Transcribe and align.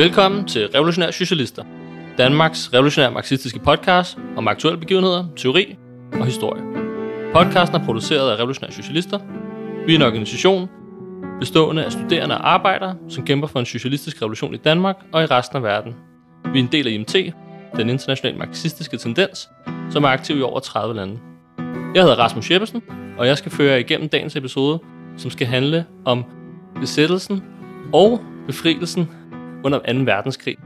Velkommen 0.00 0.46
til 0.46 0.68
Revolutionære 0.74 1.12
Socialister, 1.12 1.64
Danmarks 2.18 2.74
revolutionære 2.74 3.10
marxistiske 3.10 3.58
podcast 3.58 4.18
om 4.36 4.48
aktuelle 4.48 4.80
begivenheder, 4.80 5.24
teori 5.36 5.76
og 6.12 6.26
historie. 6.26 6.62
Podcasten 7.32 7.80
er 7.80 7.84
produceret 7.84 8.30
af 8.30 8.36
Revolutionære 8.36 8.72
Socialister. 8.72 9.18
Vi 9.86 9.92
er 9.92 9.96
en 9.96 10.02
organisation 10.02 10.68
bestående 11.40 11.84
af 11.84 11.92
studerende 11.92 12.34
og 12.34 12.52
arbejdere, 12.52 12.96
som 13.08 13.26
kæmper 13.26 13.48
for 13.48 13.60
en 13.60 13.66
socialistisk 13.66 14.22
revolution 14.22 14.54
i 14.54 14.56
Danmark 14.56 14.96
og 15.12 15.22
i 15.22 15.26
resten 15.26 15.56
af 15.56 15.62
verden. 15.62 15.94
Vi 16.52 16.58
er 16.58 16.62
en 16.62 16.72
del 16.72 16.86
af 16.86 16.92
IMT, 16.92 17.16
den 17.76 17.88
internationale 17.88 18.38
marxistiske 18.38 18.96
tendens, 18.96 19.48
som 19.90 20.04
er 20.04 20.08
aktiv 20.08 20.38
i 20.38 20.42
over 20.42 20.60
30 20.60 20.94
lande. 20.94 21.18
Jeg 21.94 22.02
hedder 22.02 22.16
Rasmus 22.16 22.50
Jeppesen, 22.50 22.82
og 23.18 23.26
jeg 23.26 23.38
skal 23.38 23.52
føre 23.52 23.70
jer 23.70 23.78
igennem 23.78 24.08
dagens 24.08 24.36
episode, 24.36 24.78
som 25.16 25.30
skal 25.30 25.46
handle 25.46 25.84
om 26.04 26.24
besættelsen 26.80 27.42
og 27.92 28.20
befrielsen 28.46 29.08
under 29.64 29.78
2. 29.78 29.98
verdenskrig. 29.98 30.56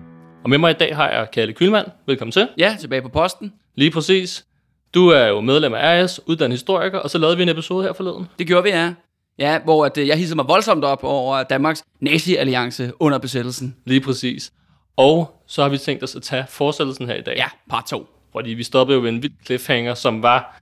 Og 0.45 0.51
med 0.51 0.59
mig 0.59 0.71
i 0.71 0.75
dag 0.75 0.97
har 0.97 1.11
jeg 1.11 1.31
Kalle 1.33 1.55
Kylmand. 1.55 1.87
Velkommen 2.07 2.33
til. 2.33 2.49
Ja, 2.59 2.77
tilbage 2.81 3.03
på 3.03 3.09
posten. 3.09 3.53
Lige 3.75 3.91
præcis. 3.91 4.47
Du 4.95 5.09
er 5.09 5.27
jo 5.27 5.41
medlem 5.41 5.75
af 5.75 6.05
RS, 6.05 6.21
uddannet 6.27 6.53
historiker, 6.53 6.99
og 6.99 7.11
så 7.11 7.19
lavede 7.19 7.37
vi 7.37 7.43
en 7.43 7.49
episode 7.49 7.85
her 7.85 7.93
forleden. 7.93 8.27
Det 8.39 8.47
gjorde 8.47 8.63
vi, 8.63 8.69
ja. 8.69 8.95
Ja, 9.39 9.59
hvor 9.65 9.87
at, 9.87 9.99
øh, 9.99 10.09
jeg 10.09 10.17
hissede 10.17 10.37
mig 10.37 10.49
voldsomt 10.49 10.85
op 10.85 11.05
over 11.05 11.43
Danmarks 11.43 11.83
nazi-alliance 12.01 12.93
under 13.01 13.19
besættelsen. 13.19 13.77
Lige 13.85 14.01
præcis. 14.01 14.53
Og 14.97 15.43
så 15.47 15.63
har 15.63 15.69
vi 15.69 15.79
tænkt 15.79 16.03
os 16.03 16.17
at 16.17 16.23
tage 16.23 16.45
fortsættelsen 16.49 17.07
her 17.07 17.15
i 17.15 17.23
dag. 17.23 17.37
Ja, 17.37 17.47
part 17.71 17.85
2. 17.87 18.07
Fordi 18.33 18.51
vi 18.51 18.63
stoppede 18.63 18.97
jo 18.97 19.03
ved 19.03 19.11
en 19.11 19.23
vild 19.23 19.33
cliffhanger, 19.45 19.95
som 19.95 20.23
var 20.23 20.61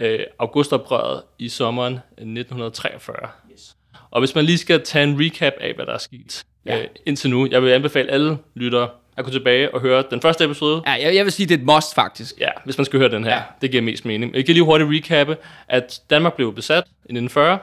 øh, 0.00 0.20
augustoprøret 0.38 1.22
i 1.38 1.48
sommeren 1.48 1.92
1943. 1.94 3.16
Yes. 3.52 3.76
Og 4.10 4.20
hvis 4.20 4.34
man 4.34 4.44
lige 4.44 4.58
skal 4.58 4.82
tage 4.84 5.04
en 5.04 5.20
recap 5.20 5.52
af, 5.60 5.74
hvad 5.74 5.86
der 5.86 5.92
er 5.92 5.98
sket 5.98 6.44
Ja. 6.66 6.78
øh, 6.80 6.86
indtil 7.06 7.30
nu. 7.30 7.48
Jeg 7.50 7.62
vil 7.62 7.70
anbefale 7.70 8.10
alle 8.10 8.38
lyttere 8.54 8.88
at 9.16 9.24
gå 9.24 9.30
tilbage 9.30 9.74
og 9.74 9.80
høre 9.80 10.04
den 10.10 10.20
første 10.20 10.44
episode. 10.44 10.82
Ja, 10.86 10.92
jeg, 10.92 11.14
jeg 11.14 11.24
vil 11.24 11.32
sige, 11.32 11.46
det 11.46 11.54
er 11.54 11.58
et 11.58 11.64
must, 11.66 11.94
faktisk. 11.94 12.40
Ja, 12.40 12.48
hvis 12.64 12.78
man 12.78 12.84
skal 12.84 12.98
høre 12.98 13.08
den 13.10 13.24
her. 13.24 13.34
Ja. 13.34 13.42
Det 13.60 13.70
giver 13.70 13.82
mest 13.82 14.04
mening. 14.04 14.34
Jeg 14.34 14.46
kan 14.46 14.54
lige 14.54 14.64
hurtigt 14.64 14.90
recappe, 14.90 15.36
at 15.68 16.00
Danmark 16.10 16.34
blev 16.34 16.54
besat 16.54 16.84
i 16.84 17.12
1940. 17.12 17.58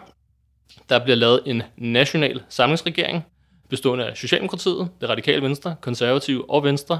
Der 0.89 0.99
bliver 0.99 1.15
lavet 1.15 1.41
en 1.45 1.63
national 1.77 2.43
samlingsregering, 2.49 3.25
bestående 3.69 4.05
af 4.05 4.17
Socialdemokratiet, 4.17 4.89
det 5.01 5.09
radikale 5.09 5.41
venstre, 5.41 5.75
konservative 5.81 6.49
og 6.49 6.63
venstre. 6.63 6.99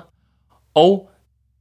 Og 0.73 1.09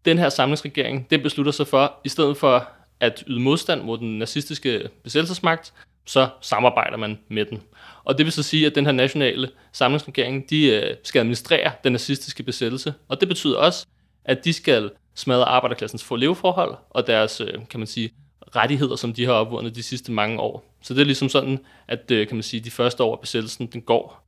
den 0.05 0.19
her 0.19 0.29
samlingsregering, 0.29 1.07
den 1.11 1.23
beslutter 1.23 1.53
sig 1.53 1.67
for, 1.67 1.95
i 2.05 2.09
stedet 2.09 2.37
for 2.37 2.69
at 3.01 3.25
yde 3.27 3.41
modstand 3.41 3.83
mod 3.83 3.99
den 3.99 4.19
nazistiske 4.19 4.89
besættelsesmagt, 5.05 5.73
så 6.07 6.29
samarbejder 6.41 6.97
man 6.97 7.19
med 7.29 7.45
den. 7.45 7.63
Og 8.05 8.19
det 8.19 8.27
vil 8.27 8.33
så 8.33 8.43
sige, 8.43 8.67
at 8.67 8.75
den 8.75 8.85
her 8.85 8.93
nationale 8.93 9.51
samlingsregering, 9.73 10.51
de 10.51 10.67
øh, 10.67 10.97
skal 11.05 11.21
administrere 11.21 11.73
den 11.85 11.93
nazistiske 11.93 12.43
besættelse. 12.43 12.95
Og 13.09 13.21
det 13.21 13.29
betyder 13.29 13.57
også, 13.57 13.87
at 14.25 14.45
de 14.45 14.53
skal 14.53 14.91
smadre 15.15 15.45
arbejderklassens 15.45 16.05
få 16.05 16.17
leveforhold 16.17 16.75
og 16.91 17.07
deres, 17.07 17.41
øh, 17.41 17.55
kan 17.71 17.81
man 17.81 17.87
sige, 17.87 18.11
rettigheder, 18.57 18.97
som 18.97 19.13
de 19.13 19.25
har 19.25 19.33
opvundet 19.33 19.75
de 19.75 19.83
sidste 19.83 20.13
mange 20.13 20.41
år. 20.41 20.65
Så 20.83 20.95
det 20.95 21.01
er 21.01 21.05
ligesom 21.05 21.29
sådan, 21.29 21.59
at 21.89 22.11
øh, 22.11 22.27
kan 22.27 22.37
man 22.37 22.43
sige, 22.43 22.61
de 22.61 22.71
første 22.71 23.03
år 23.03 23.13
af 23.13 23.21
besættelsen, 23.21 23.67
den 23.67 23.83
går. 23.83 24.27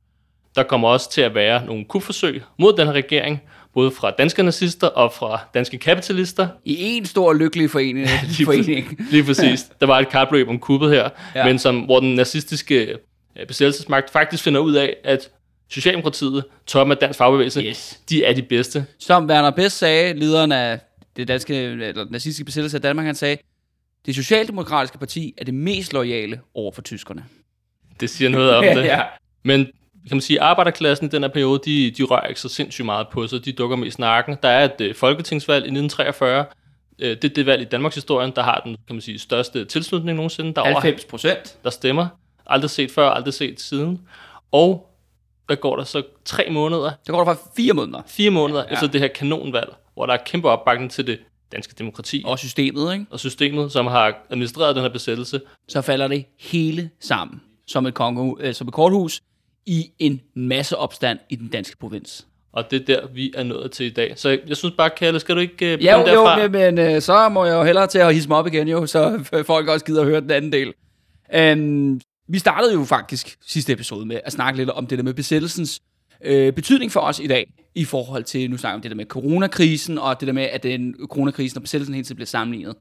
Der 0.55 0.63
kommer 0.63 0.89
også 0.89 1.11
til 1.11 1.21
at 1.21 1.35
være 1.35 1.65
nogle 1.65 1.85
kupforsøg 1.85 2.43
mod 2.57 2.73
den 2.77 2.87
her 2.87 2.93
regering, 2.93 3.41
både 3.73 3.91
fra 3.91 4.11
danske 4.11 4.43
nazister 4.43 4.87
og 4.87 5.13
fra 5.13 5.39
danske 5.53 5.77
kapitalister. 5.77 6.47
I 6.65 6.75
en 6.79 7.05
stor 7.05 7.33
lykkelig 7.33 7.69
forening. 7.71 8.07
forening. 8.45 8.97
Lige 9.11 9.23
præcis. 9.23 9.63
Der 9.79 9.85
var 9.85 9.99
et 9.99 10.09
kapløb 10.09 10.47
om 10.49 10.59
kuppet 10.59 10.89
her, 10.91 11.09
Ja. 11.35 11.39
ja. 11.39 11.45
men 11.45 11.59
som, 11.59 11.79
hvor 11.79 11.99
den 11.99 12.15
nazistiske 12.15 12.97
øh, 13.39 13.47
besættelsesmagt 13.47 14.09
faktisk 14.09 14.43
finder 14.43 14.59
ud 14.59 14.73
af, 14.73 14.95
at 15.03 15.29
Socialdemokratiet, 15.69 16.43
toppen 16.67 16.91
af 16.91 16.97
dansk 16.97 17.17
fagbevægelse, 17.17 17.61
Yes. 17.61 17.99
de 18.09 18.23
er 18.25 18.33
de 18.33 18.41
bedste. 18.41 18.85
Som 18.99 19.25
Werner 19.29 19.51
Best 19.51 19.77
sagde, 19.77 20.13
lederen 20.19 20.51
af 20.51 20.79
det 21.15 21.27
danske, 21.27 21.55
eller 21.55 22.05
nazistiske 22.09 22.45
besættelse 22.45 22.77
af 22.77 22.81
Danmark, 22.81 23.05
han 23.05 23.15
sagde, 23.15 23.37
det 24.05 24.15
socialdemokratiske 24.15 24.97
parti 24.97 25.33
er 25.37 25.45
det 25.45 25.53
mest 25.53 25.93
loyale 25.93 26.39
over 26.53 26.71
for 26.71 26.81
tyskerne. 26.81 27.23
Det 27.99 28.09
siger 28.09 28.29
noget 28.29 28.55
om 28.55 28.63
det. 28.75 28.83
ja. 28.83 29.01
Men 29.43 29.67
kan 30.07 30.15
man 30.17 30.21
sige, 30.21 30.41
arbejderklassen 30.41 31.07
i 31.07 31.09
den 31.09 31.23
her 31.23 31.29
periode, 31.29 31.59
de, 31.65 31.91
de 31.91 32.03
rører 32.03 32.27
ikke 32.27 32.41
så 32.41 32.49
sindssygt 32.49 32.85
meget 32.85 33.07
på 33.11 33.27
sig. 33.27 33.45
De 33.45 33.51
dukker 33.51 33.75
med 33.75 33.87
i 33.87 33.91
snakken. 33.91 34.37
Der 34.43 34.49
er 34.49 34.65
et 34.65 34.81
øh, 34.81 34.95
folketingsvalg 34.95 35.63
i 35.65 35.67
1943. 35.67 36.45
Øh, 36.99 37.09
det 37.09 37.23
er 37.23 37.29
det 37.29 37.45
valg 37.45 37.61
i 37.61 37.65
Danmarks 37.65 37.95
historie, 37.95 38.31
der 38.35 38.43
har 38.43 38.61
den 38.65 38.75
kan 38.87 38.95
man 38.95 39.01
sige, 39.01 39.19
største 39.19 39.65
tilslutning 39.65 40.15
nogensinde. 40.15 40.53
Der 40.53 40.61
er 40.61 40.65
over 40.71 40.79
90 40.79 41.05
procent. 41.05 41.57
der 41.63 41.69
stemmer. 41.69 42.07
Aldrig 42.45 42.69
set 42.69 42.91
før, 42.91 43.09
aldrig 43.09 43.33
set 43.33 43.61
siden. 43.61 44.01
Og 44.51 44.89
hvad 45.45 45.57
går 45.57 45.75
der 45.75 45.83
så? 45.83 46.03
Tre 46.25 46.47
måneder, 46.51 46.91
Så 47.05 47.11
går 47.11 47.23
der 47.23 47.33
fra 47.33 47.41
fire 47.57 47.73
måneder. 47.73 48.01
fire 48.07 48.29
måneder 48.29 48.63
Ja. 48.69 48.73
efter 48.73 48.87
det 48.87 49.01
her 49.01 49.07
kanonvalg, 49.07 49.73
hvor 49.93 50.05
der 50.05 50.13
er 50.13 50.17
kæmpe 50.25 50.49
opbakning 50.49 50.91
til 50.91 51.07
det 51.07 51.19
danske 51.51 51.73
demokrati 51.77 52.23
og, 52.25 52.39
systemet, 52.39 52.93
ikke? 52.93 53.05
og 53.11 53.19
systemet, 53.19 53.71
som 53.71 53.87
har 53.87 54.13
administreret 54.29 54.75
den 54.75 54.83
her 54.83 54.89
besættelse. 54.89 55.41
så 55.67 55.81
falder 55.81 56.07
det 56.07 56.25
hele 56.39 56.89
sammen 56.99 57.41
som 57.67 57.85
et, 57.85 57.93
konge, 57.93 58.35
øh, 58.39 58.53
som 58.53 58.67
et 58.67 58.73
korthus 58.73 59.19
i 59.65 59.91
en 59.99 60.21
masse 60.35 60.77
opstand 60.77 61.19
i 61.29 61.35
den 61.35 61.47
danske 61.47 61.77
provins. 61.77 62.27
Og 62.53 62.71
det 62.71 62.81
er 62.81 62.85
der, 62.85 63.07
vi 63.07 63.33
er 63.35 63.43
nået 63.43 63.71
til 63.71 63.85
i 63.85 63.89
dag. 63.89 64.13
Så 64.15 64.29
jeg, 64.29 64.39
jeg 64.47 64.57
synes 64.57 64.75
bare, 64.77 64.89
Kalle, 64.89 65.19
skal 65.19 65.35
du 65.35 65.41
ikke 65.41 65.73
uh, 65.73 65.83
Ja, 65.83 65.99
jo, 65.99 66.05
derfra? 66.05 66.41
jo, 66.41 66.49
men, 66.49 66.75
men 66.75 66.95
øh, 66.95 67.01
så 67.01 67.29
må 67.29 67.45
jeg 67.45 67.53
jo 67.53 67.63
hellere 67.63 67.87
til 67.87 67.99
at 67.99 68.13
hisse 68.13 68.29
mig 68.29 68.37
op 68.37 68.47
igen, 68.47 68.67
jo, 68.67 68.85
så 68.85 69.23
folk 69.47 69.67
også 69.67 69.85
gider 69.85 70.01
at 70.01 70.07
høre 70.07 70.21
den 70.21 70.31
anden 70.31 70.51
del. 70.51 70.73
Um, 71.57 72.01
vi 72.27 72.39
startede 72.39 72.73
jo 72.73 72.83
faktisk 72.83 73.37
sidste 73.47 73.73
episode 73.73 74.05
med 74.05 74.19
at 74.25 74.31
snakke 74.31 74.57
lidt 74.57 74.69
om 74.69 74.87
det 74.87 74.97
der 74.97 75.03
med 75.03 75.13
besættelsens 75.13 75.79
øh, 76.23 76.53
betydning 76.53 76.91
for 76.91 76.99
os 76.99 77.19
i 77.19 77.27
dag, 77.27 77.53
i 77.75 77.85
forhold 77.85 78.23
til, 78.23 78.49
nu 78.49 78.57
snakker 78.57 78.75
vi 78.75 78.77
om 78.77 78.81
det 78.81 78.91
der 78.91 78.97
med 78.97 79.05
coronakrisen, 79.05 79.97
og 79.97 80.19
det 80.19 80.27
der 80.27 80.33
med, 80.33 80.43
at 80.43 80.63
den 80.63 80.95
coronakrisen 81.09 81.57
og 81.57 81.61
besættelsen 81.61 81.95
hele 81.95 82.05
tiden 82.05 82.15
bliver 82.15 82.27
sammenlignet. 82.27 82.75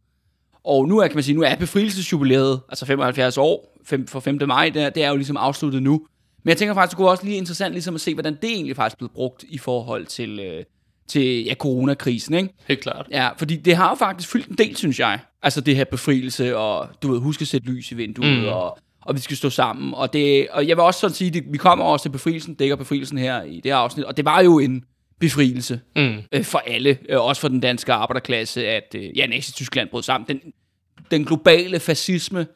Og 0.64 0.88
nu 0.88 0.98
er, 0.98 1.06
kan 1.06 1.16
man 1.16 1.24
sige, 1.24 1.34
nu 1.34 1.42
er 1.42 1.56
befrielsesjubilæet, 1.56 2.60
altså 2.68 2.86
75 2.86 3.38
år 3.38 3.78
fem, 3.84 4.06
for 4.06 4.20
5. 4.20 4.38
maj, 4.46 4.68
det 4.68 4.82
er, 4.82 4.90
det 4.90 5.04
er 5.04 5.08
jo 5.08 5.16
ligesom 5.16 5.36
afsluttet 5.36 5.82
nu. 5.82 6.06
Men 6.44 6.48
jeg 6.48 6.56
tænker 6.56 6.74
faktisk, 6.74 6.90
det 6.90 6.96
kunne 6.96 7.08
også 7.08 7.24
lige 7.24 7.36
interessant 7.36 7.72
ligesom 7.72 7.94
at 7.94 8.00
se, 8.00 8.14
hvordan 8.14 8.34
det 8.34 8.50
egentlig 8.50 8.76
faktisk 8.76 8.98
blevet 8.98 9.12
brugt 9.12 9.44
i 9.48 9.58
forhold 9.58 10.06
til, 10.06 10.40
øh, 10.40 10.64
til 11.08 11.44
ja, 11.44 11.54
coronakrisen, 11.54 12.34
ikke? 12.34 12.48
Helt 12.68 12.80
klart. 12.80 13.06
Ja, 13.10 13.28
fordi 13.36 13.56
det 13.56 13.76
har 13.76 13.88
jo 13.88 13.94
faktisk 13.94 14.28
fyldt 14.28 14.48
en 14.48 14.58
del, 14.58 14.76
synes 14.76 15.00
jeg. 15.00 15.18
Altså 15.42 15.60
det 15.60 15.76
her 15.76 15.84
befrielse, 15.84 16.56
og 16.56 16.88
du 17.02 17.12
ved, 17.12 17.20
husk 17.20 17.40
at 17.42 17.48
sætte 17.48 17.66
lys 17.66 17.92
i 17.92 17.94
vinduet. 17.94 18.38
Mm. 18.38 18.48
og, 18.48 18.78
og 19.02 19.14
vi 19.14 19.20
skal 19.20 19.36
stå 19.36 19.50
sammen. 19.50 19.94
Og, 19.94 20.12
det, 20.12 20.48
og 20.48 20.68
jeg 20.68 20.76
vil 20.76 20.82
også 20.82 21.00
sådan 21.00 21.14
sige, 21.14 21.30
det, 21.30 21.44
vi 21.50 21.58
kommer 21.58 21.84
også 21.84 22.04
til 22.04 22.10
befrielsen, 22.10 22.54
dækker 22.54 22.76
befrielsen 22.76 23.18
her 23.18 23.42
i 23.42 23.56
det 23.56 23.64
her 23.64 23.76
afsnit, 23.76 24.04
og 24.04 24.16
det 24.16 24.24
var 24.24 24.40
jo 24.42 24.58
en 24.58 24.84
befrielse 25.20 25.80
Mm. 25.96 26.18
øh, 26.32 26.44
for 26.44 26.58
alle, 26.58 26.98
øh, 27.08 27.20
også 27.20 27.40
for 27.40 27.48
den 27.48 27.60
danske 27.60 27.92
arbejderklasse, 27.92 28.66
at 28.66 28.94
øh, 28.96 29.18
ja, 29.18 29.26
Nazi-Tyskland 29.26 29.88
brød 29.88 30.02
sammen. 30.02 30.28
Den, 30.28 30.52
den 31.10 31.24
globale 31.24 31.80
fascisme 31.80 32.46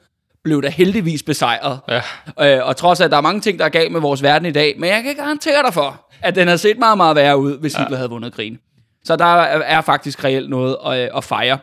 blev 0.46 0.62
da 0.62 0.68
heldigvis 0.68 1.22
besejret. 1.22 1.80
Ja. 1.88 2.56
Øh, 2.58 2.66
og 2.66 2.76
trods 2.76 3.00
at 3.00 3.10
der 3.10 3.16
er 3.16 3.20
mange 3.20 3.40
ting, 3.40 3.58
der 3.58 3.64
er 3.64 3.68
galt 3.68 3.92
med 3.92 4.00
vores 4.00 4.22
verden 4.22 4.48
i 4.48 4.52
dag, 4.52 4.74
men 4.78 4.90
jeg 4.90 5.02
kan 5.02 5.14
garantere 5.16 5.62
dig 5.66 5.74
for, 5.74 6.06
at 6.22 6.34
den 6.34 6.48
har 6.48 6.56
set 6.56 6.78
meget, 6.78 6.96
meget 6.96 7.16
værre 7.16 7.38
ud, 7.38 7.58
hvis 7.58 7.74
Hitler 7.74 7.96
havde 7.96 8.10
vundet 8.10 8.32
krigen. 8.32 8.58
Så 9.04 9.16
der 9.16 9.24
er, 9.24 9.80
faktisk 9.80 10.24
reelt 10.24 10.50
noget 10.50 10.76
at, 10.86 11.10
at 11.16 11.24
fejre. 11.24 11.58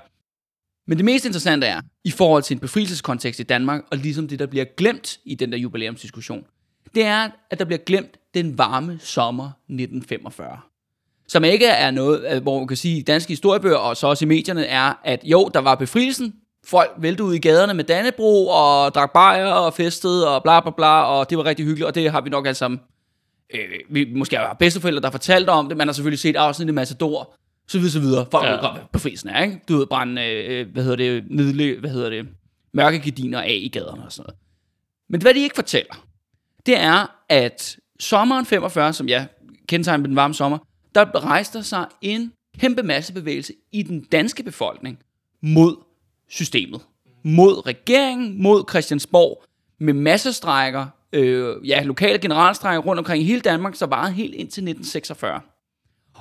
Men 0.88 0.98
det 0.98 1.06
mest 1.06 1.26
interessante 1.26 1.68
er, 1.68 1.82
i 2.04 2.12
forhold 2.12 2.44
til 2.44 2.56
en 2.56 2.60
befrielseskontekst 2.60 3.40
i 3.40 3.44
Danmark, 3.44 3.82
og 3.92 3.98
ligesom 3.98 4.28
det, 4.28 4.40
der 4.40 4.46
bliver 4.46 4.66
glemt 4.78 5.20
i 5.26 5.36
den 5.36 5.52
der 5.52 5.58
jubilæumsdiskussion, 5.58 6.44
det 6.96 7.06
er, 7.06 7.30
at 7.52 7.60
der 7.60 7.66
bliver 7.66 7.80
glemt 7.86 8.18
den 8.34 8.58
varme 8.58 9.00
sommer 9.02 9.46
1945. 9.46 10.58
Som 11.28 11.44
ikke 11.44 11.66
er 11.66 11.92
noget, 11.92 12.26
øh, 12.32 12.44
hvor 12.44 12.60
man 12.60 12.68
kan 12.68 12.78
sige, 12.78 12.98
i 12.98 13.02
danske 13.02 13.30
historiebøger, 13.30 13.78
og 13.78 13.98
så 13.98 14.08
også 14.08 14.26
i 14.26 14.28
medierne, 14.28 14.66
er, 14.66 14.94
at 15.04 15.20
jo, 15.24 15.50
der 15.54 15.60
var 15.60 15.76
befrielsen, 15.76 16.34
folk 16.66 16.92
væltede 16.98 17.28
ud 17.28 17.34
i 17.34 17.40
gaderne 17.40 17.74
med 17.74 17.84
Dannebro, 17.84 18.48
og 18.48 18.94
drak 18.94 19.14
bajer 19.14 19.46
og 19.46 19.74
festede, 19.74 20.36
og 20.36 20.44
bla 20.44 20.60
bla 20.60 20.72
bla, 20.72 21.04
og 21.04 21.30
det 21.30 21.38
var 21.38 21.46
rigtig 21.46 21.66
hyggeligt, 21.66 21.88
og 21.88 21.96
det 21.96 22.12
har 22.12 22.22
vi 22.22 22.30
nok 22.30 22.46
alle 22.46 22.56
sammen, 22.56 22.80
øh, 23.54 23.60
vi 23.90 24.14
måske 24.16 24.38
har 24.38 24.54
bedsteforældre, 24.54 25.02
der 25.02 25.12
fortalte 25.12 25.50
om 25.50 25.68
det, 25.68 25.78
man 25.78 25.88
har 25.88 25.94
selvfølgelig 25.94 26.20
set 26.20 26.36
afsnit 26.36 26.68
i 26.68 26.72
Matador, 26.72 27.36
så 27.68 27.78
videre, 27.78 27.92
så 27.92 28.00
videre. 28.00 28.26
Folk 28.32 28.46
ja. 28.46 28.56
Godt, 28.56 28.74
hvad 28.74 28.84
befrielsen 28.92 29.30
er, 29.30 29.44
ikke? 29.44 29.62
Du 29.70 29.78
ved, 29.78 29.86
brænde, 29.86 30.26
øh, 30.26 30.72
hvad 30.74 30.84
hedder 30.84 30.98
det, 30.98 31.24
nedle, 31.30 31.80
hvad 31.80 31.90
hedder 31.90 32.10
det, 32.10 32.28
mørke 32.74 33.00
gardiner 33.00 33.42
af 33.42 33.60
i 33.62 33.68
gaderne 33.68 34.06
og 34.06 34.12
sådan 34.12 34.24
noget. 34.24 34.40
Men 35.10 35.22
hvad 35.22 35.34
de 35.34 35.40
ikke 35.40 35.56
fortæller, 35.56 36.06
det 36.66 36.80
er, 36.80 37.16
at 37.30 37.78
sommeren 38.00 38.46
45, 38.46 38.94
som 38.94 39.10
jeg 39.10 39.28
kendetegner 39.68 39.98
med 39.98 40.08
den 40.08 40.16
varme 40.16 40.34
sommer, 40.34 40.58
der 40.96 41.26
rejste 41.26 41.64
sig 41.64 41.86
en 42.02 42.34
kæmpe 42.60 42.84
massebevægelse 42.84 43.54
i 43.72 43.84
den 43.84 44.04
danske 44.04 44.44
befolkning 44.44 45.00
mod 45.42 45.76
systemet. 46.36 46.82
Mod 47.24 47.66
regeringen, 47.66 48.44
mod 48.44 48.64
Christiansborg, 48.70 49.44
med 49.80 49.94
massestrækker, 49.94 50.86
øh, 51.14 51.68
ja, 51.68 51.84
lokale 51.84 52.20
generalstrækker 52.20 52.82
rundt 52.82 53.00
omkring 53.00 53.24
i 53.24 53.26
hele 53.26 53.42
Danmark, 53.42 53.76
så 53.76 53.86
varede 53.86 54.14
helt 54.14 54.34
indtil 54.34 54.64
1946. 54.64 55.40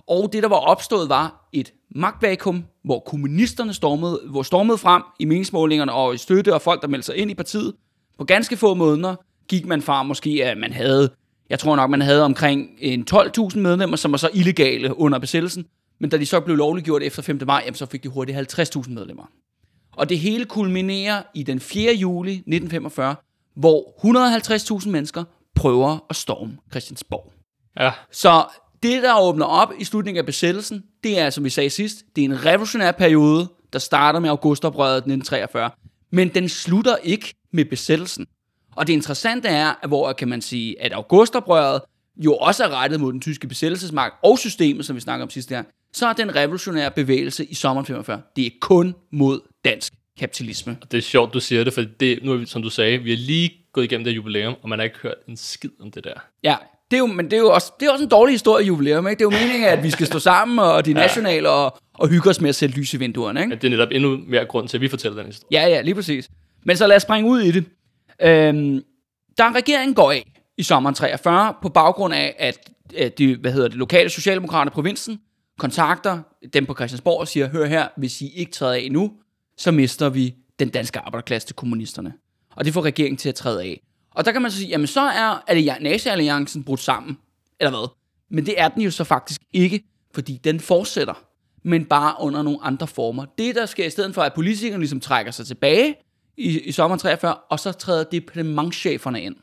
Og 0.06 0.32
det, 0.32 0.43
der 0.43 0.49
var 0.49 0.56
opstået, 0.56 1.09
var 1.09 1.49
et 1.53 1.73
magtvakuum, 1.94 2.64
hvor 2.85 3.00
kommunisterne 3.00 3.75
stormede, 3.75 4.20
hvor 4.31 4.43
stormede 4.43 4.79
frem 4.79 5.03
i 5.19 5.25
meningsmålingerne 5.25 5.93
og 5.93 6.14
i 6.14 6.19
støtte 6.19 6.55
og 6.55 6.62
folk, 6.62 6.82
der 6.82 6.88
meldte 6.88 7.06
sig 7.06 7.17
ind 7.17 7.31
i 7.31 7.35
partiet. 7.35 7.75
På 8.19 8.25
ganske 8.25 8.56
få 8.56 8.75
måneder 8.75 9.14
gik 9.49 9.67
man 9.67 9.82
fra 9.82 10.03
måske, 10.03 10.44
at 10.44 10.59
man 10.59 10.73
havde 10.73 11.11
Jeg 11.50 11.59
tror 11.59 11.76
nok, 11.76 11.91
man 11.91 12.00
havde 12.00 12.25
omkring 12.25 12.69
en 12.79 13.06
12.000 13.11 13.59
medlemmer, 13.59 13.97
som 13.97 14.12
var 14.12 14.19
så 14.19 14.31
illegale 14.35 14.99
under 14.99 15.19
besættelsen. 15.19 15.67
Men 16.00 16.11
da 16.11 16.17
de 16.17 16.26
så 16.26 16.41
blev 16.41 16.56
lovliggjort 16.56 17.03
efter 17.03 17.23
5. 17.23 17.41
maj, 17.47 17.62
jamen, 17.64 17.75
så 17.75 17.87
fik 17.87 18.03
de 18.03 18.09
hurtigt 18.09 18.38
50.000 18.59 18.91
medlemmer. 18.91 19.25
Og 19.96 20.08
det 20.08 20.18
hele 20.18 20.44
kulminerer 20.44 21.22
i 21.34 21.42
den 21.42 21.60
4. 21.60 21.94
juli 21.94 22.32
1945, 22.32 23.14
hvor 23.54 24.78
150.000 24.80 24.88
mennesker 24.88 25.24
prøver 25.54 25.98
at 26.10 26.16
storme 26.16 26.58
Christiansborg. 26.70 27.32
Ja, 27.80 27.92
Så 28.10 28.44
det, 28.82 29.02
der 29.02 29.20
åbner 29.20 29.46
op 29.46 29.72
i 29.78 29.84
slutningen 29.84 30.18
af 30.18 30.26
besættelsen, 30.26 30.82
det 31.04 31.18
er, 31.18 31.30
som 31.30 31.44
vi 31.44 31.50
sagde 31.50 31.70
sidst, 31.70 32.02
det 32.16 32.22
er 32.22 32.24
en 32.24 32.44
revolutionær 32.44 32.92
periode, 32.92 33.48
der 33.72 33.78
starter 33.78 34.20
med 34.20 34.30
augustoprøret 34.30 34.96
1943. 34.96 35.70
Men 36.10 36.28
den 36.28 36.48
slutter 36.48 36.96
ikke 36.96 37.34
med 37.52 37.64
besættelsen. 37.64 38.26
Og 38.76 38.86
det 38.86 38.92
interessante 38.92 39.48
er, 39.48 39.74
at 39.82 39.88
hvor 39.88 40.12
kan 40.12 40.28
man 40.28 40.42
sige, 40.42 40.82
at 40.82 40.92
augustoprøret 40.92 41.80
jo 42.16 42.34
også 42.34 42.64
er 42.64 42.68
rettet 42.68 43.00
mod 43.00 43.12
den 43.12 43.20
tyske 43.20 43.48
besættelsesmagt 43.48 44.14
og 44.22 44.38
systemet, 44.38 44.86
som 44.86 44.96
vi 44.96 45.00
snakker 45.00 45.24
om 45.26 45.30
sidste 45.30 45.54
gang, 45.54 45.68
så 45.94 46.06
er 46.06 46.12
den 46.12 46.34
revolutionære 46.36 46.90
bevægelse 46.90 47.44
i 47.44 47.54
sommeren 47.54 47.86
45, 47.86 48.22
det 48.36 48.46
er 48.46 48.50
kun 48.60 48.94
mod 49.12 49.40
dansk 49.64 49.92
kapitalisme. 50.18 50.76
og 50.82 50.92
det 50.92 50.98
er 50.98 51.02
sjovt, 51.02 51.34
du 51.34 51.40
siger 51.40 51.64
det, 51.64 51.72
for 51.72 51.84
det, 52.00 52.18
nu 52.22 52.32
er 52.32 52.36
vi, 52.36 52.46
som 52.46 52.62
du 52.62 52.70
sagde, 52.70 52.98
vi 52.98 53.10
har 53.10 53.16
lige 53.16 53.52
gået 53.72 53.84
igennem 53.84 54.04
det 54.04 54.10
jubilæum, 54.10 54.54
og 54.62 54.68
man 54.68 54.78
har 54.78 54.84
ikke 54.84 54.98
hørt 55.02 55.14
en 55.28 55.36
skid 55.36 55.70
om 55.80 55.90
det 55.90 56.04
der. 56.04 56.14
Ja, 56.42 56.56
det 56.90 56.96
er 56.96 56.98
jo, 56.98 57.06
men 57.06 57.24
det 57.24 57.32
er 57.32 57.40
jo 57.40 57.50
også, 57.50 57.72
det 57.80 57.86
er 57.86 57.92
også 57.92 58.04
en 58.04 58.10
dårlig 58.10 58.32
historie 58.32 58.66
jubilæum, 58.66 59.06
ikke? 59.06 59.18
Det 59.18 59.34
er 59.34 59.36
jo 59.36 59.44
meningen, 59.44 59.68
at 59.68 59.82
vi 59.82 59.90
skal 59.90 60.06
stå 60.06 60.18
sammen, 60.18 60.58
og 60.58 60.86
de 60.86 60.92
nationale, 60.92 61.50
og, 61.50 61.78
og 61.94 62.08
hygge 62.08 62.30
os 62.30 62.40
med 62.40 62.48
at 62.48 62.54
sætte 62.54 62.74
lys 62.76 62.94
i 62.94 62.96
vinduerne, 62.96 63.40
ikke? 63.40 63.48
Men 63.48 63.58
det 63.58 63.64
er 63.64 63.70
netop 63.70 63.88
endnu 63.92 64.20
mere 64.26 64.44
grund 64.44 64.68
til, 64.68 64.76
at 64.76 64.80
vi 64.80 64.88
fortæller 64.88 65.16
den 65.16 65.26
historie. 65.26 65.60
Ja, 65.60 65.68
ja, 65.68 65.80
lige 65.80 65.94
præcis. 65.94 66.28
Men 66.64 66.76
så 66.76 66.86
lad 66.86 66.96
os 66.96 67.02
springe 67.02 67.30
ud 67.30 67.40
i 67.40 67.50
det. 67.50 67.64
Øhm, 68.22 68.82
da 69.38 69.52
regeringen 69.52 69.94
går 69.94 70.12
af 70.12 70.32
i 70.58 70.62
sommeren 70.62 70.94
43, 70.94 71.54
på 71.62 71.68
baggrund 71.68 72.14
af, 72.14 72.34
at, 72.38 72.58
at 72.96 73.18
de, 73.18 73.36
hvad 73.36 73.52
hedder 73.52 73.68
det, 73.68 73.76
lokale 73.76 74.10
socialdemokrater 74.10 74.70
i 74.70 74.74
provinsen 74.74 75.20
kontakter 75.58 76.19
dem 76.52 76.66
på 76.66 76.75
Christiansborg 76.75 77.20
og 77.20 77.28
siger, 77.28 77.49
hør 77.49 77.66
her, 77.66 77.88
hvis 77.96 78.20
I 78.20 78.28
ikke 78.28 78.52
træder 78.52 78.75
af 78.75 78.88
nu, 78.93 79.12
så 79.56 79.70
mister 79.70 80.08
vi 80.08 80.34
den 80.58 80.69
danske 80.69 80.99
arbejderklasse 80.99 81.49
til 81.49 81.56
kommunisterne. 81.56 82.12
Og 82.56 82.64
det 82.64 82.72
får 82.72 82.82
regeringen 82.82 83.16
til 83.16 83.28
at 83.28 83.34
træde 83.34 83.62
af. 83.62 83.81
Og 84.14 84.25
der 84.25 84.32
kan 84.32 84.43
man 84.43 84.50
så 84.50 84.56
sige, 84.56 84.69
jamen 84.69 84.87
så 84.87 85.00
er 85.00 85.44
allian- 85.50 85.82
Nazi-alliancen 85.82 86.64
brudt 86.64 86.81
sammen, 86.81 87.19
eller 87.60 87.70
hvad? 87.70 87.88
Men 88.31 88.46
det 88.46 88.60
er 88.60 88.69
den 88.69 88.82
jo 88.82 88.90
så 88.90 89.04
faktisk 89.04 89.40
ikke, 89.52 89.84
fordi 90.14 90.40
den 90.44 90.60
fortsætter, 90.60 91.14
men 91.64 91.84
bare 91.84 92.14
under 92.20 92.43
nogle 92.43 92.58
andre 92.62 92.87
former. 92.87 93.25
Det, 93.38 93.54
der 93.54 93.66
sker 93.66 93.87
i 93.87 93.90
stedet 93.90 94.14
for, 94.14 94.22
at 94.22 94.32
politikerne 94.34 94.81
ligesom 94.81 95.00
trækker 95.00 95.32
sig 95.32 95.46
tilbage 95.46 95.94
i, 96.37 96.60
i 96.60 96.72
sommer 96.72 96.96
43, 96.96 97.34
og 97.34 97.60
så 97.60 97.72
træder 97.72 98.04
departementcheferne 98.04 99.22
ind. 99.22 99.37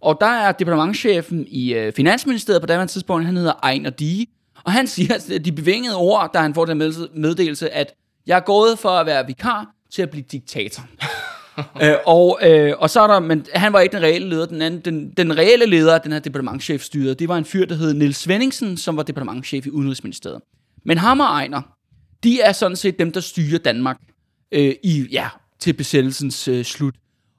Og 0.00 0.16
der 0.20 0.26
er 0.26 0.52
departementchefen 0.52 1.46
i 1.48 1.74
øh, 1.74 1.92
Finansministeriet 1.92 2.62
på 2.62 2.66
daværende 2.66 2.92
tidspunkt, 2.92 3.26
han 3.26 3.36
hedder 3.36 3.52
Ejner 3.62 3.90
Dige, 3.90 4.26
og 4.64 4.72
han 4.72 4.86
siger 4.86 5.12
altså, 5.12 5.38
de 5.38 5.52
bevingede 5.52 5.96
ord, 5.96 6.30
da 6.34 6.38
han 6.38 6.54
får 6.54 6.64
den 6.64 6.78
med- 6.78 7.08
meddelelse, 7.14 7.70
at 7.70 7.94
jeg 8.26 8.36
er 8.36 8.40
gået 8.40 8.78
for 8.78 8.88
at 8.88 9.06
være 9.06 9.26
vikar 9.26 9.66
til 9.92 10.02
at 10.02 10.10
blive 10.10 10.24
diktator. 10.32 10.82
øh, 11.82 11.94
og, 12.06 12.38
øh, 12.42 12.74
og 12.78 12.90
så 12.90 13.00
er 13.00 13.06
der, 13.06 13.20
men 13.20 13.46
han 13.54 13.72
var 13.72 13.80
ikke 13.80 13.92
den 13.92 14.02
reelle 14.02 14.28
leder, 14.28 14.46
den, 14.46 14.62
anden, 14.62 14.80
den, 14.80 15.10
den 15.10 15.36
reelle 15.38 15.66
leder 15.66 15.94
af 15.94 16.00
den 16.00 16.12
her 16.12 16.18
departementchef 16.18 16.82
styret, 16.82 17.18
det 17.18 17.28
var 17.28 17.38
en 17.38 17.44
fyr, 17.44 17.66
der 17.66 17.74
hed 17.74 17.94
Niels 17.94 18.16
Svendingsen, 18.16 18.76
som 18.76 18.96
var 18.96 19.02
departementchef 19.02 19.66
i 19.66 19.70
Udenrigsministeriet. 19.70 20.40
Men 20.84 20.98
ham 20.98 21.20
og 21.20 21.26
Ejner, 21.26 21.62
de 22.22 22.40
er 22.40 22.52
sådan 22.52 22.76
set 22.76 22.98
dem, 22.98 23.12
der 23.12 23.20
styrer 23.20 23.58
Danmark 23.58 23.96
øh, 24.52 24.74
i, 24.82 25.08
ja, 25.12 25.28
til 25.58 25.72
besættelsens 25.72 26.48
øh, 26.48 26.64
slut. 26.64 26.94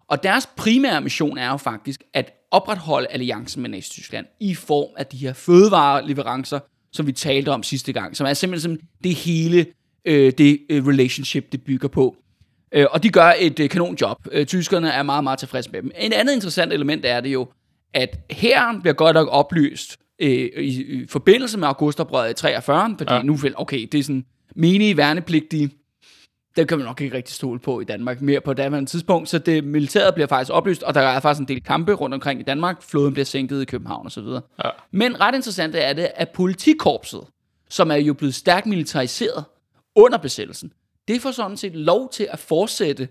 Og 0.07 0.23
deres 0.23 0.49
primære 0.57 1.01
mission 1.01 1.37
er 1.37 1.49
jo 1.49 1.57
faktisk 1.57 2.03
at 2.13 2.33
opretholde 2.51 3.07
alliancen 3.07 3.61
med 3.61 3.69
Nazi-Tyskland 3.69 4.25
i 4.39 4.55
form 4.55 4.89
af 4.97 5.05
de 5.05 5.17
her 5.17 5.33
fødevareleverancer, 5.33 6.59
som 6.93 7.07
vi 7.07 7.11
talte 7.11 7.49
om 7.49 7.63
sidste 7.63 7.93
gang, 7.93 8.17
som 8.17 8.27
er 8.27 8.33
simpelthen 8.33 8.79
det 9.03 9.15
hele 9.15 9.65
øh, 10.05 10.33
det 10.37 10.59
øh, 10.69 10.87
relationship, 10.87 11.51
det 11.51 11.63
bygger 11.63 11.87
på. 11.87 12.15
Øh, 12.71 12.85
og 12.91 13.03
de 13.03 13.09
gør 13.09 13.33
et 13.39 13.59
øh, 13.59 13.69
kanonjob. 13.69 14.17
Øh, 14.31 14.45
tyskerne 14.45 14.89
er 14.89 15.03
meget, 15.03 15.23
meget 15.23 15.39
tilfredse 15.39 15.71
med 15.71 15.81
dem. 15.81 15.91
En 15.97 16.13
andet 16.13 16.33
interessant 16.33 16.73
element 16.73 17.05
er 17.05 17.19
det 17.19 17.29
jo, 17.29 17.47
at 17.93 18.19
hæren 18.31 18.81
bliver 18.81 18.93
godt 18.93 19.13
nok 19.13 19.27
oplyst 19.31 19.97
øh, 20.19 20.29
i, 20.29 20.83
i 20.83 21.07
forbindelse 21.07 21.59
med 21.59 21.67
augustoprøret 21.67 22.31
i 22.31 22.33
43, 22.33 22.95
fordi 22.97 23.13
ja. 23.13 23.21
Nu 23.21 23.35
vil, 23.35 23.53
okay, 23.57 23.87
det 23.91 23.99
er 23.99 24.03
sådan 24.03 24.25
menige 24.55 24.97
værnepligtige, 24.97 25.69
dem 26.55 26.67
kan 26.67 26.77
man 26.77 26.87
nok 26.87 27.01
ikke 27.01 27.17
rigtig 27.17 27.35
stole 27.35 27.59
på 27.59 27.79
i 27.79 27.83
Danmark 27.83 28.21
mere 28.21 28.41
på 28.41 28.53
daværende 28.53 28.89
tidspunkt, 28.89 29.29
så 29.29 29.39
det 29.39 29.63
militæret 29.63 30.13
bliver 30.13 30.27
faktisk 30.27 30.51
oplyst, 30.51 30.83
og 30.83 30.93
der 30.93 31.01
er 31.01 31.19
faktisk 31.19 31.39
en 31.39 31.47
del 31.47 31.63
kampe 31.63 31.93
rundt 31.93 32.13
omkring 32.13 32.39
i 32.39 32.43
Danmark, 32.43 32.81
floden 32.81 33.13
bliver 33.13 33.25
sænket 33.25 33.61
i 33.61 33.65
København 33.65 34.07
osv. 34.07 34.23
Ja. 34.63 34.69
Men 34.91 35.21
ret 35.21 35.35
interessant 35.35 35.75
er 35.75 35.93
det, 35.93 36.11
at 36.15 36.29
politikorpset, 36.29 37.21
som 37.69 37.91
er 37.91 37.95
jo 37.95 38.13
blevet 38.13 38.35
stærkt 38.35 38.65
militariseret 38.65 39.43
under 39.95 40.17
besættelsen, 40.17 40.71
det 41.07 41.21
får 41.21 41.31
sådan 41.31 41.57
set 41.57 41.75
lov 41.75 42.09
til 42.09 42.27
at 42.31 42.39
fortsætte 42.39 43.07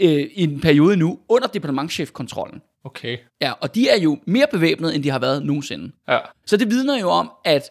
øh, 0.00 0.10
i 0.10 0.42
en 0.42 0.60
periode 0.60 0.96
nu 0.96 1.18
under 1.28 1.48
departementchefkontrollen. 1.48 2.62
Okay. 2.84 3.18
Ja, 3.40 3.52
og 3.60 3.74
de 3.74 3.88
er 3.88 4.00
jo 4.00 4.18
mere 4.26 4.46
bevæbnet, 4.52 4.94
end 4.94 5.02
de 5.02 5.10
har 5.10 5.18
været 5.18 5.44
nogensinde. 5.44 5.92
Ja. 6.08 6.18
Så 6.46 6.56
det 6.56 6.70
vidner 6.70 7.00
jo 7.00 7.08
om, 7.08 7.30
at, 7.44 7.70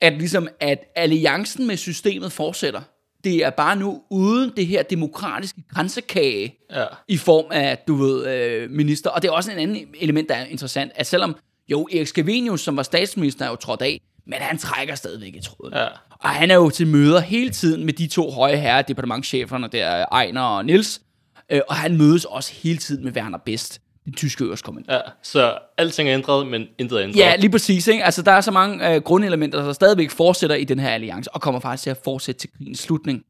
at, 0.00 0.12
ligesom, 0.12 0.48
at 0.60 0.78
alliancen 0.96 1.66
med 1.66 1.76
systemet 1.76 2.32
fortsætter. 2.32 2.80
Det 3.24 3.44
er 3.44 3.50
bare 3.50 3.76
nu 3.76 4.02
uden 4.10 4.52
det 4.56 4.66
her 4.66 4.82
demokratiske 4.82 5.62
grænsekage 5.74 6.54
Ja. 6.70 6.84
i 7.08 7.16
form 7.16 7.44
af, 7.50 7.78
du 7.88 7.94
ved, 7.94 8.26
øh, 8.26 8.70
minister. 8.70 9.10
Og 9.10 9.22
det 9.22 9.28
er 9.28 9.32
også 9.32 9.52
en 9.52 9.58
anden 9.58 9.78
element, 10.00 10.28
der 10.28 10.34
er 10.34 10.44
interessant, 10.46 10.92
at 10.94 11.06
selvom 11.06 11.36
jo 11.68 11.88
Erik 11.94 12.06
Scavenius, 12.06 12.60
som 12.60 12.76
var 12.76 12.82
statsminister, 12.82 13.44
er 13.44 13.48
jo 13.48 13.56
trådt 13.56 13.82
af, 13.82 14.00
men 14.26 14.38
han 14.40 14.58
trækker 14.58 14.94
stadigvæk 14.94 15.34
i 15.36 15.40
tråden. 15.40 15.74
Ja. 15.74 15.86
Og 16.10 16.28
han 16.30 16.50
er 16.50 16.54
jo 16.54 16.70
til 16.70 16.86
møder 16.86 17.20
hele 17.20 17.50
tiden 17.50 17.84
med 17.84 17.92
de 17.92 18.06
to 18.06 18.30
høje 18.30 18.56
herrer, 18.56 18.82
departementcheferne 18.82 19.68
der, 19.72 20.04
Ejner 20.12 20.40
og 20.42 20.64
Niels. 20.64 21.00
Øh, 21.50 21.60
og 21.68 21.74
han 21.74 21.96
mødes 21.96 22.24
også 22.24 22.52
hele 22.62 22.78
tiden 22.78 23.04
med 23.04 23.12
Werner 23.12 23.38
Best, 23.38 23.80
den 24.04 24.12
tyske 24.12 24.44
øverstkommandør. 24.44 24.94
ja. 24.94 25.00
Så 25.22 25.58
alting 25.78 26.08
er 26.08 26.14
ændret, 26.14 26.46
men 26.46 26.66
intet 26.78 26.98
er 26.98 27.02
ændret. 27.02 27.16
Ja, 27.16 27.36
lige 27.36 27.50
præcis. 27.50 27.86
Ikke? 27.88 28.04
Altså, 28.04 28.22
der 28.22 28.32
er 28.32 28.40
så 28.40 28.50
mange 28.50 28.94
øh, 28.94 29.02
grundelementer, 29.02 29.64
der 29.64 29.72
stadigvæk 29.72 30.10
fortsætter 30.10 30.56
i 30.56 30.64
den 30.64 30.78
her 30.78 30.88
alliance, 30.90 31.34
og 31.34 31.40
kommer 31.40 31.60
faktisk 31.60 31.82
til 31.82 31.90
at 31.90 32.00
fortsætte 32.04 32.40
til 32.40 32.50
krigens 32.58 32.78
slutning. 32.78 33.24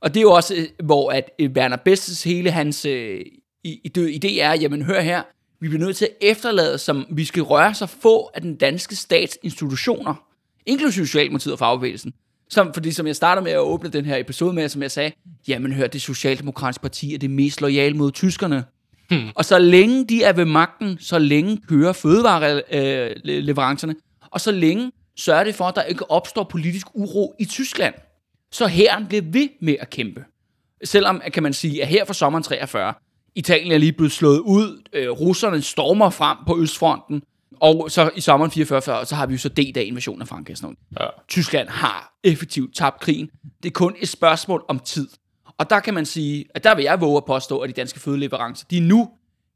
Og 0.00 0.14
det 0.14 0.20
er 0.20 0.22
jo 0.22 0.32
også, 0.32 0.54
øh, 0.54 0.86
hvor 0.86 1.10
at 1.10 1.30
øh, 1.38 1.50
Werner 1.50 1.76
Bestes 1.76 2.24
hele 2.24 2.50
hans 2.50 2.84
øh, 2.84 3.20
idé 3.66 4.40
er, 4.40 4.56
jamen 4.60 4.82
hør 4.82 5.00
her, 5.00 5.22
vi 5.60 5.68
bliver 5.68 5.84
nødt 5.84 5.96
til 5.96 6.04
at 6.04 6.30
efterlade, 6.30 6.78
som 6.78 7.06
vi 7.10 7.24
skal 7.24 7.42
røre 7.42 7.74
så 7.74 7.86
få 7.86 8.30
af 8.34 8.42
den 8.42 8.56
danske 8.56 8.96
stats 8.96 9.38
institutioner, 9.42 10.14
inklusive 10.66 11.06
Socialdemokratiet 11.06 11.52
og 11.52 11.58
fagbevægelsen. 11.58 12.12
Som, 12.50 12.74
fordi 12.74 12.92
som 12.92 13.06
jeg 13.06 13.16
starter 13.16 13.42
med 13.42 13.52
at 13.52 13.58
åbne 13.58 13.88
den 13.88 14.04
her 14.04 14.16
episode 14.16 14.52
med, 14.52 14.68
som 14.68 14.82
jeg 14.82 14.90
sagde, 14.90 15.12
jamen 15.48 15.72
hør, 15.72 15.86
det 15.86 16.02
Socialdemokratiske 16.02 16.82
Parti 16.82 17.14
er 17.14 17.18
det 17.18 17.30
mest 17.30 17.60
lojale 17.60 17.96
mod 17.96 18.12
tyskerne. 18.12 18.64
Hmm. 19.12 19.28
Og 19.34 19.44
så 19.44 19.58
længe 19.58 20.06
de 20.06 20.22
er 20.22 20.32
ved 20.32 20.44
magten, 20.44 20.98
så 21.00 21.18
længe 21.18 21.58
kører 21.68 21.92
fødevareleverancerne, 21.92 23.94
og 24.30 24.40
så 24.40 24.52
længe 24.52 24.92
sørger 25.16 25.44
det 25.44 25.54
for, 25.54 25.64
at 25.64 25.76
der 25.76 25.82
ikke 25.82 26.10
opstår 26.10 26.44
politisk 26.44 26.86
uro 26.94 27.34
i 27.38 27.44
Tyskland. 27.44 27.94
Så 28.52 28.66
herren 28.66 29.06
bliver 29.06 29.22
ved 29.26 29.48
med 29.60 29.76
at 29.80 29.90
kæmpe. 29.90 30.24
Selvom, 30.84 31.22
kan 31.32 31.42
man 31.42 31.52
sige, 31.52 31.82
at 31.82 31.88
her 31.88 32.04
for 32.04 32.12
sommeren 32.12 32.42
43, 32.42 32.94
Italien 33.34 33.72
er 33.72 33.78
lige 33.78 33.92
blevet 33.92 34.12
slået 34.12 34.38
ud, 34.38 34.82
øh, 34.92 35.10
russerne 35.10 35.62
stormer 35.62 36.10
frem 36.10 36.36
på 36.46 36.60
Østfronten, 36.60 37.22
og 37.60 37.90
så 37.90 38.10
i 38.16 38.20
sommeren 38.20 38.50
44, 38.50 39.06
så 39.06 39.14
har 39.14 39.26
vi 39.26 39.34
jo 39.34 39.38
så 39.38 39.48
D-dag-invasionen 39.48 40.22
af 40.22 40.28
Frankrig. 40.28 40.56
Sådan. 40.56 40.76
Ja. 41.00 41.06
Tyskland 41.28 41.68
har 41.68 42.14
effektivt 42.24 42.76
tabt 42.76 43.00
krigen. 43.00 43.30
Det 43.62 43.68
er 43.68 43.72
kun 43.72 43.96
et 44.00 44.08
spørgsmål 44.08 44.64
om 44.68 44.78
tid. 44.78 45.08
Og 45.62 45.70
der 45.70 45.80
kan 45.80 45.94
man 45.94 46.06
sige, 46.06 46.44
at 46.54 46.64
der 46.64 46.74
vil 46.74 46.82
jeg 46.82 47.00
våge 47.00 47.16
at 47.16 47.24
påstå, 47.24 47.58
at 47.58 47.68
de 47.68 47.72
danske 47.72 48.00
fødeleverancer, 48.00 48.66
de 48.70 48.78
er 48.78 48.82
nu, 48.82 49.10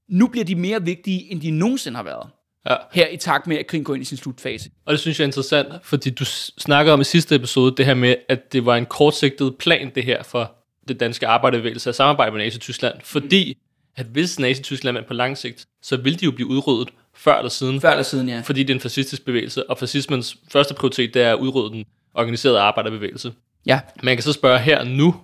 nu 0.09 0.27
bliver 0.27 0.45
de 0.45 0.55
mere 0.55 0.83
vigtige, 0.83 1.33
end 1.33 1.41
de 1.41 1.51
nogensinde 1.51 1.97
har 1.97 2.03
været. 2.03 2.29
Ja. 2.69 2.75
Her 2.93 3.09
i 3.09 3.17
takt 3.17 3.47
med, 3.47 3.57
at 3.57 3.67
krigen 3.67 3.85
går 3.85 3.95
ind 3.95 4.03
i 4.03 4.05
sin 4.05 4.19
slutfase. 4.19 4.71
Og 4.85 4.93
det 4.93 5.01
synes 5.01 5.19
jeg 5.19 5.25
er 5.25 5.29
interessant, 5.29 5.69
fordi 5.83 6.11
du 6.11 6.25
snakker 6.59 6.93
om 6.93 7.01
i 7.01 7.05
sidste 7.05 7.35
episode, 7.35 7.75
det 7.77 7.87
her 7.87 7.95
med, 7.95 8.15
at 8.29 8.53
det 8.53 8.67
var 8.67 8.77
en 8.77 8.87
kortsigtet 8.87 9.57
plan, 9.57 9.93
det 9.95 10.05
her 10.05 10.23
for 10.23 10.53
det 10.89 11.01
danske 11.01 11.27
arbejderbevægelse 11.27 11.89
at 11.89 11.95
samarbejde 11.95 12.33
med 12.33 12.41
Nazi-Tyskland, 12.41 12.95
fordi 13.05 13.59
at 13.97 14.07
hvis 14.07 14.39
Nazi-Tyskland 14.39 14.97
vandt 14.97 15.09
på 15.09 15.15
lang 15.15 15.39
sigt, 15.39 15.67
så 15.83 15.97
ville 15.97 16.19
de 16.19 16.25
jo 16.25 16.31
blive 16.31 16.49
udryddet 16.49 16.89
før 17.15 17.39
eller 17.39 17.51
siden, 17.51 17.81
Før 17.81 17.91
eller 17.91 18.03
siden, 18.03 18.29
ja. 18.29 18.41
fordi 18.45 18.63
det 18.63 18.71
er 18.71 18.75
en 18.75 18.81
fascistisk 18.81 19.25
bevægelse, 19.25 19.71
og 19.71 19.79
fascismens 19.79 20.37
første 20.53 20.75
prioritet, 20.75 21.15
det 21.15 21.23
er 21.23 21.33
at 21.33 21.39
udrydde 21.39 21.71
den 21.77 21.85
organiserede 22.15 22.61
arbejderbevægelse. 22.61 23.33
Ja, 23.67 23.81
Man 24.03 24.17
kan 24.17 24.23
så 24.23 24.33
spørge 24.33 24.59
her 24.59 24.85
nu, 24.85 25.15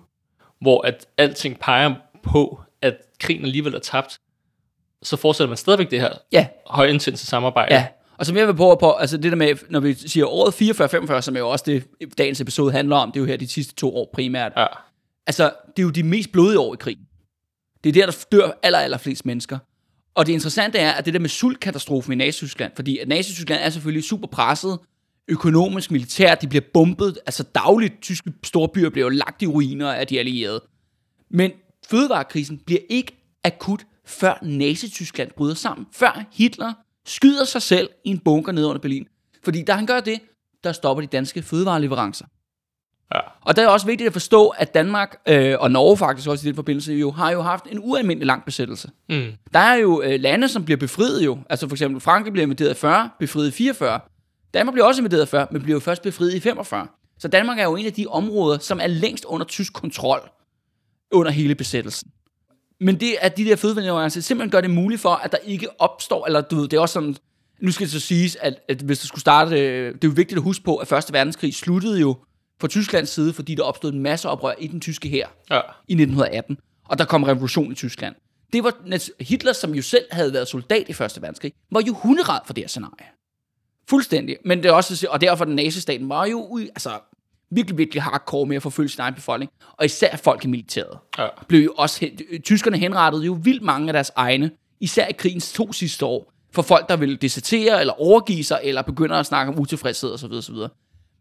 hvor 0.62 0.87
at 0.87 1.07
alting 1.19 1.59
peger 1.61 1.95
på, 2.23 2.61
at 2.83 2.95
krigen 3.21 3.45
alligevel 3.45 3.75
er 3.75 3.78
tabt, 3.78 4.19
så 5.02 5.16
fortsætter 5.16 5.49
man 5.49 5.57
stadigvæk 5.57 5.90
det 5.90 6.00
her 6.00 6.12
ja, 6.33 6.47
højintense 6.66 7.26
samarbejde. 7.26 7.75
ja. 7.75 7.87
Og 8.19 8.26
som 8.26 8.37
jeg 8.37 8.47
vil 8.47 8.54
på, 8.54 8.76
på, 8.81 8.92
altså 8.92 9.16
det 9.16 9.33
der 9.33 9.37
med, 9.37 9.54
når 9.71 9.81
vi 9.81 9.95
siger 9.95 10.26
året 10.26 10.52
44-45, 11.19 11.21
som 11.21 11.37
er 11.37 11.40
jo 11.40 11.49
også 11.49 11.64
det, 11.66 11.85
dagens 12.19 12.40
episode 12.40 12.73
handler 12.73 12.97
om, 12.97 13.12
det 13.12 13.21
er 13.21 13.21
jo 13.21 13.26
her 13.26 13.37
de 13.37 13.49
sidste 13.49 13.75
to 13.75 13.97
år 13.97 14.11
primært. 14.14 14.52
ja. 14.57 14.66
Altså, 15.26 15.52
det 15.76 15.83
er 15.83 15.83
jo 15.83 15.90
de 15.90 16.02
mest 16.02 16.33
blodige 16.33 16.59
år 16.59 16.75
i 16.75 16.76
krigen. 16.76 17.07
Det 17.85 17.88
er 17.88 17.92
der, 17.92 18.07
der 18.07 18.25
dør 18.33 18.50
aller, 18.62 18.78
aller 18.78 18.99
flest 18.99 19.26
mennesker. 19.26 19.59
Og 20.14 20.26
det 20.26 20.33
interessante 20.33 20.78
er, 20.78 20.92
at 20.92 21.04
det 21.04 21.14
der 21.14 21.21
med 21.21 21.28
sultkatastrofen 21.28 22.12
i 22.12 22.16
Nazi-Tyskland, 22.16 22.73
fordi 22.76 22.99
at 22.99 23.09
Nazi-Tyskland 23.09 23.61
er 23.62 23.71
selvfølgelig 23.71 24.04
super 24.04 24.26
presset, 24.26 24.78
økonomisk, 25.33 25.91
militært, 25.91 26.43
de 26.43 26.49
bliver 26.49 26.65
bombet, 26.75 27.19
altså 27.27 27.43
dagligt, 27.43 28.03
tyske 28.03 28.33
store 28.45 28.69
byer 28.69 28.91
bliver 28.91 29.05
jo 29.05 29.09
lagt 29.09 29.43
i 29.43 29.47
ruiner 29.47 29.93
af 29.93 30.07
de 30.07 30.19
allierede. 30.19 30.61
Men 31.31 31.51
fødevarekrisen 31.91 32.59
bliver 32.59 32.81
ikke 32.89 33.12
akut, 33.45 33.87
før 34.07 34.39
Nazi-Tyskland 34.43 35.31
bryder 35.37 35.55
sammen. 35.55 35.87
Før 35.93 36.25
Hitler 36.33 36.73
skyder 37.07 37.45
sig 37.45 37.62
selv 37.62 37.89
i 38.05 38.11
en 38.11 38.19
bunker 38.19 38.53
ned 38.53 38.65
under 38.65 38.81
Berlin. 38.81 39.07
Fordi 39.45 39.62
da 39.62 39.73
han 39.73 39.87
gør 39.87 40.01
det, 40.01 40.21
der 40.65 40.73
stopper 40.73 41.01
de 41.01 41.07
danske 41.07 41.43
fødevareleverancer. 41.43 42.27
Ja. 43.15 43.21
Og 43.41 43.57
der 43.57 43.62
er 43.62 43.69
også 43.69 43.87
vigtigt 43.87 44.07
at 44.07 44.12
forstå, 44.12 44.49
at 44.49 44.75
Danmark 44.75 45.17
øh, 45.29 45.57
og 45.61 45.71
Norge 45.71 45.97
faktisk 45.97 46.29
også 46.29 46.47
i 46.47 46.49
den 46.49 46.55
forbindelse 46.55 46.93
jo 46.93 47.11
har 47.11 47.31
jo 47.31 47.43
haft 47.43 47.65
en 47.71 47.79
ualmindelig 47.83 48.27
lang 48.27 48.45
besættelse. 48.45 48.91
Mm. 49.09 49.33
Der 49.53 49.59
er 49.59 49.75
jo 49.75 50.03
øh, 50.03 50.21
lande, 50.21 50.49
som 50.49 50.65
bliver 50.65 50.79
befriet 50.79 51.25
jo. 51.25 51.39
Altså 51.51 51.69
for 51.69 51.75
eksempel 51.75 52.01
Frankrig 52.01 52.33
bliver 52.33 52.43
invaderet 52.43 52.71
i 52.71 52.75
40, 52.75 53.11
befriet 53.19 53.49
i 53.49 53.51
44. 53.51 54.01
Danmark 54.54 54.73
bliver 54.75 54.87
også 54.87 55.00
invaderet 55.00 55.28
40, 55.28 55.47
men 55.50 55.62
jo 55.62 55.80
først 55.80 56.02
befriet 56.02 56.35
i 56.35 56.40
45. 56.40 56.87
Så 57.18 57.28
Danmark 57.28 57.59
er 57.59 57.64
jo 57.64 57.76
en 57.76 57.87
af 57.87 57.92
de 57.92 58.06
områder, 58.06 58.59
som 58.59 58.80
er 58.80 58.87
længst 58.87 59.25
under 59.25 59.47
tysk 59.47 59.73
kontrol 59.73 60.21
under 61.11 61.32
hele 61.32 61.54
besættelsen. 61.54 62.11
Men 62.80 63.00
det 63.00 63.16
at 63.21 63.37
de 63.37 63.44
der 63.44 63.56
fødevareleverancer 63.56 64.21
simpelthen 64.21 64.50
gør 64.50 64.61
det 64.61 64.71
muligt 64.71 65.00
for, 65.00 65.11
at 65.11 65.32
der 65.32 65.38
ikke 65.38 65.80
opstår, 65.80 66.26
eller 66.26 66.40
du 66.40 66.56
ved, 66.56 66.68
det 66.68 66.76
er 66.76 66.80
også 66.80 66.92
sådan, 66.92 67.16
nu 67.61 67.73
skal 67.73 67.85
det 67.85 67.92
så 67.92 68.00
siges, 68.00 68.37
at, 68.37 68.54
at 68.68 68.80
hvis 68.80 68.99
der 68.99 69.06
skulle 69.06 69.21
starte, 69.21 69.61
øh, 69.61 69.94
det 69.94 70.04
er 70.04 70.09
jo 70.09 70.12
vigtigt 70.16 70.38
at 70.38 70.42
huske 70.42 70.64
på, 70.64 70.76
at 70.76 70.88
Første 70.88 71.12
Verdenskrig 71.12 71.54
sluttede 71.54 72.00
jo 72.00 72.16
fra 72.61 72.68
Tysklands 72.68 73.11
side, 73.11 73.32
fordi 73.32 73.54
der 73.54 73.62
opstod 73.62 73.92
en 73.92 74.00
masse 74.00 74.28
oprør 74.28 74.54
i 74.59 74.66
den 74.66 74.80
tyske 74.80 75.09
hær 75.09 75.26
Ja. 75.50 75.61
i 75.88 75.92
1918, 75.94 76.59
og 76.88 76.99
der 76.99 77.04
kom 77.04 77.23
revolution 77.23 77.73
i 77.73 77.75
Tyskland. 77.75 78.14
Det 78.52 78.64
var 78.64 78.75
Hitler, 79.23 79.52
som 79.52 79.75
jo 79.75 79.82
selv 79.82 80.04
havde 80.11 80.32
været 80.32 80.49
soldat 80.49 80.88
i 80.88 80.92
Første 80.92 81.23
Verdenskrig, 81.23 81.52
var 81.71 81.82
jo 81.87 81.92
hunderad 81.94 82.40
for 82.47 82.52
det 82.52 82.62
her 82.62 82.68
scenarie. 82.68 83.06
Fuldstændig. 83.89 84.37
Men 84.45 84.62
det 84.62 84.69
er 84.69 84.73
også, 84.73 85.07
og 85.11 85.21
derfor 85.21 85.45
den 85.45 85.55
nazistaten 85.55 86.09
var 86.09 86.27
jo 86.27 86.59
altså, 86.59 86.91
virkelig, 87.51 87.79
virkelig 87.79 88.03
hardcore 88.03 88.47
med 88.47 88.57
at 88.57 88.62
forfølge 88.62 88.89
sin 88.89 89.01
egen 89.01 89.15
befolkning, 89.15 89.53
og 89.73 89.85
især 89.85 90.17
folk 90.17 90.45
i 90.45 90.49
militæret. 90.49 90.99
Ja. 91.19 91.29
Blev 91.49 91.65
jo 91.65 91.73
også, 91.77 92.11
tyskerne 92.45 92.79
henrettede 92.79 93.25
jo 93.25 93.39
vildt 93.43 93.62
mange 93.62 93.89
af 93.89 93.93
deres 93.93 94.11
egne, 94.17 94.51
især 94.81 95.07
i 95.07 95.12
krigens 95.12 95.53
to 95.53 95.73
sidste 95.73 96.07
år, 96.07 96.33
for 96.53 96.62
folk, 96.62 96.89
der 96.89 96.97
ville 96.97 97.17
desertere, 97.17 97.81
eller 97.81 98.01
overgive 98.01 98.45
sig, 98.45 98.61
eller 98.62 98.83
begynder 98.83 99.17
at 99.17 99.27
snakke 99.27 99.53
om 99.53 99.59
utilfredshed 99.59 100.11
osv. 100.11 100.33
osv. 100.33 100.55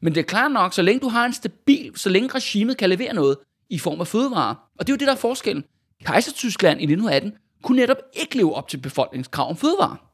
Men 0.02 0.16
det 0.16 0.22
er 0.22 0.26
klart 0.26 0.52
nok, 0.52 0.74
så 0.74 0.82
længe 0.82 1.00
du 1.00 1.10
har 1.10 1.26
en 1.26 1.34
stabil, 1.34 1.92
så 1.96 2.10
længe 2.10 2.30
regimet 2.36 2.78
kan 2.78 2.90
levere 2.90 3.14
noget 3.14 3.38
i 3.70 3.80
form 3.80 4.02
af 4.02 4.08
fødevarer, 4.08 4.56
og 4.80 4.88
det 4.88 4.90
er 4.90 4.94
jo 4.94 4.98
det, 4.98 5.08
der 5.08 5.14
er 5.14 5.18
forskellen. 5.18 5.64
Kejser-Tyskland 6.06 6.80
i 6.80 6.84
1918 6.84 7.34
kunne 7.64 7.76
netop 7.76 7.98
ikke 8.14 8.38
leve 8.38 8.56
op 8.56 8.68
til 8.68 8.78
befolkningskrav 8.78 9.50
om 9.50 9.58
fødevarer. 9.58 10.11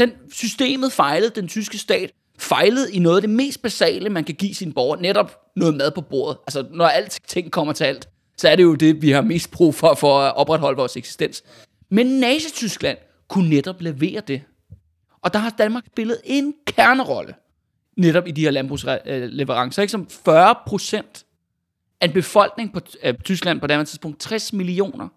Den, 0.00 0.12
systemet 0.32 0.92
fejlede, 0.92 1.30
den 1.34 1.48
tyske 1.48 1.78
stat 1.78 2.10
fejlede 2.38 2.92
i 2.92 2.98
noget 2.98 3.16
af 3.16 3.22
det 3.22 3.30
mest 3.30 3.62
basale, 3.62 4.10
man 4.10 4.24
kan 4.24 4.34
give 4.34 4.54
sine 4.54 4.72
borgere, 4.72 5.02
netop 5.02 5.40
noget 5.56 5.74
mad 5.74 5.90
på 5.90 6.00
bordet. 6.00 6.38
Altså, 6.46 6.66
når 6.70 6.86
alt 6.86 7.18
ting 7.28 7.52
kommer 7.52 7.72
til 7.72 7.84
alt, 7.84 8.08
så 8.36 8.48
er 8.48 8.56
det 8.56 8.62
jo 8.62 8.74
det, 8.74 9.02
vi 9.02 9.10
har 9.10 9.22
mest 9.22 9.50
brug 9.50 9.74
for, 9.74 9.94
for 9.94 10.20
at 10.20 10.36
opretholde 10.36 10.76
vores 10.76 10.96
eksistens. 10.96 11.42
Men 11.90 12.06
Nazi-Tyskland 12.06 12.98
kunne 13.28 13.48
netop 13.48 13.80
levere 13.80 14.20
det. 14.28 14.42
Og 15.22 15.32
der 15.32 15.38
har 15.38 15.50
Danmark 15.50 15.84
spillet 15.86 16.20
en 16.24 16.54
kernerolle, 16.66 17.34
netop 17.96 18.26
i 18.26 18.30
de 18.30 18.40
her 18.40 18.50
landbrugsleverancer, 18.50 19.82
ikke? 19.82 19.92
som 19.92 20.08
40 20.24 20.54
procent 20.66 21.24
af 22.00 22.06
en 22.06 22.12
befolkning 22.12 22.72
på 22.72 22.80
Tyskland 23.24 23.60
på 23.60 23.66
det 23.66 23.88
tidspunkt, 23.88 24.20
60 24.20 24.52
millioner. 24.52 25.08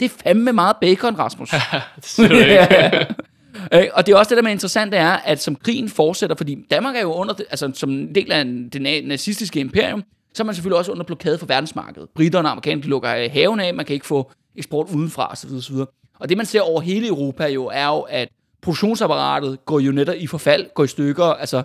Det 0.00 0.04
er 0.04 0.14
fandme 0.24 0.52
meget 0.52 0.76
bacon, 0.80 1.18
Rasmus. 1.18 1.50
det 2.16 2.32
ikke. 2.32 3.14
Øh, 3.74 3.86
og 3.92 4.06
det 4.06 4.12
er 4.12 4.16
også 4.16 4.34
det, 4.34 4.42
der 4.42 4.48
er 4.48 4.52
interessant, 4.52 4.92
det 4.92 5.00
er, 5.00 5.12
at 5.12 5.42
som 5.42 5.56
krigen 5.56 5.88
fortsætter, 5.88 6.36
fordi 6.36 6.66
Danmark 6.70 6.96
er 6.96 7.00
jo 7.00 7.12
under, 7.12 7.34
altså 7.50 7.70
som 7.74 7.90
en 7.90 8.14
del 8.14 8.32
af 8.32 8.44
det 8.44 9.04
nazistiske 9.04 9.60
imperium, 9.60 10.02
så 10.34 10.42
er 10.42 10.44
man 10.44 10.54
selvfølgelig 10.54 10.78
også 10.78 10.92
under 10.92 11.04
blokade 11.04 11.38
for 11.38 11.46
verdensmarkedet. 11.46 12.08
Briterne 12.14 12.48
og 12.48 12.52
amerikanerne 12.52 12.88
lukker 12.88 13.16
øh, 13.16 13.30
haven 13.32 13.60
af, 13.60 13.74
man 13.74 13.86
kan 13.86 13.94
ikke 13.94 14.06
få 14.06 14.30
eksport 14.56 14.90
udenfra 14.94 15.32
osv. 15.32 15.50
osv. 15.50 15.76
Og 16.18 16.28
det 16.28 16.36
man 16.36 16.46
ser 16.46 16.60
over 16.60 16.80
hele 16.80 17.06
Europa 17.06 17.46
jo, 17.46 17.66
er 17.66 17.86
jo, 17.86 18.00
at 18.00 18.28
produktionsapparatet 18.62 19.64
går 19.64 19.80
jo 19.80 19.92
netop 19.92 20.14
i 20.18 20.26
forfald, 20.26 20.66
går 20.74 20.84
i 20.84 20.88
stykker, 20.88 21.24
altså 21.24 21.62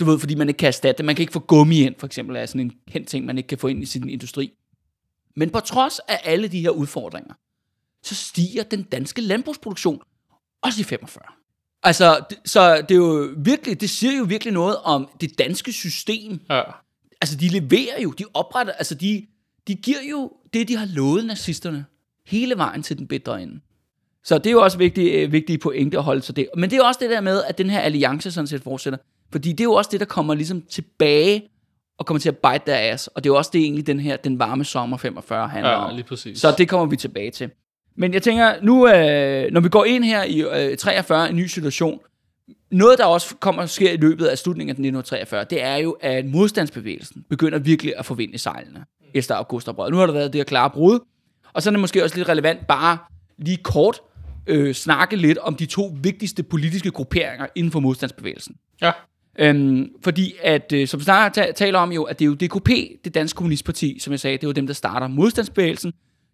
du 0.00 0.04
ved, 0.04 0.18
fordi 0.18 0.34
man 0.34 0.48
ikke 0.48 0.58
kan 0.58 0.66
erstatte 0.66 0.98
det. 0.98 1.04
Man 1.04 1.14
kan 1.14 1.22
ikke 1.22 1.32
få 1.32 1.38
gummi 1.38 1.82
ind, 1.82 1.94
for 1.98 2.06
eksempel, 2.06 2.36
er 2.36 2.46
sådan 2.46 2.60
en 2.60 2.72
kendt 2.90 3.08
ting, 3.08 3.26
man 3.26 3.38
ikke 3.38 3.46
kan 3.46 3.58
få 3.58 3.66
ind 3.66 3.82
i 3.82 3.86
sin 3.86 4.08
industri. 4.08 4.52
Men 5.36 5.50
på 5.50 5.60
trods 5.60 5.98
af 5.98 6.20
alle 6.24 6.48
de 6.48 6.60
her 6.60 6.70
udfordringer, 6.70 7.34
så 8.02 8.14
stiger 8.14 8.62
den 8.62 8.82
danske 8.82 9.20
landbrugsproduktion 9.20 10.00
også 10.62 10.80
i 10.80 10.84
45. 10.84 11.22
Altså, 11.82 12.20
så 12.44 12.76
det 12.76 12.90
er 12.90 12.96
jo 12.96 13.34
virkelig, 13.36 13.80
det 13.80 13.90
siger 13.90 14.18
jo 14.18 14.24
virkelig 14.24 14.54
noget 14.54 14.76
om 14.76 15.08
det 15.20 15.38
danske 15.38 15.72
system. 15.72 16.40
Ja. 16.50 16.62
Altså, 17.20 17.36
de 17.36 17.48
leverer 17.48 18.02
jo, 18.02 18.10
de 18.10 18.24
opretter, 18.34 18.72
altså 18.72 18.94
de, 18.94 19.26
de 19.68 19.74
giver 19.74 19.98
jo 20.10 20.32
det, 20.52 20.68
de 20.68 20.76
har 20.76 20.86
lovet 20.86 21.26
nazisterne, 21.26 21.84
hele 22.26 22.56
vejen 22.56 22.82
til 22.82 22.98
den 22.98 23.06
bedre 23.06 23.42
ende. 23.42 23.60
Så 24.24 24.38
det 24.38 24.46
er 24.46 24.50
jo 24.50 24.62
også 24.62 24.78
vigtigt, 24.78 25.14
øh, 25.14 25.32
vigtige 25.32 25.58
pointe 25.58 25.98
at 25.98 26.04
holde 26.04 26.22
sig 26.22 26.36
det. 26.36 26.48
Men 26.56 26.70
det 26.70 26.78
er 26.78 26.82
også 26.84 27.00
det 27.02 27.10
der 27.10 27.20
med, 27.20 27.42
at 27.44 27.58
den 27.58 27.70
her 27.70 27.80
alliance 27.80 28.30
sådan 28.30 28.46
set 28.46 28.62
fortsætter. 28.62 28.98
Fordi 29.32 29.52
det 29.52 29.60
er 29.60 29.64
jo 29.64 29.72
også 29.72 29.88
det, 29.92 30.00
der 30.00 30.06
kommer 30.06 30.34
ligesom 30.34 30.62
tilbage 30.62 31.48
og 31.98 32.06
kommer 32.06 32.20
til 32.20 32.28
at 32.28 32.36
bite 32.36 32.62
der 32.66 32.92
ass. 32.92 33.06
Og 33.06 33.24
det 33.24 33.30
er 33.30 33.32
jo 33.32 33.36
også 33.36 33.50
det 33.52 33.60
egentlig, 33.60 33.86
den 33.86 34.00
her, 34.00 34.16
den 34.16 34.38
varme 34.38 34.64
sommer 34.64 34.96
45 34.96 35.48
handler 35.48 35.70
ja, 35.70 35.76
om. 35.76 35.94
lige 35.94 36.04
præcis. 36.04 36.38
Så 36.38 36.54
det 36.58 36.68
kommer 36.68 36.86
vi 36.86 36.96
tilbage 36.96 37.30
til. 37.30 37.50
Men 37.96 38.14
jeg 38.14 38.22
tænker, 38.22 38.52
nu 38.62 38.88
øh, 38.88 39.52
når 39.52 39.60
vi 39.60 39.68
går 39.68 39.84
ind 39.84 40.04
her 40.04 40.24
i 40.24 40.70
øh, 40.70 40.76
43, 40.76 41.30
en 41.30 41.36
ny 41.36 41.46
situation, 41.46 42.00
noget 42.70 42.98
der 42.98 43.04
også 43.04 43.34
kommer 43.36 43.66
sker 43.66 43.92
i 43.92 43.96
løbet 43.96 44.26
af 44.26 44.38
slutningen 44.38 44.68
af 44.68 44.72
1943, 44.74 45.44
det 45.44 45.62
er 45.62 45.76
jo, 45.76 45.96
at 46.00 46.26
modstandsbevægelsen 46.26 47.24
begynder 47.30 47.58
virkelig 47.58 47.94
at 47.98 48.06
få 48.06 48.14
vind 48.14 48.34
i 48.34 48.38
sejlene 48.38 48.84
efter 49.14 49.34
augustoprøret. 49.34 49.90
Nu 49.92 49.96
har 49.98 50.06
der 50.06 50.12
været 50.12 50.32
det 50.32 50.38
her 50.38 50.44
klare 50.44 50.70
brud, 50.70 50.98
og 51.52 51.62
så 51.62 51.70
er 51.70 51.72
det 51.72 51.80
måske 51.80 52.04
også 52.04 52.16
lidt 52.16 52.28
relevant 52.28 52.66
bare 52.66 52.98
lige 53.38 53.56
kort 53.56 54.00
øh, 54.46 54.74
snakke 54.74 55.16
lidt 55.16 55.38
om 55.38 55.54
de 55.54 55.66
to 55.66 55.94
vigtigste 56.02 56.42
politiske 56.42 56.90
grupperinger 56.90 57.46
inden 57.54 57.72
for 57.72 57.80
modstandsbevægelsen. 57.80 58.56
Ja. 58.82 58.92
Øhm, 59.38 59.88
fordi 60.04 60.34
at, 60.42 60.72
øh, 60.72 60.88
som 60.88 61.00
vi 61.00 61.04
snart 61.04 61.32
ta- 61.32 61.52
taler 61.52 61.78
om 61.78 61.92
jo, 61.92 62.02
at 62.02 62.18
det 62.18 62.24
er 62.24 62.26
jo 62.26 62.34
DKP, 62.34 62.68
det 63.04 63.14
danske 63.14 63.36
kommunistparti, 63.36 63.98
som 63.98 64.10
jeg 64.10 64.20
sagde, 64.20 64.36
det 64.36 64.44
er 64.44 64.48
jo 64.48 64.52
dem, 64.52 64.66
der 64.66 64.74
starter 64.74 65.06
modstandsbevægelsen. 65.08 65.92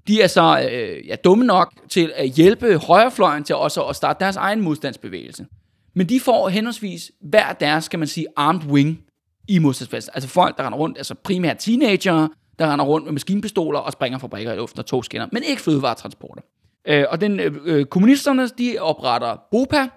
De 0.09 0.23
er 0.23 0.27
så 0.27 0.69
øh, 0.73 1.07
ja, 1.09 1.17
dumme 1.25 1.45
nok 1.45 1.73
til 1.89 2.13
at 2.15 2.29
hjælpe 2.29 2.79
højrefløjen 2.79 3.45
til 3.45 3.55
også 3.55 3.83
at 3.83 3.97
starte 3.97 4.25
deres 4.25 4.37
egen 4.37 4.61
modstandsbevægelse. 4.61 5.47
Men 5.95 6.09
de 6.09 6.21
får 6.21 6.49
henholdsvis 6.49 7.13
hver 7.21 7.53
deres, 7.53 7.85
skal 7.85 7.99
man 7.99 8.09
sige, 8.09 8.27
armed 8.37 8.67
wing 8.67 9.01
i 9.49 9.59
modstandsbevægelsen. 9.59 10.11
Altså 10.15 10.29
folk, 10.29 10.59
der 10.59 10.67
render 10.67 10.79
rundt, 10.79 10.99
altså 10.99 11.15
primært 11.15 11.59
teenager, 11.59 12.29
der 12.59 12.73
render 12.73 12.85
rundt 12.85 13.05
med 13.07 13.13
maskinpistoler 13.13 13.79
og 13.79 13.93
springer 13.93 14.19
fabrikker 14.19 14.53
i 14.53 14.57
luften 14.57 14.79
og 14.79 14.87
togskinner, 14.87 15.27
men 15.33 15.43
ikke 15.43 15.63
fødevaretransporter. 15.63 16.43
Øh, 16.89 17.05
og 17.09 17.21
den, 17.21 17.41
øh, 17.41 17.53
øh, 17.65 17.85
kommunisterne, 17.85 18.49
de 18.49 18.77
opretter 18.81 19.37
BOPA, 19.51 19.89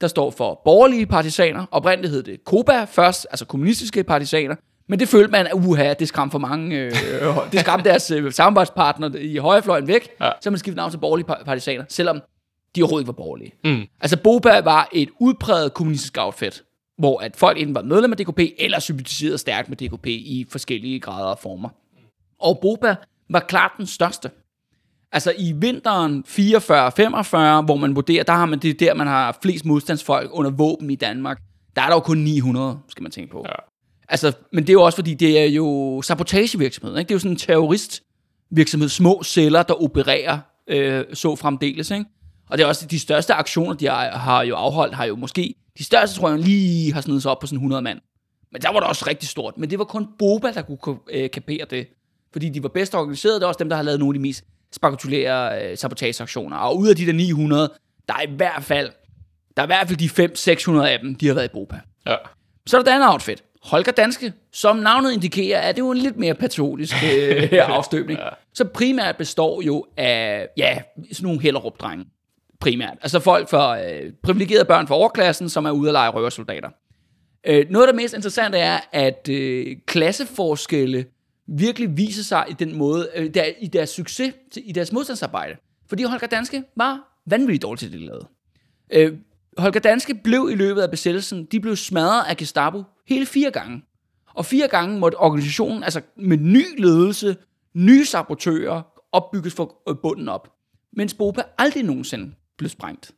der 0.00 0.08
står 0.08 0.30
for 0.30 0.60
borgerlige 0.64 1.06
partisaner. 1.06 1.66
Oprindeligt 1.70 2.12
hed 2.12 2.22
det 2.22 2.44
KOBA 2.44 2.84
først, 2.84 3.26
altså 3.30 3.44
kommunistiske 3.44 4.04
partisaner. 4.04 4.54
Men 4.88 4.98
det 4.98 5.08
følte 5.08 5.30
man, 5.30 5.46
at 5.46 5.52
uha, 5.52 5.94
det 5.94 6.08
skræmte 6.08 6.32
for 6.32 6.38
mange, 6.38 6.76
øh, 6.78 6.92
det 7.52 7.60
skræmte 7.60 7.88
deres 7.90 8.10
øh, 8.10 8.32
samarbejdspartnere 8.32 9.20
i 9.22 9.36
højrefløjen 9.36 9.86
væk. 9.86 10.08
Ja. 10.20 10.30
Så 10.40 10.50
man 10.50 10.58
skiftet 10.58 10.76
navn 10.76 10.90
til 10.90 10.98
borgerlige 10.98 11.26
par- 11.26 11.42
partisaner, 11.44 11.84
selvom 11.88 12.20
de 12.76 12.82
overhovedet 12.82 13.02
ikke 13.02 13.08
var 13.08 13.12
borgerlige. 13.12 13.52
Mm. 13.64 13.82
Altså 14.00 14.16
BOPA 14.22 14.60
var 14.60 14.88
et 14.92 15.08
udpræget 15.20 15.74
kommunistisk 15.74 16.16
outfit, 16.18 16.62
hvor 16.98 17.20
at 17.20 17.36
folk 17.36 17.58
enten 17.58 17.74
var 17.74 17.82
medlem 17.82 18.12
af 18.12 18.16
DKP, 18.18 18.40
eller 18.58 18.78
sympatiserede 18.78 19.38
stærkt 19.38 19.68
med 19.68 19.76
DKP 19.76 20.06
i 20.06 20.46
forskellige 20.50 21.00
grader 21.00 21.28
og 21.28 21.38
former. 21.38 21.68
Og 22.40 22.58
BOPA 22.62 22.94
var 23.30 23.40
klart 23.40 23.70
den 23.76 23.86
største. 23.86 24.30
Altså 25.12 25.32
i 25.38 25.52
vinteren 25.52 26.24
44-45, 26.28 27.64
hvor 27.64 27.76
man 27.76 27.96
vurderer, 27.96 28.24
der 28.24 28.32
har 28.32 28.46
man 28.46 28.58
det 28.58 28.70
er 28.70 28.74
der, 28.74 28.94
man 28.94 29.06
har 29.06 29.38
flest 29.42 29.64
modstandsfolk 29.64 30.30
under 30.32 30.50
våben 30.50 30.90
i 30.90 30.94
Danmark. 30.94 31.38
Der 31.76 31.82
er 31.82 31.86
der 31.86 31.94
jo 31.94 32.00
kun 32.00 32.18
900, 32.18 32.78
skal 32.88 33.02
man 33.02 33.12
tænke 33.12 33.32
på. 33.32 33.44
Ja. 33.48 33.54
Altså, 34.12 34.32
men 34.52 34.64
det 34.64 34.68
er 34.68 34.72
jo 34.72 34.82
også 34.82 34.96
fordi, 34.96 35.14
det 35.14 35.40
er 35.40 35.44
jo 35.44 36.02
sabotagevirksomhed. 36.02 36.98
Ikke? 36.98 37.08
Det 37.08 37.14
er 37.14 37.14
jo 37.14 37.18
sådan 37.18 37.30
en 37.30 37.36
terroristvirksomhed, 37.36 38.88
små 38.88 39.22
celler, 39.22 39.62
der 39.62 39.82
opererer 39.82 40.38
øh, 40.68 41.04
så 41.12 41.36
fremdeles. 41.36 41.90
Ikke? 41.90 42.04
Og 42.50 42.58
det 42.58 42.64
er 42.64 42.68
også 42.68 42.86
de 42.86 42.98
største 42.98 43.34
aktioner, 43.34 43.74
de 43.74 43.86
har, 43.86 44.10
har 44.10 44.42
jo 44.42 44.56
afholdt, 44.56 44.94
har 44.94 45.04
jo 45.04 45.16
måske, 45.16 45.54
de 45.78 45.84
største 45.84 46.20
tror 46.20 46.30
jeg 46.30 46.38
lige 46.38 46.92
har 46.92 47.00
snedet 47.00 47.22
sig 47.22 47.30
op 47.30 47.38
på 47.38 47.46
sådan 47.46 47.56
100 47.56 47.82
mand. 47.82 48.00
Men 48.52 48.62
der 48.62 48.72
var 48.72 48.80
det 48.80 48.88
også 48.88 49.04
rigtig 49.06 49.28
stort. 49.28 49.58
Men 49.58 49.70
det 49.70 49.78
var 49.78 49.84
kun 49.84 50.08
Boba, 50.18 50.52
der 50.52 50.62
kunne 50.62 50.98
øh, 51.10 51.30
kapere 51.30 51.64
det. 51.70 51.86
Fordi 52.32 52.48
de 52.48 52.62
var 52.62 52.68
bedst 52.68 52.94
organiseret, 52.94 53.40
det 53.40 53.42
er 53.42 53.48
også 53.48 53.58
dem, 53.58 53.68
der 53.68 53.76
har 53.76 53.82
lavet 53.82 53.98
nogle 54.00 54.14
af 54.14 54.18
de 54.18 54.22
mest 54.22 54.44
spektakulære 54.72 55.70
øh, 55.70 55.78
sabotageaktioner. 55.78 56.56
Og 56.56 56.78
ud 56.78 56.88
af 56.88 56.96
de 56.96 57.06
der 57.06 57.12
900, 57.12 57.72
der 58.08 58.14
er 58.14 58.22
i 58.22 58.36
hvert 58.36 58.64
fald, 58.64 58.90
der 59.56 59.62
er 59.62 59.66
i 59.66 59.72
hvert 59.74 59.88
fald 59.88 59.98
de 59.98 60.80
500-600 60.82 60.86
af 60.86 60.98
dem, 60.98 61.14
de 61.14 61.26
har 61.26 61.34
været 61.34 61.44
i 61.44 61.52
Boba. 61.52 61.80
Ja. 62.06 62.16
Så 62.66 62.78
er 62.78 62.82
der 62.82 62.90
et 62.90 62.94
andet 62.94 63.08
outfit. 63.08 63.42
Holger 63.62 63.92
Danske. 63.92 64.32
Som 64.52 64.76
navnet 64.76 65.12
indikerer, 65.12 65.58
er 65.58 65.72
det 65.72 65.78
jo 65.78 65.90
en 65.90 65.98
lidt 65.98 66.16
mere 66.16 66.34
patriotisk 66.34 66.94
øh, 67.14 67.48
afstøbning. 67.52 68.18
ja. 68.18 68.28
Så 68.54 68.64
primært 68.64 69.16
består 69.16 69.62
jo 69.62 69.84
af, 69.96 70.48
ja, 70.56 70.78
sådan 71.12 71.26
nogle 71.26 71.40
Hellerup-drenge. 71.42 72.04
primært. 72.60 72.98
Altså 73.02 73.20
folk 73.20 73.48
for 73.50 73.68
øh, 73.68 74.12
privilegerede 74.22 74.64
børn 74.64 74.86
fra 74.86 74.94
overklassen, 74.94 75.48
som 75.48 75.64
er 75.64 75.70
ude 75.70 75.88
at 75.88 75.92
lege 75.92 76.10
røversoldater. 76.10 76.68
Øh, 77.46 77.66
noget 77.70 77.86
af 77.86 77.92
det 77.92 78.02
mest 78.02 78.14
interessante 78.14 78.58
er, 78.58 78.78
at 78.92 79.28
øh, 79.30 79.76
klasseforskelle 79.86 81.04
virkelig 81.48 81.96
viser 81.96 82.22
sig 82.22 82.44
i 82.50 82.52
den 82.52 82.76
måde, 82.76 83.08
øh, 83.16 83.34
der, 83.34 83.44
i 83.60 83.66
deres 83.66 83.90
succes, 83.90 84.34
i 84.56 84.72
deres 84.72 84.92
modstandsarbejde. 84.92 85.56
Fordi 85.88 86.02
Holger 86.02 86.26
Danske 86.26 86.64
var 86.76 87.00
vanvittigt 87.26 87.62
dårligt 87.62 87.80
til 87.80 87.92
det, 87.92 88.00
de 88.00 88.06
lavede. 88.06 88.26
Øh, 88.92 89.12
Holger 89.58 89.80
Danske 89.80 90.14
blev 90.14 90.48
i 90.52 90.54
løbet 90.54 90.82
af 90.82 90.90
besættelsen, 90.90 91.44
de 91.44 91.60
blev 91.60 91.76
smadret 91.76 92.24
af 92.28 92.36
Gestapo 92.36 92.82
hele 93.08 93.26
fire 93.26 93.50
gange. 93.50 93.82
Og 94.34 94.46
fire 94.46 94.68
gange 94.68 94.98
måtte 94.98 95.16
organisationen, 95.16 95.82
altså 95.82 96.00
med 96.16 96.36
ny 96.36 96.64
ledelse, 96.78 97.36
nye 97.74 98.04
sabotører, 98.04 98.82
opbygges 99.12 99.54
for 99.54 99.82
øh, 99.88 99.96
bunden 100.02 100.28
op. 100.28 100.52
Mens 100.92 101.14
Boba 101.14 101.42
aldrig 101.58 101.82
nogensinde 101.82 102.34
blev 102.58 102.68
sprængt. 102.68 103.12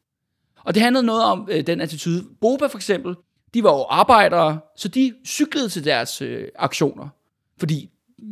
Og 0.65 0.75
det 0.75 0.83
handlede 0.83 1.07
noget 1.07 1.25
om 1.25 1.49
øh, 1.51 1.67
den 1.67 1.81
attitude. 1.81 2.25
Boba 2.41 2.67
for 2.67 2.79
eksempel, 2.79 3.15
de 3.55 3.63
var 3.63 3.71
jo 3.71 3.87
arbejdere, 3.91 4.61
så 4.77 4.89
de 4.89 5.15
cyklede 5.27 5.69
til 5.69 5.85
deres 5.85 6.23
øh, 6.23 6.49
aktioner. 6.59 7.09
Fordi, 7.59 7.91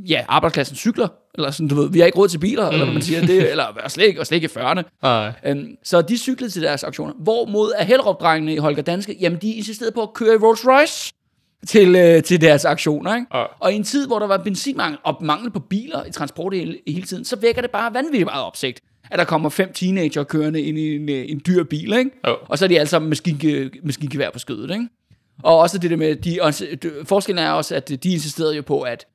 ja, 0.09 0.25
arbejdsklassen 0.29 0.77
cykler, 0.77 1.09
eller 1.35 1.51
sådan, 1.51 1.69
du 1.69 1.75
ved, 1.75 1.91
vi 1.91 1.99
har 1.99 2.07
ikke 2.07 2.19
råd 2.19 2.29
til 2.29 2.39
biler, 2.39 2.67
mm. 2.67 2.73
eller 2.73 2.85
hvad 2.85 2.95
man 2.95 3.03
siger, 3.03 3.27
det, 3.27 3.51
eller 3.51 3.89
slet 3.89 4.07
ikke, 4.07 4.21
og 4.21 4.27
slet 4.27 4.37
ikke 4.37 4.51
i 4.57 4.59
40'erne. 4.59 5.09
Øhm, 5.49 5.77
så 5.83 6.03
de 6.03 6.19
cyklede 6.19 6.51
til 6.53 6.63
deres 6.63 6.85
aktioner. 6.85 7.15
Hvorimod 7.19 7.73
er 7.79 7.85
Hellerup-drengene 7.85 8.55
i 8.55 8.57
Holger 8.57 8.83
Danske, 8.83 9.17
jamen 9.21 9.39
de 9.43 9.53
insisterede 9.53 9.93
på 9.93 10.03
at 10.03 10.13
køre 10.15 10.35
i 10.35 10.39
Rolls 10.39 10.67
Royce 10.67 11.13
til, 11.67 11.97
øh, 11.97 12.23
til 12.23 12.41
deres 12.41 12.65
aktioner. 12.65 13.15
Ikke? 13.15 13.27
Ja. 13.35 13.45
Og 13.61 13.73
i 13.73 13.77
en 13.77 13.85
tid, 13.85 14.07
hvor 14.07 14.19
der 14.19 14.27
var 14.27 14.39
benzinmangel 14.39 14.99
og 15.05 15.25
mangel 15.25 15.51
på 15.51 15.61
biler 15.61 16.05
i 16.05 16.11
transport 16.11 16.55
hele, 16.55 16.79
hele 16.87 17.03
tiden, 17.03 17.25
så 17.25 17.37
vækker 17.37 17.63
det 17.63 17.71
bare 17.71 17.95
vanvittigt 17.95 18.25
meget 18.25 18.45
opsigt, 18.45 18.81
at 19.11 19.19
der 19.19 19.25
kommer 19.25 19.49
fem 19.49 19.73
teenager 19.73 20.25
kørende 20.25 20.63
ind 20.63 20.79
i 20.79 20.97
en, 20.97 21.09
øh, 21.09 21.25
en 21.29 21.43
dyr 21.47 21.65
bil, 21.65 21.93
ikke? 21.93 22.11
Jo. 22.29 22.37
og 22.49 22.59
så 22.59 22.65
er 22.65 22.69
de 22.69 22.79
alle 22.79 22.89
sammen 22.89 23.09
maskinge, 23.09 23.71
maskingevær 23.83 24.31
på 24.31 24.39
skødet. 24.39 24.71
Ikke? 24.71 24.89
Og 25.43 25.59
også 25.59 25.79
det 25.79 25.91
der 25.91 25.97
med, 25.97 26.17
de, 26.17 26.39
også, 26.41 26.67
forskellen 27.05 27.45
er 27.45 27.51
også, 27.51 27.75
at 27.75 27.89
de 27.89 28.13
insisterede 28.13 28.57
jo 28.57 28.63
på, 28.63 28.81
at 28.81 29.07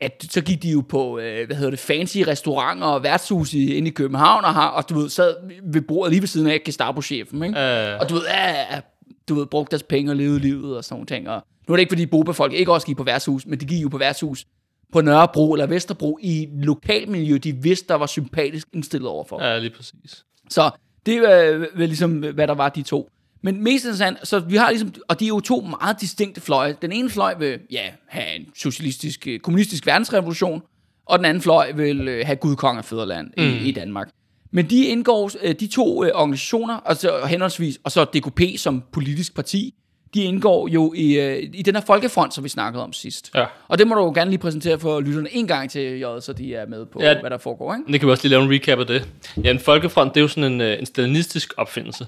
at 0.00 0.24
så 0.30 0.40
gik 0.40 0.62
de 0.62 0.70
jo 0.70 0.80
på, 0.88 1.18
øh, 1.18 1.46
hvad 1.46 1.56
hedder 1.56 1.70
det, 1.70 1.78
fancy 1.78 2.18
restauranter 2.18 2.86
og 2.86 3.02
værtshus 3.02 3.52
i, 3.54 3.74
inde 3.74 3.88
i 3.88 3.90
København, 3.90 4.44
og, 4.44 4.54
har, 4.54 4.68
og 4.68 4.88
du 4.88 4.98
ved, 4.98 5.08
sad 5.08 5.34
ved 5.72 5.80
bordet 5.82 6.12
lige 6.12 6.20
ved 6.20 6.28
siden 6.28 6.46
af 6.50 6.60
Gestapo-chefen, 6.64 7.42
ikke? 7.42 7.60
Øh, 7.60 7.98
Og 8.00 8.08
du 8.08 8.14
ved, 8.14 8.22
ja, 8.26 8.80
du 9.28 9.34
ved, 9.34 9.46
brugte 9.46 9.70
deres 9.70 9.82
penge 9.82 10.12
og 10.12 10.16
levede 10.16 10.38
livet 10.38 10.76
og 10.76 10.84
sådan 10.84 10.94
nogle 10.94 11.06
ting. 11.06 11.28
Og 11.28 11.42
nu 11.68 11.72
er 11.72 11.76
det 11.76 11.80
ikke, 11.80 11.90
fordi 11.90 12.06
Boba-folk 12.06 12.52
ikke 12.52 12.72
også 12.72 12.86
gik 12.86 12.96
på 12.96 13.02
værtshus, 13.04 13.46
men 13.46 13.60
de 13.60 13.66
gik 13.66 13.82
jo 13.82 13.88
på 13.88 13.98
værtshus 13.98 14.44
på 14.92 15.00
Nørrebro 15.00 15.52
eller 15.52 15.66
Vesterbro 15.66 16.18
i 16.22 16.42
et 16.42 16.48
lokalmiljø, 16.52 17.36
de 17.36 17.52
vidste, 17.52 17.88
der 17.88 17.94
var 17.94 18.06
sympatisk 18.06 18.68
indstillet 18.74 19.08
overfor. 19.08 19.44
Ja. 19.44 19.58
lige 19.58 19.70
præcis. 19.76 20.24
Så 20.50 20.70
det 21.06 21.22
var 21.22 21.66
vel 21.76 21.88
ligesom, 21.88 22.10
hvad 22.18 22.46
der 22.46 22.54
var 22.54 22.68
de 22.68 22.82
to. 22.82 23.08
Men 23.42 23.62
mest 23.62 23.84
interessant, 23.84 24.28
så 24.28 24.38
vi 24.38 24.56
har 24.56 24.70
ligesom, 24.70 24.94
og 25.08 25.20
de 25.20 25.24
er 25.24 25.28
jo 25.28 25.40
to 25.40 25.60
meget 25.60 26.00
distinkte 26.00 26.40
fløje. 26.40 26.76
Den 26.82 26.92
ene 26.92 27.10
fløj 27.10 27.34
vil, 27.38 27.58
ja, 27.70 27.82
have 28.08 28.36
en 28.36 28.46
socialistisk, 28.56 29.26
øh, 29.26 29.38
kommunistisk 29.40 29.86
verdensrevolution, 29.86 30.62
og 31.06 31.18
den 31.18 31.24
anden 31.24 31.42
fløj 31.42 31.72
vil 31.72 32.08
øh, 32.08 32.26
have 32.26 32.36
Gud, 32.36 32.56
Kong 32.56 32.78
og 32.78 32.84
Fæderland 32.84 33.30
mm. 33.36 33.42
i, 33.42 33.56
i 33.56 33.72
Danmark. 33.72 34.08
Men 34.50 34.70
de 34.70 34.84
indgår, 34.84 35.30
øh, 35.42 35.54
de 35.60 35.66
to 35.66 35.98
organisationer, 35.98 36.80
altså 36.86 37.20
henholdsvis, 37.26 37.78
og 37.84 37.92
så 37.92 38.04
DKP 38.04 38.40
som 38.56 38.82
politisk 38.92 39.34
parti, 39.34 39.74
de 40.14 40.22
indgår 40.22 40.68
jo 40.68 40.92
i, 40.96 41.38
i 41.54 41.62
den 41.62 41.74
her 41.74 41.82
folkefront, 41.82 42.34
som 42.34 42.44
vi 42.44 42.48
snakkede 42.48 42.84
om 42.84 42.92
sidst. 42.92 43.30
Ja. 43.34 43.44
Og 43.68 43.78
det 43.78 43.86
må 43.86 43.94
du 43.94 44.00
jo 44.04 44.12
gerne 44.14 44.30
lige 44.30 44.38
præsentere 44.38 44.78
for 44.78 45.00
lytterne 45.00 45.28
en 45.34 45.46
gang 45.46 45.70
til, 45.70 46.00
J, 46.00 46.02
så 46.20 46.34
de 46.38 46.54
er 46.54 46.66
med 46.66 46.86
på, 46.86 47.02
Ja. 47.02 47.20
hvad 47.20 47.30
der 47.30 47.38
foregår. 47.38 47.74
Ikke? 47.74 47.92
Det 47.92 48.00
kan 48.00 48.06
vi 48.06 48.12
også 48.12 48.24
lige 48.24 48.30
lave 48.30 48.42
en 48.42 48.50
recap 48.50 48.78
af 48.78 48.86
det. 48.86 49.08
Ja, 49.44 49.50
en 49.50 49.58
folkefront, 49.58 50.14
det 50.14 50.20
er 50.20 50.22
jo 50.22 50.28
sådan 50.28 50.52
en, 50.52 50.60
en 50.60 50.86
stalinistisk 50.86 51.54
opfindelse. 51.56 52.06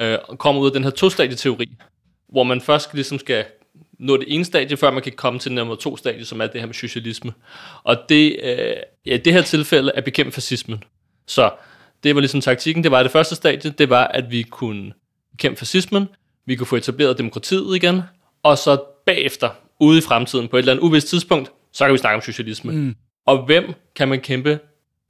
Øh, 0.00 0.18
kommer 0.38 0.62
ud 0.62 0.66
af 0.66 0.72
den 0.72 0.84
her 0.84 0.90
to-stadie-teori, 0.90 1.68
hvor 2.28 2.42
man 2.42 2.60
først 2.60 2.94
ligesom 2.94 3.18
skal 3.18 3.44
nå 3.98 4.16
det 4.16 4.24
ene 4.28 4.44
stadie, 4.44 4.76
før 4.76 4.90
man 4.90 5.02
kan 5.02 5.12
komme 5.12 5.38
til 5.38 5.52
nummer 5.52 5.74
to 5.74 5.96
stadie, 5.96 6.24
som 6.24 6.40
er 6.40 6.46
det 6.46 6.60
her 6.60 6.66
med 6.66 6.74
socialisme. 6.74 7.32
Og 7.82 7.96
det, 8.08 8.36
øh, 8.42 8.76
ja, 9.06 9.14
i 9.14 9.18
det 9.18 9.32
her 9.32 9.42
tilfælde 9.42 9.92
er 9.94 10.00
bekæmpe 10.00 10.32
fascismen. 10.32 10.84
Så 11.26 11.50
det 12.02 12.14
var 12.14 12.20
ligesom 12.20 12.40
taktikken. 12.40 12.82
Det 12.82 12.90
var 12.90 13.02
det 13.02 13.12
første 13.12 13.34
stadie, 13.34 13.70
det 13.70 13.90
var, 13.90 14.06
at 14.06 14.30
vi 14.30 14.42
kunne 14.42 14.92
bekæmpe 15.30 15.58
fascismen, 15.58 16.08
vi 16.46 16.56
kunne 16.56 16.66
få 16.66 16.76
etableret 16.76 17.18
demokratiet 17.18 17.76
igen, 17.76 18.02
og 18.42 18.58
så 18.58 18.82
bagefter, 19.06 19.50
ude 19.80 19.98
i 19.98 20.00
fremtiden, 20.00 20.48
på 20.48 20.56
et 20.56 20.60
eller 20.60 20.72
andet 20.72 20.82
uvist 20.82 21.08
tidspunkt, 21.08 21.52
så 21.72 21.84
kan 21.84 21.92
vi 21.92 21.98
snakke 21.98 22.16
om 22.16 22.22
socialisme. 22.22 22.72
Mm. 22.72 22.94
Og 23.26 23.46
hvem 23.46 23.74
kan 23.96 24.08
man 24.08 24.20
kæmpe 24.20 24.58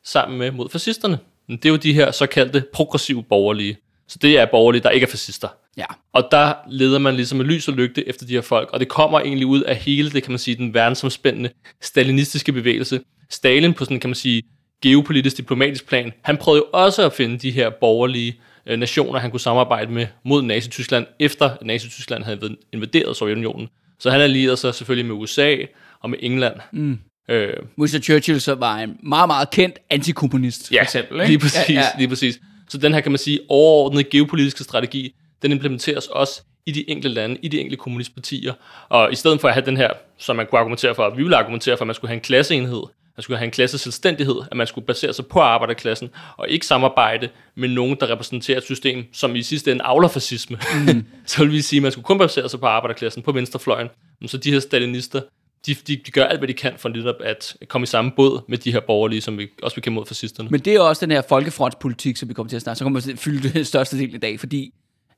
sammen 0.04 0.38
med 0.38 0.50
mod 0.50 0.68
fascisterne? 0.68 1.18
Det 1.48 1.66
er 1.66 1.70
jo 1.70 1.76
de 1.76 1.92
her 1.92 2.10
såkaldte 2.10 2.64
progressive 2.72 3.22
borgerlige. 3.22 3.76
Så 4.10 4.18
det 4.22 4.38
er 4.38 4.46
borgerlige, 4.46 4.82
der 4.82 4.90
ikke 4.90 5.04
er 5.04 5.10
fascister. 5.10 5.48
Ja. 5.76 5.84
Og 6.12 6.28
der 6.30 6.52
leder 6.70 6.98
man 6.98 7.14
ligesom 7.16 7.38
med 7.38 7.46
lys 7.46 7.68
og 7.68 7.74
lygte 7.74 8.08
efter 8.08 8.26
de 8.26 8.32
her 8.32 8.40
folk, 8.40 8.70
og 8.72 8.80
det 8.80 8.88
kommer 8.88 9.20
egentlig 9.20 9.46
ud 9.46 9.62
af 9.62 9.76
hele, 9.76 10.10
det 10.10 10.22
kan 10.22 10.32
man 10.32 10.38
sige, 10.38 10.56
den 10.56 10.74
verdensomspændende 10.74 11.50
stalinistiske 11.82 12.52
bevægelse. 12.52 13.00
Stalin 13.30 13.74
på 13.74 13.84
sådan, 13.84 14.00
kan 14.00 14.10
man 14.10 14.14
sige, 14.14 14.42
geopolitisk 14.82 15.36
diplomatisk 15.36 15.88
plan, 15.88 16.12
han 16.22 16.36
prøvede 16.36 16.58
jo 16.58 16.78
også 16.78 17.06
at 17.06 17.12
finde 17.12 17.38
de 17.38 17.50
her 17.50 17.70
borgerlige 17.70 18.36
øh, 18.66 18.78
nationer, 18.78 19.18
han 19.18 19.30
kunne 19.30 19.40
samarbejde 19.40 19.92
med 19.92 20.06
mod 20.24 20.42
Nazi-Tyskland, 20.42 21.06
efter 21.20 21.50
Nazi-Tyskland 21.62 22.24
havde 22.24 22.56
invaderet 22.72 23.16
Sovjetunionen. 23.16 23.68
Så 23.98 24.10
han 24.10 24.20
allierede 24.20 24.56
sig 24.56 24.74
selvfølgelig 24.74 25.06
med 25.06 25.14
USA 25.14 25.56
og 26.00 26.10
med 26.10 26.18
England. 26.22 26.54
Mm. 26.72 26.98
Øh, 27.30 27.52
Winston 27.78 28.02
Churchill 28.02 28.40
så 28.40 28.54
var 28.54 28.78
en 28.78 28.96
meget, 29.02 29.28
meget 29.28 29.50
kendt 29.50 29.78
antikommunist, 29.90 30.66
for 30.66 30.74
Ja, 30.74 30.82
eksempel. 30.82 31.20
Ikke? 31.20 31.26
lige 31.26 31.38
præcis, 31.38 31.68
ja. 31.70 31.74
ja. 31.80 31.86
lige 31.98 32.08
præcis. 32.08 32.40
Så 32.70 32.78
den 32.78 32.94
her, 32.94 33.00
kan 33.00 33.12
man 33.12 33.18
sige, 33.18 33.40
overordnede 33.48 34.04
geopolitiske 34.04 34.64
strategi, 34.64 35.14
den 35.42 35.52
implementeres 35.52 36.06
også 36.06 36.42
i 36.66 36.72
de 36.72 36.90
enkelte 36.90 37.14
lande, 37.14 37.36
i 37.42 37.48
de 37.48 37.60
enkelte 37.60 37.82
kommunistpartier. 37.82 38.54
Og 38.88 39.12
i 39.12 39.14
stedet 39.14 39.40
for 39.40 39.48
at 39.48 39.54
have 39.54 39.66
den 39.66 39.76
her, 39.76 39.90
som 40.18 40.36
man 40.36 40.46
kunne 40.46 40.58
argumentere 40.58 40.94
for, 40.94 41.06
at 41.06 41.16
vi 41.16 41.22
ville 41.22 41.36
argumentere 41.36 41.76
for, 41.76 41.82
at 41.82 41.86
man 41.86 41.94
skulle 41.94 42.08
have 42.08 42.14
en 42.14 42.20
klasseenhed, 42.20 42.82
man 43.16 43.22
skulle 43.22 43.38
have 43.38 43.44
en 43.44 43.50
klasse 43.50 43.78
selvstændighed, 43.78 44.34
at 44.50 44.56
man 44.56 44.66
skulle 44.66 44.86
basere 44.86 45.12
sig 45.12 45.26
på 45.26 45.40
arbejderklassen, 45.40 46.10
og 46.36 46.48
ikke 46.48 46.66
samarbejde 46.66 47.28
med 47.56 47.68
nogen, 47.68 47.96
der 48.00 48.10
repræsenterer 48.10 48.58
et 48.58 48.64
system, 48.64 49.04
som 49.12 49.36
i 49.36 49.42
sidste 49.42 49.72
ende 49.72 49.84
avler 49.84 50.08
fascisme. 50.08 50.58
Mm. 50.74 51.04
så 51.26 51.42
vil 51.42 51.52
vi 51.52 51.60
sige, 51.60 51.78
at 51.78 51.82
man 51.82 51.92
skulle 51.92 52.04
kun 52.04 52.18
basere 52.18 52.48
sig 52.48 52.60
på 52.60 52.66
arbejderklassen, 52.66 53.22
på 53.22 53.32
venstrefløjen. 53.32 53.88
Så 54.26 54.36
de 54.36 54.52
her 54.52 54.60
stalinister, 54.60 55.20
de, 55.66 55.74
de, 55.74 55.96
de 55.96 56.10
gør 56.10 56.24
alt, 56.24 56.40
hvad 56.40 56.48
de 56.48 56.52
kan 56.52 56.72
for 56.76 56.88
netop 56.88 57.14
at 57.24 57.56
komme 57.68 57.82
i 57.82 57.86
samme 57.86 58.10
båd 58.16 58.40
med 58.48 58.58
de 58.58 58.72
her 58.72 58.80
borgerlige, 58.80 59.20
som 59.20 59.38
vi 59.38 59.48
også 59.62 59.76
vil 59.76 59.82
kæmpe 59.82 59.94
mod 59.94 60.06
fascisterne. 60.06 60.48
Men 60.48 60.60
det 60.60 60.74
er 60.74 60.80
også 60.80 61.06
den 61.06 61.10
her 61.10 61.22
folkefrontspolitik, 61.28 62.16
som 62.16 62.28
vi 62.28 62.34
kommer 62.34 62.48
til 62.48 62.56
at 62.56 62.62
snakke, 62.62 62.78
så 62.78 62.84
kommer 62.84 63.00
vi 63.00 63.04
til 63.04 63.12
at 63.12 63.18
fylde 63.18 63.48
det 63.48 63.66
største 63.66 63.98
del 63.98 64.14
i 64.14 64.18
dag, 64.18 64.40
fordi 64.40 64.74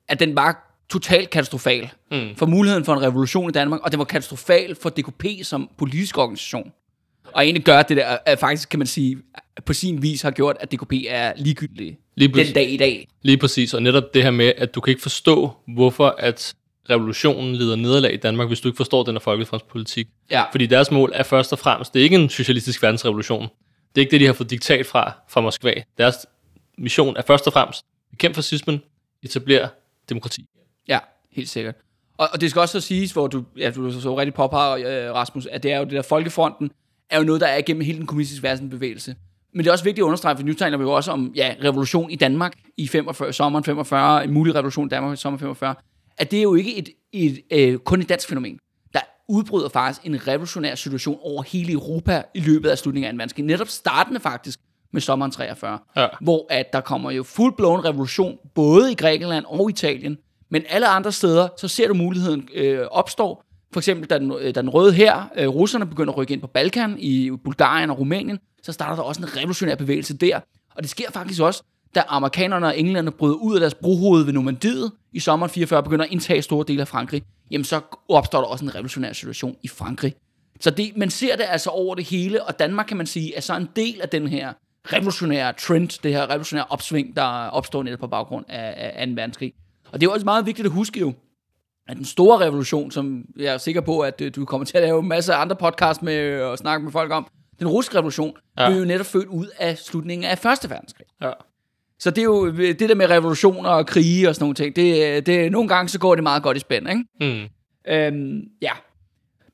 at 0.09 0.21
den 0.21 0.37
var 0.37 0.79
totalt 0.91 1.31
katastrofal 1.31 1.91
mm. 2.11 2.37
for 2.37 2.47
muligheden 2.47 2.85
for 2.85 2.95
en 2.95 3.03
revolution 3.03 3.49
i 3.49 3.53
Danmark, 3.53 3.81
og 3.81 3.93
den 3.93 3.99
var 3.99 4.05
katastrofal 4.05 4.75
for 4.75 4.91
DKP 4.91 5.25
som 5.43 5.71
politisk 5.79 6.19
organisation. 6.19 6.73
Og 7.33 7.45
egentlig 7.45 7.65
gør 7.65 7.83
det 7.83 7.97
der, 7.97 8.17
at 8.27 8.39
faktisk 8.39 8.69
kan 8.69 8.79
man 8.79 8.87
sige, 8.87 9.19
på 9.67 9.73
sin 9.73 10.03
vis 10.03 10.23
har 10.23 10.31
gjort, 10.31 10.57
at 10.61 10.73
DKP 10.73 10.93
er 11.09 11.33
ligegyldige 11.37 11.99
Lige 12.17 12.33
den 12.33 12.55
dag 12.55 12.71
i 12.71 12.77
dag. 12.77 13.09
Lige 13.23 13.39
præcis, 13.39 13.75
og 13.75 13.83
netop 13.83 14.15
det 14.15 14.23
her 14.23 14.31
med, 14.31 14.53
at 14.57 14.75
du 14.75 14.81
kan 14.81 14.91
ikke 14.91 15.03
forstå, 15.03 15.51
hvorfor 15.75 16.15
at 16.19 16.55
revolutionen 16.91 17.55
lider 17.55 17.77
nederlag 17.77 18.15
i 18.15 18.17
Danmark, 18.17 18.49
hvis 18.49 18.61
du 18.61 18.69
ikke 18.69 18.77
forstår 18.77 19.03
den 19.03 19.15
her 19.15 19.21
folkefrontspolitik. 19.21 20.09
Ja. 20.31 20.45
Fordi 20.51 20.67
deres 20.67 20.91
mål 20.91 21.13
er 21.15 21.23
først 21.23 21.53
og 21.53 21.59
fremmest, 21.59 21.95
det 21.95 22.01
er 22.01 22.05
ikke 22.05 22.17
en 22.17 22.29
socialistisk 22.29 22.83
verdensrevolution. 22.83 23.43
Det 23.95 24.01
er 24.01 24.01
ikke 24.01 24.11
det, 24.11 24.21
de 24.21 24.27
har 24.27 24.33
fået 24.33 24.51
diktat 24.51 24.87
fra, 24.87 25.13
fra 25.29 25.41
Moskva. 25.41 25.75
Deres 25.99 26.17
mission 26.79 27.17
er 27.17 27.23
først 27.23 27.47
og 27.47 27.53
fremmest, 27.53 27.85
bekæmpe 28.11 28.35
fascismen, 28.35 28.83
etablere 29.23 29.69
demokrati. 30.09 30.47
Ja, 30.89 30.99
helt 31.33 31.49
sikkert. 31.49 31.75
Og, 32.19 32.29
og 32.33 32.41
det 32.41 32.51
skal 32.51 32.61
også 32.61 32.81
så 32.81 32.87
siges, 32.87 33.13
hvor 33.13 33.27
du, 33.27 33.45
ja, 33.59 33.71
du 33.71 34.01
så 34.01 34.19
rigtig 34.19 34.35
påpeger, 34.35 35.09
øh, 35.09 35.15
Rasmus, 35.15 35.47
at 35.47 35.63
det 35.63 35.73
er 35.73 35.79
jo 35.79 35.85
det 35.85 35.93
der 35.93 36.03
folkefronten, 36.03 36.71
er 37.11 37.19
jo 37.19 37.25
noget, 37.25 37.41
der 37.41 37.47
er 37.47 37.57
igennem 37.57 37.83
hele 37.83 37.99
den 37.99 38.07
kommunistiske 38.07 38.43
verdensbevægelse. 38.43 39.15
Men 39.55 39.65
det 39.65 39.67
er 39.69 39.73
også 39.73 39.85
vigtigt 39.85 40.03
at 40.03 40.07
understrege, 40.07 40.37
for 40.37 40.45
nu 40.45 40.53
taler 40.53 40.77
vi 40.77 40.83
jo 40.83 40.91
også 40.91 41.11
om 41.11 41.33
ja, 41.35 41.55
revolution 41.65 42.11
i 42.11 42.17
Danmark 42.17 42.53
i 42.77 42.89
45, 42.89 43.33
sommeren 43.33 43.65
45, 43.65 44.25
en 44.25 44.33
mulig 44.33 44.55
revolution 44.55 44.87
i 44.87 44.89
Danmark 44.89 45.15
i 45.15 45.17
sommeren 45.21 45.41
45, 45.41 45.75
at 46.23 46.31
det 46.31 46.39
er 46.39 46.43
jo 46.43 46.55
ikke 46.55 46.77
et, 46.77 46.89
et, 47.13 47.41
øh, 47.53 47.79
kun 47.79 48.01
et 48.01 48.09
dansk 48.09 48.29
fænomen. 48.29 48.59
Der 48.95 49.01
udbryder 49.29 49.69
faktisk 49.69 50.07
en 50.07 50.27
revolutionær 50.29 50.75
situation 50.75 51.19
over 51.23 51.43
hele 51.43 51.73
Europa 51.73 52.23
i 52.35 52.41
løbet 52.41 52.69
af 52.71 52.79
slutningen 52.79 53.09
af 53.09 53.13
2. 53.13 53.17
verdenskrig. 53.17 53.45
Netop 53.45 53.69
startende 53.69 54.21
faktisk 54.21 54.59
med 54.93 55.01
sommeren 55.01 55.31
43, 55.33 55.79
Ja. 55.97 56.07
hvor 56.21 56.47
at 56.51 56.73
der 56.73 56.81
kommer 56.81 57.11
jo 57.11 57.23
full-blown 57.23 57.85
revolution, 57.85 58.39
både 58.55 58.93
i 58.93 58.95
Grækenland 58.95 59.45
og 59.49 59.71
Italien, 59.71 60.17
men 60.51 60.63
alle 60.69 60.89
andre 60.89 61.13
steder, 61.13 61.49
så 61.59 61.69
ser 61.69 61.89
du 61.89 61.95
muligheden 61.95 62.49
øh, 62.55 62.81
opstår. 62.91 63.45
For 63.73 63.81
eksempel, 63.81 64.11
da 64.11 64.19
den, 64.19 64.33
øh, 64.41 64.55
da 64.55 64.61
den 64.61 64.71
røde 64.71 64.93
her, 64.93 65.31
øh, 65.37 65.49
russerne 65.49 65.87
begynder 65.87 66.13
at 66.13 66.17
rykke 66.19 66.33
ind 66.33 66.41
på 66.41 66.47
Balkan, 66.47 66.97
i 66.99 67.31
Bulgarien 67.45 67.91
og 67.91 67.99
Rumænien, 67.99 68.39
så 68.63 68.73
starter 68.73 68.97
der 68.97 69.03
også 69.03 69.23
en 69.23 69.37
revolutionær 69.37 69.75
bevægelse 69.75 70.17
der. 70.17 70.41
Og 70.77 70.83
det 70.83 70.91
sker 70.91 71.11
faktisk 71.11 71.41
også, 71.43 71.63
da 71.95 72.03
amerikanerne 72.09 72.67
og 72.67 72.79
englænderne 72.79 73.11
bryder 73.11 73.35
ud 73.35 73.55
af 73.55 73.61
deres 73.61 73.75
brohoved 73.75 74.25
ved 74.25 74.33
Normandiet 74.33 74.93
i 75.13 75.21
sommeren 75.21 75.51
44, 75.51 75.83
begynder 75.83 76.05
at 76.05 76.11
indtage 76.11 76.43
store 76.43 76.65
dele 76.69 76.81
af 76.81 76.89
Frankrig, 76.89 77.23
jamen 77.51 77.65
så 77.65 77.81
opstår 78.09 78.41
der 78.41 78.47
også 78.47 78.65
en 78.65 78.75
revolutionær 78.75 79.13
situation 79.13 79.57
i 79.63 79.69
Frankrig. 79.69 80.15
Så 80.61 80.71
det, 80.71 80.97
man 80.97 81.11
ser 81.11 81.37
det 81.37 81.45
altså 81.49 81.71
over 81.71 81.95
det 81.95 82.05
hele, 82.05 82.43
og 82.43 82.59
Danmark 82.59 82.87
kan 82.87 82.97
man 82.97 83.07
sige, 83.07 83.37
er 83.37 83.41
så 83.41 83.57
en 83.57 83.69
del 83.77 84.01
af 84.01 84.09
den 84.09 84.29
her 84.29 84.53
revolutionære 84.93 85.53
trend, 85.53 86.03
det 86.03 86.13
her 86.13 86.31
revolutionære 86.31 86.67
opsving, 86.69 87.17
der 87.17 87.23
opstår 87.49 87.83
netop 87.83 88.01
på 88.01 88.07
baggrund 88.07 88.45
af, 88.49 88.93
af 88.97 89.07
2. 89.07 89.13
verdenskrig. 89.13 89.53
Og 89.93 90.01
det 90.01 90.07
er 90.07 90.11
jo 90.11 90.13
også 90.13 90.25
meget 90.25 90.47
vigtigt 90.47 90.67
at 90.67 90.73
huske 90.73 91.01
jo, 91.01 91.13
at 91.89 91.97
den 91.97 92.05
store 92.05 92.39
revolution, 92.39 92.91
som 92.91 93.25
jeg 93.37 93.55
er 93.55 93.59
sikker 93.59 93.81
på, 93.81 94.01
at 94.01 94.21
øh, 94.21 94.35
du 94.35 94.45
kommer 94.45 94.65
til 94.65 94.77
at 94.77 94.83
lave 94.83 95.01
en 95.01 95.09
masse 95.09 95.35
andre 95.35 95.57
podcast 95.57 96.03
med 96.03 96.41
og 96.41 96.59
snakke 96.59 96.85
med 96.85 96.93
folk 96.93 97.13
om, 97.13 97.27
den 97.59 97.69
russiske 97.69 97.97
revolution. 97.97 98.37
Ja. 98.59 98.69
blev 98.69 98.79
jo 98.79 98.85
netop 98.85 99.07
født 99.07 99.27
ud 99.29 99.47
af 99.59 99.79
slutningen 99.79 100.31
af 100.31 100.33
1. 100.65 100.71
verdenskrig. 100.71 101.07
Ja. 101.23 101.31
Så 102.03 102.11
det 102.11 102.19
er 102.19 102.23
jo 102.25 102.51
det 102.51 102.81
der 102.81 102.95
med 102.95 103.11
revolutioner 103.11 103.71
og 103.71 103.87
krige 103.87 104.29
og 104.29 104.35
sådan 104.35 104.43
nogle 104.45 104.55
ting, 104.55 104.77
det, 104.77 105.27
det, 105.27 105.53
nogle 105.53 105.69
gange 105.69 105.89
så 105.89 105.99
går 105.99 106.15
det 106.15 106.23
meget 106.23 106.43
godt 106.43 106.57
i 106.57 106.61
spænd, 106.61 106.89
ikke? 106.89 107.05
Mm. 107.21 107.49
Øhm, 107.93 108.41
ja. 108.63 108.73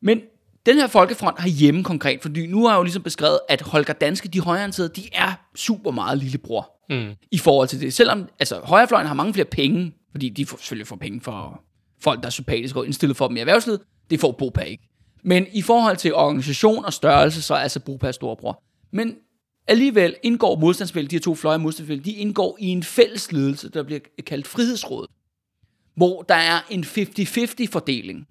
Men 0.02 0.20
den 0.66 0.76
her 0.76 0.86
folkefront 0.86 1.40
har 1.40 1.48
hjemme 1.48 1.84
konkret, 1.84 2.22
fordi 2.22 2.46
nu 2.46 2.62
har 2.64 2.72
jeg 2.72 2.78
jo 2.78 2.82
ligesom 2.82 3.02
beskrevet, 3.02 3.38
at 3.48 3.60
Holger 3.60 3.92
Danske, 3.92 4.28
de 4.28 4.40
højreorienterede, 4.40 4.92
de 4.96 5.02
er 5.12 5.32
super 5.54 5.90
meget 5.90 6.18
lillebror 6.18 6.74
Mm. 6.90 7.10
i 7.30 7.38
forhold 7.38 7.68
til 7.68 7.80
det. 7.80 7.94
Selvom 7.94 8.28
altså, 8.38 8.60
højrefløjen 8.64 9.06
har 9.06 9.14
mange 9.14 9.34
flere 9.34 9.46
penge, 9.46 9.92
fordi 10.10 10.28
de 10.28 10.46
får, 10.46 10.56
selvfølgelig 10.56 10.86
får 10.86 10.96
penge 10.96 11.20
for 11.20 11.62
folk, 12.02 12.20
der 12.20 12.26
er 12.26 12.30
sympatiske 12.30 12.78
og 12.78 12.86
indstillet 12.86 13.16
for 13.16 13.28
dem 13.28 13.36
i 13.36 13.40
erhvervslivet, 13.40 13.80
det 14.10 14.20
får 14.20 14.32
BOPA 14.32 14.60
ikke. 14.60 14.88
Men 15.24 15.46
i 15.52 15.62
forhold 15.62 15.96
til 15.96 16.14
organisation 16.14 16.84
og 16.84 16.92
størrelse, 16.92 17.42
så 17.42 17.54
er 17.54 17.58
altså 17.58 17.80
BOPA 17.80 18.12
storebror. 18.12 18.62
Men 18.92 19.14
alligevel 19.68 20.16
indgår 20.22 20.56
modstandsfældet, 20.56 21.10
de 21.10 21.16
her 21.16 21.20
to 21.20 21.34
fløje 21.34 21.54
af 21.54 21.60
modstandsfældet, 21.60 22.04
de 22.04 22.12
indgår 22.12 22.56
i 22.60 22.66
en 22.66 22.82
fælles 22.82 23.32
ledelse, 23.32 23.70
der 23.70 23.82
bliver 23.82 24.00
kaldt 24.26 24.46
Frihedsrådet, 24.46 25.10
hvor 25.94 26.22
der 26.22 26.34
er 26.34 26.60
en 26.70 26.84
50-50 26.84 27.66
fordeling 27.72 28.26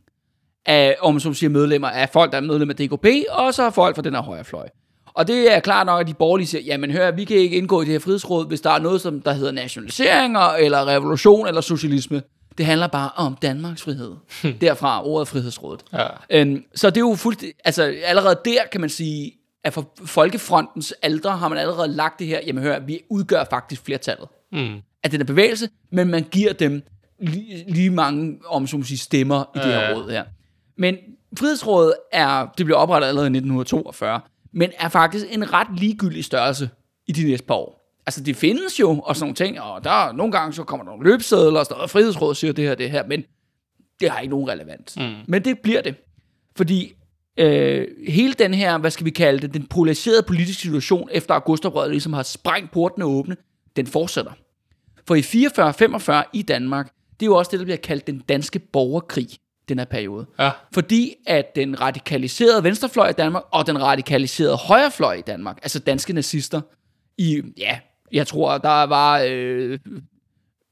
af, 0.65 0.95
om 1.01 1.19
så 1.19 1.33
siger, 1.33 1.49
medlemmer 1.49 1.87
af 1.87 2.09
folk, 2.09 2.31
der 2.31 2.37
er 2.37 2.41
medlemmer 2.41 2.73
af 2.79 2.87
DKP, 2.87 3.05
og 3.29 3.53
så 3.53 3.69
folk 3.69 3.95
fra 3.95 4.01
den 4.01 4.13
her 4.13 4.21
højrefløj. 4.21 4.69
Og 5.13 5.27
det 5.27 5.55
er 5.55 5.59
klart 5.59 5.85
nok, 5.85 6.01
at 6.01 6.07
de 6.07 6.13
borgerlige 6.13 6.47
siger, 6.47 6.61
jamen 6.61 6.91
hør, 6.91 7.11
vi 7.11 7.23
kan 7.23 7.37
ikke 7.37 7.57
indgå 7.57 7.81
i 7.81 7.85
det 7.85 7.91
her 7.91 7.99
frihedsråd, 7.99 8.47
hvis 8.47 8.61
der 8.61 8.69
er 8.69 8.79
noget, 8.79 9.01
som 9.01 9.21
der 9.21 9.33
hedder 9.33 9.51
nationaliseringer, 9.51 10.39
eller 10.39 10.87
revolution, 10.87 11.47
eller 11.47 11.61
socialisme. 11.61 12.21
Det 12.57 12.65
handler 12.65 12.87
bare 12.87 13.09
om 13.15 13.37
Danmarks 13.41 13.81
frihed. 13.81 14.15
Derfra 14.61 15.07
ordet 15.07 15.27
frihedsrådet. 15.27 15.83
Ja. 15.93 16.07
Øhm, 16.29 16.63
så 16.75 16.89
det 16.89 16.97
er 16.97 17.01
jo 17.01 17.15
fuldstændig, 17.15 17.55
altså 17.65 17.95
allerede 18.05 18.39
der 18.45 18.59
kan 18.71 18.81
man 18.81 18.89
sige, 18.89 19.31
at 19.67 19.73
for 19.73 19.93
Folkefrontens 20.05 20.93
aldre 21.01 21.37
har 21.37 21.47
man 21.47 21.57
allerede 21.57 21.87
lagt 21.87 22.19
det 22.19 22.27
her, 22.27 22.39
jamen 22.47 22.63
hør, 22.63 22.79
vi 22.79 22.99
udgør 23.09 23.43
faktisk 23.49 23.85
flertallet 23.85 24.27
Mm. 24.51 24.75
af 25.03 25.09
den 25.11 25.19
her 25.19 25.25
bevægelse, 25.25 25.69
men 25.91 26.07
man 26.07 26.23
giver 26.23 26.53
dem 26.53 26.81
lige, 27.19 27.65
lige 27.71 27.89
mange, 27.89 28.39
om 28.45 28.67
så 28.67 28.77
må 28.77 28.83
sige, 28.83 28.97
stemmer 28.97 29.43
i 29.55 29.57
det 29.59 29.65
her 29.65 29.95
råd 29.95 30.11
her. 30.11 30.23
Men 30.77 30.97
Frihedsrådet 31.39 31.93
er, 32.11 32.47
det 32.57 32.65
blev 32.65 32.77
oprettet 32.77 33.07
allerede 33.07 33.27
i 33.27 33.37
1942, 33.37 34.19
men 34.53 34.71
er 34.79 34.89
faktisk 34.89 35.25
en 35.31 35.53
ret 35.53 35.67
ligegyldig 35.79 36.25
størrelse 36.25 36.69
i 37.07 37.11
de 37.11 37.23
næste 37.23 37.45
par 37.45 37.55
år. 37.55 37.99
Altså, 38.05 38.23
det 38.23 38.35
findes 38.35 38.79
jo, 38.79 38.99
og 38.99 39.15
sådan 39.15 39.23
nogle 39.23 39.35
ting, 39.35 39.61
og 39.61 39.83
der 39.83 39.91
er 39.91 40.11
nogle 40.11 40.31
gange, 40.31 40.53
så 40.53 40.63
kommer 40.63 40.83
der 40.83 40.91
nogle 40.91 41.09
løbsedler, 41.09 41.59
og 41.59 41.65
sådan 41.65 41.77
noget, 41.77 41.89
Frihedsrådet 41.89 42.37
siger 42.37 42.53
det 42.53 42.67
her, 42.67 42.75
det 42.75 42.91
her, 42.91 43.07
men 43.07 43.23
det 43.99 44.09
har 44.09 44.19
ikke 44.19 44.31
nogen 44.31 44.49
relevans. 44.49 44.97
Mm. 44.97 45.13
Men 45.27 45.45
det 45.45 45.59
bliver 45.59 45.81
det. 45.81 45.95
Fordi 46.55 46.93
øh, 47.37 47.87
hele 48.07 48.33
den 48.33 48.53
her, 48.53 48.77
hvad 48.77 48.91
skal 48.91 49.05
vi 49.05 49.09
kalde 49.09 49.39
det, 49.39 49.53
den 49.53 49.67
polariserede 49.67 50.23
politiske 50.23 50.61
situation, 50.61 51.09
efter 51.11 51.33
augustoprøret 51.33 51.91
ligesom 51.91 52.13
har 52.13 52.23
sprængt 52.23 52.71
portene 52.71 53.05
åbne, 53.05 53.37
den 53.75 53.87
fortsætter. 53.87 54.31
For 55.07 55.15
i 55.15 55.21
44-45 56.25 56.29
i 56.33 56.41
Danmark, 56.41 56.91
det 57.19 57.25
er 57.25 57.29
jo 57.29 57.35
også 57.35 57.51
det, 57.51 57.59
der 57.59 57.65
bliver 57.65 57.77
kaldt 57.77 58.07
den 58.07 58.19
danske 58.29 58.59
borgerkrig, 58.59 59.27
den 59.69 59.77
her 59.77 59.85
periode. 59.85 60.25
Ja. 60.39 60.51
Fordi 60.73 61.13
at 61.27 61.55
den 61.55 61.81
radikaliserede 61.81 62.63
venstrefløj 62.63 63.09
i 63.09 63.13
Danmark, 63.13 63.43
og 63.51 63.67
den 63.67 63.81
radikaliserede 63.81 64.55
højrefløj 64.55 65.13
i 65.13 65.21
Danmark, 65.21 65.57
altså 65.63 65.79
danske 65.79 66.13
nazister, 66.13 66.61
i, 67.17 67.41
ja, 67.57 67.79
jeg 68.11 68.27
tror, 68.27 68.57
der 68.57 68.83
var 68.83 69.25
øh, 69.29 69.79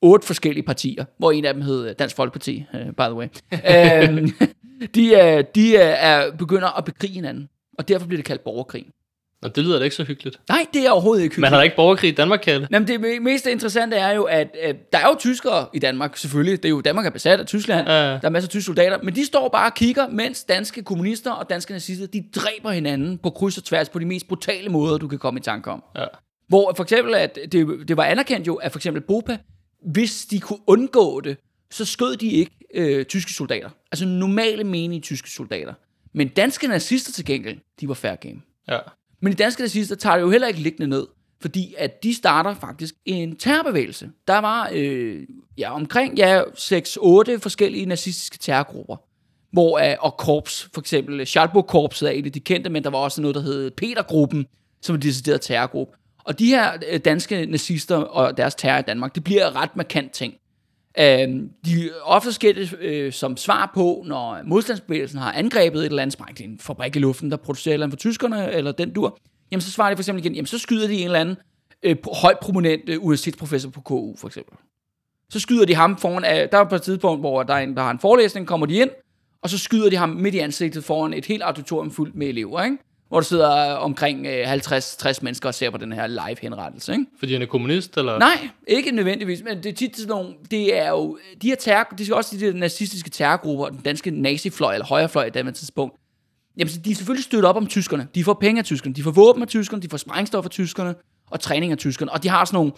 otte 0.06 0.28
forskellige 0.28 0.64
partier, 0.64 1.06
hvor 1.18 1.32
en 1.32 1.46
af 1.46 1.54
dem 1.54 1.64
hed 1.64 1.94
Dansk 1.94 2.16
Folkeparti, 2.16 2.66
uh, 2.74 2.80
by 2.80 3.02
the 3.02 3.14
way. 3.14 3.28
øhm, 3.54 4.32
de 4.96 5.16
er, 5.16 5.42
de 5.42 5.78
er, 5.78 5.90
er 5.90 6.32
begynder 6.32 6.78
at 6.78 6.86
bekrige 6.86 7.14
hinanden, 7.14 7.50
og 7.78 7.88
derfor 7.88 8.08
bliver 8.08 8.18
det 8.18 8.26
kaldt 8.26 8.44
borgerkrig. 8.44 8.86
Og 9.44 9.56
det 9.56 9.64
lyder 9.64 9.78
da 9.78 9.84
ikke 9.84 9.96
så 9.96 10.04
hyggeligt. 10.04 10.40
Nej, 10.50 10.66
det 10.74 10.86
er 10.88 10.92
overhovedet 10.92 11.24
ikke 11.24 11.42
Man 11.42 11.52
har 11.52 11.58
da 11.58 11.64
ikke 11.64 11.76
borgerkrig 11.76 12.08
i 12.08 12.12
Danmark, 12.12 12.40
Kalle. 12.40 12.68
Jamen, 12.72 12.88
det 12.88 13.00
me- 13.00 13.20
mest 13.20 13.46
interessante 13.46 13.96
er 13.98 14.12
jo, 14.12 14.24
at 14.24 14.56
øh, 14.68 14.74
der 14.94 15.00
er 15.00 15.08
jo 15.08 15.16
tyskere 15.20 15.66
i 15.74 15.80
Danmark, 15.80 16.18
selvfølgelig. 16.18 16.64
Det 16.64 16.70
er 16.70 16.70
jo, 16.70 16.82
Danmark 16.82 17.06
er 17.06 17.10
besat 17.10 17.40
af 17.40 17.46
Tyskland. 17.46 17.88
Ja. 17.88 17.94
Der 17.94 18.20
er 18.24 18.30
masser 18.30 18.48
af 18.48 18.50
tyske 18.50 18.66
soldater. 18.66 18.98
Men 19.04 19.16
de 19.16 19.26
står 19.26 19.50
bare 19.50 19.70
og 19.70 19.74
kigger, 19.74 20.08
mens 20.10 20.44
danske 20.44 20.84
kommunister 20.84 21.32
og 21.32 21.50
danske 21.50 21.74
nazister, 21.74 22.08
de 22.08 22.24
dræber 22.36 22.72
hinanden 22.72 23.18
på 23.18 23.30
kryds 23.30 23.58
og 23.58 23.64
tværs 23.64 23.90
på 23.90 24.00
de 24.00 24.06
mest 24.06 24.28
brutale 24.28 24.70
måder, 24.70 24.98
du 24.98 25.08
kan 25.08 25.20
komme 25.20 25.40
i 25.40 25.44
tanke 25.44 25.72
om. 25.72 25.84
Ja. 25.96 26.06
Hvor 26.48 26.74
for 26.76 26.84
eksempel, 26.84 27.16
at 27.16 27.40
det, 27.52 27.68
det 27.88 27.98
var 27.98 28.04
anerkendt 28.04 28.48
jo, 28.48 28.56
at 28.56 28.72
for 28.72 28.80
eksempel 28.80 29.02
BOPA, 29.02 29.38
hvis 29.82 30.26
de 30.26 30.40
kunne 30.40 30.60
undgå 30.68 31.22
det, 31.22 31.38
så 31.72 31.86
skød 31.86 32.16
de 32.18 32.28
ikke 32.28 32.52
øh, 32.74 33.06
tyske 33.06 33.34
soldater. 33.34 33.70
Altså 33.92 34.06
normale 34.06 34.64
menige 34.64 35.02
tyske 35.02 35.30
soldater. 35.30 35.74
Men 36.14 36.28
danske 36.28 36.68
nazister 36.68 37.12
til 37.12 37.26
gengæld, 37.26 37.58
de 37.82 37.88
var 37.88 37.94
fair 37.94 38.16
game. 38.16 38.42
Ja. 38.68 38.80
Men 39.22 39.32
de 39.32 39.38
danske 39.38 39.62
nazister 39.62 39.96
tager 39.96 40.16
det 40.16 40.22
jo 40.22 40.30
heller 40.30 40.48
ikke 40.48 40.60
liggende 40.60 40.88
ned, 40.88 41.08
fordi 41.42 41.76
at 41.78 42.04
de 42.04 42.14
starter 42.14 42.56
faktisk 42.56 42.96
en 43.06 43.36
terrorbevægelse. 43.36 44.10
Der 44.28 44.38
var 44.38 44.70
øh, 44.74 45.28
ja, 45.58 45.76
omkring 45.76 46.18
ja, 46.18 46.42
6-8 46.42 47.38
forskellige 47.38 47.86
nazistiske 47.86 48.38
terrorgrupper, 48.38 48.96
hvor, 49.52 49.80
øh, 49.80 49.96
og 50.00 50.18
korps, 50.18 50.70
for 50.74 50.82
eksempel 50.82 51.26
Schalburg-korpset 51.26 52.08
er 52.08 52.12
en 52.12 52.26
af 52.26 52.32
de 52.32 52.40
kendte, 52.40 52.70
men 52.70 52.84
der 52.84 52.90
var 52.90 52.98
også 52.98 53.22
noget, 53.22 53.36
der 53.36 53.42
hed 53.42 53.72
Petergruppen, 53.72 54.46
som 54.82 54.94
er 54.94 54.98
en 54.98 55.02
decideret 55.02 55.42
terrorgruppe. 55.42 55.98
Og 56.26 56.40
de 56.40 56.46
her 56.46 56.72
øh, 56.92 57.00
danske 57.00 57.46
nazister 57.46 57.98
og 57.98 58.38
deres 58.38 58.56
terror 58.56 58.80
i 58.80 58.82
Danmark, 58.82 59.16
det 59.16 59.24
bliver 59.24 59.56
ret 59.56 59.76
markant 59.76 60.12
ting. 60.12 60.34
Øhm, 61.00 61.50
de 61.66 61.90
ofte 62.04 62.34
sker 62.34 62.54
det 62.54 62.74
øh, 62.80 63.14
som 63.14 63.38
svar 63.38 63.72
på, 63.74 64.04
når 64.08 64.40
modstandsbevægelsen 64.46 65.20
har 65.20 65.32
angrebet 65.32 65.80
et 65.80 65.86
eller 65.86 66.02
andet, 66.02 66.14
sprængt 66.14 66.42
en 66.42 66.60
fabrik 66.60 66.96
i 66.96 67.00
luften, 67.00 67.32
der 67.32 67.38
producerer 67.38 67.72
et 67.72 67.74
eller 67.74 67.86
andet 67.86 68.00
for 68.00 68.10
tyskerne, 68.10 68.52
eller 68.52 68.72
den 68.72 68.94
dur, 68.94 69.18
jamen 69.52 69.62
så 69.62 69.72
svarer 69.72 69.90
de 69.90 69.96
for 69.96 70.02
eksempel 70.02 70.26
igen, 70.26 70.36
jamen 70.36 70.46
så 70.46 70.60
skyder 70.60 70.88
de 70.88 70.94
en 70.94 71.06
eller 71.06 71.20
anden 71.20 71.36
øh, 71.84 71.96
højt 72.22 72.40
prominent 72.40 72.90
øh, 72.90 72.98
universitetsprofessor 73.02 73.70
på 73.70 73.82
KU, 73.82 74.16
for 74.18 74.28
eksempel. 74.28 74.58
Så 75.30 75.40
skyder 75.40 75.66
de 75.66 75.76
ham 75.76 75.98
foran, 75.98 76.24
af, 76.24 76.50
der 76.50 76.58
er 76.58 76.64
på 76.64 76.76
et 76.76 76.82
tidspunkt, 76.82 77.22
hvor 77.22 77.44
der 77.44 77.54
er 77.54 77.60
en, 77.60 77.76
der 77.76 77.84
har 77.84 77.92
en 77.92 78.00
forelæsning, 78.00 78.48
kommer 78.48 78.66
de 78.66 78.76
ind, 78.76 78.90
og 79.42 79.50
så 79.50 79.58
skyder 79.58 79.90
de 79.90 79.96
ham 79.96 80.10
midt 80.10 80.36
i 80.36 80.40
ansigtet 80.40 80.84
foran 80.84 81.14
et 81.14 81.26
helt 81.26 81.44
auditorium 81.44 81.92
fuldt 81.92 82.16
med 82.16 82.28
elever, 82.28 82.64
ikke? 82.64 82.78
Hvor 83.08 83.20
der 83.20 83.26
sidder 83.26 83.74
omkring 83.74 84.26
øh, 84.28 84.54
50-60 84.54 85.20
mennesker 85.22 85.50
og 85.50 85.56
ser 85.56 85.70
på 85.70 85.78
den 85.78 85.92
her 85.92 86.08
live 86.08 86.38
henrettelse. 86.42 86.92
Ikke? 86.92 87.06
Fordi 87.20 87.34
han 87.34 87.42
er 87.42 87.46
kommunist, 87.46 87.98
eller? 87.98 88.20
Nej, 88.20 88.50
ikke 88.68 88.92
nødvendigvis, 88.92 89.44
men 89.44 89.58
det 89.58 89.66
er 89.66 89.74
tit 89.74 89.98
sådan 89.98 90.10
nogle, 90.10 90.34
det 90.52 90.78
er 90.78 90.90
jo, 90.90 91.18
de 91.42 91.48
her 91.48 91.56
terror, 91.56 91.96
det 91.98 92.10
er 92.10 92.16
også 92.16 92.38
de 92.38 92.46
der 92.46 92.54
nazistiske 92.54 93.10
terrorgrupper, 93.10 93.70
den 93.70 93.80
danske 93.80 94.12
nazifløj, 94.12 94.74
eller 94.74 94.86
højrefløj 94.86 95.26
i 95.26 95.30
det 95.30 95.56
tidspunkt, 95.56 95.96
jamen 96.58 96.70
så 96.70 96.80
de 96.80 96.92
er 96.92 96.96
selvfølgelig 96.96 97.24
støttet 97.24 97.50
op 97.50 97.56
om 97.56 97.68
tyskerne, 97.68 98.08
de 98.16 98.24
får 98.24 98.34
penge 98.34 98.60
af 98.60 98.66
tyskerne, 98.66 98.96
de 98.96 99.04
får 99.04 99.12
våben 99.12 99.42
af 99.42 99.48
tyskerne, 99.48 99.82
de 99.82 99.90
får 99.90 99.98
sprængstof 99.98 100.46
af 100.46 100.52
tyskerne, 100.52 100.96
og 101.32 101.40
træning 101.40 101.72
af 101.72 101.78
tyskerne, 101.78 102.12
og 102.12 102.24
de 102.24 102.30
har 102.30 102.46
sådan 102.46 102.58
nogle 102.58 102.72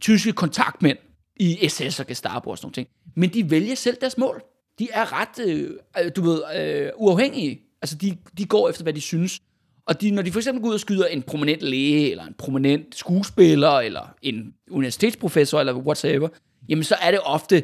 tyske 0.00 0.32
kontaktmænd 0.32 0.98
i 1.36 1.68
SS 1.68 2.00
og 2.00 2.06
Gestapo 2.06 2.50
og 2.50 2.58
sådan 2.58 2.66
nogle 2.66 2.74
ting, 2.74 2.88
men 3.16 3.30
de 3.30 3.50
vælger 3.50 3.74
selv 3.74 3.96
deres 4.00 4.18
mål. 4.18 4.42
De 4.78 4.88
er 4.92 5.20
ret, 5.20 5.46
øh, 5.46 5.70
øh, 6.04 6.10
du 6.16 6.22
ved, 6.22 6.42
øh, 6.56 6.90
uafhængige. 6.96 7.60
Altså, 7.82 7.96
de, 7.96 8.16
de 8.38 8.44
går 8.44 8.68
efter, 8.68 8.82
hvad 8.82 8.92
de 8.92 9.00
synes. 9.00 9.40
Og 9.86 10.00
de, 10.00 10.10
når 10.10 10.22
de 10.22 10.32
for 10.32 10.40
eksempel 10.40 10.62
går 10.62 10.68
ud 10.68 10.74
og 10.74 10.80
skyder 10.80 11.06
en 11.06 11.22
prominent 11.22 11.62
læge, 11.62 12.10
eller 12.10 12.24
en 12.24 12.34
prominent 12.38 12.94
skuespiller, 12.98 13.70
eller 13.70 14.14
en 14.22 14.54
universitetsprofessor, 14.70 15.60
eller 15.60 15.74
whatever, 15.74 16.28
jamen 16.68 16.84
så 16.84 16.94
er 17.02 17.10
det 17.10 17.20
ofte 17.24 17.62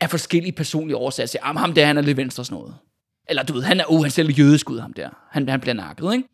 af 0.00 0.10
forskellige 0.10 0.52
personlige 0.52 0.96
årsager. 0.96 1.26
Så, 1.26 1.38
jamen, 1.46 1.60
ham 1.60 1.72
der, 1.72 1.86
han 1.86 1.98
er 1.98 2.02
lidt 2.02 2.16
venstre 2.16 2.44
sådan 2.44 2.58
noget. 2.58 2.74
Eller 3.28 3.42
du 3.42 3.52
ved, 3.52 3.62
han 3.62 3.80
er, 3.80 3.84
oh, 3.88 4.02
han 4.02 4.10
selv 4.10 4.30
jødisk 4.30 4.70
ud, 4.70 4.78
ham 4.78 4.92
der. 4.92 5.08
Han, 5.30 5.48
han 5.48 5.60
bliver 5.60 5.74
nakket, 5.74 6.12
ikke? 6.12 6.28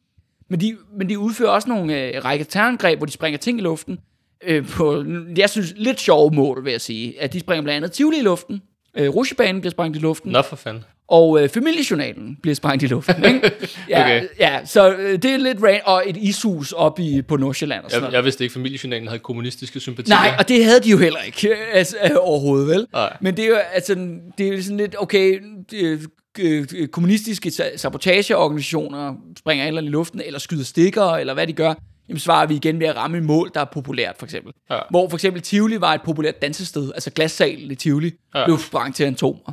Men 0.48 0.60
de, 0.60 0.76
men 0.96 1.08
de 1.08 1.18
udfører 1.18 1.50
også 1.50 1.68
nogle 1.68 2.02
øh, 2.02 2.24
række 2.24 2.44
terrorangreb, 2.44 2.98
hvor 2.98 3.06
de 3.06 3.12
springer 3.12 3.38
ting 3.38 3.58
i 3.58 3.62
luften. 3.62 3.98
Øh, 4.44 4.68
på, 4.68 5.04
jeg 5.36 5.50
synes, 5.50 5.74
lidt 5.76 6.00
sjove 6.00 6.30
mål, 6.34 6.64
vil 6.64 6.70
jeg 6.70 6.80
sige. 6.80 7.22
At 7.22 7.32
de 7.32 7.40
springer 7.40 7.62
blandt 7.62 7.76
andet 7.76 7.92
Tivoli 7.92 8.18
i 8.18 8.22
luften. 8.22 8.62
Øh, 8.96 9.08
Rusjebanen 9.08 9.60
bliver 9.60 9.70
sprængt 9.70 9.96
i 9.96 10.00
luften. 10.00 10.32
Nå 10.32 10.42
for 10.42 10.56
fanden. 10.56 10.84
Og 11.08 11.42
øh, 11.42 11.48
familiejournalen 11.48 12.36
bliver 12.42 12.54
sprængt 12.54 12.82
i 12.82 12.86
luften, 12.86 13.24
ikke? 13.24 13.50
Ja, 13.88 14.02
Okay. 14.02 14.26
ja 14.40 14.60
så 14.64 14.92
øh, 14.94 15.12
det 15.22 15.24
er 15.24 15.36
lidt 15.36 15.62
rain, 15.62 15.80
og 15.84 16.02
et 16.06 16.16
ishus 16.16 16.72
op 16.72 16.98
i, 16.98 17.22
på 17.22 17.36
Nordsjælland 17.36 17.84
og 17.84 17.90
sådan 17.90 18.02
Jeg, 18.02 18.06
noget. 18.06 18.14
jeg 18.16 18.24
vidste 18.24 18.44
ikke, 18.44 18.52
familiejournalen 18.52 19.08
havde 19.08 19.18
kommunistiske 19.18 19.80
sympatier. 19.80 20.14
Nej, 20.14 20.34
og 20.38 20.48
det 20.48 20.64
havde 20.64 20.80
de 20.80 20.90
jo 20.90 20.98
heller 20.98 21.20
ikke 21.20 21.48
øh, 21.48 21.56
altså, 21.72 21.96
øh, 22.04 22.10
overhovedet, 22.20 22.68
vel? 22.68 22.86
Nej. 22.92 23.16
Men 23.20 23.36
det 23.36 23.44
er 23.44 23.48
jo 23.48 23.56
altså, 23.56 23.94
det 24.38 24.48
er 24.48 24.62
sådan 24.62 24.76
lidt, 24.76 24.96
okay, 24.98 25.40
øh, 25.74 26.00
øh, 26.38 26.66
øh, 26.76 26.88
kommunistiske 26.88 27.48
sa- 27.48 27.76
sabotageorganisationer 27.76 29.14
springer 29.38 29.64
et 29.64 29.68
eller 29.68 29.80
andet 29.80 29.90
i 29.90 29.92
luften, 29.92 30.20
eller 30.26 30.38
skyder 30.38 30.64
stikker, 30.64 31.02
eller 31.04 31.34
hvad 31.34 31.46
de 31.46 31.52
gør, 31.52 31.74
jamen 32.08 32.18
svarer 32.20 32.46
vi 32.46 32.54
igen 32.54 32.80
ved 32.80 32.86
at 32.86 32.96
ramme 32.96 33.16
et 33.18 33.22
mål, 33.24 33.50
der 33.54 33.60
er 33.60 33.64
populært, 33.72 34.14
for 34.18 34.26
eksempel. 34.26 34.52
Ja. 34.70 34.78
Hvor 34.90 35.08
for 35.08 35.16
eksempel 35.16 35.42
Tivoli 35.42 35.80
var 35.80 35.94
et 35.94 36.00
populært 36.04 36.42
dansested, 36.42 36.90
altså 36.94 37.10
glassalen 37.10 37.70
i 37.70 37.74
Tivoli. 37.74 38.12
Ja. 38.34 38.44
blev 38.44 38.58
sprængt 38.58 38.96
til 38.96 39.04
atomer. 39.04 39.52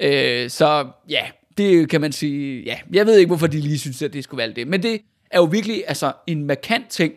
Øh, 0.00 0.50
så 0.50 0.86
ja, 1.08 1.26
det 1.58 1.88
kan 1.88 2.00
man 2.00 2.12
sige, 2.12 2.62
ja, 2.62 2.78
jeg 2.92 3.06
ved 3.06 3.18
ikke, 3.18 3.28
hvorfor 3.28 3.46
de 3.46 3.60
lige 3.60 3.78
synes, 3.78 4.02
at 4.02 4.12
det 4.12 4.24
skulle 4.24 4.38
være 4.38 4.52
det, 4.52 4.68
men 4.68 4.82
det 4.82 5.00
er 5.30 5.38
jo 5.38 5.44
virkelig 5.44 5.84
altså 5.86 6.12
en 6.26 6.44
markant 6.44 6.88
ting, 6.88 7.12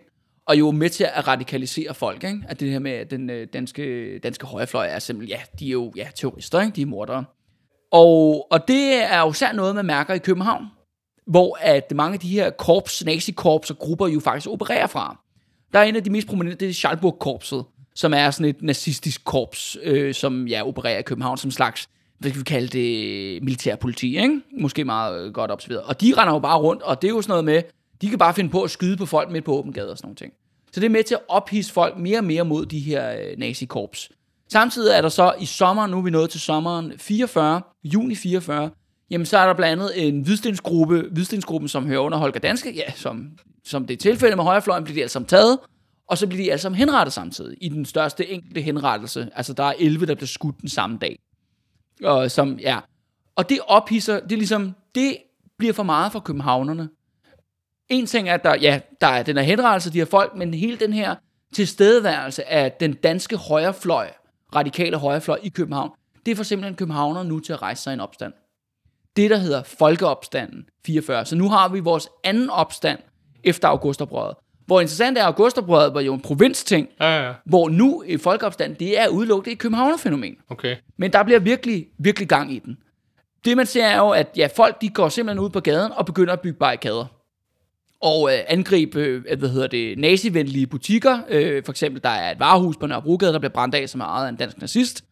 og 0.50 0.60
jo 0.60 0.72
med 0.72 0.90
til 0.90 1.04
at 1.14 1.28
radikalisere 1.28 1.94
folk, 1.94 2.24
ikke? 2.24 2.40
At 2.48 2.60
det 2.60 2.72
her 2.72 2.80
med, 2.80 2.92
at 2.92 3.12
den 3.12 3.30
øh, 3.30 3.48
danske, 3.54 4.20
danske 4.20 4.46
højrefløj 4.46 4.88
er 4.88 5.00
simpelthen, 5.00 5.38
ja, 5.38 5.44
de 5.60 5.68
er 5.68 5.72
jo 5.72 5.94
ja, 5.96 6.08
terrorister, 6.16 6.62
ikke? 6.62 6.76
De 6.76 6.82
er 6.82 6.86
mordere. 6.86 7.26
Og, 7.92 8.48
og 8.52 8.68
det 8.68 8.94
er 8.94 9.20
jo 9.20 9.34
særligt 9.34 9.58
noget, 9.58 9.76
man 9.76 9.86
mærker 9.86 10.14
i 10.14 10.18
København, 10.18 10.66
hvor 11.28 11.58
at 11.62 11.92
mange 11.96 12.14
af 12.14 12.20
de 12.20 12.30
her 12.30 12.50
korps, 12.50 13.06
nazikorps 13.06 13.72
og 13.72 13.78
grupper 13.78 14.08
jo 14.08 14.20
faktisk 14.20 14.50
opererer 14.50 14.88
fra. 14.88 15.20
Der 15.74 15.80
er 15.80 15.84
en 15.84 15.96
af 15.96 16.04
de 16.04 16.10
mest 16.10 16.28
prominente, 16.28 16.66
det 16.66 16.70
er 16.70 16.74
Schalburg-korpset, 16.74 17.66
som 17.96 18.14
er 18.14 18.32
sådan 18.32 18.50
et 18.50 18.62
nazistisk 18.62 19.26
korps, 19.26 19.78
øh, 19.84 20.14
som 20.14 20.48
ja, 20.48 20.68
opererer 20.68 21.00
i 21.00 21.02
København 21.02 21.38
som 21.38 21.52
slags, 21.52 21.90
hvad 22.20 22.32
skal 22.32 22.40
vi 22.40 22.44
kalde 22.44 22.68
det, 22.68 23.44
militærpoliti, 23.44 24.20
ikke? 24.20 24.42
Måske 24.62 24.86
meget 24.86 25.26
øh, 25.26 25.34
godt 25.34 25.52
observeret. 25.52 25.84
Og 25.84 26.02
de 26.02 26.14
render 26.18 26.34
jo 26.34 26.40
bare 26.40 26.58
rundt, 26.58 26.82
og 26.82 27.02
det 27.02 27.08
er 27.08 27.12
jo 27.12 27.22
sådan 27.22 27.32
noget 27.32 27.46
med, 27.46 27.62
de 28.02 28.10
kan 28.10 28.20
bare 28.20 28.34
finde 28.34 28.50
på 28.50 28.64
at 28.64 28.72
skyde 28.72 28.98
på 28.98 29.06
folk 29.06 29.32
midt 29.32 29.46
på 29.46 29.58
åben 29.58 29.74
gade 29.74 29.92
og 29.92 29.98
sådan 29.98 30.08
nogle 30.08 30.16
ting. 30.16 30.34
Så 30.72 30.80
det 30.80 30.86
er 30.86 30.90
med 30.90 31.04
til 31.04 31.16
at 31.16 31.22
ophisse 31.28 31.74
folk 31.74 31.98
mere 31.98 32.18
og 32.18 32.24
mere 32.24 32.46
mod 32.46 32.66
de 32.66 32.80
her 32.80 33.12
øh, 33.12 33.38
nazi-korps. 33.38 34.10
Samtidig 34.52 34.94
er 34.94 35.02
der 35.02 35.10
så 35.10 35.34
i 35.40 35.46
sommeren, 35.46 35.92
nu 35.92 35.98
er 35.98 36.02
vi 36.02 36.10
nået 36.10 36.30
til 36.30 36.40
sommeren 36.40 36.94
44, 36.98 37.62
juni 37.84 38.16
44, 38.16 38.70
jamen 39.10 39.26
så 39.26 39.38
er 39.38 39.46
der 39.46 39.54
blandt 39.54 39.82
andet 39.82 40.08
en 40.08 40.22
hvidstensgruppe, 40.22 41.06
hvidstensgruppen, 41.12 41.68
som 41.68 41.88
hører 41.88 42.00
under 42.00 42.18
Holger 42.18 42.40
Danske, 42.40 42.74
ja, 42.76 42.92
som, 42.96 43.28
som 43.66 43.88
det 43.88 43.94
er 43.94 43.98
tilfældet 43.98 44.38
med 44.38 44.44
højrefløjen, 44.44 44.84
bliver 44.84 44.96
de 44.96 45.02
alle 45.02 45.12
sammen 45.12 45.28
taget, 45.28 45.60
og 46.08 46.18
så 46.18 46.28
bliver 46.28 46.44
de 46.44 46.52
alle 46.52 46.62
sammen 46.62 46.78
henrettet 46.78 47.14
samtidig, 47.14 47.58
i 47.62 47.70
den 47.70 47.86
største 47.86 48.30
enkelte 48.30 48.62
henrettelse. 48.62 49.30
Altså 49.36 49.54
der 49.54 49.64
er 49.64 49.74
11, 49.80 50.06
der 50.06 50.16
bliver 50.16 50.28
skudt 50.28 50.62
den 50.62 50.70
samme 50.70 50.98
dag. 51.02 51.20
Og, 52.04 52.32
som, 52.32 52.60
ja. 52.60 52.80
og 53.36 53.50
det 53.50 53.60
ophisser, 53.68 54.20
det 54.20 54.32
er 54.32 54.38
ligesom, 54.38 54.76
det 54.96 55.18
bliver 55.58 55.74
for 55.74 55.84
meget 55.84 56.12
for 56.12 56.20
københavnerne. 56.20 56.90
En 57.90 58.06
ting 58.06 58.30
er, 58.30 58.34
at 58.34 58.44
der, 58.44 58.56
ja, 58.56 58.80
der 59.02 59.08
er 59.08 59.24
den 59.24 59.38
her 59.38 59.44
henrettelse, 59.44 59.94
de 59.94 59.98
her 59.98 60.06
folk, 60.06 60.36
men 60.36 60.54
hele 60.54 60.78
den 60.78 60.94
her 60.94 61.16
tilstedeværelse 61.54 62.50
af 62.50 62.72
den 62.72 62.94
danske 62.94 63.38
højrefløj, 63.38 64.10
radikale 64.56 64.98
højrefløj 64.98 65.40
i 65.44 65.50
København, 65.50 65.92
det 66.26 66.38
får 66.38 66.44
simpelthen 66.44 66.76
københavner 66.76 67.24
nu 67.24 67.40
til 67.40 67.54
at 67.54 67.62
rejse 67.62 67.84
sig 67.84 67.92
i 67.92 67.94
en 67.94 68.00
opstand. 68.00 68.34
Det, 69.16 69.30
der 69.30 69.38
hedder 69.38 69.64
Folkeopstanden 69.64 70.66
44. 70.86 71.26
Så 71.26 71.36
nu 71.36 71.50
har 71.50 71.70
vi 71.70 71.80
vores 71.80 72.10
anden 72.24 72.50
opstand 72.50 73.00
efter 73.44 73.68
augustoprøret. 73.68 74.36
Hvor 74.70 74.82
interessant 74.82 75.18
er, 75.18 75.22
at 75.22 75.28
augustoprøret 75.28 75.94
var 75.94 76.02
jo 76.02 76.14
en 76.14 76.20
provinsting, 76.20 76.88
Ja, 77.02 77.26
ja. 77.26 77.34
hvor 77.46 77.70
nu 77.70 78.04
i 78.08 78.18
Folkeopstanden, 78.18 78.80
det 78.80 79.00
er 79.00 79.08
udelukket 79.08 79.52
et 79.52 79.60
københavnerfænomen. 79.60 80.36
Okay. 80.50 80.76
Men 80.98 81.14
der 81.14 81.24
bliver 81.24 81.40
virkelig, 81.40 81.88
virkelig 82.00 82.28
gang 82.28 82.54
i 82.54 82.60
den. 82.60 82.78
Det 83.46 83.58
man 83.58 83.66
ser 83.66 83.86
er 83.86 83.98
jo, 83.98 84.10
at 84.10 84.28
ja, 84.38 84.48
folk 84.56 84.82
de 84.82 84.90
går 84.90 85.10
simpelthen 85.10 85.46
ud 85.46 85.50
på 85.50 85.60
gaden 85.60 85.92
og 85.92 86.06
begynder 86.06 86.34
at 86.34 86.40
bygge 86.40 86.60
barrikader. 86.60 87.06
Og 88.02 88.30
øh, 88.34 88.40
angribe, 88.48 89.00
øh, 89.00 89.40
hvad 89.40 89.50
hedder 89.50 89.68
det, 89.68 89.98
nazivenlige 89.98 90.68
butikker. 90.68 91.20
Øh, 91.30 91.64
for 91.66 91.72
eksempel, 91.72 92.04
der 92.04 92.10
er 92.10 92.32
et 92.32 92.40
varehus 92.40 92.78
på 92.78 92.88
Nørrebrogade, 92.88 93.34
der 93.34 93.40
bliver 93.40 93.54
brændt 93.54 93.76
af, 93.76 93.90
som 93.90 94.02
er 94.02 94.06
ejet 94.06 94.26
af 94.26 94.30
en 94.30 94.36
dansk 94.36 94.62
nazist. 94.62 95.04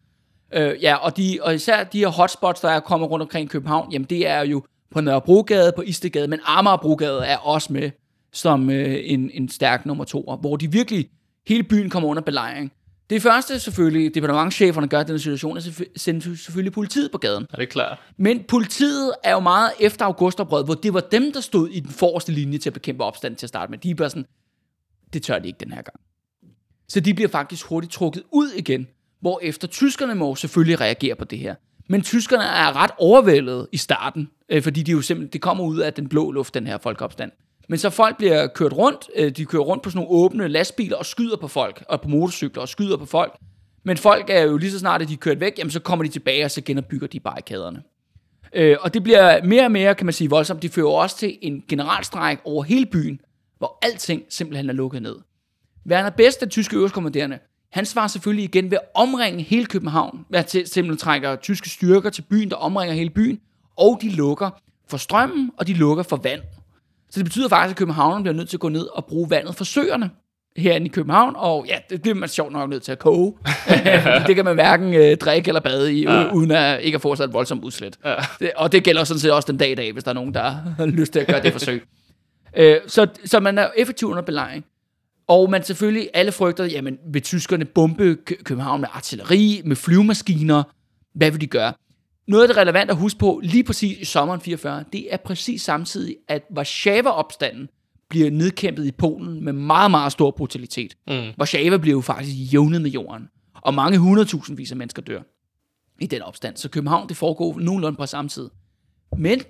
Øh, 0.54 0.82
ja, 0.82 0.94
og, 0.94 1.16
de, 1.16 1.38
og 1.42 1.54
især 1.54 1.84
de 1.84 1.98
her 1.98 2.08
hotspots, 2.08 2.60
der 2.60 2.68
er 2.70 2.80
kommet 2.80 3.10
rundt 3.10 3.22
omkring 3.22 3.50
København, 3.50 3.92
jamen 3.92 4.06
det 4.10 4.26
er 4.26 4.40
jo 4.40 4.62
på 4.90 5.00
Nørrebrogade, 5.00 5.72
på 5.76 5.82
Istegade, 5.82 6.28
men 6.28 6.40
Amagerbrogade 6.44 7.26
er 7.26 7.36
også 7.36 7.72
med 7.72 7.90
som 8.32 8.70
øh, 8.70 8.98
en, 9.04 9.30
en 9.34 9.48
stærk 9.48 9.86
nummer 9.86 10.04
to, 10.04 10.36
hvor 10.40 10.56
de 10.56 10.72
virkelig, 10.72 11.10
hele 11.46 11.62
byen 11.62 11.90
kommer 11.90 12.08
under 12.08 12.22
belejring. 12.22 12.72
Det 13.10 13.22
første 13.22 13.60
selvfølgelig, 13.60 14.14
departementcheferne 14.14 14.88
gør 14.88 15.00
i 15.00 15.04
den 15.04 15.18
situation, 15.18 15.56
er 15.56 15.84
sende 15.96 16.36
selvfølgelig 16.36 16.72
politiet 16.72 17.12
på 17.12 17.18
gaden. 17.18 17.46
Er 17.52 17.56
det 17.56 17.68
klart? 17.68 17.98
Men 18.16 18.44
politiet 18.48 19.12
er 19.24 19.32
jo 19.32 19.40
meget 19.40 19.70
efter 19.80 20.04
augustoprøret, 20.04 20.64
hvor 20.64 20.74
det 20.74 20.94
var 20.94 21.00
dem, 21.00 21.32
der 21.32 21.40
stod 21.40 21.68
i 21.68 21.80
den 21.80 21.90
forreste 21.90 22.32
linje 22.32 22.58
til 22.58 22.70
at 22.70 22.74
bekæmpe 22.74 23.04
opstand 23.04 23.36
til 23.36 23.46
at 23.46 23.48
starte 23.48 23.70
med. 23.70 23.78
De 23.78 23.90
er 23.90 23.94
bare 23.94 24.10
sådan, 24.10 24.26
det 25.12 25.22
tør 25.22 25.38
de 25.38 25.46
ikke 25.46 25.64
den 25.64 25.72
her 25.72 25.82
gang. 25.82 26.00
Så 26.88 27.00
de 27.00 27.14
bliver 27.14 27.28
faktisk 27.28 27.66
hurtigt 27.66 27.92
trukket 27.92 28.22
ud 28.32 28.50
igen, 28.50 28.86
hvor 29.20 29.40
efter 29.42 29.68
tyskerne 29.68 30.14
må 30.14 30.34
selvfølgelig 30.34 30.80
reagere 30.80 31.14
på 31.14 31.24
det 31.24 31.38
her. 31.38 31.54
Men 31.88 32.02
tyskerne 32.02 32.44
er 32.44 32.76
ret 32.76 32.90
overvældet 32.98 33.66
i 33.72 33.76
starten, 33.76 34.30
øh, 34.48 34.62
fordi 34.62 34.82
de 34.82 34.92
jo 34.92 35.02
simpelthen, 35.02 35.32
det 35.32 35.40
kommer 35.40 35.64
ud 35.64 35.78
af 35.78 35.92
den 35.94 36.08
blå 36.08 36.30
luft, 36.30 36.54
den 36.54 36.66
her 36.66 36.78
folkeopstand. 36.78 37.32
Men 37.68 37.78
så 37.78 37.90
folk 37.90 38.16
bliver 38.16 38.46
kørt 38.46 38.72
rundt, 38.72 39.08
øh, 39.16 39.30
de 39.30 39.44
kører 39.44 39.62
rundt 39.62 39.82
på 39.82 39.90
sådan 39.90 40.04
nogle 40.06 40.24
åbne 40.24 40.48
lastbiler 40.48 40.96
og 40.96 41.06
skyder 41.06 41.36
på 41.36 41.48
folk, 41.48 41.84
og 41.88 42.00
på 42.00 42.08
motorcykler 42.08 42.62
og 42.62 42.68
skyder 42.68 42.96
på 42.96 43.06
folk. 43.06 43.36
Men 43.84 43.96
folk 43.96 44.30
er 44.30 44.42
jo 44.42 44.56
lige 44.56 44.70
så 44.70 44.78
snart, 44.78 45.02
at 45.02 45.08
de 45.08 45.12
er 45.12 45.18
kørt 45.18 45.40
væk, 45.40 45.58
jamen 45.58 45.70
så 45.70 45.80
kommer 45.80 46.04
de 46.04 46.10
tilbage, 46.10 46.44
og 46.44 46.50
så 46.50 46.60
genopbygger 46.60 47.06
de 47.06 47.20
barrikaderne. 47.20 47.82
Øh, 48.52 48.76
og 48.80 48.94
det 48.94 49.02
bliver 49.02 49.42
mere 49.44 49.64
og 49.64 49.72
mere, 49.72 49.94
kan 49.94 50.06
man 50.06 50.12
sige, 50.12 50.30
voldsomt. 50.30 50.62
Det 50.62 50.70
fører 50.70 50.86
også 50.88 51.16
til 51.16 51.38
en 51.42 51.62
generalstræk 51.68 52.38
over 52.44 52.62
hele 52.64 52.86
byen, 52.86 53.20
hvor 53.58 53.78
alting 53.82 54.22
simpelthen 54.28 54.68
er 54.70 54.74
lukket 54.74 55.02
ned. 55.02 55.16
Werner 55.90 56.10
Best, 56.10 56.40
den 56.40 56.48
tyske 56.50 56.76
øverstkommanderende, 56.76 57.38
han 57.72 57.86
svarer 57.86 58.06
selvfølgelig 58.08 58.44
igen 58.44 58.70
ved 58.70 58.78
at 58.78 58.88
omringe 58.94 59.42
hele 59.42 59.66
København, 59.66 60.24
hvad 60.28 60.44
til- 60.44 60.66
simpelthen 60.66 60.98
trækker 60.98 61.36
tyske 61.36 61.70
styrker 61.70 62.10
til 62.10 62.22
byen, 62.22 62.50
der 62.50 62.56
omringer 62.56 62.94
hele 62.94 63.10
byen, 63.10 63.40
og 63.76 63.98
de 64.02 64.10
lukker 64.10 64.50
for 64.88 64.96
strømmen, 64.96 65.50
og 65.56 65.66
de 65.66 65.74
lukker 65.74 66.02
for 66.02 66.16
vand. 66.16 66.40
Så 67.10 67.18
det 67.20 67.24
betyder 67.24 67.48
faktisk, 67.48 67.72
at 67.72 67.78
københavnerne 67.78 68.22
bliver 68.24 68.34
nødt 68.36 68.48
til 68.48 68.56
at 68.56 68.60
gå 68.60 68.68
ned 68.68 68.86
og 68.86 69.04
bruge 69.04 69.30
vandet 69.30 69.54
fra 69.54 69.64
søerne 69.64 70.10
herinde 70.56 70.86
i 70.86 70.88
København, 70.88 71.34
og 71.36 71.66
ja, 71.68 71.76
det 71.90 72.02
bliver 72.02 72.14
man 72.14 72.28
sjovt 72.28 72.52
nok 72.52 72.70
nødt 72.70 72.82
til 72.82 72.92
at 72.92 72.98
koge. 72.98 73.34
det 74.26 74.36
kan 74.36 74.44
man 74.44 74.54
hverken 74.54 74.94
øh, 74.94 75.16
drikke 75.16 75.48
eller 75.48 75.60
bade 75.60 75.94
i, 75.94 76.02
ja. 76.02 76.32
uden 76.32 76.50
at 76.50 76.80
ikke 76.82 76.96
at 76.96 77.02
få 77.02 77.16
sig 77.16 77.24
et 77.24 77.32
voldsomt 77.32 77.64
udslæt. 77.64 77.98
Ja. 78.04 78.14
Det, 78.40 78.50
og 78.56 78.72
det 78.72 78.84
gælder 78.84 79.04
sådan 79.04 79.20
set 79.20 79.32
også 79.32 79.46
den 79.52 79.56
dag 79.58 79.70
i 79.70 79.74
dag, 79.74 79.92
hvis 79.92 80.04
der 80.04 80.10
er 80.10 80.14
nogen, 80.14 80.34
der 80.34 80.42
har 80.76 80.86
lyst 80.86 81.12
til 81.12 81.20
at 81.20 81.26
gøre 81.26 81.42
det 81.42 81.52
forsøg. 81.52 81.82
øh, 82.56 82.76
så, 82.86 83.06
så 83.24 83.40
man 83.40 83.58
er 83.58 83.68
effektiv 83.76 84.08
under 84.08 84.22
belejring. 84.22 84.64
Og 85.28 85.50
man 85.50 85.62
selvfølgelig, 85.62 86.08
alle 86.14 86.32
frygter, 86.32 86.64
jamen 86.64 86.98
vil 87.12 87.22
tyskerne 87.22 87.64
bombe 87.64 88.16
Kø- 88.26 88.42
København 88.44 88.80
med 88.80 88.88
artilleri, 88.92 89.62
med 89.64 89.76
flyvemaskiner, 89.76 90.62
hvad 91.14 91.30
vil 91.30 91.40
de 91.40 91.46
gøre? 91.46 91.72
Noget 92.28 92.42
af 92.42 92.48
det 92.48 92.56
relevant 92.56 92.90
at 92.90 92.96
huske 92.96 93.18
på, 93.18 93.40
lige 93.42 93.64
præcis 93.64 93.98
i 93.98 94.04
sommeren 94.04 94.40
44, 94.40 94.84
det 94.92 95.12
er 95.12 95.16
præcis 95.16 95.62
samtidig, 95.62 96.16
at 96.28 96.42
Warszawa-opstanden 96.56 97.68
bliver 98.08 98.30
nedkæmpet 98.30 98.86
i 98.86 98.92
Polen 98.92 99.44
med 99.44 99.52
meget, 99.52 99.90
meget 99.90 100.12
stor 100.12 100.30
brutalitet. 100.30 100.96
Mm. 101.08 101.30
Warszawa 101.38 101.76
bliver 101.76 101.96
jo 101.96 102.00
faktisk 102.00 102.52
jævnet 102.52 102.82
med 102.82 102.90
jorden, 102.90 103.28
og 103.54 103.74
mange 103.74 103.98
hundredtusindvis 103.98 104.70
af 104.70 104.76
mennesker 104.76 105.02
dør 105.02 105.22
i 106.00 106.06
den 106.06 106.22
opstand. 106.22 106.56
Så 106.56 106.68
København, 106.68 107.08
det 107.08 107.16
foregår 107.16 107.58
nogenlunde 107.58 107.96
på 107.96 108.06
samme 108.06 108.28
tid. 108.28 108.50
Men 109.18 109.42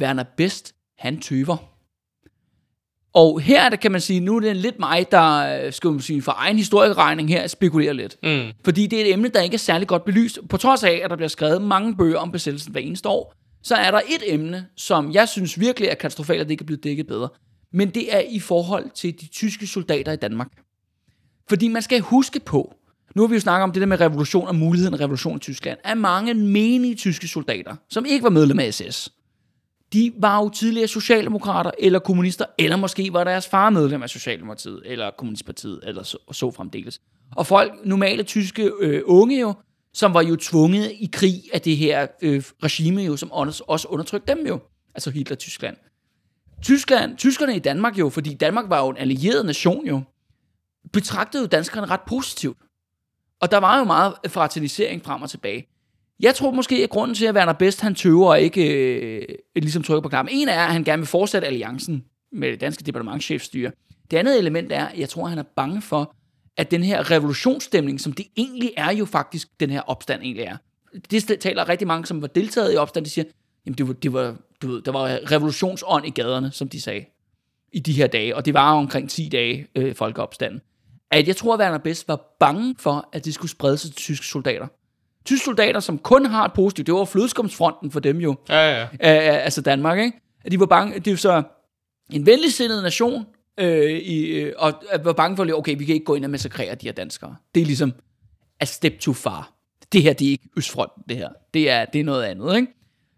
Werner 0.00 0.24
Best, 0.36 0.74
han 0.98 1.20
tøver. 1.20 1.73
Og 3.14 3.40
her 3.40 3.62
er 3.62 3.68
det, 3.68 3.80
kan 3.80 3.92
man 3.92 4.00
sige, 4.00 4.20
nu 4.20 4.36
er 4.36 4.40
det 4.40 4.56
lidt 4.56 4.78
mig, 4.78 5.06
der, 5.10 5.58
øh, 5.66 5.72
skal 5.72 5.90
man 5.90 6.00
sige, 6.00 6.22
for 6.22 6.34
egen 6.36 6.56
historieregning 6.56 7.28
her, 7.28 7.46
spekulerer 7.46 7.92
lidt. 7.92 8.16
Mm. 8.22 8.52
Fordi 8.64 8.86
det 8.86 9.00
er 9.00 9.04
et 9.04 9.12
emne, 9.12 9.28
der 9.28 9.40
ikke 9.40 9.54
er 9.54 9.58
særlig 9.58 9.88
godt 9.88 10.04
belyst. 10.04 10.38
På 10.48 10.56
trods 10.56 10.84
af, 10.84 11.00
at 11.04 11.10
der 11.10 11.16
bliver 11.16 11.28
skrevet 11.28 11.62
mange 11.62 11.96
bøger 11.96 12.18
om 12.18 12.32
besættelsen 12.32 12.72
hver 12.72 12.80
eneste 12.80 13.08
år, 13.08 13.34
så 13.62 13.74
er 13.74 13.90
der 13.90 13.98
et 13.98 14.34
emne, 14.34 14.66
som 14.76 15.12
jeg 15.12 15.28
synes 15.28 15.60
virkelig 15.60 15.88
er 15.88 15.94
katastrofalt, 15.94 16.40
at 16.40 16.46
det 16.46 16.50
ikke 16.50 16.62
er 16.62 16.66
blevet 16.66 16.84
dækket 16.84 17.06
bedre. 17.06 17.28
Men 17.72 17.90
det 17.90 18.14
er 18.14 18.20
i 18.30 18.40
forhold 18.40 18.90
til 18.94 19.20
de 19.20 19.26
tyske 19.26 19.66
soldater 19.66 20.12
i 20.12 20.16
Danmark. 20.16 20.48
Fordi 21.48 21.68
man 21.68 21.82
skal 21.82 22.00
huske 22.00 22.40
på, 22.40 22.74
nu 23.14 23.22
har 23.22 23.28
vi 23.28 23.34
jo 23.34 23.40
snakket 23.40 23.62
om 23.64 23.72
det 23.72 23.80
der 23.80 23.86
med 23.86 24.00
revolution 24.00 24.48
og 24.48 24.54
muligheden 24.54 24.94
af 24.94 25.00
revolution 25.00 25.36
i 25.36 25.40
Tyskland, 25.40 25.78
at 25.84 25.98
mange 25.98 26.34
menige 26.34 26.94
tyske 26.94 27.28
soldater, 27.28 27.76
som 27.90 28.04
ikke 28.04 28.22
var 28.22 28.30
medlem 28.30 28.58
af 28.58 28.74
SS, 28.74 29.12
de 29.94 30.12
var 30.18 30.42
jo 30.42 30.48
tidligere 30.48 30.88
socialdemokrater 30.88 31.70
eller 31.78 31.98
kommunister, 31.98 32.44
eller 32.58 32.76
måske 32.76 33.12
var 33.12 33.24
deres 33.24 33.48
far 33.48 33.70
medlem 33.70 34.02
af 34.02 34.10
Socialdemokratiet, 34.10 34.82
eller 34.84 35.10
Kommunistpartiet, 35.18 35.80
eller 35.82 36.02
så, 36.02 36.18
så 36.32 36.50
fremdeles. 36.50 37.00
Og 37.36 37.46
folk, 37.46 37.72
normale 37.84 38.22
tyske 38.22 38.70
øh, 38.80 39.02
unge 39.04 39.40
jo, 39.40 39.54
som 39.92 40.14
var 40.14 40.22
jo 40.22 40.36
tvunget 40.36 40.92
i 40.92 41.10
krig 41.12 41.42
af 41.52 41.60
det 41.60 41.76
her 41.76 42.06
øh, 42.22 42.42
regime 42.62 43.02
jo, 43.02 43.16
som 43.16 43.32
også 43.32 43.86
undertrykte 43.88 44.34
dem 44.34 44.46
jo, 44.46 44.60
altså 44.94 45.10
Hitler-Tyskland. 45.10 45.76
Tyskland, 46.62 47.16
tyskerne 47.16 47.56
i 47.56 47.58
Danmark 47.58 47.98
jo, 47.98 48.08
fordi 48.08 48.34
Danmark 48.34 48.64
var 48.68 48.80
jo 48.80 48.90
en 48.90 48.96
allieret 48.96 49.46
nation 49.46 49.86
jo, 49.86 50.00
betragtede 50.92 51.42
jo 51.42 51.46
danskerne 51.46 51.86
ret 51.86 52.00
positivt. 52.06 52.58
Og 53.40 53.50
der 53.50 53.58
var 53.58 53.78
jo 53.78 53.84
meget 53.84 54.14
fraternisering 54.28 55.04
frem 55.04 55.22
og 55.22 55.30
tilbage. 55.30 55.66
Jeg 56.20 56.34
tror 56.34 56.50
måske, 56.50 56.82
at 56.82 56.90
grunden 56.90 57.14
til, 57.14 57.26
at 57.26 57.34
Werner 57.34 57.52
Best, 57.52 57.80
han 57.80 57.94
tøver 57.94 58.28
og 58.28 58.40
ikke 58.40 58.72
øh, 58.72 59.28
ligesom 59.56 59.82
trykker 59.82 60.02
på 60.02 60.08
knappen. 60.08 60.34
En 60.34 60.48
er, 60.48 60.60
at 60.60 60.72
han 60.72 60.84
gerne 60.84 61.00
vil 61.00 61.06
fortsætte 61.06 61.46
alliancen 61.46 62.04
med 62.32 62.52
det 62.52 62.60
danske 62.60 62.84
departementchefstyre. 62.84 63.70
Det 64.10 64.16
andet 64.16 64.38
element 64.38 64.72
er, 64.72 64.86
at 64.86 64.98
jeg 64.98 65.08
tror, 65.08 65.24
at 65.24 65.30
han 65.30 65.38
er 65.38 65.44
bange 65.56 65.82
for, 65.82 66.14
at 66.56 66.70
den 66.70 66.82
her 66.82 67.10
revolutionsstemning, 67.10 68.00
som 68.00 68.12
det 68.12 68.26
egentlig 68.36 68.72
er 68.76 68.92
jo 68.92 69.04
faktisk, 69.04 69.60
den 69.60 69.70
her 69.70 69.80
opstand 69.80 70.22
egentlig 70.22 70.44
er. 70.44 70.56
Det 71.10 71.38
taler 71.40 71.68
rigtig 71.68 71.86
mange, 71.86 72.06
som 72.06 72.22
var 72.22 72.26
deltaget 72.28 72.74
i 72.74 72.76
opstanden, 72.76 73.04
de 73.04 73.10
siger, 73.10 73.24
jamen 73.66 73.78
det 73.78 73.88
var, 73.88 73.94
det 73.94 74.12
var, 74.12 74.36
du 74.62 74.68
ved, 74.68 74.82
der 74.82 74.92
var 74.92 75.30
revolutionsånd 75.30 76.06
i 76.06 76.10
gaderne, 76.10 76.50
som 76.52 76.68
de 76.68 76.80
sagde, 76.80 77.04
i 77.72 77.78
de 77.78 77.92
her 77.92 78.06
dage. 78.06 78.36
Og 78.36 78.44
det 78.44 78.54
var 78.54 78.72
omkring 78.72 79.10
10 79.10 79.28
dage 79.28 79.66
øh, 79.74 79.94
folkeopstanden. 79.94 80.60
At 81.10 81.28
jeg 81.28 81.36
tror, 81.36 81.54
at 81.54 81.60
Werner 81.60 81.78
Best 81.78 82.08
var 82.08 82.36
bange 82.40 82.74
for, 82.78 83.08
at 83.12 83.24
det 83.24 83.34
skulle 83.34 83.50
sprede 83.50 83.78
sig 83.78 83.90
til 83.90 83.96
tyske 83.96 84.26
soldater. 84.26 84.66
Tyske 85.26 85.44
soldater, 85.44 85.80
som 85.80 85.98
kun 85.98 86.26
har 86.26 86.44
et 86.44 86.52
positivt, 86.52 86.86
det 86.86 86.94
var 86.94 87.04
flødeskumsfronten 87.04 87.90
for 87.90 88.00
dem 88.00 88.18
jo, 88.20 88.34
Ja, 88.48 88.80
ja. 88.80 88.86
af, 89.00 89.44
altså 89.44 89.60
Danmark, 89.60 89.98
ikke? 89.98 90.20
At 90.44 90.52
de 90.52 90.60
var 90.60 90.66
bange, 90.66 90.98
det 90.98 91.10
jo 91.10 91.16
så 91.16 91.42
en 92.12 92.26
venligsindet 92.26 92.82
nation, 92.82 93.26
øh, 93.60 93.90
i, 93.90 94.26
øh, 94.26 94.52
og 94.58 94.72
var 95.04 95.12
bange 95.12 95.36
for, 95.36 95.46
okay, 95.54 95.78
vi 95.78 95.84
kan 95.84 95.94
ikke 95.94 96.04
gå 96.04 96.14
ind 96.14 96.24
og 96.24 96.30
massakrere 96.30 96.74
de 96.74 96.86
her 96.86 96.92
danskere. 96.92 97.36
Det 97.54 97.60
er 97.60 97.66
ligesom 97.66 97.92
a 98.60 98.64
step 98.64 98.98
too 99.00 99.14
far. 99.14 99.52
Det 99.92 100.02
her, 100.02 100.12
det 100.12 100.26
er 100.26 100.30
ikke 100.30 100.48
Østfronten, 100.56 101.02
det 101.08 101.16
her. 101.16 101.28
Det 101.54 101.70
er, 101.70 101.84
det 101.84 102.00
er 102.00 102.04
noget 102.04 102.22
andet, 102.22 102.56
ikke? 102.56 102.68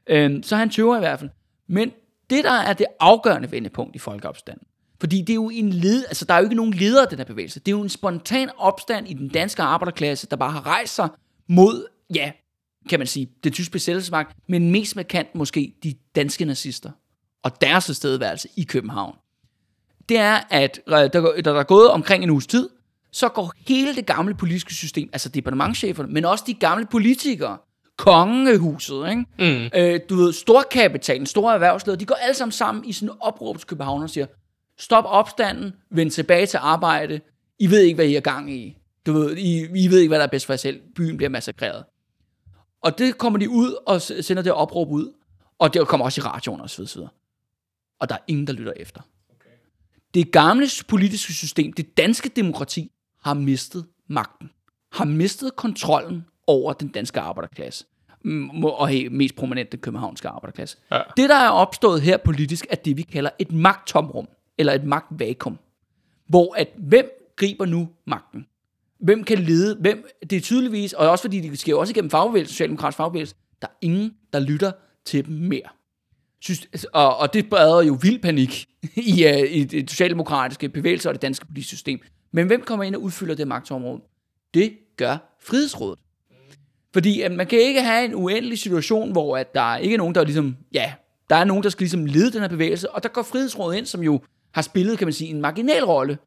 Øh, 0.06 0.42
så 0.42 0.56
han 0.56 0.70
tøver 0.70 0.96
i 0.96 0.98
hvert 0.98 1.18
fald. 1.18 1.30
Men 1.68 1.92
det, 2.30 2.44
der 2.44 2.52
er 2.52 2.72
det 2.72 2.86
afgørende 3.00 3.52
vendepunkt 3.52 3.96
i 3.96 3.98
folkeopstanden, 3.98 4.66
fordi 5.00 5.20
det 5.20 5.30
er 5.30 5.34
jo 5.34 5.50
en 5.50 5.70
led, 5.70 6.04
altså 6.08 6.24
der 6.24 6.34
er 6.34 6.38
jo 6.38 6.44
ikke 6.44 6.56
nogen 6.56 6.74
leder 6.74 7.02
af 7.02 7.08
den 7.08 7.18
her 7.18 7.24
bevægelse. 7.24 7.60
Det 7.60 7.68
er 7.68 7.76
jo 7.76 7.82
en 7.82 7.88
spontan 7.88 8.48
opstand 8.58 9.08
i 9.08 9.14
den 9.14 9.28
danske 9.28 9.62
arbejderklasse, 9.62 10.26
der 10.26 10.36
bare 10.36 10.50
har 10.50 10.66
rejst 10.66 10.94
sig 10.94 11.08
mod, 11.48 11.86
ja, 12.14 12.32
kan 12.88 13.00
man 13.00 13.06
sige, 13.06 13.28
det 13.44 13.52
tyske 13.52 13.72
besættelsesmagt, 13.72 14.36
men 14.48 14.70
mest 14.70 14.96
markant 14.96 15.34
måske 15.34 15.74
de 15.82 15.94
danske 16.14 16.44
nazister 16.44 16.90
og 17.42 17.60
deres 17.60 17.84
tilstedeværelse 17.84 18.48
i 18.56 18.62
København. 18.62 19.16
Det 20.08 20.16
er, 20.16 20.40
at 20.50 20.80
der, 20.86 21.40
der 21.44 21.54
er 21.54 21.62
gået 21.62 21.90
omkring 21.90 22.24
en 22.24 22.30
uges 22.30 22.46
tid, 22.46 22.68
så 23.12 23.28
går 23.28 23.52
hele 23.68 23.94
det 23.96 24.06
gamle 24.06 24.34
politiske 24.34 24.74
system, 24.74 25.08
altså 25.12 25.28
departementcheferne, 25.28 26.12
men 26.12 26.24
også 26.24 26.44
de 26.46 26.54
gamle 26.54 26.86
politikere, 26.86 27.58
kongehuset, 27.96 29.08
ikke? 29.10 29.24
Mm. 29.38 29.70
Øh, 29.74 30.00
du 30.08 30.16
ved, 30.16 30.32
storkapitalen, 30.32 31.26
store 31.26 31.54
erhvervsledere, 31.54 32.00
de 32.00 32.04
går 32.04 32.14
alle 32.14 32.34
sammen 32.34 32.52
sammen 32.52 32.84
i 32.84 32.92
sådan 32.92 33.08
en 33.08 33.16
opråb 33.20 33.58
til 33.58 33.66
København 33.66 34.02
og 34.02 34.10
siger, 34.10 34.26
stop 34.78 35.04
opstanden, 35.06 35.72
vend 35.90 36.10
tilbage 36.10 36.46
til 36.46 36.58
arbejde, 36.62 37.20
I 37.58 37.70
ved 37.70 37.80
ikke, 37.80 37.94
hvad 37.94 38.06
I 38.06 38.16
er 38.16 38.20
gang 38.20 38.52
i. 38.54 38.76
Du 39.06 39.12
ved, 39.12 39.36
I, 39.36 39.84
I 39.84 39.88
ved 39.88 39.98
ikke, 39.98 40.08
hvad 40.08 40.18
der 40.18 40.26
er 40.26 40.30
bedst 40.30 40.46
for 40.46 40.52
jer 40.52 40.58
selv. 40.58 40.80
Byen 40.96 41.16
bliver 41.16 41.30
massakreret. 41.30 41.84
Og 42.86 42.98
det 42.98 43.18
kommer 43.18 43.38
de 43.38 43.50
ud 43.50 43.76
og 43.86 44.02
sender 44.02 44.42
det 44.42 44.52
opråb 44.52 44.90
ud, 44.90 45.12
og 45.58 45.74
det 45.74 45.88
kommer 45.88 46.04
også 46.04 46.20
i 46.20 46.24
radioen 46.24 46.60
og 46.60 46.70
så 46.70 46.82
videre. 46.82 47.08
Og 48.00 48.08
der 48.08 48.14
er 48.14 48.18
ingen, 48.26 48.46
der 48.46 48.52
lytter 48.52 48.72
efter. 48.76 49.00
Okay. 49.30 49.50
Det 50.14 50.32
gamle 50.32 50.66
politiske 50.88 51.32
system, 51.32 51.72
det 51.72 51.96
danske 51.96 52.28
demokrati, 52.28 52.92
har 53.22 53.34
mistet 53.34 53.86
magten. 54.08 54.50
Har 54.92 55.04
mistet 55.04 55.56
kontrollen 55.56 56.26
over 56.46 56.72
den 56.72 56.88
danske 56.88 57.20
arbejderklasse. 57.20 57.84
Og 58.62 58.90
mest 59.10 59.34
prominent 59.36 59.72
den 59.72 59.80
københavnske 59.80 60.28
arbejderklasse. 60.28 60.76
Ja. 60.90 61.02
Det, 61.16 61.28
der 61.28 61.36
er 61.36 61.50
opstået 61.50 62.02
her 62.02 62.16
politisk, 62.16 62.66
er 62.70 62.76
det, 62.76 62.96
vi 62.96 63.02
kalder 63.02 63.30
et 63.38 63.52
magttomrum, 63.52 64.28
eller 64.58 64.72
et 64.72 64.84
magtvakuum. 64.84 65.58
Hvor 66.28 66.54
at, 66.54 66.68
hvem 66.76 67.32
griber 67.36 67.66
nu 67.66 67.88
magten? 68.04 68.46
Hvem 69.00 69.24
kan 69.24 69.38
lede? 69.38 69.76
Hvem, 69.80 70.06
det 70.30 70.36
er 70.36 70.40
tydeligvis, 70.40 70.92
og 70.92 71.10
også 71.10 71.22
fordi 71.22 71.40
det 71.40 71.58
sker 71.58 71.74
også 71.74 71.90
igennem 71.90 72.10
fagbevægelsen, 72.10 72.52
socialdemokratisk 72.52 72.96
fagbevægelse, 72.96 73.34
der 73.62 73.68
er 73.68 73.76
ingen, 73.80 74.12
der 74.32 74.40
lytter 74.40 74.72
til 75.04 75.26
dem 75.26 75.34
mere. 75.34 75.68
Synes, 76.40 76.68
altså, 76.72 76.88
og, 76.92 77.16
og 77.16 77.32
det 77.32 77.48
breder 77.50 77.82
jo 77.82 77.98
vild 78.02 78.18
panik 78.22 78.66
i, 78.96 79.24
uh, 79.24 79.50
i 79.50 79.64
det 79.64 79.90
socialdemokratiske 79.90 80.68
bevægelse 80.68 81.08
og 81.08 81.14
det 81.14 81.22
danske 81.22 81.46
politiske 81.46 81.76
system. 81.76 82.00
Men 82.32 82.46
hvem 82.46 82.62
kommer 82.62 82.84
ind 82.84 82.96
og 82.96 83.02
udfylder 83.02 83.34
det 83.34 83.48
magtområde? 83.48 84.00
Det 84.54 84.72
gør 84.96 85.36
Frihedsrådet. 85.40 85.98
Fordi 86.92 87.20
at 87.20 87.32
man 87.32 87.46
kan 87.46 87.58
ikke 87.58 87.82
have 87.82 88.04
en 88.04 88.14
uendelig 88.14 88.58
situation, 88.58 89.12
hvor 89.12 89.36
at 89.36 89.54
der 89.54 89.76
ikke 89.76 89.94
er 89.94 89.98
nogen, 89.98 90.14
der 90.14 90.24
ligesom, 90.24 90.56
ja, 90.72 90.92
der 91.30 91.36
er 91.36 91.44
nogen, 91.44 91.62
der 91.62 91.68
skal 91.68 91.84
ligesom 91.84 92.06
lede 92.06 92.32
den 92.32 92.40
her 92.40 92.48
bevægelse, 92.48 92.90
og 92.90 93.02
der 93.02 93.08
går 93.08 93.22
Frihedsrådet 93.22 93.78
ind, 93.78 93.86
som 93.86 94.02
jo 94.02 94.20
har 94.52 94.62
spillet, 94.62 94.98
kan 94.98 95.06
man 95.06 95.12
sige, 95.12 95.30
en 95.30 95.40
marginal 95.40 95.84
rolle 95.84 96.18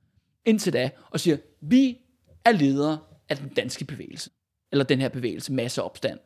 indtil 0.45 0.73
da, 0.73 0.89
og 1.11 1.19
siger, 1.19 1.37
vi 1.61 1.97
er 2.45 2.51
ledere 2.51 2.97
af 3.29 3.37
den 3.37 3.49
danske 3.49 3.85
bevægelse, 3.85 4.29
eller 4.71 4.85
den 4.85 4.99
her 4.99 5.09
bevægelse, 5.09 5.53
masseopstand. 5.53 6.19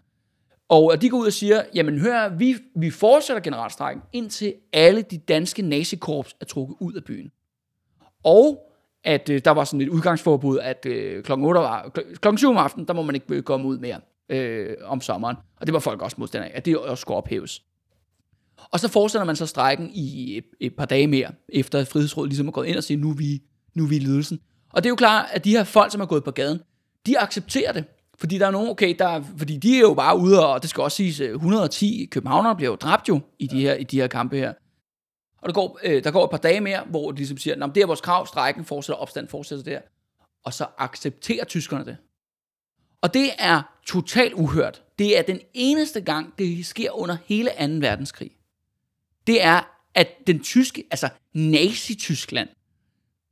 Og 0.70 1.02
de 1.02 1.10
går 1.10 1.18
ud 1.18 1.26
og 1.26 1.34
siger, 1.34 1.64
jamen 1.76 2.00
hør, 2.00 2.30
vi, 2.30 2.56
vi 2.76 2.90
fortsætter 2.90 3.42
generalstrækken, 3.42 4.04
indtil 4.14 4.54
alle 4.74 5.02
de 5.02 5.18
danske 5.18 5.62
nazikorps 5.62 6.36
er 6.42 6.46
trukket 6.46 6.76
ud 6.80 6.94
af 6.94 7.04
byen. 7.04 7.32
Og 8.24 8.74
at 9.04 9.30
øh, 9.30 9.42
der 9.46 9.52
var 9.52 9.64
sådan 9.64 9.82
et 9.82 9.90
udgangsforbud, 9.90 10.60
at 10.60 10.86
øh, 10.86 11.24
klokken 11.24 11.48
8 11.48 11.62
var, 11.62 11.90
klokken 12.22 12.38
7 12.38 12.50
om 12.50 12.58
aftenen, 12.58 12.88
der 12.88 12.94
må 12.94 13.02
man 13.02 13.16
ikke 13.16 13.36
øh, 13.36 13.44
komme 13.44 13.68
ud 13.68 13.78
mere 13.78 14.00
øh, 14.30 14.76
om 14.84 15.02
sommeren. 15.02 15.36
Og 15.60 15.68
det 15.68 15.74
var 15.74 15.80
folk 15.80 16.02
også 16.02 16.16
modstandere 16.20 16.50
af, 16.50 16.58
at 16.58 16.66
det 16.66 16.78
også 16.78 17.02
skulle 17.02 17.18
ophæves. 17.18 17.64
Og 18.72 18.80
så 18.80 18.88
fortsætter 18.88 19.26
man 19.26 19.36
så 19.36 19.46
strækken 19.46 19.90
i 19.94 20.38
et, 20.38 20.46
et 20.60 20.76
par 20.76 20.86
dage 20.86 21.08
mere, 21.08 21.32
efter 21.50 21.80
at 21.80 21.88
Frihedsrådet 21.88 22.30
ligesom 22.30 22.48
er 22.48 22.52
gået 22.52 22.68
ind 22.68 22.78
og 22.78 22.84
siger, 22.84 22.98
nu 22.98 23.10
er 23.10 23.16
vi, 23.16 23.42
nu 23.76 23.84
er 23.84 23.88
vi 23.88 24.00
ledelsen. 24.00 24.40
Og 24.74 24.84
det 24.84 24.88
er 24.88 24.92
jo 24.92 24.96
klart, 24.96 25.26
at 25.32 25.46
de 25.46 25.52
her 25.52 25.64
folk, 25.64 25.92
som 25.92 26.02
er 26.02 26.06
gået 26.06 26.24
på 26.24 26.32
gaden, 26.32 26.60
de 27.06 27.20
accepterer 27.20 27.72
det. 27.72 27.86
Fordi 28.18 28.38
der 28.38 28.48
er 28.48 28.52
nogen, 28.52 28.70
okay, 28.70 28.96
der, 29.00 29.24
fordi 29.38 29.58
de 29.58 29.76
er 29.76 29.80
jo 29.80 29.94
bare 29.94 30.18
ude, 30.18 30.48
og 30.48 30.62
det 30.62 30.70
skal 30.70 30.82
også 30.82 30.96
siges, 30.96 31.20
øh, 31.20 31.34
110 31.34 32.08
københavnere 32.12 32.56
bliver 32.56 32.70
jo 32.70 32.76
dræbt 32.76 33.10
jo 33.10 33.20
i 33.40 33.48
de 33.48 33.62
her, 33.62 33.74
i 33.74 33.84
de 33.84 34.02
her 34.02 34.08
kampe 34.08 34.38
her. 34.38 34.54
Og 35.42 35.50
der 35.50 35.54
går, 35.54 35.80
øh, 35.84 36.04
der 36.04 36.12
går 36.12 36.24
et 36.24 36.30
par 36.30 36.38
dage 36.38 36.62
mere, 36.62 36.84
hvor 36.90 37.12
de 37.12 37.18
ligesom 37.18 37.38
siger, 37.38 37.68
det 37.68 37.84
er 37.84 37.88
vores 37.88 38.02
krav, 38.02 38.28
strækken 38.28 38.66
fortsætter, 38.66 38.98
opstand 38.98 39.28
fortsætter 39.28 39.64
der. 39.64 39.80
Og 40.46 40.54
så 40.54 40.66
accepterer 40.78 41.46
tyskerne 41.46 41.86
det. 41.86 41.98
Og 43.02 43.14
det 43.14 43.30
er 43.40 43.62
totalt 43.86 44.34
uhørt. 44.34 44.84
Det 45.00 45.18
er 45.18 45.22
den 45.22 45.40
eneste 45.54 46.02
gang, 46.02 46.34
det 46.38 46.66
sker 46.66 46.92
under 46.92 47.18
hele 47.26 47.50
2. 47.50 47.56
verdenskrig. 47.60 48.32
Det 49.28 49.44
er, 49.44 49.62
at 49.96 50.08
den 50.28 50.44
tyske, 50.44 50.84
altså 50.92 51.10
Nazi-Tyskland, 51.34 52.50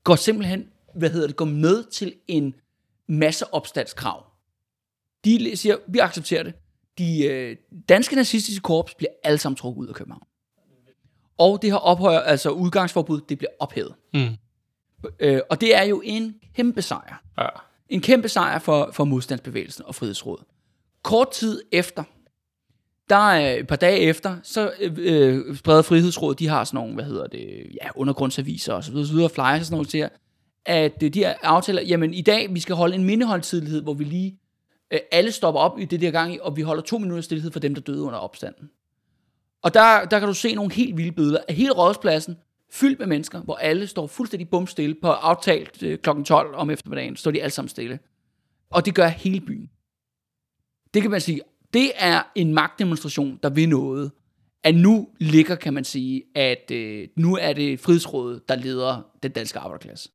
går 0.04 0.15
simpelthen, 0.15 0.67
hvad 0.95 1.10
hedder 1.10 1.27
det, 1.27 1.36
går 1.36 1.45
med 1.45 1.84
til 1.84 2.13
en 2.27 2.56
masse 3.08 3.54
opstandskrav. 3.54 4.25
De 5.25 5.58
siger, 5.58 5.75
vi 5.88 5.99
accepterer 5.99 6.43
det. 6.43 6.54
De 6.97 7.23
øh, 7.23 7.58
danske 7.89 8.15
nazistiske 8.15 8.62
korps 8.62 8.95
bliver 8.95 9.12
alle 9.23 9.38
sammen 9.38 9.56
trukket 9.56 9.82
ud 9.82 9.88
af 9.88 9.95
København. 9.95 10.23
Og 11.38 11.62
det 11.62 11.71
her 11.71 11.77
ophøjer, 11.77 12.19
altså 12.19 12.49
udgangsforbud, 12.49 13.21
det 13.30 13.38
bliver 13.38 13.51
ophævet. 13.60 13.93
Mm. 14.13 14.30
Øh, 15.19 15.41
og 15.49 15.62
det 15.62 15.75
er 15.75 15.84
jo 15.84 16.01
en 16.06 16.36
kæmpe 16.56 16.82
sejr. 16.82 17.23
Ja. 17.38 17.47
En 17.89 18.01
kæmpe 18.01 18.30
sejr 18.30 18.60
for, 18.60 18.89
for 18.93 19.04
modstandsbevægelsen 19.04 19.86
og 19.86 19.95
frihedsrådet. 19.95 20.45
Kort 21.04 21.32
tid 21.32 21.62
efter, 21.71 22.04
der 23.10 23.32
er 23.32 23.56
et 23.56 23.67
par 23.67 23.75
dage 23.75 23.99
efter, 23.99 24.38
så 24.43 24.73
øh, 24.80 25.56
spreder 25.56 25.82
Frihedsrådet, 25.82 26.39
de 26.39 26.47
har 26.47 26.63
sådan 26.63 26.77
nogle, 26.77 26.93
hvad 26.93 27.06
hedder 27.06 27.27
det, 27.27 27.67
ja, 27.82 27.89
undergrundsaviser 27.95 28.73
og 28.73 28.84
så 28.84 28.91
videre, 28.91 29.08
så 29.08 29.13
videre 29.13 29.30
flyers 29.30 29.60
og 29.60 29.65
sådan 29.65 29.75
noget 29.75 29.89
til 29.89 30.10
at 30.65 31.04
øh, 31.04 31.13
de 31.13 31.19
her 31.19 31.34
aftaler, 31.41 31.82
jamen 31.82 32.13
i 32.13 32.21
dag, 32.21 32.54
vi 32.54 32.60
skal 32.60 32.76
holde 32.76 32.95
en 32.95 33.04
mindeholdtidlighed, 33.04 33.82
hvor 33.82 33.93
vi 33.93 34.04
lige 34.04 34.39
øh, 34.93 35.00
alle 35.12 35.32
stopper 35.32 35.62
op 35.62 35.80
i 35.80 35.86
det 35.86 36.02
der 36.02 36.12
gang, 36.12 36.41
og 36.41 36.58
vi 36.58 36.62
holder 36.62 36.84
to 36.84 36.97
minutter 36.97 37.21
stillhed 37.21 37.52
for 37.52 37.60
dem, 37.60 37.76
der 37.76 37.82
døde 37.82 38.02
under 38.02 38.19
opstanden. 38.19 38.69
Og 39.62 39.74
der, 39.74 40.06
der 40.06 40.19
kan 40.19 40.28
du 40.28 40.34
se 40.34 40.56
nogle 40.56 40.74
helt 40.74 40.97
vilde 40.97 41.12
billeder 41.12 41.39
af 41.47 41.56
hele 41.56 41.71
rådspladsen, 41.71 42.38
fyldt 42.71 43.00
med 43.00 43.08
mennesker, 43.08 43.41
hvor 43.41 43.56
alle 43.56 43.88
står 43.88 44.08
fuldstændig 44.08 44.50
bumstille 44.50 44.95
på 45.02 45.08
aftalt 45.08 45.84
øh, 45.84 45.97
kl. 45.97 46.10
12 46.26 46.56
om 46.56 46.69
eftermiddagen, 46.69 47.15
står 47.15 47.32
de 47.32 47.41
alle 47.41 47.52
sammen 47.52 47.69
stille. 47.69 48.00
Og 48.69 48.86
det 48.86 48.95
gør 48.95 49.08
hele 49.08 49.41
byen. 49.41 49.69
Det 50.93 51.02
kan 51.02 51.12
man 51.12 51.21
sige, 51.21 51.41
det 51.74 51.91
er 51.95 52.24
en 52.36 52.54
magtdemonstration, 52.54 53.39
der 53.43 53.50
vil 53.50 53.69
noget. 53.69 54.12
At 54.63 54.76
nu 54.76 55.10
ligger, 55.19 55.56
kan 55.56 55.74
man 55.74 55.84
sige, 55.84 56.24
at 56.36 56.71
øh, 56.71 57.08
nu 57.15 57.36
er 57.36 57.54
det 57.54 57.80
frihedsrådet, 57.80 58.50
der 58.50 58.56
leder 58.56 59.02
den 59.24 59.32
danske 59.32 59.60
arbejderklasse. 59.60 60.10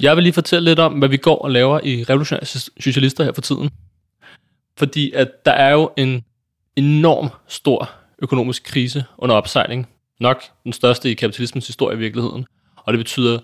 Jeg 0.00 0.16
vil 0.16 0.22
lige 0.22 0.32
fortælle 0.32 0.70
lidt 0.70 0.78
om, 0.78 0.92
hvad 0.92 1.08
vi 1.08 1.16
går 1.16 1.38
og 1.38 1.50
laver 1.50 1.80
i 1.84 2.04
Revolutionære 2.04 2.46
Socialister 2.80 3.24
her 3.24 3.32
for 3.32 3.40
tiden. 3.40 3.70
Fordi 4.76 5.12
at 5.12 5.28
der 5.44 5.52
er 5.52 5.72
jo 5.72 5.90
en 5.96 6.24
enorm 6.76 7.28
stor 7.48 7.90
økonomisk 8.18 8.64
krise 8.64 9.04
under 9.18 9.34
opsejling. 9.34 9.88
Nok 10.20 10.42
den 10.64 10.72
største 10.72 11.10
i 11.10 11.14
kapitalismens 11.14 11.66
historie 11.66 11.96
i 11.96 11.98
virkeligheden. 11.98 12.46
Og 12.76 12.92
det 12.92 12.98
betyder 12.98 13.38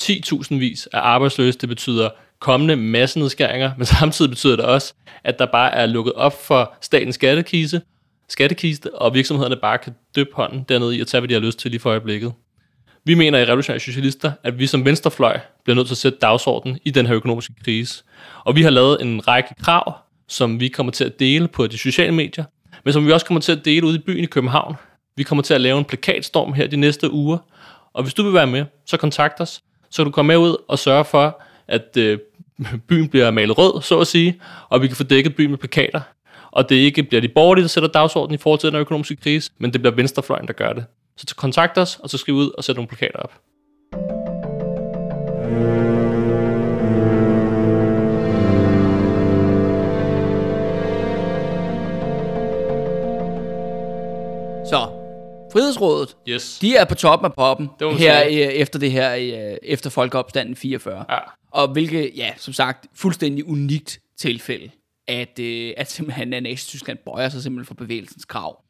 10.000 0.00 0.54
vis 0.54 0.88
af 0.92 0.98
arbejdsløse. 0.98 1.58
Det 1.58 1.68
betyder 1.68 2.10
kommende 2.38 2.76
massenedskæringer, 2.76 3.72
men 3.76 3.86
samtidig 3.98 4.30
betyder 4.30 4.56
det 4.56 4.64
også, 4.64 4.94
at 5.24 5.38
der 5.38 5.46
bare 5.46 5.74
er 5.74 5.86
lukket 5.86 6.12
op 6.12 6.44
for 6.46 6.74
statens 6.80 7.14
skattekiste, 7.14 7.82
skattekiste, 8.28 8.94
og 8.94 9.14
virksomhederne 9.14 9.56
bare 9.56 9.78
kan 9.78 9.94
døbe 10.16 10.30
hånden 10.34 10.64
dernede 10.68 10.96
i 10.96 11.00
at 11.00 11.06
tage, 11.06 11.20
hvad 11.20 11.28
de 11.28 11.34
har 11.34 11.40
lyst 11.40 11.58
til 11.58 11.70
lige 11.70 11.80
for 11.80 11.90
øjeblikket. 11.90 12.32
Vi 13.04 13.14
mener 13.14 13.38
i 13.38 13.44
Revolutionære 13.44 13.80
Socialister, 13.80 14.32
at 14.42 14.58
vi 14.58 14.66
som 14.66 14.84
venstrefløj 14.84 15.38
bliver 15.70 15.80
nødt 15.80 15.86
til 15.86 15.94
at 15.94 15.98
sætte 15.98 16.18
dagsordenen 16.18 16.78
i 16.84 16.90
den 16.90 17.06
her 17.06 17.14
økonomiske 17.14 17.54
krise. 17.64 18.04
Og 18.44 18.56
vi 18.56 18.62
har 18.62 18.70
lavet 18.70 19.02
en 19.02 19.28
række 19.28 19.54
krav, 19.62 19.98
som 20.28 20.60
vi 20.60 20.68
kommer 20.68 20.92
til 20.92 21.04
at 21.04 21.20
dele 21.20 21.48
på 21.48 21.66
de 21.66 21.78
sociale 21.78 22.14
medier, 22.14 22.44
men 22.84 22.92
som 22.92 23.06
vi 23.06 23.12
også 23.12 23.26
kommer 23.26 23.40
til 23.40 23.52
at 23.52 23.64
dele 23.64 23.86
ude 23.86 23.96
i 23.96 23.98
byen 23.98 24.24
i 24.24 24.26
København. 24.26 24.74
Vi 25.16 25.22
kommer 25.22 25.42
til 25.42 25.54
at 25.54 25.60
lave 25.60 25.78
en 25.78 25.84
plakatstorm 25.84 26.52
her 26.52 26.66
de 26.66 26.76
næste 26.76 27.10
uger, 27.10 27.38
og 27.92 28.02
hvis 28.02 28.14
du 28.14 28.22
vil 28.22 28.34
være 28.34 28.46
med, 28.46 28.64
så 28.86 28.96
kontakt 28.96 29.40
os, 29.40 29.62
så 29.90 29.96
kan 29.96 30.04
du 30.04 30.10
komme 30.10 30.28
med 30.28 30.36
ud 30.36 30.56
og 30.68 30.78
sørge 30.78 31.04
for, 31.04 31.42
at 31.68 31.96
øh, 31.96 32.18
byen 32.88 33.08
bliver 33.08 33.30
malet 33.30 33.58
rød, 33.58 33.82
så 33.82 34.00
at 34.00 34.06
sige, 34.06 34.40
og 34.68 34.82
vi 34.82 34.86
kan 34.86 34.96
få 34.96 35.04
dækket 35.04 35.36
byen 35.36 35.50
med 35.50 35.58
plakater. 35.58 36.00
Og 36.50 36.68
det 36.68 36.76
ikke 36.76 37.02
bliver 37.02 37.20
de 37.20 37.28
borgerlige, 37.28 37.62
der 37.62 37.68
sætter 37.68 37.88
dagsordenen 37.88 38.34
i 38.34 38.38
forhold 38.38 38.60
til 38.60 38.72
den 38.72 38.80
økonomiske 38.80 39.16
krise, 39.16 39.50
men 39.58 39.72
det 39.72 39.80
bliver 39.80 39.94
venstrefløjen, 39.94 40.46
der 40.46 40.52
gør 40.52 40.72
det. 40.72 40.84
Så 41.16 41.36
kontakt 41.36 41.78
os, 41.78 41.98
og 42.02 42.10
så 42.10 42.18
skriv 42.18 42.34
ud 42.34 42.50
og 42.58 42.64
sæt 42.64 42.76
nogle 42.76 42.88
plakater 42.88 43.18
op. 43.18 43.32
Så, 54.70 54.88
Frihedsrådet, 55.52 56.16
yes. 56.28 56.58
de 56.58 56.76
er 56.76 56.84
på 56.84 56.94
toppen 56.94 57.24
af 57.24 57.32
poppen 57.32 57.68
det 57.80 57.98
her 57.98 58.26
øh, 58.26 58.32
efter 58.32 58.78
det 58.78 58.92
her 58.92 59.14
øh, 59.14 59.56
efter 59.62 59.90
folkeopstanden 59.90 60.56
44. 60.56 61.04
Ja. 61.10 61.18
Og 61.52 61.68
hvilket, 61.68 62.10
ja, 62.16 62.30
som 62.36 62.54
sagt, 62.54 62.86
fuldstændig 62.94 63.48
unikt 63.48 64.00
tilfælde, 64.18 64.70
at, 65.08 65.38
øh, 65.38 65.72
at 65.76 65.90
simpelthen 65.90 66.32
at 66.32 66.42
Nazi-Tyskland 66.42 66.98
bøjer 67.04 67.28
sig 67.28 67.42
simpelthen 67.42 67.66
for 67.66 67.74
bevægelsens 67.74 68.24
krav. 68.24 68.62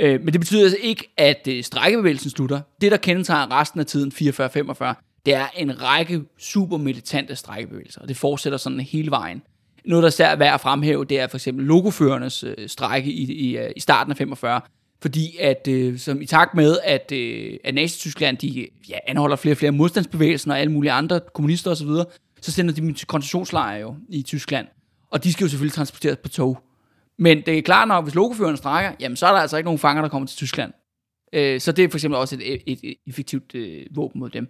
Øh, 0.00 0.20
men 0.20 0.32
det 0.32 0.40
betyder 0.40 0.62
altså 0.62 0.78
ikke, 0.80 1.12
at 1.16 1.48
øh, 1.48 1.64
strækkebevægelsen 1.64 2.30
slutter. 2.30 2.60
Det, 2.80 2.92
der 2.92 2.98
kendetegner 2.98 3.60
resten 3.60 3.80
af 3.80 3.86
tiden, 3.86 4.12
44-45, 4.12 5.09
det 5.26 5.34
er 5.34 5.46
en 5.56 5.82
række 5.82 6.22
super 6.38 6.76
militante 6.76 7.36
strækkebevægelser, 7.36 8.00
og 8.00 8.08
det 8.08 8.16
fortsætter 8.16 8.58
sådan 8.58 8.80
hele 8.80 9.10
vejen. 9.10 9.42
Noget, 9.84 10.02
der 10.02 10.08
især 10.08 10.28
er 10.28 10.36
værd 10.36 10.54
at 10.54 10.60
fremhæve, 10.60 11.04
det 11.04 11.20
er 11.20 11.26
for 11.26 11.36
eksempel 11.36 11.66
logoførernes 11.66 12.44
øh, 12.44 12.68
strække 12.68 13.10
i, 13.12 13.32
i, 13.32 13.56
øh, 13.56 13.70
i 13.76 13.80
starten 13.80 14.10
af 14.10 14.16
45, 14.16 14.60
fordi 15.02 15.36
at, 15.40 15.68
øh, 15.68 15.98
som 15.98 16.22
i 16.22 16.26
takt 16.26 16.54
med, 16.54 16.78
at, 16.84 17.12
øh, 17.12 17.56
at 17.64 17.74
Nazi-Tyskland, 17.74 18.36
de 18.36 18.66
ja, 18.88 18.98
anholder 19.06 19.36
flere 19.36 19.52
og 19.52 19.56
flere 19.56 19.72
modstandsbevægelser 19.72 20.50
og 20.50 20.60
alle 20.60 20.72
mulige 20.72 20.92
andre 20.92 21.20
kommunister 21.34 21.70
osv., 21.70 21.88
så 22.40 22.52
sender 22.52 22.74
de 22.74 22.80
dem 22.80 22.94
til 22.94 23.06
koncentrationslejre 23.06 23.80
jo 23.80 23.96
i 24.08 24.22
Tyskland. 24.22 24.66
Og 25.10 25.24
de 25.24 25.32
skal 25.32 25.44
jo 25.44 25.48
selvfølgelig 25.48 25.74
transporteres 25.74 26.16
på 26.16 26.28
tog. 26.28 26.58
Men 27.18 27.42
det 27.46 27.58
er 27.58 27.62
klart 27.62 27.88
nok, 27.88 28.04
hvis 28.04 28.14
logoføreren 28.14 28.56
strækker, 28.56 28.92
jamen 29.00 29.16
så 29.16 29.26
er 29.26 29.32
der 29.32 29.38
altså 29.38 29.56
ikke 29.56 29.64
nogen 29.64 29.78
fanger, 29.78 30.02
der 30.02 30.08
kommer 30.08 30.26
til 30.26 30.36
Tyskland. 30.36 30.72
Øh, 31.32 31.60
så 31.60 31.72
det 31.72 31.84
er 31.84 31.88
for 31.88 31.98
eksempel 31.98 32.18
også 32.18 32.34
et, 32.34 32.62
et, 32.66 32.80
et 32.82 32.94
effektivt 33.06 33.54
øh, 33.54 33.86
våben 33.90 34.20
mod 34.20 34.30
dem. 34.30 34.48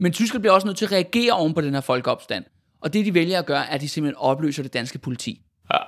Men 0.00 0.12
Tyskland 0.12 0.42
bliver 0.42 0.52
også 0.52 0.66
nødt 0.66 0.78
til 0.78 0.84
at 0.84 0.92
reagere 0.92 1.32
oven 1.32 1.54
på 1.54 1.60
den 1.60 1.74
her 1.74 1.80
folkeopstand. 1.80 2.44
Og 2.80 2.92
det, 2.92 3.06
de 3.06 3.14
vælger 3.14 3.38
at 3.38 3.46
gøre, 3.46 3.66
er, 3.66 3.74
at 3.74 3.80
de 3.80 3.88
simpelthen 3.88 4.16
opløser 4.16 4.62
det 4.62 4.72
danske 4.72 4.98
politi. 4.98 5.42
Ja. 5.72 5.78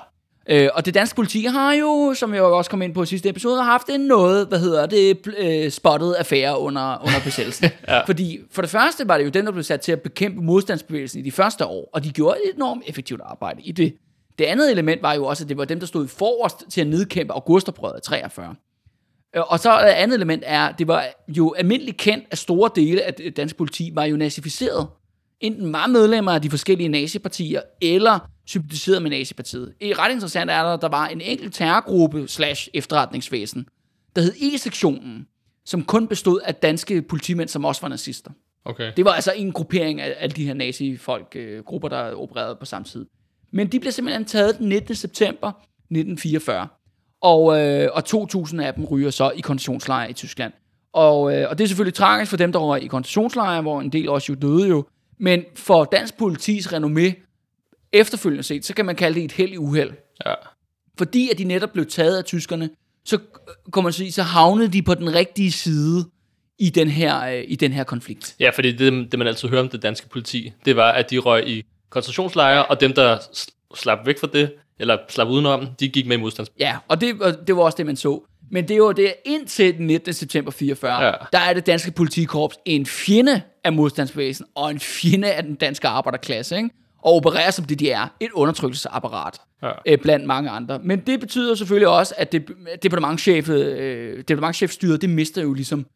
Øh, 0.48 0.68
og 0.74 0.86
det 0.86 0.94
danske 0.94 1.16
politi 1.16 1.44
har 1.44 1.72
jo, 1.72 2.14
som 2.16 2.34
jeg 2.34 2.42
også 2.42 2.70
kom 2.70 2.82
ind 2.82 2.94
på 2.94 3.02
i 3.02 3.06
sidste 3.06 3.28
episode, 3.28 3.62
haft 3.62 3.88
en 3.88 4.00
noget, 4.00 4.46
hvad 4.48 4.58
hedder 4.58 4.86
det, 4.86 5.26
øh, 5.38 5.70
spottet 5.70 6.14
affære 6.14 6.58
under, 6.58 6.98
under 7.02 7.20
besættelsen. 7.24 7.70
ja. 7.88 8.04
Fordi 8.04 8.38
for 8.50 8.62
det 8.62 8.70
første 8.70 9.08
var 9.08 9.18
det 9.18 9.24
jo 9.24 9.30
dem, 9.30 9.44
der 9.44 9.52
blev 9.52 9.64
sat 9.64 9.80
til 9.80 9.92
at 9.92 10.00
bekæmpe 10.00 10.40
modstandsbevægelsen 10.40 11.20
i 11.20 11.22
de 11.22 11.32
første 11.32 11.66
år, 11.66 11.90
og 11.92 12.04
de 12.04 12.12
gjorde 12.12 12.38
et 12.44 12.56
enormt 12.56 12.82
effektivt 12.86 13.20
arbejde 13.24 13.62
i 13.62 13.72
det. 13.72 13.94
Det 14.38 14.44
andet 14.44 14.70
element 14.70 15.02
var 15.02 15.14
jo 15.14 15.24
også, 15.24 15.44
at 15.44 15.48
det 15.48 15.56
var 15.56 15.64
dem, 15.64 15.80
der 15.80 15.86
stod 15.86 16.08
forrest 16.08 16.70
til 16.70 16.80
at 16.80 16.86
nedkæmpe 16.86 17.32
augustoprøret 17.32 17.94
af 17.94 18.02
43. 18.02 18.54
Øh, 19.36 19.42
Og 19.52 19.58
så 19.58 19.78
et 19.78 19.84
andet 19.84 20.14
element 20.14 20.42
er, 20.46 20.72
det 20.72 20.88
var 20.88 21.04
jo 21.28 21.54
almindeligt 21.58 21.96
kendt, 21.96 22.24
at 22.30 22.38
store 22.38 22.70
dele 22.76 23.02
af 23.02 23.14
det 23.14 23.36
danske 23.36 23.58
politi 23.58 23.90
var 23.94 24.04
jo 24.04 24.16
nazificeret. 24.16 24.88
Enten 25.40 25.72
var 25.72 25.86
medlemmer 25.86 26.32
af 26.32 26.42
de 26.42 26.50
forskellige 26.50 26.88
nazipartier, 26.88 27.60
eller 27.80 28.18
sympatiserede 28.46 29.00
med 29.00 29.10
nazipartiet. 29.10 29.74
I 29.80 29.92
ret 29.92 30.12
interessant 30.12 30.50
er 30.50 30.62
der, 30.62 30.70
at 30.74 30.82
der 30.82 30.88
var 30.88 31.06
en 31.06 31.20
enkelt 31.20 31.54
terrorgruppe 31.54 32.28
slash 32.28 32.68
efterretningsvæsen, 32.74 33.66
der 34.16 34.22
hed 34.22 34.32
E-sektionen, 34.40 35.26
som 35.66 35.84
kun 35.84 36.08
bestod 36.08 36.40
af 36.44 36.54
danske 36.54 37.02
politimænd, 37.02 37.48
som 37.48 37.64
også 37.64 37.80
var 37.80 37.88
nazister. 37.88 38.30
Okay. 38.64 38.92
Det 38.96 39.04
var 39.04 39.10
altså 39.10 39.32
en 39.36 39.52
gruppering 39.52 40.00
af 40.00 40.14
alle 40.18 40.36
de 40.36 40.46
her 40.46 40.54
nazi-folk, 40.54 41.36
øh, 41.36 41.64
grupper, 41.64 41.88
der 41.88 42.14
opererede 42.14 42.56
på 42.60 42.64
samme 42.66 42.84
tid. 42.88 43.06
Men 43.52 43.66
de 43.66 43.80
blev 43.80 43.92
simpelthen 43.92 44.24
taget 44.24 44.58
den 44.58 44.68
19. 44.68 44.94
september 44.94 45.48
1944. 45.48 46.68
Og, 47.22 47.60
øh, 47.60 47.88
og 47.92 48.02
2.000 48.06 48.62
af 48.62 48.74
dem 48.74 48.84
ryger 48.84 49.10
så 49.10 49.30
i 49.30 49.40
koncentrationslejre 49.40 50.10
i 50.10 50.12
Tyskland. 50.12 50.52
Og, 50.92 51.36
øh, 51.36 51.50
og 51.50 51.58
det 51.58 51.64
er 51.64 51.68
selvfølgelig 51.68 51.94
tragisk 51.94 52.30
for 52.30 52.36
dem, 52.36 52.52
der 52.52 52.58
var 52.58 52.76
i 52.76 52.86
koncentrationslejre, 52.86 53.62
hvor 53.62 53.80
en 53.80 53.92
del 53.92 54.08
også 54.08 54.32
jo 54.32 54.38
døde 54.42 54.68
jo. 54.68 54.84
Men 55.18 55.44
for 55.54 55.84
dansk 55.84 56.18
politis 56.18 56.72
renommé, 56.72 57.28
efterfølgende 57.92 58.42
set, 58.42 58.64
så 58.64 58.74
kan 58.74 58.86
man 58.86 58.96
kalde 58.96 59.14
det 59.14 59.24
et 59.24 59.32
held 59.32 59.52
i 59.52 59.56
uheld. 59.56 59.90
Ja. 60.26 60.34
Fordi 60.98 61.30
at 61.30 61.38
de 61.38 61.44
netop 61.44 61.72
blev 61.72 61.86
taget 61.86 62.18
af 62.18 62.24
tyskerne, 62.24 62.70
så, 63.04 63.18
kan 63.74 63.82
man 63.82 63.92
sige, 63.92 64.12
så 64.12 64.22
havnede 64.22 64.68
de 64.68 64.82
på 64.82 64.94
den 64.94 65.14
rigtige 65.14 65.52
side 65.52 66.04
i 66.58 66.70
den 66.70 66.88
her, 66.88 67.24
øh, 67.24 67.44
i 67.48 67.56
den 67.56 67.72
her 67.72 67.84
konflikt. 67.84 68.36
Ja, 68.40 68.50
fordi 68.50 68.72
det, 68.72 69.12
det, 69.12 69.18
man 69.18 69.28
altid 69.28 69.48
hører 69.48 69.62
om 69.62 69.68
det 69.68 69.82
danske 69.82 70.08
politi, 70.08 70.52
det 70.64 70.76
var, 70.76 70.92
at 70.92 71.10
de 71.10 71.18
røg 71.18 71.48
i 71.48 71.64
koncentrationslejre, 71.90 72.66
og 72.66 72.80
dem, 72.80 72.92
der 72.92 73.18
slap 73.74 73.98
væk 74.06 74.18
fra 74.20 74.28
det, 74.32 74.52
eller 74.78 74.98
slap 75.08 75.28
udenom, 75.28 75.66
de 75.80 75.88
gik 75.88 76.06
med 76.06 76.16
i 76.16 76.20
modstands... 76.20 76.50
Ja, 76.58 76.76
og 76.88 77.00
det, 77.00 77.22
og 77.22 77.46
det 77.46 77.56
var 77.56 77.62
også 77.62 77.76
det, 77.76 77.86
man 77.86 77.96
så. 77.96 78.22
Men 78.50 78.68
det 78.68 78.82
var 78.82 78.92
det 78.92 79.14
indtil 79.24 79.78
den 79.78 79.86
19. 79.86 80.12
september 80.12 80.50
44, 80.50 81.04
Ja. 81.04 81.12
der 81.32 81.38
er 81.38 81.52
det 81.54 81.66
danske 81.66 81.90
politikorps 81.90 82.56
en 82.64 82.86
fjende 82.86 83.42
af 83.64 83.72
modstandsbevægelsen, 83.72 84.46
og 84.54 84.70
en 84.70 84.80
fjende 84.80 85.32
af 85.32 85.42
den 85.42 85.54
danske 85.54 85.88
arbejderklasse, 85.88 86.56
ikke? 86.56 86.70
og 87.02 87.12
opererer 87.14 87.50
som 87.50 87.64
det, 87.64 87.78
de 87.80 87.90
er. 87.90 88.06
Et 88.20 88.30
undertrykkelsesapparat 88.32 89.40
Ja. 89.62 89.70
øh, 89.86 89.98
blandt 89.98 90.26
mange 90.26 90.50
andre. 90.50 90.80
Men 90.84 90.98
det 91.00 91.20
betyder 91.20 91.54
selvfølgelig 91.54 91.88
også, 91.88 92.14
at 92.18 92.32
det, 92.32 92.44
departementchefet, 92.82 93.66
øh, 93.66 94.18
departementchefstyret, 94.18 95.00
det 95.02 95.10
mister 95.10 95.42
jo 95.42 95.52
ligesom, 95.52 95.86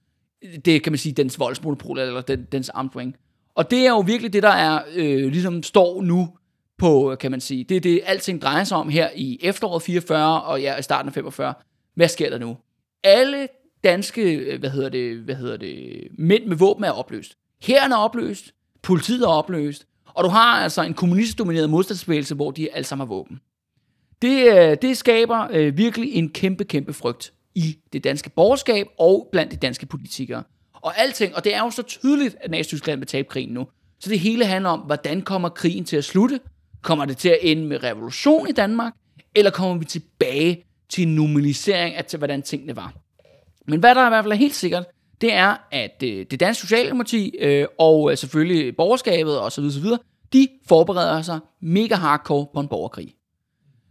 det 0.64 0.82
kan 0.82 0.92
man 0.92 0.98
sige, 0.98 1.12
dens 1.12 1.38
voldsmonopol, 1.38 1.98
eller 1.98 2.20
den, 2.20 2.46
dens 2.52 2.68
armswing. 2.68 3.14
Og 3.54 3.70
det 3.70 3.78
er 3.86 3.90
jo 3.90 3.98
virkelig 4.00 4.32
det, 4.32 4.42
der 4.42 4.48
er, 4.48 4.80
øh, 4.94 5.30
ligesom 5.32 5.62
står 5.62 6.02
nu 6.02 6.28
på, 6.78 7.16
kan 7.20 7.30
man 7.30 7.40
sige. 7.40 7.64
Det 7.64 7.76
er 7.76 7.80
det, 7.80 8.00
alting 8.06 8.42
drejer 8.42 8.64
sig 8.64 8.76
om 8.76 8.88
her 8.88 9.08
i 9.14 9.38
efteråret 9.42 9.82
44, 9.82 10.42
og 10.42 10.60
ja, 10.60 10.76
i 10.76 10.82
starten 10.82 11.08
af 11.08 11.14
45. 11.14 11.54
Hvad 11.94 12.08
sker 12.08 12.30
der 12.30 12.38
nu? 12.38 12.56
Alle 13.04 13.48
danske, 13.84 14.34
øh, 14.34 14.60
hvad 14.60 14.70
hedder 14.70 14.88
det, 14.88 15.16
hvad 15.16 15.34
hedder 15.34 15.56
det, 15.56 16.08
mænd 16.18 16.46
med 16.46 16.56
våben 16.56 16.84
er 16.84 16.90
opløst. 16.90 17.36
Hæren 17.62 17.92
er 17.92 17.96
opløst, 17.96 18.52
politiet 18.82 19.22
er 19.22 19.28
opløst, 19.28 19.86
og 20.14 20.24
du 20.24 20.28
har 20.28 20.62
altså 20.62 20.82
en 20.82 20.94
kommunistdomineret 20.94 21.70
modstandsbevægelse, 21.70 22.34
hvor 22.34 22.50
de 22.50 22.74
alle 22.74 22.84
sammen 22.84 23.08
har 23.08 23.14
våben. 23.14 23.40
Det, 24.22 24.56
øh, 24.56 24.76
det 24.82 24.96
skaber 24.96 25.48
øh, 25.50 25.76
virkelig 25.76 26.14
en 26.14 26.28
kæmpe, 26.28 26.64
kæmpe 26.64 26.92
frygt 26.92 27.32
i 27.54 27.78
det 27.92 28.04
danske 28.04 28.30
borgerskab 28.30 28.86
og 28.98 29.28
blandt 29.32 29.52
de 29.52 29.56
danske 29.56 29.86
politikere. 29.86 30.42
Og 30.74 30.98
alting, 30.98 31.36
og 31.36 31.44
det 31.44 31.54
er 31.54 31.58
jo 31.58 31.70
så 31.70 31.82
tydeligt, 31.82 32.36
at 32.40 32.50
Nazi-Tyskland 32.50 32.98
vil 32.98 33.06
tabe 33.06 33.28
krigen 33.28 33.54
nu. 33.54 33.66
Så 34.00 34.10
det 34.10 34.20
hele 34.20 34.44
handler 34.44 34.70
om, 34.70 34.80
hvordan 34.80 35.22
kommer 35.22 35.48
krigen 35.48 35.84
til 35.84 35.96
at 35.96 36.04
slutte? 36.04 36.40
Kommer 36.82 37.04
det 37.04 37.16
til 37.16 37.28
at 37.28 37.38
ende 37.42 37.66
med 37.66 37.82
revolution 37.82 38.48
i 38.48 38.52
Danmark? 38.52 38.92
Eller 39.34 39.50
kommer 39.50 39.78
vi 39.78 39.84
tilbage 39.84 40.64
til 40.88 41.06
en 41.06 41.14
normalisering 41.14 41.94
af, 41.94 42.04
til, 42.04 42.16
hvordan 42.18 42.42
tingene 42.42 42.76
var? 42.76 42.92
Men 43.66 43.80
hvad 43.80 43.94
der 43.94 44.06
i 44.06 44.08
hvert 44.08 44.24
fald 44.24 44.32
er 44.32 44.36
helt 44.36 44.54
sikkert, 44.54 44.84
det 45.20 45.32
er, 45.32 45.56
at 45.72 46.02
øh, 46.04 46.26
det 46.30 46.40
danske 46.40 46.60
socialdemokrati 46.60 47.36
øh, 47.40 47.66
og 47.78 48.10
øh, 48.10 48.16
selvfølgelig 48.16 48.76
borgerskabet 48.76 49.40
og 49.40 49.52
så 49.52 49.60
videre, 49.60 49.82
videre, 49.82 49.98
de 50.32 50.48
forbereder 50.68 51.22
sig 51.22 51.38
mega 51.62 51.94
hardcore 51.94 52.46
på 52.54 52.60
en 52.60 52.68
borgerkrig. 52.68 53.14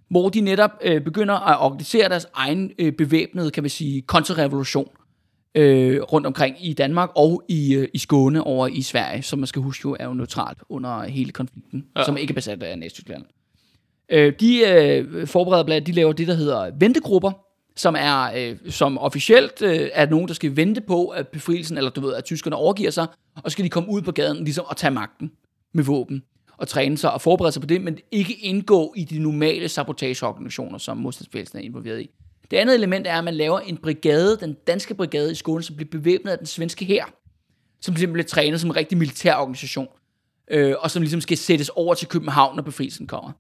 Hvor 0.10 0.30
de 0.30 0.42
netop 0.42 0.72
øh, 0.82 1.02
begynder 1.02 1.36
at 1.36 1.60
organisere 1.60 2.10
deres 2.10 2.28
egen 2.34 2.72
øh, 2.80 2.94
bevæbnede, 2.94 3.52
kan 3.52 3.64
vi 3.64 3.70
sige, 3.70 4.02
kontrarevolution 4.02 4.90
øh, 5.56 6.02
rundt 6.02 6.28
omkring 6.28 6.56
i 6.66 6.74
Danmark 6.74 7.10
og 7.16 7.44
i, 7.48 7.74
øh, 7.74 7.88
i 7.94 7.98
Skåne 7.98 8.44
over 8.44 8.68
i 8.68 8.82
Sverige, 8.82 9.24
som 9.24 9.40
man 9.40 9.48
skal 9.48 9.62
huske 9.62 9.82
jo 9.86 9.98
er 10.00 10.06
jo 10.06 10.14
neutralt 10.14 10.58
under 10.70 11.04
hele 11.04 11.32
konflikten, 11.32 11.86
ja. 11.98 12.04
som 12.04 12.18
ikke 12.18 12.32
er 12.32 12.36
besat 12.36 12.64
af 12.64 12.80
Nazi-Tyskland. 12.80 13.24
Øh, 14.10 14.34
de 14.40 14.60
øh, 14.68 15.28
forbereder 15.28 15.64
blandt, 15.64 15.88
de 15.88 15.92
laver 15.92 16.14
det, 16.14 16.28
der 16.28 16.34
hedder 16.34 16.72
ventegrupper, 16.80 17.32
som 17.76 17.96
er 18.00 18.32
øh, 18.36 18.58
som 18.70 18.98
officielt 18.98 19.62
øh, 19.62 19.90
er 19.94 20.10
nogen, 20.10 20.28
der 20.28 20.34
skal 20.34 20.56
vente 20.56 20.82
på, 20.82 21.08
at 21.08 21.28
befrielsen, 21.28 21.78
eller 21.78 21.92
du 21.92 22.02
ved, 22.02 22.14
at 22.14 22.24
tyskerne 22.24 22.56
overgiver 22.56 22.92
sig, 22.92 23.08
og 23.36 23.52
så 23.52 23.54
skal 23.54 23.66
de 23.66 23.70
komme 23.70 23.90
ud 23.90 24.02
på 24.02 24.12
gaden 24.12 24.44
ligesom 24.44 24.66
og 24.68 24.78
tage 24.78 24.92
magten 24.92 25.32
med 25.74 25.84
våben 25.84 26.24
og 26.58 26.68
træne 26.68 26.98
sig 26.98 27.12
og 27.12 27.22
forberede 27.22 27.52
sig 27.52 27.62
på 27.62 27.68
det, 27.68 27.82
men 27.82 27.98
ikke 28.12 28.34
indgå 28.34 28.94
i 28.98 29.04
de 29.04 29.20
normale 29.20 29.70
sabotageorganisationer, 29.70 30.78
som 30.78 30.98
modstandsbevægelsen 30.98 31.60
er 31.60 31.64
involveret 31.64 32.02
i. 32.02 32.10
Det 32.56 32.62
andet 32.62 32.76
element 32.76 33.08
er, 33.08 33.18
at 33.18 33.24
man 33.24 33.34
laver 33.34 33.60
en 33.60 33.78
brigade, 33.78 34.38
den 34.42 34.54
danske 34.68 34.94
brigade 34.94 35.32
i 35.32 35.36
Skåne, 35.36 35.64
som 35.64 35.76
bliver 35.76 35.90
bevæbnet 35.92 36.32
af 36.32 36.38
den 36.38 36.48
svenske 36.48 36.86
hær, 36.86 37.04
som 37.82 37.96
simpelthen 37.96 38.14
bliver 38.14 38.26
trænet 38.26 38.62
som 38.62 38.70
en 38.70 38.76
rigtig 38.76 38.98
militær 38.98 39.36
organisation, 39.36 39.88
øh, 40.52 40.76
og 40.80 40.92
som 40.92 41.02
ligesom 41.02 41.22
skal 41.22 41.38
sættes 41.38 41.70
over 41.70 41.94
til 41.94 42.08
København, 42.08 42.56
når 42.56 42.64
befrielsen 42.64 43.08
kommer. 43.08 43.32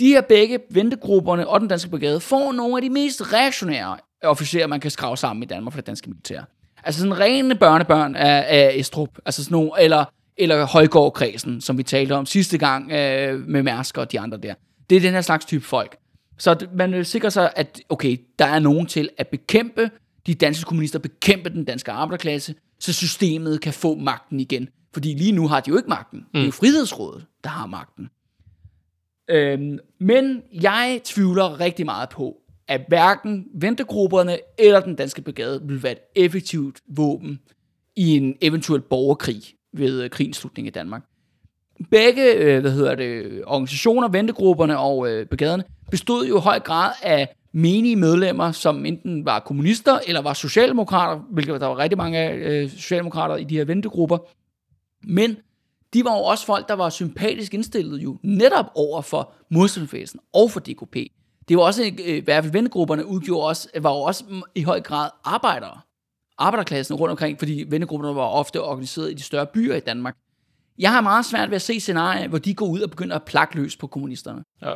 De 0.00 0.06
her 0.06 0.20
begge 0.20 0.58
ventegrupperne 0.70 1.48
og 1.48 1.60
den 1.60 1.68
danske 1.68 1.90
brigade 1.90 2.20
får 2.20 2.52
nogle 2.52 2.76
af 2.76 2.82
de 2.82 2.90
mest 2.90 3.32
reaktionære 3.32 3.96
officerer, 4.22 4.66
man 4.66 4.80
kan 4.80 4.90
skrave 4.90 5.16
sammen 5.16 5.42
i 5.42 5.46
Danmark 5.46 5.72
for 5.72 5.80
det 5.80 5.86
danske 5.86 6.10
militær. 6.10 6.42
Altså 6.84 7.00
sådan 7.00 7.20
rene 7.20 7.54
børnebørn 7.54 8.16
af, 8.16 8.44
af 8.48 8.72
Estrup, 8.74 9.18
altså 9.24 9.44
sådan 9.44 9.54
nogle, 9.54 9.70
eller, 9.78 10.04
eller 10.36 10.66
Højgaard-kredsen, 10.66 11.60
som 11.60 11.78
vi 11.78 11.82
talte 11.82 12.12
om 12.12 12.26
sidste 12.26 12.58
gang 12.58 12.92
øh, 12.92 13.40
med 13.40 13.62
Mærsk 13.62 13.98
og 13.98 14.12
de 14.12 14.20
andre 14.20 14.38
der. 14.38 14.54
Det 14.90 14.96
er 14.96 15.00
den 15.00 15.12
her 15.12 15.20
slags 15.20 15.44
type 15.44 15.64
folk. 15.64 15.96
Så 16.38 16.66
man 16.74 16.92
vil 16.92 17.04
sikre 17.04 17.30
sig, 17.30 17.52
at 17.56 17.80
okay, 17.88 18.16
der 18.38 18.44
er 18.44 18.58
nogen 18.58 18.86
til 18.86 19.08
at 19.18 19.28
bekæmpe 19.28 19.90
de 20.26 20.34
danske 20.34 20.64
kommunister, 20.64 20.98
bekæmpe 20.98 21.50
den 21.50 21.64
danske 21.64 21.92
arbejderklasse, 21.92 22.54
så 22.80 22.92
systemet 22.92 23.60
kan 23.60 23.72
få 23.72 23.94
magten 23.94 24.40
igen. 24.40 24.68
Fordi 24.92 25.14
lige 25.14 25.32
nu 25.32 25.48
har 25.48 25.60
de 25.60 25.70
jo 25.70 25.76
ikke 25.76 25.88
magten. 25.88 26.18
Mm. 26.18 26.26
Det 26.32 26.40
er 26.40 26.44
jo 26.44 26.50
Frihedsrådet, 26.50 27.26
der 27.44 27.50
har 27.50 27.66
magten. 27.66 28.08
Øhm, 29.30 29.78
men 30.00 30.42
jeg 30.52 31.00
tvivler 31.04 31.60
rigtig 31.60 31.84
meget 31.84 32.08
på, 32.08 32.36
at 32.68 32.80
hverken 32.88 33.46
ventegrupperne 33.54 34.38
eller 34.58 34.80
den 34.80 34.94
danske 34.94 35.22
brigade 35.22 35.60
vil 35.64 35.82
være 35.82 35.92
et 35.92 35.98
effektivt 36.16 36.80
våben 36.88 37.40
i 37.96 38.16
en 38.16 38.36
eventuel 38.40 38.80
borgerkrig 38.80 39.42
ved 39.72 40.02
øh, 40.02 40.10
krigens 40.10 40.36
slutning 40.36 40.68
i 40.68 40.70
Danmark. 40.70 41.02
Begge 41.90 42.34
øh, 42.34 42.60
hvad 42.60 42.70
hedder 42.70 42.94
det, 42.94 43.42
organisationer, 43.46 44.08
ventegrupperne 44.08 44.78
og 44.78 45.10
øh, 45.10 45.26
brigaderne 45.26 45.64
bestod 45.90 46.26
jo 46.26 46.38
i 46.38 46.40
høj 46.40 46.60
grad 46.60 46.92
af 47.02 47.34
menige 47.52 47.96
medlemmer, 47.96 48.52
som 48.52 48.86
enten 48.86 49.24
var 49.24 49.40
kommunister 49.40 49.98
eller 50.06 50.22
var 50.22 50.32
socialdemokrater, 50.32 51.22
hvilket 51.30 51.60
der 51.60 51.66
var 51.66 51.78
rigtig 51.78 51.98
mange 51.98 52.30
øh, 52.30 52.70
socialdemokrater 52.70 53.36
i 53.36 53.44
de 53.44 53.56
her 53.56 53.64
ventegrupper. 53.64 54.18
Men 55.04 55.36
de 55.94 56.04
var 56.04 56.16
jo 56.16 56.24
også 56.24 56.46
folk, 56.46 56.68
der 56.68 56.74
var 56.74 56.90
sympatisk 56.90 57.54
indstillet 57.54 57.98
jo 57.98 58.18
netop 58.22 58.66
over 58.74 59.02
for 59.02 59.32
modstandsbevægelsen 59.50 60.20
og 60.32 60.50
for 60.50 60.60
DKP. 60.60 60.96
Det 61.48 61.56
var 61.56 61.62
også, 61.62 61.82
øh, 61.82 62.16
i 62.16 62.20
hvert 62.20 62.44
fald 62.44 62.52
vennegrupperne 62.52 63.06
udgjorde 63.06 63.48
også, 63.48 63.68
var 63.80 63.90
jo 63.90 64.00
også 64.00 64.24
i 64.54 64.62
høj 64.62 64.80
grad 64.80 65.10
arbejdere. 65.24 65.80
Arbejderklassen 66.38 66.96
rundt 66.96 67.10
omkring, 67.10 67.38
fordi 67.38 67.64
vennegrupperne 67.68 68.16
var 68.16 68.28
ofte 68.28 68.62
organiseret 68.62 69.10
i 69.10 69.14
de 69.14 69.22
større 69.22 69.46
byer 69.46 69.74
i 69.74 69.80
Danmark. 69.80 70.16
Jeg 70.78 70.92
har 70.92 71.00
meget 71.00 71.26
svært 71.26 71.50
ved 71.50 71.56
at 71.56 71.62
se 71.62 71.80
scenarier, 71.80 72.28
hvor 72.28 72.38
de 72.38 72.54
går 72.54 72.66
ud 72.66 72.80
og 72.80 72.90
begynder 72.90 73.16
at 73.16 73.22
plakke 73.22 73.56
løs 73.56 73.76
på 73.76 73.86
kommunisterne. 73.86 74.44
Ja. 74.62 74.72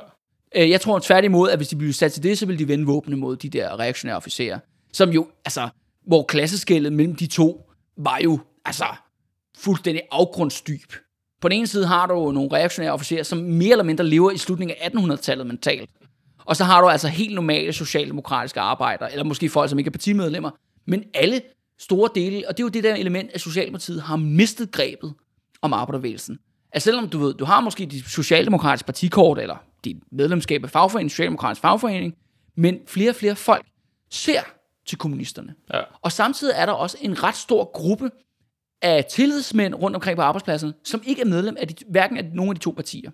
Øh, 0.57 0.71
Jeg 0.71 0.81
tror 0.81 0.99
tværtimod, 0.99 1.51
at 1.51 1.59
hvis 1.59 1.69
de 1.69 1.77
blev 1.77 1.93
sat 1.93 2.13
til 2.13 2.23
det, 2.23 2.39
så 2.39 2.47
ville 2.47 2.59
de 2.59 2.69
vende 2.69 2.87
våbne 2.87 3.17
mod 3.17 3.37
de 3.37 3.49
der 3.49 3.79
reaktionære 3.79 4.17
officerer. 4.17 4.59
Som 4.93 5.11
jo, 5.11 5.29
altså, 5.45 5.69
hvor 6.07 6.23
klasseskældet 6.23 6.93
mellem 6.93 7.17
de 7.17 7.27
to 7.27 7.71
var 7.97 8.19
jo, 8.25 8.39
altså, 8.65 8.85
fuldstændig 9.59 10.03
afgrundsdyb. 10.11 10.93
På 11.41 11.49
den 11.49 11.59
ene 11.59 11.67
side 11.67 11.87
har 11.87 12.07
du 12.07 12.33
nogle 12.33 12.53
reaktionære 12.53 12.93
officerer, 12.93 13.23
som 13.23 13.39
mere 13.39 13.71
eller 13.71 13.85
mindre 13.85 14.05
lever 14.05 14.31
i 14.31 14.39
slutningen 14.39 14.77
af 14.81 14.89
1800-tallet 14.89 15.47
mentalt. 15.47 15.91
Og 16.45 16.57
så 16.57 16.65
har 16.65 16.81
du 16.81 16.89
altså 16.89 17.09
helt 17.09 17.35
normale 17.35 17.73
socialdemokratiske 17.73 18.61
arbejdere, 18.61 19.13
eller 19.13 19.25
måske 19.25 19.49
folk, 19.49 19.71
som 19.71 19.79
ikke 19.79 19.89
er 19.89 19.93
partimedlemmer, 19.93 20.51
men 20.87 21.05
alle 21.15 21.41
store 21.79 22.11
dele, 22.15 22.49
og 22.49 22.57
det 22.57 22.63
er 22.63 22.65
jo 22.65 22.69
det 22.69 22.85
der 22.85 22.95
element, 22.95 23.31
at 23.35 23.41
Socialdemokratiet 23.41 24.03
har 24.03 24.17
mistet 24.17 24.73
grebet 24.73 25.15
om 25.63 25.73
arbejderbevægelsen. 25.73 26.39
At 26.73 26.83
selvom 26.83 27.09
du 27.09 27.19
ved, 27.19 27.35
du 27.35 27.45
har 27.45 27.61
måske 27.61 27.87
dit 27.87 28.05
socialdemokratiske 28.05 28.87
partikort, 28.87 29.39
eller 29.39 29.57
dit 29.85 29.97
medlemskab 30.13 30.65
af 30.65 30.71
fagforening, 30.71 31.11
socialdemokratisk 31.11 31.61
fagforening, 31.61 32.15
men 32.57 32.79
flere 32.87 33.11
og 33.11 33.17
flere 33.17 33.37
folk 33.37 33.67
ser 34.11 34.41
til 34.87 34.99
kommunisterne. 34.99 35.55
Ja. 35.75 35.81
Og 36.03 36.13
samtidig 36.13 36.55
er 36.57 36.67
der 36.67 36.73
også 36.73 36.97
en 37.01 37.23
ret 37.23 37.37
stor 37.37 37.71
gruppe 37.73 38.11
af 38.83 39.05
tillidsmænd 39.05 39.75
rundt 39.75 39.97
omkring 39.97 40.17
på 40.17 40.23
arbejdspladserne, 40.23 40.75
som 40.85 41.03
ikke 41.07 41.23
er 41.23 41.27
medlem 41.27 41.57
af 41.61 41.69
de, 41.69 41.75
hverken 41.91 42.17
af 42.17 42.25
nogen 42.35 42.51
af 42.51 42.55
de 42.55 42.61
to 42.61 42.71
partier. 42.71 43.11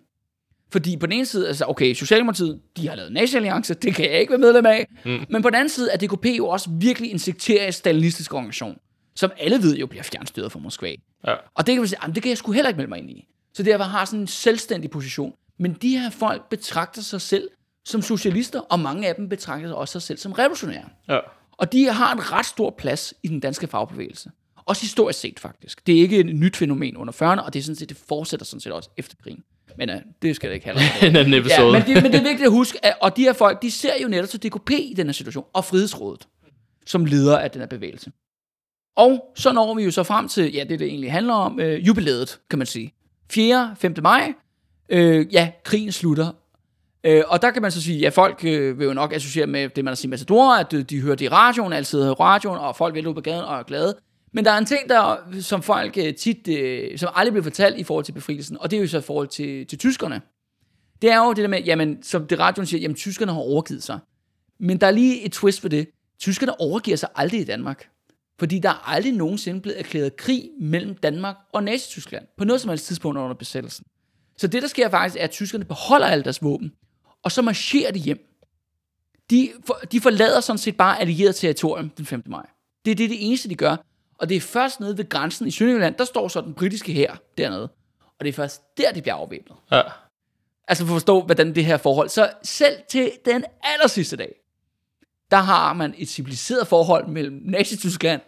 Fordi 0.73 0.97
på 0.97 1.07
den 1.07 1.13
ene 1.13 1.27
side, 1.27 1.49
altså 1.49 1.65
okay, 1.69 1.95
Socialdemokratiet, 1.95 2.61
de 2.77 2.89
har 2.89 2.97
lavet 2.97 3.13
nationalliance, 3.13 3.75
det 3.75 3.95
kan 3.95 4.11
jeg 4.11 4.21
ikke 4.21 4.31
være 4.31 4.39
medlem 4.39 4.67
af. 4.67 4.87
Mm. 5.05 5.25
Men 5.31 5.43
på 5.43 5.51
den 5.51 5.55
anden 5.55 5.69
side 5.69 5.91
er 5.93 5.97
DKP 5.97 6.27
jo 6.27 6.49
også 6.49 6.71
virkelig 6.71 7.11
en 7.11 7.19
sekterisk 7.19 7.79
stalinistisk 7.79 8.35
organisation, 8.35 8.77
som 9.17 9.31
alle 9.39 9.62
ved 9.62 9.77
jo 9.77 9.87
bliver 9.87 10.03
fjernstyret 10.03 10.53
fra 10.53 10.59
Moskva. 10.59 10.95
Ja. 11.27 11.35
Og 11.55 11.67
det 11.67 11.73
kan 11.75 11.81
man 11.81 11.89
sige, 11.89 11.99
det 12.15 12.23
kan 12.23 12.31
jeg 12.31 12.39
sgu 12.39 12.53
heller 12.53 12.69
ikke 12.69 12.79
melde 12.79 12.89
mig 12.89 12.99
ind 12.99 13.11
i. 13.11 13.29
Så 13.55 13.62
derfor 13.62 13.85
har 13.85 14.05
sådan 14.05 14.21
en 14.21 14.27
selvstændig 14.27 14.91
position. 14.91 15.35
Men 15.59 15.73
de 15.73 15.99
her 15.99 16.11
folk 16.11 16.49
betragter 16.49 17.03
sig 17.03 17.21
selv 17.21 17.49
som 17.85 18.03
socialister, 18.03 18.61
og 18.61 18.81
mange 18.81 19.09
af 19.09 19.15
dem 19.15 19.29
betragter 19.29 19.69
sig 19.69 19.77
også 19.77 19.93
sig 19.93 20.03
selv 20.03 20.19
som 20.19 20.33
revolutionære. 20.33 20.89
Ja. 21.09 21.19
Og 21.53 21.73
de 21.73 21.85
har 21.85 22.12
en 22.12 22.33
ret 22.33 22.47
stor 22.47 22.75
plads 22.79 23.15
i 23.23 23.29
den 23.29 23.41
danske 23.41 23.67
fagbevægelse. 23.67 24.31
Også 24.67 24.83
historisk 24.83 25.19
set, 25.19 25.41
faktisk. 25.41 25.87
Det 25.87 25.97
er 25.97 26.01
ikke 26.01 26.19
et 26.19 26.27
nyt 26.37 26.57
fænomen 26.57 26.97
under 26.97 27.12
40'erne, 27.12 27.41
og 27.41 27.53
det 27.53 27.59
er 27.59 27.62
sådan 27.62 27.77
set, 27.77 27.89
det 27.89 27.97
fortsætter 28.09 28.47
sådan 28.47 28.61
set 28.61 28.73
også 28.73 28.91
efter 28.97 29.17
krigen. 29.23 29.43
Men 29.79 29.91
uh, 29.91 29.97
det 30.23 30.37
skal 30.37 30.49
det 30.51 30.55
ikke 30.55 30.73
om. 30.73 30.79
En 31.09 31.17
anden 31.17 31.35
episode. 31.35 31.67
Ja, 31.67 31.73
men, 31.73 31.83
det, 31.83 32.03
men 32.03 32.12
det 32.12 32.19
er 32.21 32.25
vigtigt 32.25 32.47
at 32.47 32.51
huske, 32.51 32.85
at, 32.87 32.95
og 33.01 33.17
de 33.17 33.23
her 33.23 33.33
folk, 33.33 33.62
de 33.62 33.71
ser 33.71 34.03
jo 34.03 34.09
netop 34.09 34.29
til 34.29 34.43
DKP 34.43 34.71
i 34.71 34.95
den 34.97 35.07
her 35.07 35.12
situation, 35.12 35.45
og 35.53 35.65
Frihedsrådet, 35.65 36.29
som 36.87 37.05
leder 37.05 37.39
af 37.39 37.51
den 37.51 37.61
her 37.61 37.69
bevægelse. 37.69 38.12
Og 38.97 39.33
så 39.37 39.53
når 39.53 39.75
vi 39.75 39.83
jo 39.83 39.91
så 39.91 40.03
frem 40.03 40.29
til, 40.29 40.53
ja, 40.53 40.65
det 40.65 40.79
det 40.79 40.89
egentlig 40.89 41.13
handler 41.13 41.35
om, 41.35 41.61
øh, 41.61 41.87
jubilæet, 41.87 42.41
kan 42.51 42.59
man 42.59 42.67
sige. 42.67 42.93
4. 43.31 43.75
5. 43.79 43.95
maj, 44.03 44.33
øh, 44.89 45.35
ja, 45.35 45.51
krigen 45.65 45.93
slutter. 45.93 46.33
Øh, 47.05 47.23
og 47.27 47.43
der 47.43 47.51
kan 47.51 47.63
man 47.63 47.71
så 47.71 47.83
sige, 47.83 47.99
ja, 47.99 48.09
folk 48.09 48.45
øh, 48.45 48.79
vil 48.79 48.87
jo 48.87 48.93
nok 48.93 49.13
associere 49.13 49.47
med 49.47 49.69
det, 49.69 49.85
man 49.85 49.91
har 49.91 49.97
sagt 49.97 50.11
Matador, 50.11 50.55
at 50.55 50.73
øh, 50.73 50.79
de, 50.79 50.85
de 50.85 51.01
hører 51.01 51.15
det 51.15 51.25
i 51.25 51.29
radioen, 51.29 51.73
altid 51.73 52.03
hører 52.03 52.21
radioen, 52.21 52.59
og 52.59 52.77
folk 52.77 52.95
vælger 52.95 53.09
ud 53.09 53.15
på 53.15 53.21
gaden 53.21 53.45
og 53.45 53.59
er 53.59 53.63
glade. 53.63 53.97
Men 54.33 54.45
der 54.45 54.51
er 54.51 54.59
en 54.59 54.67
ting, 54.67 54.89
der, 54.89 55.17
som 55.41 55.63
folk 55.63 55.99
øh, 55.99 56.15
tit, 56.15 56.49
øh, 56.49 56.99
som 56.99 57.09
aldrig 57.15 57.33
bliver 57.33 57.43
fortalt 57.43 57.79
i 57.79 57.85
forhold 57.85 58.05
til 58.05 58.13
befrielsen, 58.13 58.57
og 58.61 58.71
det 58.71 58.77
er 58.77 58.81
jo 58.81 58.89
så 58.89 58.99
i 58.99 59.03
forhold 59.03 59.29
til, 59.29 59.67
til 59.67 59.79
tyskerne. 59.79 60.21
Det 61.03 61.11
er 61.11 61.19
jo 61.19 61.33
det 61.33 61.43
der 61.43 61.49
med, 61.49 61.63
jamen, 61.63 62.03
som 62.03 62.27
det 62.27 62.39
radioen 62.39 62.67
siger, 62.67 62.81
jamen, 62.81 62.95
tyskerne 62.95 63.33
har 63.33 63.41
overgivet 63.41 63.83
sig. 63.83 63.99
Men 64.61 64.81
der 64.81 64.87
er 64.87 64.91
lige 64.91 65.23
et 65.23 65.33
twist 65.33 65.61
for 65.61 65.69
det. 65.69 65.89
Tyskerne 66.19 66.61
overgiver 66.61 66.97
sig 66.97 67.09
aldrig 67.15 67.41
i 67.41 67.45
Danmark. 67.45 67.89
Fordi 68.39 68.59
der 68.59 68.68
er 68.68 68.89
aldrig 68.89 69.12
nogensinde 69.12 69.61
blevet 69.61 69.78
erklæret 69.78 70.16
krig 70.16 70.51
mellem 70.61 70.95
Danmark 70.95 71.37
og 71.53 71.62
Nazi-Tyskland. 71.64 72.26
På 72.39 72.45
noget 72.45 72.61
som 72.61 72.68
helst 72.68 72.87
tidspunkt 72.87 73.18
under 73.18 73.35
besættelsen. 73.35 73.87
Så 74.37 74.47
det, 74.47 74.62
der 74.62 74.68
sker 74.68 74.89
faktisk, 74.89 75.20
er, 75.20 75.24
at 75.24 75.30
tyskerne 75.30 75.64
beholder 75.64 76.07
alle 76.07 76.24
deres 76.24 76.43
våben. 76.43 76.72
Og 77.22 77.32
så 77.32 77.43
marcherer 77.43 77.93
de 77.93 77.99
hjem. 77.99 78.18
De, 79.30 79.53
for, 79.66 79.74
de 79.93 80.01
forlader 80.01 80.41
sådan 80.41 80.59
set 80.59 80.76
bare 80.76 81.01
allieret 81.01 81.37
territorium 81.37 81.91
den 81.91 82.07
5. 82.07 82.22
maj. 82.26 82.47
Det 82.85 82.91
er 82.91 82.95
det, 82.95 83.11
det 83.11 83.26
eneste, 83.26 83.49
de 83.49 83.55
gør. 83.55 83.76
Og 84.18 84.28
det 84.28 84.37
er 84.37 84.41
først 84.41 84.80
nede 84.80 84.99
ved 84.99 85.09
grænsen 85.09 85.47
i 85.47 85.51
Sønderjylland, 85.51 85.95
der 85.95 86.05
står 86.05 86.28
så 86.28 86.41
den 86.41 86.55
britiske 86.55 86.93
her 86.93 87.16
dernede. 87.39 87.68
Og 88.18 88.20
det 88.20 88.28
er 88.28 88.32
først 88.32 88.62
der, 88.78 88.93
de 88.93 89.03
bliver 89.03 89.14
afvæbnet. 89.14 89.57
Ja. 89.72 89.82
Altså 90.68 90.87
for 90.87 90.95
at 90.95 90.97
forstå, 90.97 91.20
hvordan 91.22 91.55
det 91.55 91.64
her 91.64 91.76
forhold. 91.76 92.09
Så 92.09 92.32
selv 92.43 92.76
til 92.89 93.12
den 93.24 93.45
aller 93.62 93.89
sidste 93.89 94.16
dag, 94.16 94.35
der 95.35 95.43
har 95.43 95.72
man 95.72 95.95
et 95.99 96.09
civiliseret 96.09 96.66
forhold 96.66 97.07
mellem 97.09 97.41
Nazi-Tyskland 97.45 98.20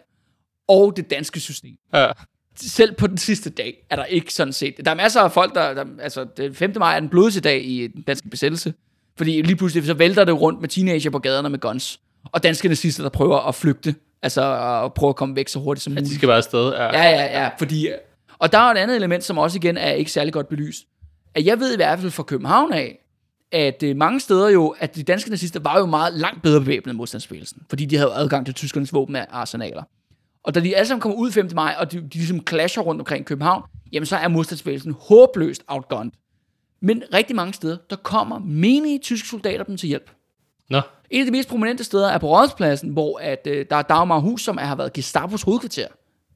og 0.67 0.93
det 0.97 1.09
danske 1.09 1.39
system. 1.39 1.75
Ja. 1.93 2.07
Selv 2.55 2.95
på 2.95 3.07
den 3.07 3.17
sidste 3.17 3.49
dag 3.49 3.85
er 3.89 3.95
der 3.95 4.05
ikke 4.05 4.33
sådan 4.33 4.53
set. 4.53 4.75
Der 4.85 4.91
er 4.91 4.95
masser 4.95 5.21
af 5.21 5.31
folk, 5.31 5.55
der, 5.55 5.73
der 5.73 5.85
altså 5.99 6.25
den 6.37 6.55
5. 6.55 6.73
maj 6.77 6.95
er 6.95 6.99
den 6.99 7.09
blodigste 7.09 7.41
dag 7.41 7.65
i 7.65 7.87
den 7.87 8.01
danske 8.01 8.29
besættelse. 8.29 8.73
Fordi 9.17 9.41
lige 9.41 9.55
pludselig 9.55 9.85
så 9.85 9.93
vælter 9.93 10.23
det 10.23 10.41
rundt 10.41 10.61
med 10.61 10.69
teenager 10.69 11.09
på 11.09 11.19
gaderne 11.19 11.49
med 11.49 11.59
guns. 11.59 11.99
Og 12.31 12.43
danske 12.43 12.67
nazister, 12.67 13.03
der 13.03 13.09
prøver 13.09 13.37
at 13.47 13.55
flygte. 13.55 13.95
Altså 14.21 14.41
at 14.85 14.93
prøve 14.93 15.09
at 15.09 15.15
komme 15.15 15.35
væk 15.35 15.47
så 15.47 15.59
hurtigt 15.59 15.83
som 15.83 15.93
De 15.95 16.01
muligt. 16.01 16.15
skal 16.15 16.27
bare 16.27 16.37
afsted. 16.37 16.73
Ja. 16.73 16.83
Ja, 16.83 17.09
ja, 17.09 17.41
ja, 17.41 17.49
fordi... 17.57 17.87
Og 18.39 18.51
der 18.51 18.57
er 18.57 18.71
et 18.71 18.77
andet 18.77 18.95
element, 18.95 19.23
som 19.23 19.37
også 19.37 19.57
igen 19.57 19.77
er 19.77 19.91
ikke 19.91 20.11
særlig 20.11 20.33
godt 20.33 20.49
belyst. 20.49 20.83
At 21.35 21.45
jeg 21.45 21.59
ved 21.59 21.73
i 21.73 21.75
hvert 21.75 21.99
fald 21.99 22.11
fra 22.11 22.23
København 22.23 22.73
af, 22.73 22.99
at 23.51 23.83
øh, 23.83 23.95
mange 23.95 24.19
steder 24.19 24.49
jo, 24.49 24.75
at 24.79 24.95
de 24.95 25.03
danske 25.03 25.29
nazister 25.29 25.59
var 25.59 25.79
jo 25.79 25.85
meget 25.85 26.13
langt 26.13 26.41
bedre 26.43 26.59
bevæbnet 26.59 26.91
end 26.91 26.97
modstandsbevægelsen, 26.97 27.61
fordi 27.69 27.85
de 27.85 27.97
havde 27.97 28.13
adgang 28.13 28.45
til 28.45 28.55
tyskernes 28.55 28.93
våbenarsenaler. 28.93 29.83
Og 30.43 30.55
da 30.55 30.59
de 30.59 30.75
alle 30.75 30.87
sammen 30.87 31.01
kommer 31.01 31.17
ud 31.17 31.31
5. 31.31 31.49
maj, 31.55 31.75
og 31.79 31.91
de, 31.91 31.97
de 32.01 32.07
ligesom 32.13 32.47
clasher 32.49 32.83
rundt 32.83 33.01
omkring 33.01 33.25
København, 33.25 33.63
jamen 33.91 34.05
så 34.05 34.15
er 34.15 34.27
modstandsbevægelsen 34.27 34.95
håbløst 34.99 35.63
outgunned. 35.67 36.11
Men 36.81 37.03
rigtig 37.13 37.35
mange 37.35 37.53
steder, 37.53 37.77
der 37.89 37.95
kommer 37.95 38.39
menige 38.39 38.99
tyske 38.99 39.27
soldater 39.27 39.63
dem 39.63 39.77
til 39.77 39.87
hjælp. 39.87 40.11
Nå. 40.69 40.81
En 41.09 41.19
af 41.19 41.25
de 41.25 41.31
mest 41.31 41.49
prominente 41.49 41.83
steder 41.83 42.07
er 42.09 42.17
på 42.17 42.27
Rådhuspladsen, 42.27 42.89
hvor 42.89 43.19
at, 43.19 43.47
øh, 43.49 43.65
der 43.69 43.75
er 43.75 43.81
Dagmarhus, 43.81 44.41
som 44.41 44.57
er, 44.57 44.65
har 44.65 44.75
været 44.75 44.93
Gestapos 44.93 45.41
hovedkvarter 45.41 45.87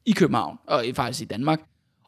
i 0.05 0.11
København, 0.11 0.57
og 0.67 0.85
i- 0.85 0.93
faktisk 0.93 1.21
i 1.21 1.25
Danmark. 1.25 1.59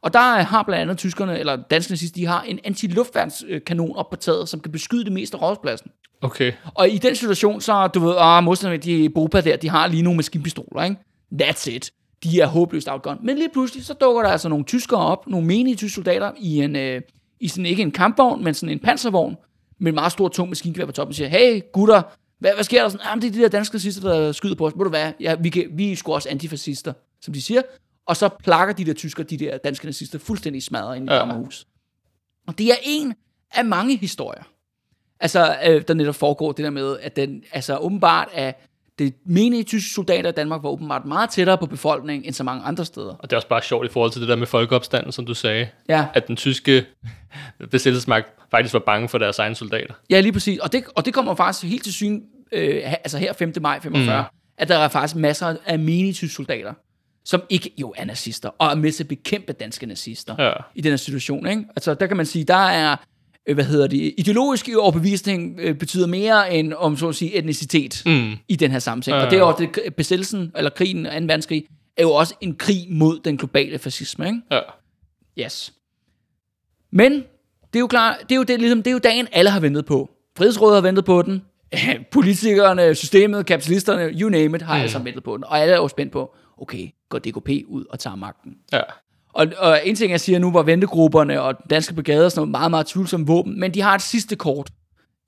Og 0.04 0.14
der 0.14 0.20
har 0.42 0.64
blandt 0.64 0.82
andet 0.82 0.98
tyskerne, 0.98 1.40
eller 1.40 1.56
danske 1.56 1.92
nazister, 1.92 2.22
de 2.22 2.26
har 2.26 2.42
en 2.42 2.60
antiluftværnskanon 2.64 3.96
op 3.96 4.10
på 4.10 4.16
taget, 4.16 4.50
som 4.50 4.60
kan 4.60 4.72
beskyde 4.72 5.04
det 5.04 5.14
meste 5.14 5.38
af 5.38 5.42
Rådhuspladsen. 5.42 5.92
Okay. 6.22 6.52
Og 6.74 6.90
i 6.90 6.98
den 6.98 7.16
situation, 7.16 7.62
så 7.62 7.88
du 7.88 8.00
ved, 8.00 8.16
ah, 8.18 8.44
modstanderne, 8.44 8.84
de 8.84 9.10
Bopa 9.10 9.42
der, 9.42 9.58
de 9.58 9.70
har 9.70 9.88
lige 9.88 10.04
nogle 10.04 10.18
maskinpistoler, 10.18 10.84
ikke? 10.84 10.96
That's 11.42 11.70
it. 11.70 11.92
De 12.24 12.42
er 12.42 12.48
håbløst 12.48 12.90
outgunned. 12.90 13.22
Men 13.24 13.38
lige 13.38 13.50
pludselig, 13.54 13.86
så 13.86 13.94
dukker 13.94 14.22
der 14.22 14.30
altså 14.30 14.50
nogle 14.50 14.66
tyskere 14.66 15.00
op, 15.00 15.28
nogle 15.28 15.48
menige 15.48 15.76
tyske 15.76 15.96
soldater, 15.96 16.32
i 16.40 16.64
en, 16.64 16.76
øh, 16.76 17.02
i 17.40 17.48
sådan 17.48 17.66
ikke 17.66 17.82
en 17.82 17.92
kampvogn, 17.92 18.44
men 18.44 18.54
sådan 18.54 18.74
en 18.74 18.80
panservogn, 18.80 19.36
med 19.80 19.92
en 19.92 19.96
meget 19.96 20.12
stor, 20.12 20.28
tung 20.28 20.50
maskingevær 20.50 20.86
på 20.86 20.92
toppen, 20.92 21.12
og 21.12 21.16
siger, 21.16 21.28
hey 21.28 21.62
gutter, 21.74 22.02
hvad, 22.40 22.52
hvad 22.54 22.64
sker 22.64 22.82
der? 22.82 22.90
Sådan, 22.90 23.06
ah, 23.10 23.22
det 23.22 23.28
er 23.28 23.32
de 23.32 23.42
der 23.42 23.48
danske 23.48 23.76
nazister, 23.76 24.10
der 24.10 24.32
skyder 24.32 24.56
på 24.56 24.66
os. 24.66 24.74
Ved 24.78 24.84
du 24.84 24.90
hvad? 24.90 25.12
Ja, 25.20 25.36
vi, 25.36 25.50
kan, 25.50 25.66
vi 25.74 25.92
er 25.92 25.96
sgu 25.96 26.14
også 26.14 26.30
antifascister, 26.30 26.94
som 27.22 27.34
de 27.34 27.42
siger. 27.42 27.62
Og 28.08 28.18
så 28.18 28.30
plakker 28.44 28.74
de 28.76 28.86
der 28.86 28.94
tyskere, 28.94 29.26
de 29.26 29.38
der 29.38 29.58
danske 29.58 29.86
nazister, 29.86 30.20
fuldstændig 30.20 30.64
smadret 30.64 30.96
ind 30.96 31.10
i 31.10 31.14
Ja. 31.14 31.34
hus. 31.34 31.68
Og 32.48 32.58
det 32.58 32.68
er 32.68 32.76
en 32.84 33.14
af 33.52 33.66
mange 33.66 33.98
historier. 33.98 34.44
Altså, 35.20 35.56
øh, 35.68 35.82
der 35.88 35.94
netop 35.94 36.16
foregår 36.16 36.52
det 36.52 36.64
der 36.64 36.70
med, 36.70 36.98
at 37.02 37.16
den, 37.16 37.44
altså 37.52 37.78
åbenbart 37.78 38.28
er 38.34 38.52
det 39.00 39.14
menige 39.26 39.64
tyske 39.64 39.94
soldater 39.94 40.30
i 40.30 40.34
Danmark 40.34 40.64
var 40.64 40.70
åbenbart 40.70 41.06
meget 41.06 41.30
tættere 41.30 41.58
på 41.58 41.66
befolkningen 41.66 42.26
end 42.26 42.34
så 42.34 42.44
mange 42.44 42.64
andre 42.64 42.86
steder. 42.86 43.16
Og 43.16 43.24
det 43.30 43.34
er 43.34 43.38
også 43.38 43.48
bare 43.48 43.62
sjovt 43.62 43.86
i 43.86 43.90
forhold 43.90 44.12
til 44.12 44.22
det 44.22 44.30
der 44.30 44.36
med 44.36 44.48
folkeopstanden, 44.48 45.12
som 45.12 45.26
du 45.26 45.34
sagde. 45.34 45.68
Ja, 45.90 46.06
At 46.14 46.28
den 46.28 46.36
tyske 46.36 46.86
besættelsesmagt 47.72 48.28
faktisk 48.52 48.74
var 48.74 48.80
bange 48.80 49.10
for 49.10 49.18
deres 49.18 49.40
egne 49.40 49.56
soldater. 49.56 49.94
ja 50.10 50.20
lige 50.20 50.32
præcis. 50.34 50.60
Og 50.60 50.72
det, 50.72 50.84
og 50.96 51.06
det 51.06 51.14
kommer 51.14 51.36
faktisk 51.36 51.66
helt 51.66 51.84
til 51.84 51.94
syn, 51.94 52.22
øh, 52.52 52.82
altså 52.86 53.18
her 53.18 53.34
5. 53.34 53.54
maj 53.62 53.80
45, 53.80 54.22
mm. 54.22 54.28
at 54.58 54.68
der 54.68 54.78
er 54.78 54.88
faktisk 54.88 55.16
masser 55.16 55.56
af 55.66 55.80
menige 55.80 56.14
tyske 56.14 56.36
soldater, 56.36 56.74
som 57.26 57.42
ikke 57.50 57.72
jo 57.78 57.94
er 57.98 58.06
nazister, 58.06 58.50
og 58.60 58.68
er 58.72 58.76
med 58.76 58.92
til 58.92 59.04
at 59.04 59.08
bekæmpe 59.08 59.54
danske 59.54 59.86
nazister 59.86 60.36
Ja. 60.46 60.52
i 60.76 60.82
den 60.82 60.92
her 60.92 60.98
situation. 60.98 61.48
Ikke? 61.48 61.64
Altså 61.70 61.94
der 61.94 62.08
kan 62.08 62.18
man 62.18 62.26
sige, 62.26 62.46
der 62.46 62.56
er, 62.68 62.96
øh, 63.48 63.54
hvad 63.56 63.66
hedder 63.66 63.88
det, 63.88 64.14
ideologisk 64.18 64.70
overbevisning 64.78 65.60
øh, 65.60 65.76
betyder 65.76 66.08
mere 66.08 66.54
end, 66.54 66.74
om 66.74 66.98
så 66.98 67.08
at 67.10 67.16
sige, 67.16 67.36
etnicitet 67.38 68.02
Mm. 68.06 68.32
i 68.48 68.56
den 68.56 68.72
her 68.72 68.80
sammenhæng. 68.80 69.18
Ja, 69.18 69.26
Og 69.26 69.32
det 69.32 69.40
er 69.40 69.44
også 69.44 69.68
det, 69.86 69.96
besættelsen, 69.96 70.52
eller 70.58 70.70
krigen, 70.70 71.04
2. 71.04 71.10
verdenskrig, 71.12 71.66
er 71.98 72.02
jo 72.04 72.12
også 72.12 72.36
en 72.42 72.56
krig 72.56 72.86
mod 72.90 73.20
den 73.20 73.38
globale 73.38 73.80
fascisme. 73.80 74.26
Ikke? 74.28 74.42
Ja. 74.52 74.60
Yes. 75.40 75.74
Men 76.92 77.12
det 77.14 77.76
er 77.76 77.80
jo 77.80 77.88
klart, 77.88 78.16
det 78.22 78.32
er 78.32 78.36
jo, 78.36 78.44
det, 78.44 78.60
ligesom, 78.60 78.78
det 78.84 78.88
er 78.88 78.94
jo 78.94 79.00
dagen, 79.04 79.28
alle 79.32 79.52
har 79.52 79.60
ventet 79.60 79.86
på. 79.86 80.10
Frihedsrådet 80.38 80.76
har 80.76 80.82
ventet 80.82 81.06
på 81.06 81.22
den. 81.22 81.42
politikerne, 82.12 82.96
systemet, 82.96 83.46
kapitalisterne, 83.46 84.10
you 84.22 84.30
name 84.30 84.56
it, 84.58 84.62
har 84.62 84.74
mm. 84.74 84.78
Mm. 84.80 84.82
altså 84.84 85.00
meldt 85.00 85.24
på 85.24 85.36
den. 85.38 85.44
Og 85.44 85.60
alle 85.60 85.74
er 85.74 85.78
jo 85.78 85.88
spændt 85.88 86.12
på, 86.12 86.36
okay, 86.58 86.90
går 87.10 87.20
DKP 87.20 87.50
ud 87.68 87.86
og 87.90 88.00
tager 88.00 88.16
magten? 88.16 88.56
Ja. 88.72 88.82
Og, 89.34 89.48
og 89.58 89.88
en 89.88 89.96
ting, 89.96 90.12
jeg 90.12 90.20
siger 90.20 90.40
nu, 90.40 90.52
var 90.52 90.64
ventegrupperne 90.64 91.42
og 91.42 91.56
danske 91.70 91.94
brigader 91.94 92.30
sådan 92.30 92.40
noget 92.40 92.52
meget, 92.52 92.72
meget 92.72 92.86
tvivlsomme 92.86 93.28
våben, 93.28 93.60
men 93.60 93.74
de 93.74 93.82
har 93.82 93.96
et 93.96 94.02
sidste 94.02 94.36
kort 94.36 94.70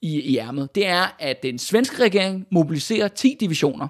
i, 0.02 0.22
i 0.22 0.38
ærmet. 0.38 0.76
Det 0.76 0.88
er, 0.88 1.16
at 1.20 1.44
den 1.44 1.60
svenske 1.60 2.04
regering 2.04 2.48
mobiliserer 2.52 3.08
10 3.08 3.38
divisioner. 3.40 3.88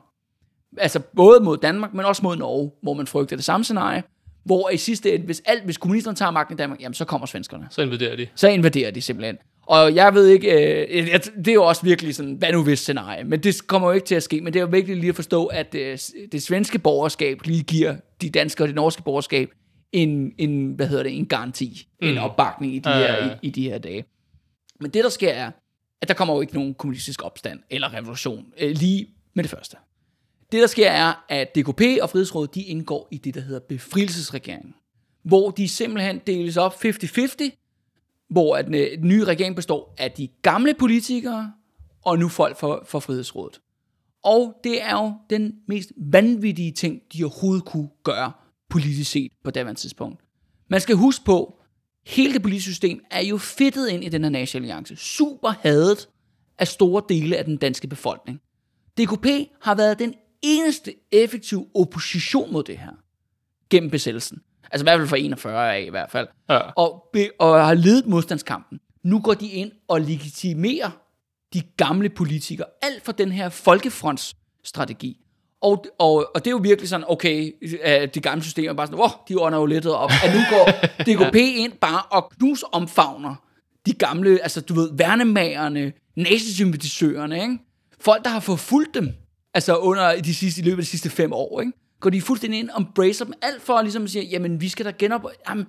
Altså 0.78 1.00
både 1.00 1.40
mod 1.40 1.58
Danmark, 1.58 1.94
men 1.94 2.06
også 2.06 2.24
mod 2.24 2.38
Norge, 2.38 2.72
hvor 2.82 2.94
man 2.94 3.08
frygter 3.08 3.36
det 3.36 3.46
samme 3.46 3.64
scenarie. 3.64 4.04
Hvor 4.46 4.70
i 4.70 4.78
sidste 4.78 5.14
ende, 5.14 5.26
hvis, 5.26 5.42
alt, 5.46 5.64
hvis 5.64 5.78
kommunisterne 5.78 6.16
tager 6.16 6.32
magten 6.32 6.54
i 6.54 6.58
Danmark, 6.58 6.82
jamen 6.82 6.94
så 6.94 7.06
kommer 7.06 7.28
svenskerne. 7.28 7.68
Så 7.70 7.82
invaderer 7.82 8.16
de. 8.16 8.28
Så 8.36 8.48
invaderer 8.48 8.92
de 8.92 9.02
simpelthen. 9.02 9.38
Og 9.68 9.96
jeg 9.96 10.14
ved 10.14 10.28
ikke, 10.28 10.52
øh, 10.52 11.20
det 11.38 11.48
er 11.48 11.54
jo 11.54 11.64
også 11.64 11.84
virkelig 11.84 12.16
sådan, 12.16 12.34
hvad 12.34 12.52
nu 12.52 12.64
hvis 12.64 12.80
scenarie, 12.80 13.24
men 13.24 13.44
det 13.44 13.68
kommer 13.68 13.88
jo 13.88 13.94
ikke 13.94 14.08
til 14.08 14.16
at 14.16 14.24
ske, 14.24 14.42
men 14.42 14.54
det 14.54 14.60
er 14.60 14.64
jo 14.64 14.70
vigtigt 14.72 15.00
lige 15.00 15.10
at 15.10 15.16
forstå, 15.16 15.46
at 15.46 15.76
øh, 15.76 15.98
det 16.32 16.44
svenske 16.44 16.80
borgerskab 16.80 17.42
lige 17.46 17.64
giver 17.64 17.96
de 18.22 18.30
danske 18.30 18.64
og 18.64 18.68
det 18.68 18.76
norske 18.76 19.04
borgerskab 19.04 19.50
en, 19.92 20.32
en 20.38 20.74
hvad 20.74 20.88
hedder 20.88 21.04
det, 21.04 21.18
en 21.18 21.26
garanti, 21.26 21.88
mm. 22.02 22.08
en 22.08 22.18
opbakning 22.18 22.76
i 22.76 22.80
de, 22.80 22.90
Ja, 22.90 22.98
her, 22.98 23.32
i, 23.32 23.38
i 23.42 23.50
de 23.50 23.70
her 23.70 23.78
dage. 23.78 24.06
Men 24.80 24.92
det 24.92 25.04
der 25.04 25.10
sker 25.10 25.32
er, 25.32 25.52
at 26.02 26.08
der 26.08 26.14
kommer 26.14 26.34
jo 26.34 26.42
ikke 26.42 26.54
nogen 26.54 26.74
kommunistisk 26.74 27.24
opstand 27.24 27.60
eller 27.70 27.94
revolution 27.94 28.46
øh, 28.60 28.72
lige 28.72 29.08
med 29.34 29.44
det 29.44 29.52
første. 29.52 29.78
Det 30.52 30.62
der 30.62 30.68
sker 30.68 30.90
er, 30.90 31.26
at 31.30 31.56
DKP 31.56 31.82
og 32.02 32.10
Frihedsrådet, 32.10 32.56
de 32.56 32.62
indgår 32.62 33.08
i 33.12 33.18
det, 33.18 33.36
der 33.36 33.42
hedder 33.42 33.60
befrielsesregeringen, 33.70 34.74
hvor 35.24 35.52
de 35.52 35.68
simpelthen 35.68 36.22
deles 36.28 36.58
op 36.58 36.74
50-50, 36.74 37.65
hvor 38.30 38.56
at 38.56 38.76
øh, 38.76 38.98
den, 38.98 39.08
nye 39.08 39.24
regering 39.24 39.56
består 39.56 39.96
af 39.98 40.12
de 40.12 40.28
gamle 40.42 40.74
politikere, 40.74 41.54
og 42.02 42.20
nu 42.20 42.28
folk 42.28 42.60
for, 42.60 42.84
for 42.86 43.00
Frihedsrådet. 43.00 43.62
Og 44.24 44.60
det 44.64 44.84
er 44.84 44.92
jo 44.92 45.14
den 45.30 45.54
mest 45.68 45.92
vanvittige 45.98 46.72
ting, 46.72 47.02
de 47.14 47.24
overhovedet 47.24 47.66
kunne 47.66 47.90
gøre 48.04 48.32
politisk 48.70 49.12
set 49.12 49.32
på 49.44 49.52
daværende 49.52 49.82
tidspunkt. 49.82 50.22
Man 50.70 50.82
skal 50.82 50.96
huske 50.96 51.26
på, 51.26 51.60
hele 52.06 52.34
det 52.34 52.42
politiske 52.42 52.70
system 52.72 53.00
er 53.12 53.22
jo 53.22 53.38
fedtet 53.38 53.90
ind 53.90 54.04
i 54.04 54.10
den 54.10 54.24
her 54.24 54.30
nationalalliance. 54.30 54.96
Super 54.96 55.50
hadet 55.50 56.10
af 56.60 56.68
store 56.68 57.04
dele 57.10 57.38
af 57.38 57.46
den 57.46 57.58
danske 57.58 57.88
befolkning. 57.88 58.42
DKP 58.98 59.28
har 59.62 59.76
været 59.76 60.00
den 60.00 60.14
eneste 60.42 60.94
effektive 61.12 61.66
opposition 61.76 62.54
mod 62.54 62.64
det 62.64 62.78
her 62.78 62.92
gennem 63.70 63.90
besættelsen. 63.90 64.42
Altså 64.72 64.84
i 64.84 64.86
hvert 64.86 65.00
fald 65.00 65.08
fra 65.08 65.18
41 65.18 65.76
af 65.76 65.84
i 65.88 65.90
hvert 65.90 66.12
fald. 66.12 66.28
Ja. 66.50 66.60
Og, 66.60 67.16
og 67.40 67.66
har 67.66 67.74
ledet 67.74 68.06
modstandskampen. 68.08 68.80
Nu 69.04 69.20
går 69.20 69.34
de 69.34 69.48
ind 69.48 69.72
og 69.88 70.02
legitimerer 70.02 70.90
de 71.54 71.62
gamle 71.78 72.10
politikere. 72.10 72.68
Alt 72.82 73.06
for 73.06 73.12
den 73.12 73.32
her 73.32 73.50
folkefrontsstrategi. 73.50 75.18
Og, 75.62 75.86
og, 76.00 76.32
og 76.36 76.46
det 76.46 76.48
er 76.48 76.52
jo 76.52 76.58
virkelig 76.58 76.90
sådan, 76.90 77.06
okay, 77.08 77.52
øh, 77.86 78.08
de 78.14 78.20
gamle 78.20 78.44
systemer 78.44 78.70
er 78.70 78.74
bare 78.74 78.88
sådan, 78.88 79.00
åh, 79.00 79.10
de 79.30 79.40
ånder 79.40 79.60
jo 79.60 79.66
lettet 79.66 79.94
op. 79.94 80.12
At 80.24 80.34
nu 80.34 80.40
går 80.50 80.72
DKP 81.28 81.36
ind 81.36 81.74
bare 81.74 82.02
og 82.12 82.32
knusomfavner 82.40 83.36
de 83.86 83.94
gamle, 83.94 84.40
altså 84.44 84.62
du 84.62 84.74
ved, 84.74 84.90
værnemagerne, 84.94 85.94
nazisympatisørerne, 86.16 87.42
ikke? 87.42 87.58
Folk, 88.00 88.24
der 88.24 88.30
har 88.30 88.40
forfulgt 88.40 88.96
dem, 88.96 89.10
altså 89.54 89.78
under 89.78 90.22
de 90.22 90.36
sidste, 90.36 90.62
i 90.62 90.64
løbet 90.64 90.78
af 90.78 90.84
de 90.84 90.90
sidste 90.90 91.10
fem 91.10 91.34
år, 91.34 91.62
ikke? 91.62 91.74
Går 92.00 92.10
de 92.10 92.22
fuldstændig 92.22 92.60
ind 92.60 92.70
og 92.70 92.82
embracer 92.82 93.26
dem, 93.26 93.34
alt 93.42 93.62
for 93.62 93.74
at 93.74 93.86
ligesom 93.86 94.08
sige, 94.08 94.26
jamen 94.26 94.62
vi 94.62 94.70
skal 94.70 94.86
da 94.86 94.92
genop... 95.00 95.26
Jamen, 95.50 95.66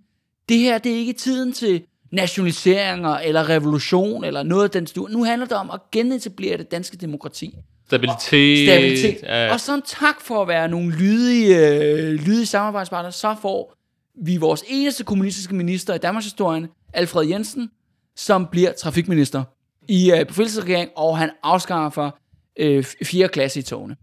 det 0.48 0.58
her, 0.58 0.78
det 0.78 0.92
er 0.92 0.96
ikke 0.96 1.12
tiden 1.12 1.52
til 1.52 1.82
nationaliseringer 2.12 3.18
eller 3.18 3.48
revolution 3.48 4.24
eller 4.24 4.42
noget 4.42 4.64
af 4.64 4.70
den 4.70 4.86
stil. 4.86 5.02
Nu 5.10 5.24
handler 5.24 5.46
det 5.46 5.56
om 5.56 5.70
at 5.70 5.80
genetablere 5.92 6.56
det 6.56 6.70
danske 6.70 6.96
demokrati. 6.96 7.54
Stabilitet. 7.86 8.68
Stabilitet. 8.68 9.22
Ja. 9.22 9.52
Og 9.52 9.60
som 9.60 9.82
tak 9.86 10.20
for 10.20 10.42
at 10.42 10.48
være 10.48 10.68
nogle 10.68 10.96
lydige, 10.96 11.58
øh, 11.58 12.12
lydige 12.12 12.46
samarbejdspartnere, 12.46 13.12
så 13.12 13.36
får 13.42 13.74
vi 14.24 14.36
vores 14.36 14.64
eneste 14.68 15.04
kommunistiske 15.04 15.54
minister 15.54 15.94
i 15.94 15.98
Danmarks 15.98 16.26
historie, 16.26 16.68
Alfred 16.92 17.26
Jensen, 17.26 17.70
som 18.16 18.46
bliver 18.46 18.72
trafikminister 18.72 19.44
i 19.88 20.12
øh, 20.12 20.26
befrielsesregering, 20.26 20.90
og 20.96 21.18
han 21.18 21.30
afskaffer 21.42 22.10
øh, 22.58 22.84
4. 22.84 23.28
klasse 23.28 23.60
i 23.60 23.62
togene. 23.62 23.96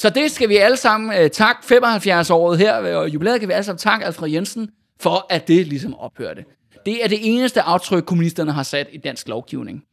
Så 0.00 0.10
det 0.10 0.30
skal 0.30 0.48
vi 0.48 0.56
alle 0.56 0.76
sammen 0.76 1.18
øh, 1.18 1.30
takke 1.30 1.66
75 1.66 2.30
året 2.30 2.58
her, 2.58 2.96
og 2.96 3.08
jubilæet 3.08 3.40
kan 3.40 3.48
vi 3.48 3.52
alle 3.52 3.64
sammen 3.64 3.78
takke 3.78 4.06
Alfred 4.06 4.30
Jensen 4.30 4.70
for, 5.00 5.26
at 5.30 5.48
det 5.48 5.66
ligesom 5.66 5.94
ophørte. 5.94 6.44
Det 6.86 7.04
er 7.04 7.08
det 7.08 7.18
eneste 7.22 7.62
aftryk, 7.62 8.04
kommunisterne 8.04 8.52
har 8.52 8.62
sat 8.62 8.88
i 8.92 8.98
dansk 8.98 9.28
lovgivning. 9.28 9.84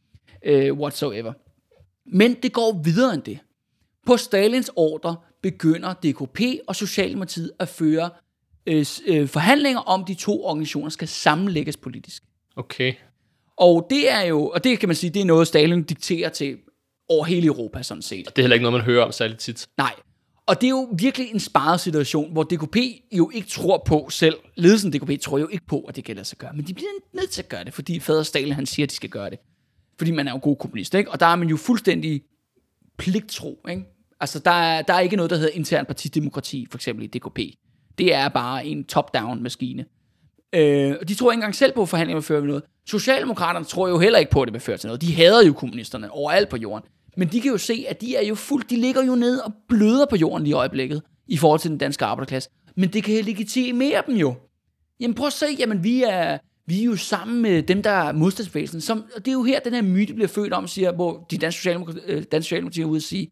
Øh, 0.44 0.72
whatsoever. 0.72 1.32
Men 2.06 2.34
det 2.34 2.52
går 2.52 2.80
videre 2.84 3.14
end 3.14 3.22
det. 3.22 3.38
På 4.06 4.16
Stalins 4.16 4.70
ordre 4.76 5.16
begynder 5.42 5.94
DKP 5.94 6.40
og 6.66 6.76
Socialdemokratiet 6.76 7.50
at 7.58 7.68
føre 7.68 8.10
øh, 8.66 8.86
øh, 9.06 9.28
forhandlinger 9.28 9.80
om, 9.80 10.04
de 10.04 10.14
to 10.14 10.44
organisationer 10.44 10.88
skal 10.88 11.08
sammenlægges 11.08 11.76
politisk. 11.76 12.22
Okay. 12.56 12.94
Og 13.56 13.86
det 13.90 14.12
er 14.12 14.22
jo, 14.22 14.48
og 14.48 14.64
det 14.64 14.78
kan 14.78 14.88
man 14.88 14.96
sige, 14.96 15.10
det 15.10 15.22
er 15.22 15.26
noget, 15.26 15.46
Stalin 15.46 15.82
dikterer 15.82 16.28
til 16.28 16.56
over 17.08 17.24
hele 17.24 17.46
Europa 17.46 17.82
sådan 17.82 18.02
set. 18.02 18.26
Det 18.26 18.38
er 18.38 18.42
heller 18.42 18.54
ikke 18.54 18.62
noget, 18.62 18.78
man 18.78 18.84
hører 18.84 19.04
om 19.04 19.12
særligt 19.12 19.40
tit. 19.40 19.66
Nej. 19.78 19.92
Og 20.46 20.60
det 20.60 20.66
er 20.66 20.70
jo 20.70 20.88
virkelig 20.98 21.30
en 21.30 21.40
sparet 21.40 21.80
situation, 21.80 22.32
hvor 22.32 22.42
DKP 22.42 22.76
jo 23.12 23.30
ikke 23.34 23.48
tror 23.48 23.82
på 23.86 24.08
selv. 24.10 24.36
Ledelsen 24.56 24.92
DKP 24.92 25.20
tror 25.20 25.38
jo 25.38 25.48
ikke 25.48 25.66
på, 25.66 25.80
at 25.80 25.96
det 25.96 26.04
kan 26.04 26.14
lade 26.14 26.24
sig 26.24 26.38
gøre. 26.38 26.52
Men 26.54 26.66
de 26.66 26.74
bliver 26.74 26.88
nødt 27.12 27.30
til 27.30 27.42
at 27.42 27.48
gøre 27.48 27.64
det, 27.64 27.74
fordi 27.74 28.00
fader 28.00 28.22
Stalin 28.22 28.52
han 28.52 28.66
siger, 28.66 28.86
at 28.86 28.90
de 28.90 28.94
skal 28.94 29.10
gøre 29.10 29.30
det. 29.30 29.38
Fordi 29.98 30.10
man 30.10 30.28
er 30.28 30.32
jo 30.32 30.38
god 30.42 30.56
kommunist, 30.56 30.94
ikke? 30.94 31.10
Og 31.10 31.20
der 31.20 31.26
er 31.26 31.36
man 31.36 31.48
jo 31.48 31.56
fuldstændig 31.56 32.22
pligtro, 32.98 33.58
ikke? 33.68 33.82
Altså, 34.20 34.38
der 34.38 34.50
er, 34.50 34.82
der 34.82 34.94
er 34.94 35.00
ikke 35.00 35.16
noget, 35.16 35.30
der 35.30 35.36
hedder 35.36 35.52
intern 35.52 35.86
partidemokrati, 35.86 36.66
for 36.70 36.78
eksempel 36.78 37.04
i 37.04 37.18
DKP. 37.18 37.38
Det 37.98 38.14
er 38.14 38.28
bare 38.28 38.66
en 38.66 38.84
top-down 38.84 39.42
maskine. 39.42 39.84
Øh, 40.52 40.96
og 41.00 41.08
de 41.08 41.14
tror 41.14 41.30
ikke 41.30 41.36
engang 41.36 41.54
selv 41.54 41.72
på, 41.72 41.82
at 41.82 41.88
forhandlinger 41.88 42.20
vil 42.20 42.26
føre 42.26 42.46
noget. 42.46 42.62
Socialdemokraterne 42.86 43.64
tror 43.66 43.88
jo 43.88 43.98
heller 43.98 44.18
ikke 44.18 44.30
på, 44.30 44.42
at 44.42 44.46
det 44.46 44.52
vil 44.52 44.60
føre 44.60 44.76
til 44.76 44.86
noget. 44.86 45.02
De 45.02 45.14
hader 45.14 45.46
jo 45.46 45.52
kommunisterne 45.52 46.10
overalt 46.10 46.48
på 46.48 46.56
jorden. 46.56 46.88
Men 47.18 47.28
de 47.28 47.40
kan 47.40 47.50
jo 47.50 47.58
se, 47.58 47.84
at 47.88 48.00
de 48.00 48.16
er 48.16 48.26
jo 48.26 48.34
fuldt, 48.34 48.70
de 48.70 48.76
ligger 48.76 49.04
jo 49.04 49.14
nede 49.14 49.44
og 49.44 49.52
bløder 49.68 50.06
på 50.10 50.16
jorden 50.16 50.44
lige 50.44 50.50
i 50.50 50.54
øjeblikket, 50.54 51.02
i 51.26 51.36
forhold 51.36 51.60
til 51.60 51.70
den 51.70 51.78
danske 51.78 52.04
arbejderklasse. 52.04 52.50
Men 52.76 52.92
det 52.92 53.04
kan 53.04 53.24
legitimere 53.24 54.02
dem 54.06 54.16
jo. 54.16 54.34
Jamen 55.00 55.14
prøv 55.14 55.26
at 55.26 55.32
se, 55.32 55.46
jamen 55.58 55.84
vi 55.84 56.02
er, 56.02 56.38
vi 56.66 56.80
er 56.80 56.84
jo 56.84 56.96
sammen 56.96 57.42
med 57.42 57.62
dem, 57.62 57.82
der 57.82 57.90
er 57.90 58.12
modstandsbevægelsen. 58.12 58.80
Som, 58.80 59.04
og 59.16 59.24
det 59.24 59.28
er 59.28 59.32
jo 59.32 59.42
her, 59.42 59.60
den 59.60 59.74
her 59.74 59.82
myte 59.82 60.14
bliver 60.14 60.28
født 60.28 60.52
om, 60.52 60.66
siger, 60.66 60.92
hvor 60.92 61.26
de 61.30 61.38
danske 61.38 61.58
socialdemokratier, 61.58 62.02
øh, 62.06 62.22
danske 62.32 62.42
socialdemokratier 62.42 62.84
er 62.84 62.88
ude 62.88 62.98
og 62.98 63.02
sige, 63.02 63.30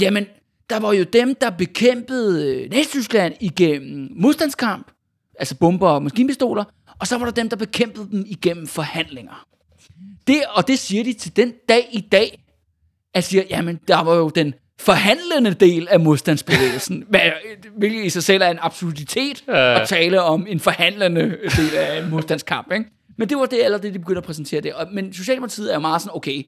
jamen, 0.00 0.26
der 0.70 0.80
var 0.80 0.92
jo 0.92 1.04
dem, 1.04 1.34
der 1.34 1.50
bekæmpede 1.50 2.56
øh, 2.56 2.70
Nazi-Tyskland 2.70 3.34
igennem 3.40 4.08
modstandskamp, 4.16 4.90
altså 5.38 5.56
bomber 5.58 5.88
og 5.88 6.02
maskinpistoler, 6.02 6.64
og 7.00 7.06
så 7.06 7.18
var 7.18 7.24
der 7.24 7.32
dem, 7.32 7.48
der 7.48 7.56
bekæmpede 7.56 8.08
dem 8.10 8.24
igennem 8.26 8.66
forhandlinger. 8.66 9.46
Det, 10.26 10.42
og 10.54 10.68
det 10.68 10.78
siger 10.78 11.04
de 11.04 11.12
til 11.12 11.36
den 11.36 11.52
dag 11.68 11.88
i 11.92 12.00
dag, 12.00 12.44
at 13.14 13.24
siger, 13.24 13.42
jamen, 13.50 13.80
der 13.88 14.02
var 14.02 14.14
jo 14.14 14.28
den 14.28 14.54
forhandlende 14.80 15.54
del 15.54 15.88
af 15.90 16.00
modstandsbevægelsen, 16.00 17.04
hvilket 17.78 18.04
i 18.04 18.10
sig 18.10 18.22
selv 18.22 18.42
er 18.42 18.48
en 18.50 18.58
absolutitet 18.60 19.44
Ja. 19.48 19.80
at 19.80 19.88
tale 19.88 20.22
om 20.22 20.46
en 20.48 20.60
forhandlende 20.60 21.22
del 21.56 21.76
af 21.76 22.02
en 22.02 22.10
modstandskamp. 22.10 22.72
Ikke? 22.72 22.84
Men 23.18 23.28
det 23.28 23.36
var 23.38 23.46
det, 23.46 23.64
eller 23.64 23.78
det, 23.78 23.94
de 23.94 23.98
begyndte 23.98 24.18
at 24.18 24.24
præsentere 24.24 24.60
det. 24.60 24.72
Og, 24.74 24.86
men 24.92 25.12
Socialdemokratiet 25.12 25.70
er 25.70 25.74
jo 25.74 25.80
meget 25.80 26.02
sådan, 26.02 26.16
okay, 26.16 26.42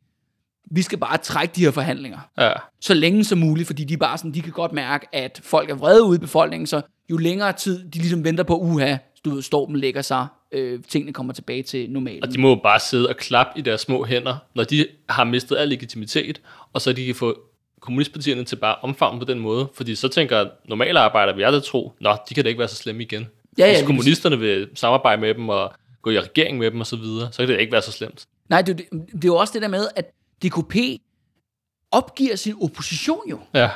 vi 0.70 0.82
skal 0.82 0.98
bare 0.98 1.16
trække 1.18 1.52
de 1.56 1.60
her 1.64 1.70
forhandlinger 1.70 2.18
Ja. 2.38 2.52
så 2.80 2.94
længe 2.94 3.24
som 3.24 3.38
muligt, 3.38 3.66
fordi 3.66 3.84
de 3.84 3.96
bare 3.96 4.18
sådan, 4.18 4.34
de 4.34 4.42
kan 4.42 4.52
godt 4.52 4.72
mærke, 4.72 5.06
at 5.12 5.40
folk 5.44 5.70
er 5.70 5.74
vrede 5.74 6.04
ude 6.04 6.16
i 6.16 6.20
befolkningen, 6.20 6.66
så 6.66 6.80
jo 7.10 7.16
længere 7.16 7.52
tid 7.52 7.84
de 7.90 7.98
ligesom 7.98 8.24
venter 8.24 8.44
på, 8.44 8.58
uha, 8.58 8.96
du 9.24 9.30
ved, 9.30 9.42
stormen 9.42 9.76
lægger 9.76 10.02
sig, 10.02 10.26
øh, 10.52 10.80
tingene 10.88 11.12
kommer 11.12 11.32
tilbage 11.32 11.62
til 11.62 11.90
normalen. 11.90 12.24
Og 12.24 12.32
de 12.32 12.40
må 12.40 12.48
jo 12.48 12.60
bare 12.62 12.80
sidde 12.80 13.08
og 13.08 13.16
klappe 13.16 13.58
i 13.58 13.62
deres 13.62 13.80
små 13.80 14.04
hænder, 14.04 14.36
når 14.54 14.64
de 14.64 14.86
har 15.08 15.24
mistet 15.24 15.56
al 15.56 15.68
legitimitet, 15.68 16.40
og 16.72 16.80
så 16.80 16.92
de 16.92 17.06
kan 17.06 17.14
få 17.14 17.40
kommunistpartierne 17.80 18.44
til 18.44 18.56
bare 18.56 18.76
omfavne 18.82 19.18
på 19.18 19.24
den 19.24 19.38
måde. 19.38 19.68
Fordi 19.74 19.94
så 19.94 20.08
tænker 20.08 20.48
normale 20.64 21.00
arbejdere, 21.00 21.36
vil 21.36 21.42
jeg 21.42 21.52
da 21.52 21.60
tro, 21.60 21.92
nå, 22.00 22.16
de 22.28 22.34
kan 22.34 22.44
da 22.44 22.48
ikke 22.48 22.58
være 22.58 22.68
så 22.68 22.76
slemme 22.76 23.02
igen. 23.02 23.28
Ja, 23.58 23.66
ja, 23.66 23.72
Hvis 23.72 23.86
kommunisterne 23.86 24.38
vil 24.38 24.68
samarbejde 24.74 25.20
med 25.20 25.34
dem 25.34 25.48
og 25.48 25.72
gå 26.02 26.10
i 26.10 26.20
regering 26.20 26.58
med 26.58 26.70
dem 26.70 26.80
og 26.80 26.86
så 26.86 26.96
videre, 26.96 27.32
så 27.32 27.42
kan 27.42 27.48
det 27.48 27.60
ikke 27.60 27.72
være 27.72 27.82
så 27.82 27.92
slemt. 27.92 28.26
Nej, 28.48 28.62
det, 28.62 28.72
er 28.72 28.76
det, 28.76 28.86
det 28.92 29.24
er 29.24 29.28
jo 29.28 29.36
også 29.36 29.52
det 29.52 29.62
der 29.62 29.68
med, 29.68 29.88
at 29.96 30.10
DKP 30.44 30.76
opgiver 31.90 32.36
sin 32.36 32.54
opposition 32.62 33.28
jo. 33.30 33.38
Ja. 33.54 33.70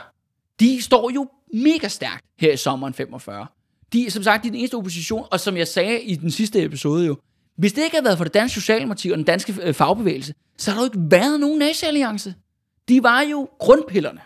De 0.61 0.83
står 0.83 1.11
jo 1.11 1.31
mega 1.53 1.89
stærkt 1.89 2.25
her 2.39 2.53
i 2.53 2.57
sommeren 2.57 2.95
45. 2.95 3.47
De, 3.95 4.11
som 4.11 4.22
sagt, 4.22 4.42
de 4.42 4.49
er 4.49 4.51
den 4.51 4.59
eneste 4.59 4.74
opposition, 4.74 5.26
og 5.30 5.40
som 5.40 5.57
jeg 5.57 5.68
sagde 5.68 6.03
i 6.03 6.14
den 6.14 6.30
sidste 6.30 6.62
episode 6.62 7.07
jo, 7.07 7.16
hvis 7.57 7.72
det 7.72 7.82
ikke 7.82 7.97
havde 7.97 8.05
været 8.05 8.16
for 8.18 8.24
det 8.24 8.34
danske 8.34 8.61
Socialdemokrati 8.61 9.11
og 9.11 9.16
den 9.16 9.24
danske 9.24 9.55
øh, 9.62 9.74
fagbevægelse, 9.74 10.34
så 10.59 10.70
har 10.70 10.78
der 10.78 10.86
jo 10.86 10.90
ikke 10.92 11.11
været 11.11 11.40
nogen 11.40 11.59
nazi-alliance. 11.59 12.34
De 12.88 13.03
var 13.03 13.20
jo 13.20 13.49
grundpillerne. 13.59 14.20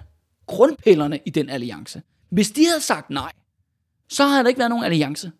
Grundpillerne 0.46 1.20
i 1.26 1.30
den 1.30 1.50
alliance. 1.50 2.02
Hvis 2.30 2.50
de 2.50 2.66
havde 2.66 2.80
sagt 2.80 3.10
nej, 3.10 3.32
så 4.08 4.26
havde 4.26 4.42
der 4.42 4.48
ikke 4.48 4.58
været 4.58 4.70
nogen 4.70 4.84
alliance. 4.84 5.32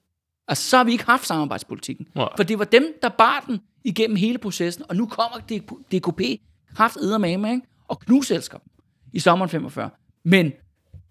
Altså, 0.49 0.71
så 0.71 0.77
har 0.77 0.85
vi 0.85 0.93
ikke 0.93 1.05
haft 1.05 1.27
samarbejdspolitikken. 1.27 2.07
Nej. 2.15 2.29
For 2.37 2.43
det 2.43 2.59
var 2.59 2.65
dem, 2.65 2.99
der 3.03 3.09
bar 3.09 3.45
den 3.47 3.61
igennem 3.85 4.17
hele 4.17 4.39
processen, 4.39 4.85
og 4.89 4.97
nu 4.97 5.07
kommer 5.07 5.39
DKP 5.93 6.21
kraft 6.77 6.97
med, 7.21 7.51
ikke? 7.51 7.61
og 7.89 8.01
knuselsker 8.01 8.59
dem 8.59 8.69
i 9.13 9.21
sommeren 9.21 9.51
45. 9.51 9.91
Men 10.25 10.53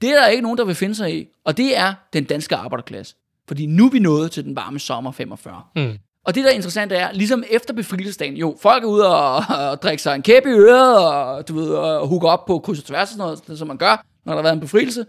det 0.02 0.10
er 0.10 0.16
der 0.16 0.28
ikke 0.28 0.42
nogen, 0.42 0.58
der 0.58 0.66
vil 0.66 0.76
finde 0.76 0.96
sig 0.96 1.20
i, 1.20 1.28
og 1.44 1.58
det 1.58 1.78
er 1.78 1.94
den 2.14 2.24
danske 2.24 2.56
arbejderklasse. 2.56 3.16
Fordi 3.48 3.66
nu 3.66 3.86
er 3.86 3.90
vi 3.90 4.00
nået 4.00 4.32
til 4.32 4.44
den 4.44 4.56
varme 4.56 4.80
sommer 4.80 5.12
45. 5.12 5.62
Mm. 5.76 5.98
Og 6.26 6.36
det, 6.36 6.44
der 6.44 6.50
er 6.50 6.54
interessant, 6.54 6.92
er, 6.92 7.12
ligesom 7.12 7.44
efter 7.50 7.74
befrielsesdagen, 7.74 8.38
jo, 8.38 8.58
folk 8.62 8.84
er 8.84 8.88
ude 8.88 9.16
og, 9.16 9.36
og 9.70 9.82
drikke 9.82 10.04
sig 10.04 10.16
en 10.16 10.22
kæppe 10.22 10.50
i 10.50 10.54
øret, 10.54 10.98
og, 10.98 11.48
du 11.48 11.56
ved, 11.56 11.70
og 11.70 12.08
hugge 12.08 12.28
op 12.28 12.46
på 12.46 12.60
kryds 12.60 12.80
og 12.80 12.86
tværs 12.86 13.10
og 13.10 13.14
sådan 13.14 13.44
noget, 13.48 13.60
som 13.60 13.68
man 13.68 13.78
gør, 13.78 14.06
når 14.26 14.34
der 14.34 14.38
har 14.38 14.44
været 14.44 14.54
en 14.54 14.60
befrielse. 14.60 15.06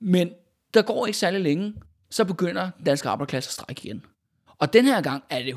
Men 0.00 0.30
der 0.74 0.82
går 0.82 1.06
ikke 1.06 1.18
særlig 1.18 1.40
længe, 1.40 1.74
så 2.10 2.24
begynder 2.24 2.70
den 2.76 2.84
danske 2.84 3.08
arbejderklasse 3.08 3.48
at 3.48 3.52
strække 3.52 3.82
igen. 3.84 4.02
Og 4.58 4.72
den 4.72 4.84
her 4.84 5.00
gang 5.00 5.22
er 5.30 5.42
det 5.42 5.52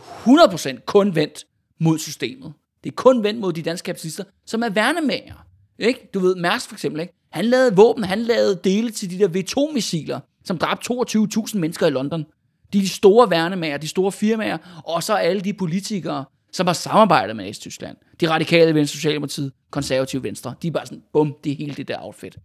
100% 0.75 0.85
kun 0.85 1.15
vendt 1.15 1.45
mod 1.79 1.99
systemet. 1.99 2.53
Det 2.83 2.89
er 2.91 2.95
kun 2.95 3.23
vendt 3.23 3.39
mod 3.39 3.53
de 3.53 3.61
danske 3.61 3.85
kapitalister, 3.85 4.23
som 4.45 4.63
er 4.63 4.69
værnemager. 4.69 5.45
Ikke? 5.79 6.09
Du 6.13 6.19
ved, 6.19 6.35
Mærsk 6.35 6.69
for 6.69 6.75
eksempel, 6.75 7.01
ikke? 7.01 7.13
Han 7.35 7.45
lavede 7.45 7.75
våben, 7.75 8.03
han 8.03 8.19
lavede 8.19 8.59
dele 8.63 8.91
til 8.91 9.09
de 9.09 9.19
der 9.19 9.27
V2-missiler, 9.27 10.19
som 10.45 10.57
dræbte 10.57 10.93
22.000 10.93 11.57
mennesker 11.57 11.87
i 11.87 11.89
London. 11.89 12.25
De 12.73 12.89
store 12.89 13.29
værnemager, 13.29 13.77
de 13.77 13.87
store 13.87 14.11
firmaer, 14.11 14.57
og 14.85 15.03
så 15.03 15.13
alle 15.13 15.41
de 15.41 15.53
politikere, 15.53 16.25
som 16.53 16.67
har 16.67 16.73
samarbejdet 16.73 17.35
med 17.35 17.49
Østtyskland. 17.49 17.97
De 18.21 18.29
radikale 18.29 18.75
venstre, 18.75 18.95
Socialdemokratiet, 18.95 19.51
konservative 19.71 20.23
venstre. 20.23 20.53
De 20.61 20.67
er 20.67 20.71
bare 20.71 20.85
sådan, 20.85 21.03
bum, 21.13 21.35
det 21.43 21.51
er 21.51 21.55
hele 21.55 21.73
det 21.73 21.87
der 21.87 21.97
outfit. 22.01 22.37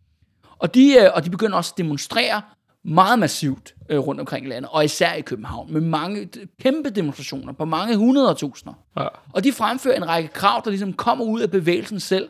Og 0.58 0.74
de, 0.74 0.96
øh, 1.00 1.10
og 1.14 1.24
de 1.24 1.30
begynder 1.30 1.56
også 1.56 1.72
at 1.74 1.78
demonstrere 1.78 2.42
meget 2.84 3.18
massivt 3.18 3.74
øh, 3.88 3.98
rundt 3.98 4.20
omkring 4.20 4.46
i 4.46 4.48
landet, 4.48 4.70
og 4.72 4.84
især 4.84 5.12
i 5.12 5.20
København, 5.20 5.72
med 5.72 5.80
mange 5.80 6.28
kæmpe 6.60 6.90
demonstrationer 6.90 7.52
på 7.52 7.64
mange 7.64 7.96
hundrede 7.96 8.34
tusinder. 8.34 8.74
Ja. 8.96 9.06
Og 9.32 9.44
de 9.44 9.52
fremfører 9.52 9.96
en 9.96 10.08
række 10.08 10.28
krav, 10.28 10.62
der 10.64 10.70
ligesom 10.70 10.92
kommer 10.92 11.24
ud 11.24 11.40
af 11.40 11.50
bevægelsen 11.50 12.00
selv, 12.00 12.28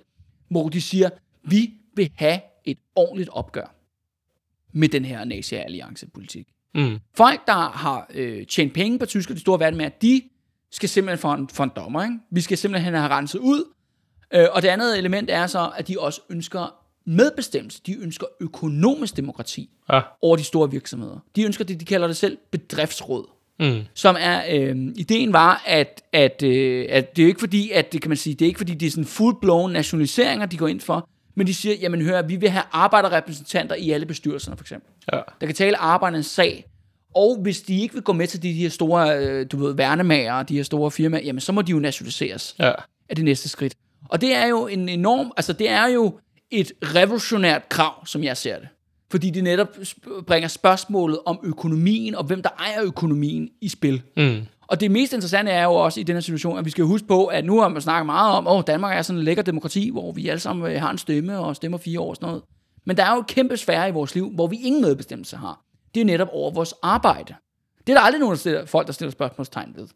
hvor 0.51 0.69
de 0.69 0.81
siger, 0.81 1.11
vi 1.45 1.71
vil 1.97 2.11
have 2.15 2.41
et 2.71 2.79
ordentligt 2.97 3.29
opgør 3.33 3.75
med 4.73 4.89
den 4.89 5.05
her 5.05 5.25
nazi-alliance-politik. 5.25 6.49
Mm. 6.75 6.99
Folk, 7.15 7.47
der 7.47 7.71
har 7.71 8.07
øh, 8.15 8.47
tjent 8.47 8.75
penge 8.75 8.99
på 8.99 9.07
tysker, 9.07 9.35
de 9.35 9.41
store 9.41 9.61
verden 9.61 9.77
med, 9.79 9.91
de 10.03 10.23
skal 10.71 10.89
simpelthen 10.89 11.19
for 11.19 11.33
en, 11.33 11.49
for 11.49 11.65
en 11.65 11.71
dommer. 11.77 12.03
Ikke? 12.03 12.19
Vi 12.31 12.41
skal 12.41 12.59
simpelthen 12.59 12.95
have 12.95 13.09
renset 13.09 13.39
ud. 13.39 13.65
Øh, 14.35 14.47
og 14.53 14.63
det 14.63 14.69
andet 14.69 14.99
element 14.99 15.31
er 15.31 15.47
så, 15.47 15.71
at 15.77 15.89
de 15.89 15.97
også 15.99 16.21
ønsker 16.31 16.75
medbestemmelse. 17.05 17.81
De 17.87 17.97
ønsker 18.03 18.27
økonomisk 18.41 19.17
demokrati 19.17 19.71
Ja. 19.93 20.01
over 20.23 20.37
de 20.37 20.45
store 20.45 20.71
virksomheder. 20.71 21.19
De 21.37 21.43
ønsker 21.45 21.65
det, 21.65 21.81
de 21.81 21.85
kalder 21.85 22.07
det 22.07 22.17
selv 22.17 22.39
bedriftsråd. 22.51 23.27
Mm. 23.61 23.81
Som 23.95 24.17
er, 24.19 24.43
øh, 24.51 24.77
ideen 24.97 25.33
var, 25.33 25.63
at, 25.67 26.03
at, 26.13 26.43
øh, 26.43 26.87
at 26.89 27.17
det 27.17 27.23
er 27.23 27.27
jo 27.27 27.29
ikke 27.29 27.41
fordi, 27.41 27.71
at 27.71 27.93
det 27.93 28.03
kan 28.03 28.09
man 28.09 28.17
sige, 28.17 28.35
det 28.35 28.45
er 28.45 28.47
ikke 28.47 28.59
fordi, 28.59 28.75
det 28.75 28.87
er 28.87 28.91
sådan 28.91 29.05
full-blown 29.05 29.73
nationaliseringer, 29.73 30.47
de 30.47 30.57
går 30.57 30.69
ind 30.69 30.81
for, 30.81 31.09
men 31.41 31.47
de 31.47 31.55
siger, 31.55 31.75
jamen 31.75 32.03
hør, 32.03 32.23
vi 32.23 32.37
vil 32.37 32.51
have 32.51 32.63
arbejderrepræsentanter 32.73 33.75
i 33.75 33.91
alle 33.91 34.07
bestyrelserne, 34.07 34.57
for 34.57 34.65
eksempel 34.65 34.91
Ja. 35.13 35.21
der 35.41 35.47
kan 35.47 35.55
tale 35.55 35.77
arbejdernes 35.77 36.27
sag. 36.27 36.65
Og 37.15 37.39
hvis 37.43 37.61
de 37.63 37.81
ikke 37.81 37.95
vil 37.95 38.03
gå 38.03 38.13
med 38.13 38.27
til 38.27 38.43
de 38.43 38.53
her 38.53 38.69
store, 38.69 39.19
øh, 39.19 39.47
du 39.53 39.57
ved, 39.57 39.75
værnemager, 39.75 40.43
de 40.43 40.57
her 40.57 40.63
store 40.63 40.91
firmaer, 40.91 41.23
jamen 41.23 41.41
så 41.41 41.53
må 41.53 41.63
de 41.63 41.71
jo 41.73 41.79
nationaliseres 41.79 42.55
Ja. 42.59 42.73
af 43.09 43.17
det 43.17 43.25
næste 43.25 43.49
skridt. 43.49 43.75
Og 44.09 44.21
det 44.21 44.35
er 44.35 44.47
jo 44.47 44.67
en 44.67 44.89
enorm, 44.89 45.33
altså 45.37 45.53
det 45.53 45.69
er 45.71 45.87
jo 45.87 46.19
et 46.51 46.73
revolutionært 46.85 47.69
krav, 47.69 48.07
som 48.07 48.25
jeg 48.25 48.37
ser 48.37 48.59
det. 48.59 48.69
Fordi 49.11 49.31
det 49.31 49.45
netop 49.45 49.69
bringer 50.27 50.49
spørgsmålet 50.49 51.19
om 51.27 51.41
økonomien, 51.43 52.15
og 52.15 52.25
hvem 52.25 52.43
der 52.43 52.51
ejer 52.59 52.83
økonomien 52.83 53.49
i 53.61 53.69
spil. 53.69 54.03
Mm. 54.17 54.41
Og 54.71 54.81
det 54.81 54.91
mest 54.91 55.13
interessante 55.13 55.51
er 55.51 55.65
jo 55.65 55.73
også 55.73 56.01
i 56.01 56.03
den 56.03 56.17
her 56.17 56.21
situation, 56.21 56.59
at 56.59 56.65
vi 56.65 56.71
skal 56.71 56.85
huske 56.85 57.09
på, 57.09 57.27
at 57.27 57.45
nu 57.45 57.61
har 57.61 57.69
man 57.69 57.83
snakket 57.83 58.07
meget 58.07 58.35
om, 58.35 58.47
at 58.47 58.67
Danmark 58.67 58.99
er 58.99 59.03
sådan 59.03 59.19
en 59.19 59.25
lækker 59.25 59.43
demokrati, 59.43 59.91
hvor 59.91 60.13
vi 60.13 60.29
alle 60.29 60.41
sammen 60.41 60.73
øh, 60.73 60.81
har 60.81 60.91
en 60.91 60.99
stemme 60.99 61.39
og 61.39 61.57
stemmer 61.57 61.79
fire 61.79 62.01
år 62.01 62.09
og 62.09 62.17
sådan 62.17 62.27
noget. 62.27 62.43
Men 62.85 62.97
der 62.97 63.05
er 63.05 63.15
jo 63.15 63.21
et 63.21 63.27
kæmpe 63.27 63.57
sfære 63.57 63.89
i 63.89 63.93
vores 63.93 64.15
liv, 64.15 64.31
hvor 64.31 64.47
vi 64.47 64.57
ingen 64.57 64.83
medbestemmelse 64.83 65.37
har. 65.37 65.65
Det 65.95 66.01
er 66.01 66.05
netop 66.05 66.29
over 66.33 66.51
vores 66.51 66.75
arbejde. 66.83 67.35
Det 67.87 67.93
er 67.93 67.95
der 67.95 68.01
aldrig 68.01 68.21
nogen 68.21 68.33
der 68.33 68.39
stiller, 68.39 68.67
folk, 68.67 68.87
der 68.87 68.93
stiller 68.93 69.13
spørgsmålstegn 69.13 69.73
ved. 69.77 69.89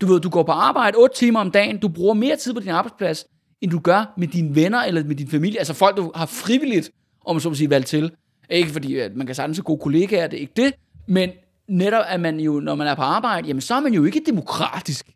Du 0.00 0.06
ved, 0.06 0.20
du 0.20 0.30
går 0.30 0.42
på 0.42 0.52
arbejde 0.52 0.96
8 0.96 1.16
timer 1.16 1.40
om 1.40 1.50
dagen, 1.50 1.78
du 1.78 1.88
bruger 1.88 2.14
mere 2.14 2.36
tid 2.36 2.54
på 2.54 2.60
din 2.60 2.68
arbejdsplads, 2.68 3.24
end 3.60 3.70
du 3.70 3.78
gør 3.78 4.14
med 4.16 4.28
dine 4.28 4.54
venner 4.54 4.78
eller 4.78 5.04
med 5.04 5.16
din 5.16 5.28
familie. 5.28 5.58
Altså 5.58 5.74
folk, 5.74 5.96
du 5.96 6.12
har 6.14 6.26
frivilligt, 6.26 6.90
om 7.24 7.34
man 7.36 7.40
så 7.40 7.48
må 7.48 7.54
sige, 7.54 7.70
valgt 7.70 7.86
til. 7.86 8.12
Ikke 8.50 8.70
fordi, 8.70 8.98
at 8.98 9.16
man 9.16 9.26
kan 9.26 9.34
sagtens 9.34 9.58
have 9.58 9.64
gode 9.64 9.80
kollegaer, 9.80 10.26
det 10.26 10.36
er 10.36 10.40
ikke 10.40 10.52
det, 10.56 10.74
men 11.06 11.30
netop, 11.70 12.04
at 12.08 12.20
man 12.20 12.40
jo, 12.40 12.60
når 12.60 12.74
man 12.74 12.86
er 12.86 12.94
på 12.94 13.02
arbejde, 13.02 13.46
jamen 13.46 13.60
så 13.60 13.74
er 13.74 13.80
man 13.80 13.94
jo 13.94 14.04
ikke 14.04 14.22
demokratisk 14.26 15.06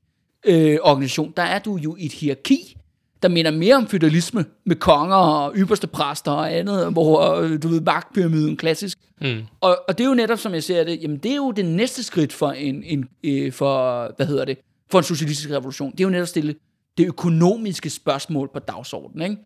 øh, 0.47 0.79
organisation. 0.83 1.33
Der 1.37 1.43
er 1.43 1.59
du 1.59 1.77
jo 1.77 1.97
i 1.99 2.07
et 2.07 2.13
hierarki, 2.13 2.77
der 3.23 3.29
minder 3.29 3.51
mere 3.51 3.77
om 3.77 3.87
feudalisme 3.87 4.45
med 4.67 4.77
konger 4.77 5.17
og 5.17 5.53
ypperste 5.57 5.87
præster 5.87 6.33
og 6.33 6.55
andet, 6.55 6.93
hvor 6.93 7.35
øh, 7.35 7.63
du 7.63 7.69
ved, 7.69 7.81
magtpyramiden 7.81 8.57
klassisk. 8.57 8.99
Mm. 9.21 9.43
Og, 9.61 9.79
og 9.89 9.99
det 9.99 10.05
er 10.05 10.09
jo 10.09 10.15
netop, 10.15 10.39
som 10.39 10.55
jeg 10.55 10.63
ser 10.63 10.85
det, 10.85 11.03
jamen 11.03 11.17
det 11.17 11.31
er 11.31 11.37
jo 11.37 11.51
det 11.51 11.65
næste 11.65 12.03
skridt 12.03 12.33
for 12.33 12.51
en, 12.51 12.83
en 12.85 13.09
øh, 13.25 13.53
for, 13.53 14.11
hvad 14.17 14.27
hedder 14.27 14.45
det, 14.45 14.59
for 14.91 14.99
en 14.99 15.05
socialistisk 15.05 15.51
revolution. 15.51 15.91
Det 15.91 16.01
er 16.01 16.05
jo 16.05 16.11
netop 16.11 16.29
stille 16.29 16.55
det 16.99 17.07
økonomiske 17.07 17.91
spørgsmål 17.91 18.51
på 18.53 18.59
dagsordenen, 18.59 19.31
ikke? 19.31 19.43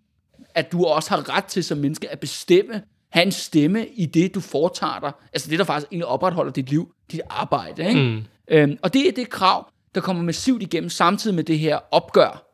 At 0.55 0.73
du 0.73 0.85
også 0.85 1.11
har 1.11 1.37
ret 1.37 1.45
til 1.45 1.65
som 1.65 1.79
menneske 1.79 2.13
at 2.13 2.21
bestemme, 2.21 2.83
have 3.11 3.27
en 3.27 3.33
stemme 3.33 3.87
i 3.87 4.07
det, 4.07 4.35
du 4.35 4.41
foretager 4.41 5.01
dig. 5.01 5.13
Altså 5.33 5.51
det, 5.51 5.59
der 5.59 5.65
faktisk 5.65 5.93
egentlig 5.93 6.07
opretholder 6.07 6.53
dit 6.53 6.71
liv, 6.71 6.95
dit 7.13 7.21
arbejde, 7.31 7.89
ikke? 7.89 8.03
Mm. 8.03 8.23
Øhm, 8.51 8.79
og 8.83 8.95
det 8.95 9.09
er 9.09 9.13
det 9.13 9.31
krav, 9.31 9.71
der 9.95 10.01
kommer 10.01 10.23
massivt 10.23 10.63
igennem, 10.63 10.91
samtidig 10.91 11.35
med 11.35 11.45
det 11.45 11.59
her 11.59 11.79
opgør 11.91 12.49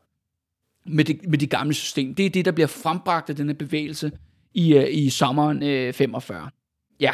med 0.87 1.05
det, 1.05 1.29
med 1.29 1.39
det 1.39 1.51
gamle 1.51 1.75
system. 1.75 2.15
Det 2.15 2.27
er 2.27 2.31
det, 2.31 2.45
der 2.45 2.53
bliver 2.53 2.67
frembragt 2.67 3.31
af 3.31 3.37
denne 3.37 3.55
bevægelse 3.55 4.13
i, 4.55 4.75
øh, 4.75 4.87
i 4.91 5.11
sommeren 5.11 5.63
øh, 5.63 5.93
45. 5.93 6.51
Ja. 7.01 7.13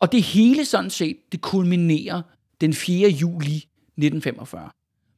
Og 0.00 0.12
det 0.12 0.22
hele 0.22 0.64
sådan 0.64 0.90
set, 0.90 1.16
det 1.32 1.40
kulminerer 1.40 2.22
den 2.60 2.74
4. 2.74 3.08
juli 3.08 3.56
1945, 3.56 4.70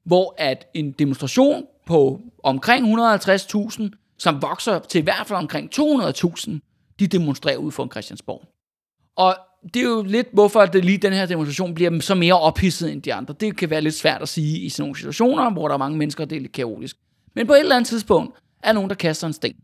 hvor 0.05 0.35
at 0.39 0.67
en 0.75 0.93
demonstration 0.93 1.65
på 1.87 2.21
omkring 2.43 2.97
150.000, 2.97 4.15
som 4.19 4.43
vokser 4.43 4.79
til 4.79 4.99
i 4.99 5.03
hvert 5.03 5.27
fald 5.27 5.39
omkring 5.39 5.71
200.000, 5.75 6.68
de 7.01 7.07
demonstrerer 7.07 7.57
ud 7.57 7.73
for 7.73 7.89
Christiansborg. 7.93 8.45
Og 9.17 9.37
det 9.75 9.83
er 9.83 9.89
jo 9.89 10.03
lidt, 10.03 10.29
hvorfor 10.33 10.67
det 10.67 10.85
lige 10.85 10.99
den 10.99 11.13
her 11.13 11.27
demonstration 11.27 11.75
bliver 11.75 12.01
så 12.01 12.15
mere 12.15 12.41
ophidset 12.41 12.93
end 12.93 13.03
de 13.03 13.15
andre. 13.15 13.35
Det 13.41 13.57
kan 13.57 13.71
være 13.71 13.81
lidt 13.81 13.95
svært 13.95 14.23
at 14.23 14.29
sige 14.29 14.59
i 14.59 14.69
sådan 14.69 14.83
nogle 14.83 14.97
situationer, 14.97 15.51
hvor 15.51 15.69
der 15.69 15.75
er 15.75 15.79
mange 15.79 15.99
mennesker, 15.99 16.25
og 16.25 16.31
det 16.31 16.37
er 16.37 16.41
lidt 16.41 16.53
kaotisk. 16.53 16.97
Men 17.35 17.47
på 17.47 17.53
et 17.53 17.61
eller 17.61 17.77
andet 17.77 17.89
tidspunkt 17.89 18.39
er 18.63 18.73
nogen, 18.73 18.91
der 18.91 18.97
kaster 18.97 19.27
en 19.27 19.33
sten. 19.33 19.55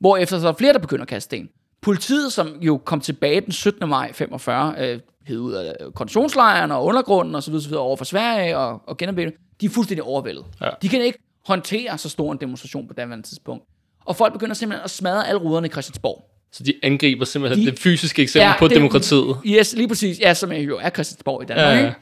Hvorefter 0.00 0.40
så 0.40 0.48
er 0.48 0.52
flere, 0.52 0.72
der 0.72 0.78
begynder 0.78 1.02
at 1.02 1.08
kaste 1.08 1.24
sten. 1.24 1.48
Politiet, 1.82 2.32
som 2.32 2.48
jo 2.60 2.76
kom 2.84 3.00
tilbage 3.00 3.40
den 3.40 3.52
17. 3.52 3.88
maj 3.88 4.12
45, 4.12 4.74
øh, 4.78 5.00
hed 5.26 5.38
ud 5.38 5.52
af 5.52 5.76
konditionslejren 5.94 6.70
og 6.70 6.84
undergrunden 6.84 7.34
og 7.34 7.42
så 7.42 7.50
videre, 7.50 7.80
over 7.80 7.96
for 7.96 8.04
Sverige 8.04 8.58
og, 8.58 8.82
og 8.86 8.96
genopbygget, 8.96 9.34
de 9.60 9.66
er 9.66 9.70
fuldstændig 9.70 10.04
overvældet. 10.04 10.44
Ja. 10.60 10.70
De 10.82 10.88
kan 10.88 11.02
ikke 11.02 11.18
håndtere 11.46 11.98
så 11.98 12.08
stor 12.08 12.32
en 12.32 12.38
demonstration 12.38 12.88
på 12.88 12.94
det 12.94 13.24
tidspunkt. 13.24 13.64
Og 14.04 14.16
folk 14.16 14.32
begynder 14.32 14.54
simpelthen 14.54 14.84
at 14.84 14.90
smadre 14.90 15.28
alle 15.28 15.40
ruderne 15.40 15.66
i 15.66 15.70
Christiansborg. 15.70 16.31
Så 16.52 16.62
de 16.62 16.74
angriber 16.82 17.24
simpelthen 17.24 17.60
De- 17.60 17.66
de, 17.66 17.70
det 17.70 17.78
fysiske 17.80 18.22
eksempel 18.22 18.46
ja, 18.46 18.58
på 18.58 18.68
det- 18.68 18.76
demokratiet. 18.76 19.36
Yes, 19.46 19.74
lige 19.76 19.88
præcis. 19.88 20.20
Ja, 20.20 20.34
som 20.34 20.52
jo 20.52 20.78
er 20.82 20.90
Christiansborg 20.90 21.42
i 21.42 21.46
Danmark. 21.46 21.84
Ja. 21.84 21.92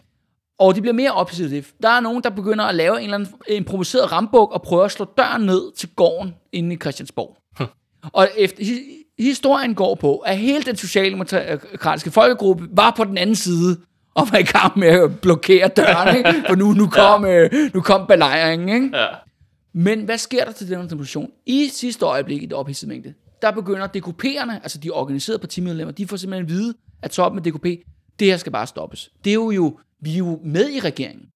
Og 0.58 0.74
de 0.74 0.80
bliver 0.80 0.94
mere 0.94 1.26
det. 1.50 1.66
Der 1.82 1.88
er 1.88 2.00
nogen, 2.00 2.22
der 2.22 2.30
begynder 2.30 2.64
at 2.64 2.74
lave 2.74 2.96
en 2.98 3.04
eller 3.04 3.14
anden 3.14 3.28
improviseret 3.48 4.12
rambuk 4.12 4.52
og 4.52 4.62
prøver 4.62 4.84
at 4.84 4.90
slå 4.92 5.06
døren 5.18 5.42
ned 5.42 5.76
til 5.76 5.88
gården 5.96 6.34
inde 6.52 6.74
i 6.74 6.78
Christiansborg. 6.78 7.36
og 8.12 8.28
efter, 8.36 8.64
hi- 8.64 9.12
historien 9.18 9.74
går 9.74 9.94
på, 9.94 10.16
at 10.16 10.38
hele 10.38 10.62
den 10.62 10.76
socialdemokratiske 10.76 12.10
folkegruppe 12.10 12.64
var 12.72 12.90
på 12.96 13.04
den 13.04 13.18
anden 13.18 13.36
side 13.36 13.76
og 14.14 14.28
var 14.32 14.38
i 14.38 14.42
gang 14.42 14.78
med 14.78 14.88
at 14.88 15.20
blokere 15.20 15.68
døren, 15.68 16.16
ikke? 16.16 16.34
for 16.48 16.54
nu, 16.54 16.72
nu, 16.72 16.86
kom, 16.86 17.24
ja. 17.26 17.48
nu 17.74 17.80
kom 17.80 18.06
belejringen. 18.06 18.68
Ikke? 18.84 18.98
Ja. 18.98 19.06
Men 19.74 20.00
hvad 20.00 20.18
sker 20.18 20.44
der 20.44 20.52
til 20.52 20.68
den 20.70 20.90
demonstration? 20.90 21.30
I 21.46 21.68
sidste 21.72 22.04
øjeblik 22.04 22.42
i 22.42 22.46
det 22.46 22.52
ophidsede 22.52 22.88
mængde, 22.88 23.14
der 23.42 23.50
begynder 23.50 23.86
DKP'erne, 23.86 24.52
altså 24.62 24.78
de 24.78 24.90
organiserede 24.90 25.38
partimedlemmer, 25.38 25.92
de 25.92 26.06
får 26.06 26.16
simpelthen 26.16 26.44
at 26.44 26.50
vide, 26.50 26.74
at 27.02 27.10
toppen 27.10 27.38
af 27.38 27.52
DKP, 27.52 27.64
det 28.18 28.26
her 28.26 28.36
skal 28.36 28.52
bare 28.52 28.66
stoppes. 28.66 29.10
Det 29.24 29.30
er 29.30 29.34
jo, 29.34 29.50
jo 29.50 29.78
vi 30.00 30.12
er 30.12 30.18
jo 30.18 30.40
med 30.44 30.70
i 30.70 30.80
regeringen. 30.80 31.26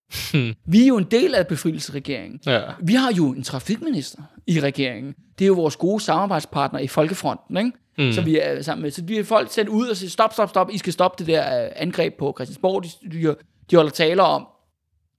Vi 0.66 0.82
er 0.82 0.86
jo 0.86 0.96
en 0.96 1.06
del 1.10 1.34
af 1.34 1.46
befrielsesregeringen. 1.46 2.40
Ja. 2.46 2.62
Vi 2.82 2.94
har 2.94 3.12
jo 3.12 3.28
en 3.28 3.42
trafikminister 3.42 4.22
i 4.46 4.60
regeringen. 4.60 5.14
Det 5.38 5.44
er 5.44 5.46
jo 5.46 5.54
vores 5.54 5.76
gode 5.76 6.00
samarbejdspartner 6.00 6.80
i 6.80 6.86
Folkefronten, 6.86 7.56
ikke? 7.56 7.72
Mm. 7.98 8.12
Så 8.12 8.22
vi 8.22 8.38
er 8.38 8.62
sammen 8.62 8.82
med. 8.82 8.90
Så 8.90 9.02
vi 9.04 9.18
er 9.18 9.24
folk 9.24 9.52
sendt 9.52 9.68
ud 9.68 9.88
og 9.88 9.96
siger, 9.96 10.10
stop, 10.10 10.32
stop, 10.32 10.48
stop, 10.48 10.70
I 10.72 10.78
skal 10.78 10.92
stoppe 10.92 11.24
det 11.24 11.26
der 11.26 11.64
øh, 11.64 11.70
angreb 11.76 12.14
på 12.18 12.34
Christiansborg. 12.36 12.84
De, 12.84 12.88
de, 13.12 13.34
de 13.70 13.76
holder 13.76 13.90
taler 13.90 14.22
om, 14.22 14.46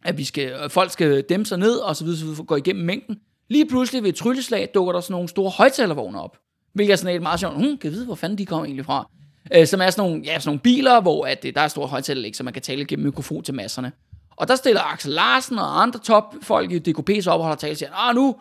at 0.05 0.17
vi 0.17 0.23
skal, 0.23 0.47
at 0.47 0.71
folk 0.71 0.91
skal 0.91 1.21
dæmpe 1.21 1.45
sig 1.45 1.57
ned, 1.57 1.75
og 1.75 1.95
så 1.95 2.03
videre, 2.03 2.17
så 2.17 2.23
videre, 2.23 2.35
for 2.35 2.43
at 2.43 2.47
gå 2.47 2.55
igennem 2.55 2.85
mængden. 2.85 3.19
Lige 3.49 3.65
pludselig 3.65 4.03
ved 4.03 4.09
et 4.09 4.15
trylleslag 4.15 4.69
dukker 4.73 4.93
der 4.93 4.99
sådan 4.99 5.13
nogle 5.13 5.29
store 5.29 5.49
højtalervogne 5.49 6.21
op. 6.21 6.37
Hvilket 6.75 6.93
er 6.93 6.97
sådan 6.97 7.15
et 7.15 7.21
meget 7.21 7.39
sjovt, 7.39 7.55
hmm, 7.55 7.77
kan 7.77 7.91
vide, 7.91 8.05
hvor 8.05 8.15
fanden 8.15 8.37
de 8.37 8.45
kommer 8.45 8.65
egentlig 8.65 8.85
fra? 8.85 9.09
Øh, 9.55 9.67
som 9.67 9.81
er 9.81 9.89
sådan 9.89 10.09
nogle, 10.09 10.23
ja, 10.25 10.39
sådan 10.39 10.49
nogle 10.49 10.59
biler, 10.59 11.01
hvor 11.01 11.25
at, 11.25 11.45
øh, 11.45 11.53
der 11.53 11.61
er 11.61 11.67
store 11.67 11.87
højtalerlæg, 11.87 12.35
så 12.35 12.43
man 12.43 12.53
kan 12.53 12.61
tale 12.61 12.85
gennem 12.85 13.05
mikrofon 13.05 13.43
til 13.43 13.53
masserne. 13.53 13.91
Og 14.35 14.47
der 14.47 14.55
stiller 14.55 14.81
Axel 14.81 15.11
Larsen 15.11 15.59
og 15.59 15.81
andre 15.81 15.99
topfolk 15.99 16.71
i 16.71 16.79
DKP 16.79 17.09
så 17.21 17.31
op 17.31 17.39
og 17.39 17.43
holder 17.43 17.55
tale 17.55 17.73
og 17.73 17.77
siger, 17.77 18.09
ah, 18.09 18.15
nu 18.15 18.35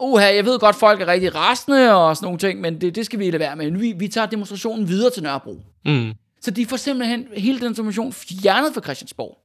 uha, 0.00 0.34
jeg 0.34 0.44
ved 0.44 0.58
godt, 0.58 0.76
folk 0.76 1.00
er 1.00 1.06
rigtig 1.06 1.34
rasende 1.34 1.94
og 1.94 2.16
sådan 2.16 2.26
nogle 2.26 2.38
ting, 2.38 2.60
men 2.60 2.80
det, 2.80 2.94
det 2.94 3.06
skal 3.06 3.18
vi 3.18 3.30
lade 3.30 3.40
være 3.40 3.56
med. 3.56 3.70
Vi, 3.70 3.92
vi 3.92 4.08
tager 4.08 4.26
demonstrationen 4.26 4.88
videre 4.88 5.10
til 5.10 5.22
Nørrebro. 5.22 5.62
Mm. 5.84 6.12
Så 6.40 6.50
de 6.50 6.66
får 6.66 6.76
simpelthen 6.76 7.26
hele 7.36 7.60
den 7.60 7.66
information 7.66 8.12
fjernet 8.12 8.74
fra 8.74 8.80
Christiansborg. 8.80 9.38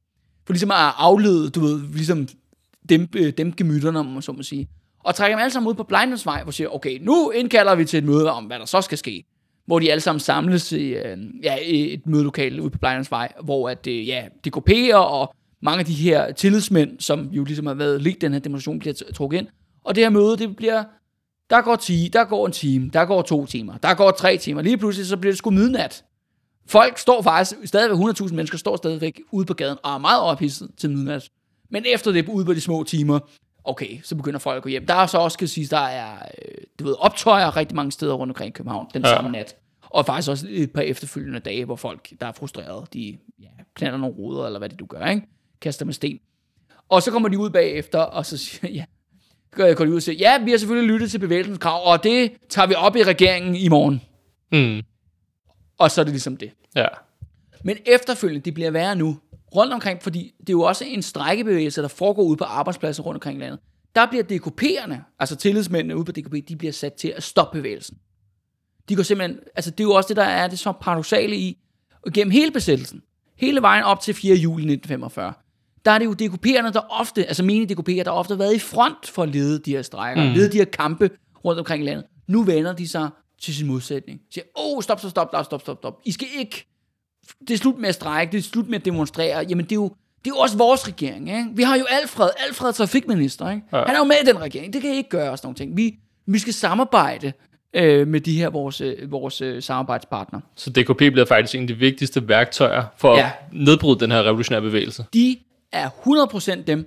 For 0.46 0.52
ligesom 0.52 0.70
at 0.70 0.76
aflede, 0.96 1.50
du 1.50 1.60
ved, 1.60 1.80
ligesom 1.92 2.28
dæmpe, 2.88 3.30
dæmpe 3.30 3.56
gemytterne, 3.56 3.98
om 3.98 4.06
man 4.06 4.22
så 4.22 4.32
må 4.32 4.42
sige. 4.42 4.68
Og 5.06 5.14
trækker 5.14 5.36
dem 5.36 5.42
alle 5.42 5.52
sammen 5.52 5.68
ud 5.68 5.74
på 5.74 5.82
Blindensvej, 5.82 6.42
hvor 6.42 6.52
siger, 6.52 6.68
okay, 6.68 6.98
nu 7.02 7.30
indkalder 7.30 7.74
vi 7.74 7.84
til 7.84 7.98
et 7.98 8.04
møde 8.04 8.32
om, 8.32 8.44
hvad 8.44 8.58
der 8.58 8.64
så 8.64 8.80
skal 8.80 8.98
ske. 8.98 9.24
Hvor 9.66 9.78
de 9.78 9.90
alle 9.90 10.00
sammen 10.00 10.20
samles 10.20 10.72
i, 10.72 10.94
øh, 10.94 11.18
ja, 11.42 11.56
i 11.56 11.94
et 11.94 12.06
mødelokale 12.06 12.62
ude 12.62 12.70
på 12.70 12.78
Blindensvej, 12.78 13.32
hvor 13.44 13.68
at, 13.68 13.86
øh, 13.86 14.08
ja, 14.08 14.24
DKP'er 14.46 14.94
og 14.94 15.34
mange 15.62 15.78
af 15.78 15.84
de 15.84 15.92
her 15.92 16.32
tillidsmænd, 16.32 17.00
som 17.00 17.28
jo 17.32 17.44
ligesom 17.44 17.66
har 17.66 17.74
været 17.74 18.02
lidt 18.02 18.20
den 18.20 18.32
her 18.32 18.40
demonstration, 18.40 18.78
bliver 18.78 18.94
trukket 19.14 19.38
ind. 19.38 19.46
Og 19.84 19.94
det 19.94 20.04
her 20.04 20.10
møde, 20.10 20.36
det 20.36 20.56
bliver, 20.56 20.84
der 21.50 21.60
går, 21.60 21.76
10, 21.76 22.10
der 22.12 22.24
går 22.24 22.46
en 22.46 22.52
time, 22.52 22.90
der 22.92 23.04
går 23.04 23.22
to 23.22 23.46
timer, 23.46 23.76
der 23.76 23.94
går 23.94 24.10
tre 24.10 24.36
timer. 24.36 24.62
Lige 24.62 24.78
pludselig, 24.78 25.06
så 25.06 25.16
bliver 25.16 25.32
det 25.32 25.38
sgu 25.38 25.50
midnat. 25.50 26.04
Folk 26.66 26.98
står 26.98 27.22
faktisk, 27.22 27.54
stadigvæk 27.64 27.98
100.000 27.98 28.34
mennesker 28.34 28.58
står 28.58 28.76
stadigvæk 28.76 29.20
ude 29.30 29.46
på 29.46 29.54
gaden 29.54 29.78
og 29.82 29.94
er 29.94 29.98
meget 29.98 30.20
ophidset 30.20 30.70
til 30.76 30.90
midnat. 30.90 31.28
Men 31.70 31.84
efter 31.86 32.12
det, 32.12 32.28
ude 32.28 32.44
på 32.44 32.54
de 32.54 32.60
små 32.60 32.82
timer, 32.82 33.18
okay, 33.68 34.00
så 34.02 34.14
begynder 34.14 34.38
folk 34.38 34.56
at 34.56 34.62
gå 34.62 34.68
hjem. 34.68 34.86
Der 34.86 34.94
er 34.94 35.06
så 35.06 35.18
også, 35.18 35.34
skal 35.34 35.48
sige, 35.48 35.66
der 35.66 35.78
er, 35.78 36.12
øh, 36.14 36.54
du 36.78 36.84
ved, 36.84 36.94
optøjer 36.98 37.56
rigtig 37.56 37.76
mange 37.76 37.92
steder 37.92 38.14
rundt 38.14 38.30
omkring 38.30 38.48
i 38.48 38.52
København 38.52 38.86
den 38.94 39.02
Ja. 39.02 39.08
samme 39.08 39.30
nat. 39.30 39.56
Og 39.82 40.06
faktisk 40.06 40.30
også 40.30 40.46
et 40.50 40.72
par 40.72 40.80
efterfølgende 40.82 41.40
dage, 41.40 41.64
hvor 41.64 41.76
folk, 41.76 42.08
der 42.20 42.26
er 42.26 42.32
frustrerede, 42.32 42.86
de 42.92 43.18
ja, 43.42 43.46
planter 43.76 43.98
nogle 43.98 44.14
ruder, 44.16 44.46
eller 44.46 44.58
hvad 44.58 44.68
det 44.68 44.78
du 44.78 44.86
gør, 44.86 45.06
ikke? 45.06 45.22
Kaster 45.60 45.84
med 45.84 45.94
sten. 45.94 46.18
Og 46.88 47.02
så 47.02 47.10
kommer 47.10 47.28
de 47.28 47.38
ud 47.38 47.50
bagefter, 47.50 47.98
og 47.98 48.26
så 48.26 48.36
siger 48.36 48.72
ja, 48.78 48.84
går 49.74 49.84
de 49.84 49.90
ud 49.90 49.96
og 49.96 50.02
siger, 50.02 50.16
ja, 50.16 50.44
vi 50.44 50.50
har 50.50 50.58
selvfølgelig 50.58 50.92
lyttet 50.92 51.10
til 51.10 51.18
bevægelsens 51.18 51.58
krav, 51.58 51.92
og 51.92 52.02
det 52.04 52.32
tager 52.48 52.66
vi 52.66 52.74
op 52.74 52.96
i 52.96 53.02
regeringen 53.02 53.54
i 53.56 53.68
morgen. 53.68 54.02
Mm. 54.52 54.82
Og 55.78 55.90
så 55.90 56.00
er 56.00 56.04
det 56.04 56.12
ligesom 56.12 56.36
det. 56.36 56.50
Ja. 56.76 56.86
Men 57.64 57.76
efterfølgende, 57.86 58.44
det 58.44 58.54
bliver 58.54 58.70
værre 58.70 58.96
nu, 58.96 59.18
rundt 59.56 59.72
omkring, 59.72 60.02
fordi 60.02 60.34
det 60.40 60.48
er 60.48 60.52
jo 60.52 60.62
også 60.62 60.84
en 60.84 61.02
strækkebevægelse, 61.02 61.82
der 61.82 61.88
foregår 61.88 62.22
ude 62.22 62.36
på 62.36 62.44
arbejdspladser 62.44 63.02
rundt 63.02 63.16
omkring 63.16 63.38
i 63.38 63.40
landet. 63.40 63.60
Der 63.94 64.06
bliver 64.06 64.24
DKP'erne, 64.24 65.16
altså 65.18 65.36
tillidsmændene 65.36 65.96
ude 65.96 66.04
på 66.04 66.12
DKP, 66.12 66.48
de 66.48 66.56
bliver 66.56 66.72
sat 66.72 66.92
til 66.92 67.12
at 67.16 67.22
stoppe 67.22 67.58
bevægelsen. 67.58 67.96
De 68.88 68.96
går 68.96 69.02
simpelthen, 69.02 69.38
altså 69.56 69.70
det 69.70 69.80
er 69.80 69.84
jo 69.84 69.92
også 69.92 70.08
det, 70.08 70.16
der 70.16 70.22
er 70.22 70.48
det 70.48 70.58
så 70.58 70.72
paradoxale 70.80 71.36
i, 71.36 71.58
og 72.06 72.12
gennem 72.12 72.30
hele 72.30 72.50
besættelsen, 72.50 73.02
hele 73.36 73.62
vejen 73.62 73.84
op 73.84 74.00
til 74.00 74.14
4. 74.14 74.34
juli 74.34 74.62
1945, 74.62 75.32
der 75.84 75.90
er 75.90 75.98
det 75.98 76.04
jo 76.04 76.12
DKP'erne, 76.12 76.72
der 76.72 76.80
ofte, 76.90 77.26
altså 77.26 77.42
mine 77.42 77.66
DKP'er, 77.72 78.02
der 78.02 78.10
ofte 78.10 78.32
har 78.32 78.38
været 78.38 78.54
i 78.54 78.58
front 78.58 79.08
for 79.08 79.22
at 79.22 79.28
lede 79.28 79.58
de 79.58 79.70
her 79.70 79.82
strækker, 79.82 80.24
mm. 80.24 80.30
lede 80.30 80.52
de 80.52 80.56
her 80.56 80.64
kampe 80.64 81.10
rundt 81.44 81.58
omkring 81.58 81.82
i 81.82 81.86
landet. 81.86 82.04
Nu 82.28 82.42
vender 82.42 82.72
de 82.72 82.88
sig 82.88 83.10
til 83.42 83.54
sin 83.54 83.66
modsætning. 83.66 84.20
Siger, 84.30 84.44
åh, 84.56 84.76
oh, 84.76 84.82
stop, 84.82 84.98
stop, 84.98 85.10
stop, 85.10 85.28
stop, 85.28 85.44
stop, 85.44 85.60
stop, 85.60 85.76
stop. 85.76 86.00
I 86.04 86.12
skal 86.12 86.28
ikke 86.38 86.75
det 87.40 87.50
er 87.54 87.58
slut 87.58 87.78
med 87.78 87.88
at 87.88 87.94
strække, 87.94 88.32
det 88.32 88.38
er 88.38 88.42
slut 88.42 88.68
med 88.68 88.78
at 88.78 88.84
demonstrere. 88.84 89.46
Jamen, 89.48 89.64
det 89.64 89.72
er 89.72 89.76
jo, 89.76 89.88
det 90.24 90.30
er 90.30 90.34
jo 90.34 90.36
også 90.36 90.56
vores 90.56 90.88
regering, 90.88 91.28
ikke? 91.28 91.48
Vi 91.54 91.62
har 91.62 91.76
jo 91.76 91.84
Alfred, 92.02 92.28
Alfred 92.48 92.68
er 92.68 92.72
trafikminister, 92.72 93.50
ikke? 93.50 93.62
Ja. 93.72 93.84
Han 93.84 93.94
er 93.94 93.98
jo 93.98 94.04
med 94.04 94.16
i 94.22 94.26
den 94.26 94.40
regering. 94.40 94.72
Det 94.72 94.82
kan 94.82 94.90
I 94.92 94.96
ikke 94.96 95.10
gøre 95.10 95.30
og 95.30 95.38
sådan 95.38 95.46
nogle 95.46 95.56
ting. 95.56 95.76
Vi, 95.76 95.98
vi 96.26 96.38
skal 96.38 96.52
samarbejde 96.54 97.32
øh, 97.74 98.08
med 98.08 98.20
de 98.20 98.38
her 98.38 98.48
vores, 98.50 98.80
øh, 98.80 99.10
vores 99.10 99.40
øh, 99.40 99.62
samarbejdspartnere. 99.62 100.42
Så 100.56 100.70
DKP 100.70 100.96
bliver 100.98 101.24
faktisk 101.24 101.54
en 101.54 101.60
af 101.60 101.66
de 101.68 101.74
vigtigste 101.74 102.28
værktøjer 102.28 102.84
for 102.96 103.16
Ja. 103.16 103.24
at 103.26 103.32
nedbryde 103.52 104.00
den 104.00 104.10
her 104.10 104.22
revolutionære 104.22 104.62
bevægelse. 104.62 105.04
De 105.14 105.38
er 105.72 105.88
100% 106.58 106.62
dem, 106.62 106.86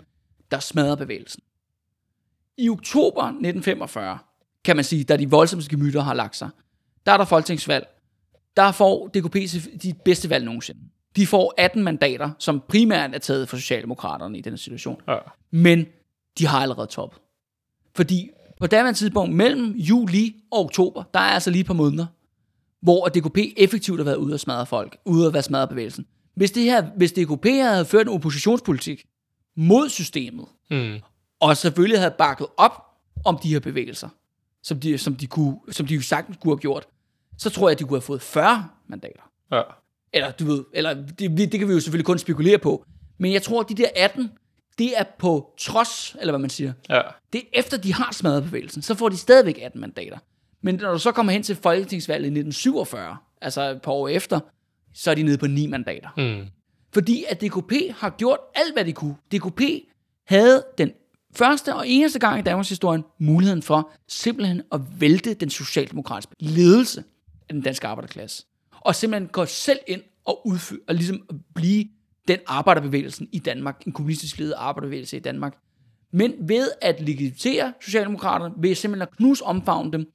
der 0.51 0.59
smadrer 0.59 0.95
bevægelsen. 0.95 1.41
I 2.57 2.69
oktober 2.69 3.23
1945, 3.23 4.17
kan 4.65 4.75
man 4.75 4.85
sige, 4.85 5.03
da 5.03 5.17
de 5.17 5.29
voldsomste 5.29 5.69
gemytter 5.69 6.01
har 6.01 6.13
lagt 6.13 6.35
sig, 6.35 6.49
der 7.05 7.11
er 7.11 7.17
der 7.17 7.25
folketingsvalg. 7.25 7.87
Der 8.59 8.71
får 8.71 9.07
DKP 9.07 9.35
de 9.83 9.93
bedste 10.05 10.29
valg 10.29 10.45
nogensinde. 10.45 10.79
De 11.15 11.27
får 11.27 11.53
18 11.57 11.83
mandater, 11.83 12.31
som 12.39 12.61
primært 12.67 13.15
er 13.15 13.17
taget 13.17 13.49
fra 13.49 13.57
Socialdemokraterne 13.57 14.37
i 14.37 14.41
denne 14.41 14.57
situation. 14.57 15.01
Ja. 15.07 15.17
Men 15.51 15.85
de 16.39 16.47
har 16.47 16.59
allerede 16.61 16.87
toppet. 16.87 17.19
Fordi 17.95 18.29
på 18.59 18.67
daværende 18.67 18.99
tidspunkt, 18.99 19.35
mellem 19.35 19.71
juli 19.77 20.35
og 20.51 20.59
oktober, 20.59 21.03
der 21.13 21.19
er 21.19 21.23
altså 21.23 21.51
lige 21.51 21.59
et 21.59 21.65
par 21.67 21.73
måneder, 21.73 22.05
hvor 22.81 23.07
DKP 23.07 23.37
effektivt 23.57 23.99
har 23.99 24.03
været 24.05 24.15
ude 24.15 24.33
at 24.33 24.39
smadre 24.39 24.65
folk, 24.65 24.97
ude 25.05 25.27
at 25.27 25.33
være 25.33 25.43
smadre 25.43 25.67
bevægelsen. 25.67 26.05
Hvis, 26.35 26.51
det 26.51 26.63
her, 26.63 26.81
hvis 26.97 27.11
DKP 27.11 27.45
havde 27.45 27.85
ført 27.85 28.07
en 28.07 28.13
oppositionspolitik 28.13 29.05
mod 29.57 29.89
systemet, 29.89 30.45
Mm. 30.71 30.99
og 31.39 31.57
selvfølgelig 31.57 31.99
havde 31.99 32.13
bakket 32.17 32.47
op 32.57 32.71
om 33.25 33.39
de 33.43 33.49
her 33.49 33.59
bevægelser, 33.59 34.09
som 34.63 34.79
de, 34.79 34.97
som 34.97 35.15
de, 35.15 35.27
kunne, 35.27 35.57
som 35.71 35.87
de 35.87 35.95
jo 35.95 36.01
sagtens 36.01 36.37
kunne 36.41 36.51
have 36.51 36.59
gjort, 36.59 36.87
så 37.39 37.49
tror 37.49 37.69
jeg, 37.69 37.71
at 37.71 37.79
de 37.79 37.83
kunne 37.83 37.97
have 37.97 38.01
fået 38.01 38.21
40 38.21 38.67
mandater. 38.87 39.21
Ja. 39.51 39.61
Eller 40.13 40.31
du 40.31 40.45
ved, 40.45 40.63
eller 40.73 40.93
det, 40.93 41.37
det 41.37 41.59
kan 41.59 41.67
vi 41.67 41.73
jo 41.73 41.79
selvfølgelig 41.79 42.05
kun 42.05 42.17
spekulere 42.17 42.57
på. 42.57 42.85
Men 43.17 43.33
jeg 43.33 43.41
tror, 43.41 43.61
at 43.61 43.69
de 43.69 43.75
der 43.75 43.87
18, 43.95 44.31
det 44.77 44.99
er 44.99 45.03
på 45.19 45.53
trods, 45.57 46.15
eller 46.19 46.31
hvad 46.31 46.39
man 46.39 46.49
siger. 46.49 46.73
Ja. 46.89 47.01
Det 47.33 47.41
er 47.41 47.59
efter, 47.59 47.77
de 47.77 47.93
har 47.93 48.13
smadret 48.13 48.43
bevægelsen, 48.43 48.81
så 48.81 48.95
får 48.95 49.09
de 49.09 49.17
stadigvæk 49.17 49.59
18 49.61 49.81
mandater. 49.81 50.17
Men 50.61 50.75
når 50.75 50.91
du 50.91 50.99
så 50.99 51.11
kommer 51.11 51.33
hen 51.33 51.43
til 51.43 51.55
folketingsvalget 51.55 52.25
i 52.25 52.39
1947, 52.39 53.17
altså 53.41 53.61
et 53.61 53.81
par 53.81 53.91
år 53.91 54.07
efter, 54.07 54.39
så 54.93 55.11
er 55.11 55.15
de 55.15 55.23
nede 55.23 55.37
på 55.37 55.47
9 55.47 55.67
mandater. 55.67 56.09
Mm. 56.17 56.47
Fordi 56.93 57.25
at 57.29 57.41
DKP 57.41 57.73
har 57.95 58.09
gjort 58.09 58.39
alt, 58.55 58.73
hvad 58.73 58.85
de 58.85 58.93
kunne. 58.93 59.15
DKP 59.31 59.61
havde 60.27 60.63
den 60.77 60.91
første 61.35 61.75
og 61.75 61.87
eneste 61.87 62.19
gang 62.19 62.39
i 62.39 62.41
Danmarks 62.41 62.69
historie 62.69 63.03
muligheden 63.19 63.61
for 63.61 63.91
simpelthen 64.07 64.61
at 64.71 64.81
vælte 64.99 65.33
den 65.33 65.49
socialdemokratiske 65.49 66.35
ledelse 66.39 67.03
af 67.49 67.53
den 67.53 67.61
danske 67.61 67.87
arbejderklasse. 67.87 68.45
Og 68.71 68.95
simpelthen 68.95 69.27
gå 69.27 69.45
selv 69.45 69.79
ind 69.87 70.01
og 70.25 70.47
udføre, 70.47 70.79
og 70.87 70.95
ligesom 70.95 71.21
at 71.29 71.35
blive 71.55 71.85
den 72.27 72.37
arbejderbevægelsen 72.47 73.27
i 73.31 73.39
Danmark, 73.39 73.83
en 73.85 73.91
kommunistisk 73.91 74.39
ledet 74.39 74.53
arbejderbevægelse 74.57 75.17
i 75.17 75.19
Danmark. 75.19 75.57
Men 76.11 76.33
ved 76.39 76.71
at 76.81 77.01
legitimere 77.01 77.73
Socialdemokraterne, 77.81 78.53
ved 78.57 78.75
simpelthen 78.75 79.01
at 79.01 79.17
knuse 79.17 79.43
omfavne 79.43 79.91
dem, 79.91 80.11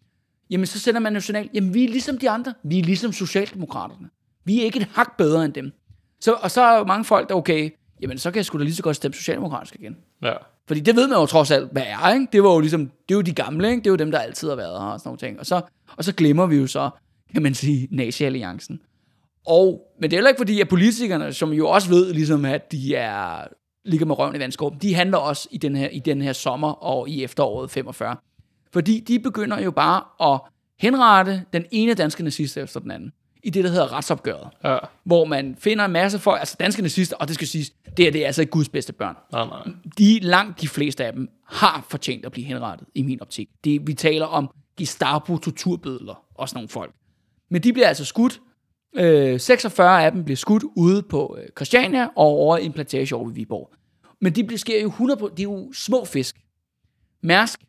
jamen 0.50 0.66
så 0.66 0.78
sender 0.78 1.00
man 1.00 1.12
nationalt, 1.12 1.50
jamen 1.54 1.74
vi 1.74 1.84
er 1.84 1.88
ligesom 1.88 2.18
de 2.18 2.30
andre, 2.30 2.54
vi 2.64 2.78
er 2.78 2.82
ligesom 2.82 3.12
Socialdemokraterne. 3.12 4.08
Vi 4.44 4.60
er 4.60 4.64
ikke 4.64 4.80
et 4.80 4.88
hak 4.92 5.16
bedre 5.16 5.44
end 5.44 5.52
dem. 5.52 5.72
Så, 6.20 6.32
og 6.32 6.50
så 6.50 6.62
er 6.62 6.78
jo 6.78 6.84
mange 6.84 7.04
folk, 7.04 7.28
der 7.28 7.34
okay, 7.34 7.70
jamen 8.00 8.18
så 8.18 8.30
kan 8.30 8.36
jeg 8.36 8.44
sgu 8.44 8.58
da 8.58 8.64
lige 8.64 8.74
så 8.74 8.82
godt 8.82 8.96
stemme 8.96 9.14
socialdemokratisk 9.14 9.74
igen. 9.74 9.96
Ja. 10.22 10.32
Fordi 10.66 10.80
det 10.80 10.96
ved 10.96 11.08
man 11.08 11.18
jo 11.18 11.26
trods 11.26 11.50
alt, 11.50 11.72
hvad 11.72 11.82
er, 11.86 12.12
ikke? 12.14 12.26
Det 12.32 12.42
var 12.42 12.52
jo 12.52 12.60
ligesom, 12.60 12.80
det 12.80 13.14
er 13.14 13.14
jo 13.14 13.20
de 13.20 13.32
gamle, 13.32 13.70
ikke? 13.70 13.80
Det 13.80 13.86
er 13.86 13.90
jo 13.90 13.96
dem, 13.96 14.10
der 14.10 14.18
altid 14.18 14.48
har 14.48 14.56
været 14.56 14.80
her 14.80 14.88
og 14.88 15.00
sådan 15.00 15.08
nogle 15.08 15.18
ting. 15.18 15.40
Og 15.40 15.46
så, 15.46 15.60
og 15.96 16.04
så 16.04 16.14
glemmer 16.14 16.46
vi 16.46 16.56
jo 16.56 16.66
så, 16.66 16.90
kan 17.34 17.42
man 17.42 17.54
sige, 17.54 17.88
nazi-alliancen. 17.90 18.80
Og, 19.46 19.80
men 20.00 20.10
det 20.10 20.16
er 20.16 20.18
heller 20.18 20.28
ikke 20.28 20.40
fordi, 20.40 20.60
at 20.60 20.68
politikerne, 20.68 21.32
som 21.32 21.52
jo 21.52 21.68
også 21.68 21.88
ved, 21.88 22.12
ligesom 22.12 22.44
at 22.44 22.72
de 22.72 22.94
er, 22.94 23.46
ligger 23.84 24.06
med 24.06 24.18
røven 24.18 24.36
i 24.36 24.38
vandskåben, 24.38 24.78
de 24.82 24.94
handler 24.94 25.18
også 25.18 25.48
i 25.50 25.58
den, 25.58 25.76
her, 25.76 25.88
i 25.88 25.98
den 25.98 26.22
her 26.22 26.32
sommer 26.32 26.68
og 26.68 27.08
i 27.08 27.24
efteråret 27.24 27.70
45. 27.70 28.16
Fordi 28.72 29.00
de 29.00 29.18
begynder 29.18 29.60
jo 29.60 29.70
bare 29.70 30.32
at 30.32 30.40
henrette 30.78 31.42
den 31.52 31.64
ene 31.70 31.94
danske 31.94 32.24
nazist 32.24 32.56
efter 32.56 32.80
den 32.80 32.90
anden. 32.90 33.12
I 33.42 33.50
det, 33.50 33.64
der 33.64 33.70
hedder 33.70 33.92
retsopgøret. 33.92 34.48
Ja. 34.64 34.78
Hvor 35.04 35.24
man 35.24 35.56
finder 35.58 35.84
en 35.84 35.92
masse 35.92 36.18
folk, 36.18 36.40
altså 36.40 36.56
danske 36.60 36.82
nazister, 36.82 37.16
og 37.16 37.28
det 37.28 37.34
skal 37.34 37.46
siges, 37.46 37.70
det, 37.96 38.04
her, 38.04 38.12
det 38.12 38.22
er 38.22 38.26
altså 38.26 38.42
ikke 38.42 38.50
Guds 38.50 38.68
bedste 38.68 38.92
børn 38.92 39.16
Nej, 39.32 39.46
nej. 39.46 39.74
de 39.98 40.18
langt 40.20 40.60
de 40.60 40.68
fleste 40.68 41.04
af 41.04 41.12
dem 41.12 41.28
har 41.48 41.86
fortjent 41.90 42.26
at 42.26 42.32
blive 42.32 42.46
henrettet, 42.46 42.88
i 42.94 43.02
min 43.02 43.20
optik. 43.20 43.48
Det, 43.64 43.86
vi 43.86 43.94
taler 43.94 44.26
om 44.26 44.50
Gestapo, 44.78 45.36
torturbødler 45.36 46.24
og 46.34 46.48
sådan 46.48 46.56
nogle 46.56 46.68
folk. 46.68 46.94
Men 47.54 47.62
de 47.62 47.72
bliver 47.72 47.88
altså 47.88 48.04
skudt. 48.04 48.40
Øh, 48.96 49.40
46 49.40 50.04
af 50.04 50.12
dem 50.12 50.24
bliver 50.24 50.36
skudt 50.36 50.64
ude 50.76 51.02
på 51.02 51.36
øh, 51.40 51.48
Christiania 51.56 52.04
og 52.04 52.26
over 52.26 52.58
i 52.58 52.64
en 52.64 52.72
plantage 52.72 53.16
over 53.16 53.26
ved 53.26 53.34
Viborg. 53.34 53.70
Men 54.20 54.32
de 54.32 54.44
bliver, 54.44 54.58
sker 54.58 54.82
jo 54.82 54.88
100 54.88 55.20
på, 55.20 55.28
det 55.28 55.38
er 55.38 55.42
jo 55.42 55.72
små 55.72 56.04
fisk. 56.04 56.36
Mærsk, 57.22 57.60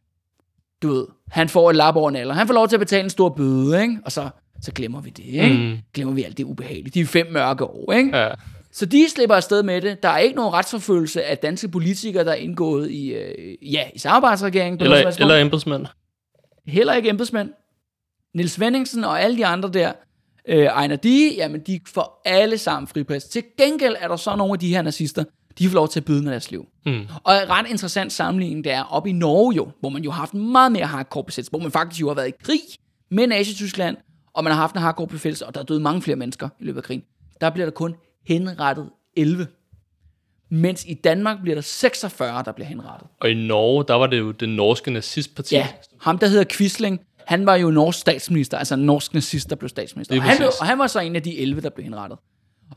du 0.82 0.88
ved, 0.88 1.08
han 1.32 1.50
får 1.50 1.70
et 1.70 1.76
lap 1.76 1.96
over 1.96 2.10
en 2.10 2.16
alder. 2.16 2.34
Han 2.34 2.48
får 2.48 2.54
lov 2.54 2.68
til 2.68 2.76
at 2.76 2.80
betale 2.80 3.04
en 3.04 3.10
stor 3.10 3.30
bøde, 3.30 3.82
ikke? 3.82 3.98
Og 4.06 4.12
så, 4.12 4.30
så 4.62 4.72
glemmer 4.72 5.02
vi 5.02 5.10
det, 5.10 5.26
ikke? 5.26 5.58
Mm. 5.58 5.78
Glemmer 5.94 6.14
vi 6.14 6.24
alt 6.24 6.38
det 6.38 6.44
ubehagelige. 6.44 6.92
De 6.94 7.00
er 7.00 7.06
fem 7.06 7.28
mørke 7.32 7.64
år, 7.64 7.94
ikke? 7.94 8.18
Ja. 8.18 8.30
Så 8.72 8.86
de 8.86 9.10
slipper 9.10 9.36
afsted 9.36 9.64
med 9.64 9.82
det. 9.82 10.04
Der 10.04 10.10
er 10.10 10.18
ikke 10.18 10.36
nogen 10.36 10.54
retsforfølgelse 10.54 11.24
af 11.24 11.38
danske 11.38 11.68
politikere, 11.68 12.24
der 12.26 12.32
er 12.32 12.36
indgået 12.36 12.92
i, 12.92 13.14
øh, 13.14 13.74
ja, 13.74 13.84
i 13.96 14.00
samarbejdsregeringen. 14.00 14.82
Eller, 14.82 15.16
eller 15.20 15.36
embedsmænd. 15.36 15.86
Heller 16.68 16.94
ikke 16.94 17.10
embedsmænd. 17.10 17.50
Niels 18.36 18.60
Venningsen 18.60 19.04
og 19.04 19.22
alle 19.22 19.38
de 19.38 19.46
andre 19.46 19.70
der, 19.70 19.92
øh, 20.48 20.64
Ejner 20.64 20.96
de, 20.96 21.34
jamen 21.38 21.62
de 21.62 21.80
får 21.88 22.22
alle 22.26 22.58
sammen 22.58 22.88
friplads. 22.88 23.24
Til 23.24 23.44
gengæld 23.58 23.96
er 24.00 24.08
der 24.08 24.16
så 24.16 24.36
nogle 24.36 24.54
af 24.54 24.60
de 24.60 24.70
her 24.70 24.82
nazister, 24.82 25.24
de 25.60 25.68
får 25.68 25.76
lov 25.76 25.90
til 25.90 26.00
at 26.00 26.06
byde 26.06 26.24
med 26.24 26.32
deres 26.32 26.52
liv. 26.52 26.66
Mm. 26.86 27.08
Og 27.24 27.36
en 27.36 27.50
ret 27.50 27.68
interessant 27.70 28.14
sammenligning, 28.14 28.64
det 28.64 28.72
er 28.72 28.84
op 28.84 29.08
i 29.08 29.12
Norge 29.12 29.56
jo, 29.56 29.72
hvor 29.80 29.90
man 29.90 30.04
jo 30.04 30.12
har 30.12 30.20
haft 30.20 30.32
en 30.32 30.52
meget 30.52 30.72
mere 30.72 30.86
hardcore 30.86 31.24
besættelse, 31.24 31.50
hvor 31.50 31.60
man 31.60 31.72
faktisk 31.72 32.02
jo 32.02 32.08
har 32.08 32.16
været 32.16 32.28
i 32.28 32.34
krig 32.44 32.62
med 33.12 33.28
Nazi-Tyskland, 33.28 33.98
og 34.34 34.44
man 34.44 34.54
har 34.54 34.60
haft 34.60 34.76
en 34.76 34.82
hardcore 34.82 35.08
besættelse, 35.08 35.46
og 35.46 35.54
der 35.54 35.60
er 35.60 35.66
døde 35.66 35.80
mange 35.80 36.02
flere 36.02 36.16
mennesker 36.16 36.50
i 36.60 36.64
løbet 36.64 36.78
af 36.78 36.84
krigen. 36.84 37.04
Der 37.42 37.50
bliver 37.50 37.66
der 37.66 37.72
kun 37.72 37.96
henrettet 38.28 38.90
11. 39.18 39.48
mens 40.50 40.86
i 40.88 40.94
Danmark 40.94 41.38
bliver 41.42 41.56
der 41.56 41.62
46, 41.62 42.44
der 42.46 42.52
bliver 42.52 42.68
henrettet. 42.68 43.08
Og 43.22 43.30
i 43.30 43.34
Norge, 43.34 43.86
der 43.88 43.94
var 43.94 44.08
det 44.08 44.20
jo 44.20 44.32
det 44.32 44.50
norske 44.50 44.92
nazistparti. 44.92 45.56
Ja, 45.56 45.68
ham 46.02 46.18
der 46.18 46.28
hedder 46.28 46.46
Quisling, 46.50 47.00
han 47.28 47.46
var 47.46 47.56
jo 47.56 47.70
norsk 47.72 48.00
statsminister, 48.00 48.58
altså 48.58 48.74
en 48.76 48.82
norsk 48.82 49.14
nazist, 49.14 49.50
der 49.50 49.56
blev 49.56 49.70
statsminister. 49.70 50.16
Og 50.16 50.24
han, 50.24 50.38
blev, 50.38 50.50
og 50.60 50.66
han 50.66 50.80
var 50.80 50.88
så 50.88 51.00
en 51.00 51.16
af 51.16 51.24
de 51.24 51.40
11, 51.40 51.62
der 51.62 51.70
blev 51.70 51.84
henrettet. 51.84 52.20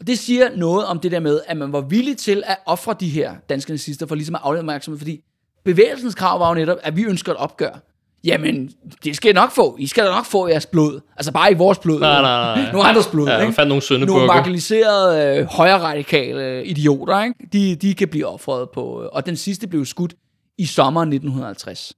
Og 0.01 0.07
det 0.07 0.19
siger 0.19 0.49
noget 0.57 0.87
om 0.87 1.01
det 1.01 1.13
der 1.13 1.21
med, 1.21 1.41
at 1.47 1.57
man 1.57 1.73
var 1.73 1.81
villig 1.81 2.17
til 2.17 2.43
at 2.47 2.57
ofre 2.67 2.95
de 3.01 3.09
her 3.09 3.35
danske 3.49 3.73
nazister 3.73 4.07
for 4.07 4.15
ligesom 4.15 4.35
at 4.35 4.41
aflede 4.45 4.61
opmærksomhed, 4.61 4.99
fordi 4.99 5.21
bevægelsens 5.65 6.15
krav 6.15 6.41
var 6.41 6.49
jo 6.49 6.55
netop, 6.55 6.79
at 6.83 6.97
vi 6.97 7.05
ønsker 7.05 7.33
et 7.33 7.39
opgør. 7.39 7.83
Jamen, 8.25 8.71
det 9.05 9.17
skal 9.17 9.31
I 9.31 9.33
nok 9.33 9.51
få. 9.51 9.77
I 9.81 9.87
skal 9.87 10.05
da 10.05 10.11
nok 10.11 10.25
få 10.25 10.49
jeres 10.49 10.67
blod. 10.67 11.01
Altså 11.17 11.33
bare 11.33 11.53
i 11.53 11.55
vores 11.55 11.79
blod. 11.79 12.01
Nej, 12.01 12.23
nej, 12.23 12.63
nej. 12.63 12.73
Nogle 12.73 12.89
andres 12.89 13.07
blod. 13.07 13.29
Ja, 13.29 13.33
ikke? 13.41 13.45
fandt 13.53 13.57
nogle 13.59 13.69
nogle 13.69 13.83
søndebukke. 13.83 14.27
marginaliserede, 14.27 15.39
øh, 15.41 15.47
højre 15.47 15.79
radikale 15.79 16.65
idioter, 16.65 17.23
ikke? 17.23 17.35
De, 17.53 17.75
de 17.77 17.95
kan 17.95 18.09
blive 18.09 18.27
offret 18.27 18.71
på. 18.71 19.03
øh, 19.03 19.09
Og 19.13 19.27
den 19.27 19.37
sidste 19.37 19.67
blev 19.67 19.85
skudt 19.85 20.15
i 20.59 20.67
sommeren 20.67 21.09
1950, 21.09 21.93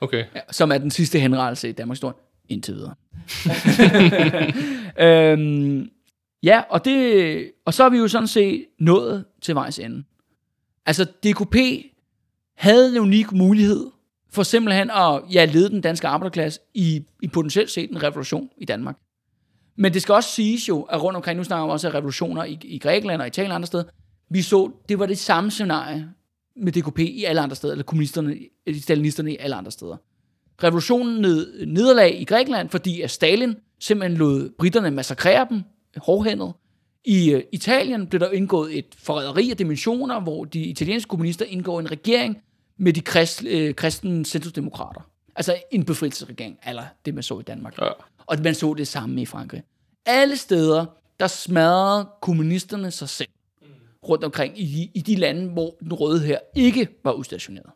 Okay. 0.00 0.24
som 0.50 0.72
er 0.72 0.78
den 0.78 0.90
sidste 0.90 1.18
henrettelse 1.18 1.68
i 1.68 1.72
Danmarks 1.72 1.98
historie. 1.98 2.14
Indtil 2.48 2.74
videre. 2.74 2.94
øhm, 5.32 5.90
ja, 6.42 6.62
og, 6.70 6.84
det, 6.84 7.50
og 7.64 7.74
så 7.74 7.84
er 7.84 7.88
vi 7.88 7.98
jo 7.98 8.08
sådan 8.08 8.28
set 8.28 8.66
nået 8.78 9.24
til 9.42 9.54
vejs 9.54 9.78
ende. 9.78 10.04
Altså, 10.86 11.04
DKP 11.04 11.56
havde 12.56 12.96
en 12.96 12.98
unik 12.98 13.32
mulighed 13.32 13.86
for 14.30 14.42
simpelthen 14.42 14.90
at 14.90 15.22
ja, 15.32 15.44
lede 15.44 15.70
den 15.70 15.80
danske 15.80 16.08
arbejderklasse 16.08 16.60
i, 16.74 17.04
i 17.22 17.28
potentielt 17.28 17.70
set 17.70 17.90
en 17.90 18.02
revolution 18.02 18.48
i 18.56 18.64
Danmark. 18.64 18.96
Men 19.76 19.94
det 19.94 20.02
skal 20.02 20.12
også 20.12 20.30
siges 20.30 20.68
jo, 20.68 20.82
at 20.82 21.02
rundt 21.02 21.16
omkring, 21.16 21.36
nu 21.36 21.44
snakker 21.44 21.66
vi 21.66 21.72
også 21.72 21.88
af 21.88 21.94
revolutioner 21.94 22.44
i, 22.44 22.58
i 22.62 22.78
Grækenland 22.78 23.20
og 23.20 23.26
Italien 23.26 23.50
og 23.50 23.54
andre 23.54 23.66
steder, 23.66 23.84
vi 24.28 24.42
så, 24.42 24.70
det 24.88 24.98
var 24.98 25.06
det 25.06 25.18
samme 25.18 25.50
scenarie 25.50 26.08
med 26.60 26.72
DKP 26.72 26.98
i 26.98 27.24
alle 27.24 27.40
andre 27.40 27.56
steder, 27.56 27.72
eller 27.72 27.84
kommunisterne, 27.84 28.36
stalinisterne 28.80 29.32
i 29.32 29.36
alle 29.40 29.56
andre 29.56 29.70
steder. 29.70 29.96
Revolutionen 30.64 31.20
ned, 31.20 31.66
nederlag 31.66 32.20
i 32.20 32.24
Grækenland, 32.24 32.68
fordi 32.68 33.00
at 33.00 33.10
Stalin 33.10 33.54
simpelthen 33.80 34.18
lod 34.18 34.50
britterne 34.58 34.90
massakrere 34.90 35.46
dem 35.50 35.62
hårdhændet. 35.96 36.52
I 37.04 37.34
uh, 37.34 37.40
Italien 37.52 38.06
blev 38.06 38.20
der 38.20 38.30
indgået 38.30 38.78
et 38.78 38.86
forræderi 38.98 39.50
af 39.50 39.56
dimensioner, 39.56 40.20
hvor 40.20 40.44
de 40.44 40.60
italienske 40.60 41.08
kommunister 41.08 41.44
indgår 41.44 41.80
en 41.80 41.90
regering 41.90 42.38
med 42.78 42.92
de 42.92 43.00
krist, 43.00 43.44
øh, 43.44 43.74
kristne 43.74 44.24
centrumdemokrater. 44.24 45.00
Altså 45.36 45.56
en 45.70 45.84
befrielsesregering, 45.84 46.58
eller 46.66 46.82
det 47.04 47.14
man 47.14 47.22
så 47.22 47.38
i 47.38 47.42
Danmark. 47.42 47.78
Ja. 47.78 47.88
Og 48.26 48.36
man 48.44 48.54
så 48.54 48.74
det 48.74 48.88
samme 48.88 49.22
i 49.22 49.26
Frankrig. 49.26 49.62
Alle 50.06 50.36
steder, 50.36 50.86
der 51.20 51.26
smadrede 51.26 52.08
kommunisterne 52.22 52.90
sig 52.90 53.08
selv 53.08 53.28
rundt 54.08 54.24
omkring 54.24 54.60
i 54.60 54.90
i 54.94 55.00
de 55.00 55.16
lande, 55.16 55.52
hvor 55.52 55.76
den 55.80 55.92
røde 55.92 56.20
her 56.20 56.38
ikke 56.56 56.88
var 57.04 57.12
udstationeret. 57.12 57.70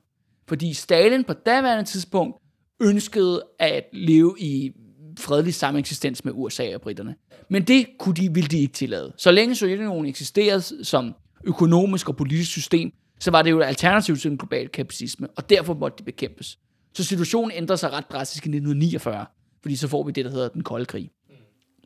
Fordi 0.49 0.75
Stalin 0.75 1.25
på 1.25 1.33
daværende 1.33 1.85
tidspunkt 1.91 2.37
ønskede 2.81 3.43
at 3.59 3.85
leve 3.93 4.35
i 4.39 4.73
fredelig 5.19 5.55
sameksistens 5.55 6.25
med 6.25 6.33
USA 6.37 6.75
og 6.75 6.81
britterne. 6.81 7.15
Men 7.49 7.63
det 7.63 7.87
kunne 7.99 8.15
de, 8.15 8.35
ville 8.35 8.49
de 8.49 8.59
ikke 8.59 8.73
tillade. 8.73 9.13
Så 9.17 9.31
længe 9.31 9.55
Sovjetunionen 9.55 10.07
eksisterede 10.07 10.85
som 10.85 11.15
økonomisk 11.45 12.09
og 12.09 12.17
politisk 12.17 12.51
system, 12.51 12.93
så 13.21 13.31
var 13.31 13.43
det 13.43 13.51
jo 13.51 13.61
et 13.61 13.65
alternativ 13.65 14.17
til 14.17 14.31
den 14.31 14.39
globale 14.39 14.69
kapitalisme, 14.69 15.29
og 15.37 15.51
derfor 15.51 15.75
måtte 15.75 15.99
de 15.99 16.03
bekæmpes. 16.03 16.59
Så 16.95 17.05
situationen 17.05 17.51
ændrer 17.55 17.77
sig 17.77 17.93
ret 17.93 18.11
drastisk 18.13 18.47
i 18.47 18.49
1949, 18.49 19.27
fordi 19.63 19.77
så 19.77 19.89
får 19.89 20.03
vi 20.03 20.13
det, 20.13 20.25
der 20.25 20.31
hedder 20.31 20.49
den 20.49 20.63
kolde 20.63 20.85
krig. 20.85 21.11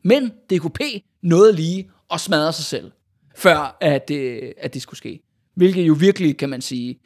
Men 0.04 0.28
DKP 0.28 0.80
nåede 1.22 1.52
lige 1.52 1.90
og 2.08 2.20
smadre 2.20 2.52
sig 2.52 2.64
selv, 2.64 2.92
før 3.38 3.76
at, 3.80 4.10
øh, 4.10 4.52
at 4.58 4.74
det 4.74 4.82
skulle 4.82 4.98
ske. 4.98 5.20
Hvilket 5.54 5.82
jo 5.82 5.96
virkelig, 6.00 6.36
kan 6.36 6.48
man 6.48 6.60
sige, 6.60 7.00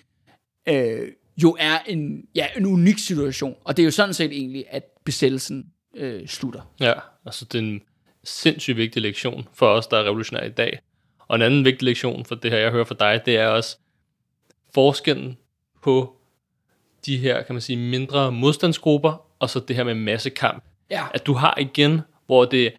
øh, 0.68 1.08
jo 1.42 1.56
er 1.60 1.78
en, 1.78 2.24
ja, 2.34 2.46
en 2.56 2.66
unik 2.66 2.98
situation. 2.98 3.56
Og 3.64 3.76
det 3.76 3.82
er 3.82 3.84
jo 3.84 3.90
sådan 3.90 4.14
set 4.14 4.32
egentlig, 4.32 4.64
at 4.70 4.84
besættelsen 5.04 5.66
øh, 5.96 6.26
slutter. 6.26 6.60
Ja, 6.80 6.92
altså 7.26 7.44
det 7.44 7.58
er 7.58 7.62
en 7.62 7.82
sindssygt 8.24 8.76
vigtig 8.76 9.02
lektion 9.02 9.48
for 9.52 9.66
os, 9.66 9.86
der 9.86 9.96
er 9.98 10.04
revolutionære 10.04 10.46
i 10.46 10.50
dag. 10.50 10.78
Og 11.18 11.36
en 11.36 11.42
anden 11.42 11.64
vigtig 11.64 11.82
lektion 11.82 12.24
for 12.24 12.34
det 12.34 12.50
her, 12.50 12.58
jeg 12.58 12.70
hører 12.70 12.84
fra 12.84 12.96
dig, 12.98 13.22
det 13.26 13.36
er 13.36 13.46
også 13.46 13.78
forskellen 14.74 15.36
på 15.82 16.16
de 17.06 17.16
her, 17.16 17.42
kan 17.42 17.54
man 17.54 17.60
sige, 17.60 17.76
mindre 17.76 18.32
modstandsgrupper, 18.32 19.26
og 19.38 19.50
så 19.50 19.60
det 19.60 19.76
her 19.76 19.84
med 19.84 19.94
massekamp. 19.94 20.64
Ja. 20.90 21.06
At 21.14 21.26
du 21.26 21.32
har 21.32 21.58
igen, 21.58 22.00
hvor 22.26 22.44
det 22.44 22.72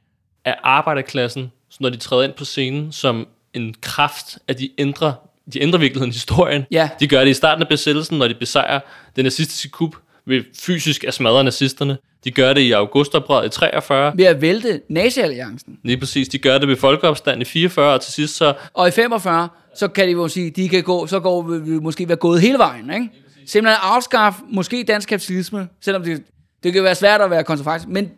er 0.45 0.55
arbejderklassen, 0.63 1.51
så 1.69 1.77
når 1.81 1.89
de 1.89 1.97
træder 1.97 2.23
ind 2.23 2.33
på 2.33 2.45
scenen 2.45 2.91
som 2.91 3.27
en 3.53 3.75
kraft, 3.81 4.37
at 4.47 4.59
de 4.59 4.69
ændrer, 4.77 5.13
de 5.53 5.61
ændrer 5.61 5.79
virkeligheden 5.79 6.13
historien. 6.13 6.63
Ja. 6.71 6.89
De 6.99 7.07
gør 7.07 7.19
det 7.19 7.31
i 7.31 7.33
starten 7.33 7.61
af 7.61 7.67
besættelsen, 7.67 8.17
når 8.17 8.27
de 8.27 8.35
besejrer 8.35 8.79
det 9.15 9.23
nazistiske 9.23 9.69
kup 9.69 9.95
ved 10.25 10.43
fysisk 10.59 11.03
at 11.03 11.13
smadre 11.13 11.43
nazisterne. 11.43 11.97
De 12.23 12.31
gør 12.31 12.53
det 12.53 12.61
i 12.61 12.71
augustoprøret 12.71 13.45
i 13.45 13.49
43. 13.49 14.13
Ved 14.15 14.25
at 14.25 14.41
vælte 14.41 14.81
nazi-alliancen. 14.89 15.79
Lige 15.83 15.97
præcis. 15.97 16.27
De 16.27 16.37
gør 16.37 16.57
det 16.57 16.67
ved 16.67 16.75
folkeopstand 16.75 17.41
i 17.41 17.45
44, 17.45 17.93
og 17.93 18.01
til 18.01 18.13
sidst 18.13 18.35
så... 18.35 18.53
Og 18.73 18.87
i 18.87 18.91
45, 18.91 19.49
så 19.75 19.87
kan 19.87 20.07
de 20.07 20.11
jo 20.11 20.27
sige, 20.27 20.49
de 20.49 20.69
kan 20.69 20.83
gå, 20.83 21.07
så 21.07 21.19
går 21.19 21.41
vi, 21.41 21.71
vi 21.71 21.79
måske 21.79 22.07
være 22.07 22.17
gået 22.17 22.41
hele 22.41 22.57
vejen, 22.57 22.93
ikke? 22.93 23.09
Simpelthen 23.45 23.79
afskaffe 23.81 24.41
måske 24.49 24.83
dansk 24.83 25.09
kapitalisme, 25.09 25.67
selvom 25.81 26.03
det, 26.03 26.23
det 26.63 26.73
kan 26.73 26.83
være 26.83 26.95
svært 26.95 27.21
at 27.21 27.29
være 27.29 27.43
kontrafaktisk, 27.43 27.87
men 27.87 28.11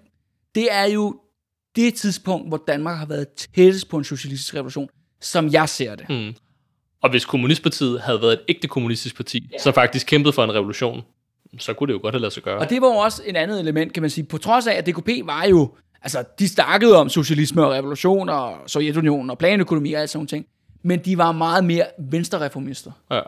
det 0.56 0.68
er 0.72 0.86
jo 0.86 1.16
det 1.76 1.94
tidspunkt, 1.94 2.48
hvor 2.48 2.64
Danmark 2.68 2.98
har 2.98 3.06
været 3.06 3.28
tættest 3.56 3.90
på 3.90 3.98
en 3.98 4.04
socialistisk 4.04 4.56
revolution, 4.56 4.90
som 5.22 5.50
jeg 5.52 5.70
ser 5.70 5.96
det. 5.96 6.10
Mm. 6.10 6.36
Og 7.02 7.10
hvis 7.10 7.26
Kommunistpartiet 7.26 8.02
havde 8.02 8.22
været 8.22 8.34
et 8.34 8.42
ægte 8.48 8.68
kommunistisk 8.68 9.16
parti, 9.16 9.50
ja. 9.54 9.58
som 9.58 9.74
faktisk 9.74 10.08
kæmpede 10.08 10.34
for 10.34 10.44
en 10.44 10.54
revolution, 10.54 11.02
så 11.60 11.74
kunne 11.74 11.88
det 11.88 11.94
jo 11.94 12.00
godt 12.02 12.14
have 12.14 12.22
ladet 12.22 12.34
sig 12.34 12.44
gøre. 12.44 12.60
Og 12.60 12.70
det 12.70 12.82
var 12.82 12.88
jo 12.88 12.94
også 12.94 13.22
et 13.26 13.38
andet 13.38 13.60
element, 13.60 13.94
kan 13.94 14.04
man 14.04 14.10
sige. 14.10 14.24
På 14.24 14.38
trods 14.38 14.68
af, 14.68 14.74
at 14.74 14.88
DKP 14.88 15.10
var 15.24 15.46
jo... 15.46 15.72
Altså, 16.02 16.24
de 16.40 16.48
snakkede 16.48 16.98
om 16.98 17.10
socialisme 17.10 17.66
og 17.66 17.72
revolution 17.72 18.30
og 18.30 18.58
Sovjetunionen 18.68 19.30
og 19.30 19.38
planøkonomi 19.38 19.94
og 19.94 20.02
alt 20.02 20.10
sådan 20.10 20.28
ting. 20.28 20.46
Men 20.84 21.00
de 21.00 21.18
var 21.18 21.32
meget 21.32 21.64
mere 21.64 21.86
venstrereformister. 22.00 22.92
Ja. 23.12 23.22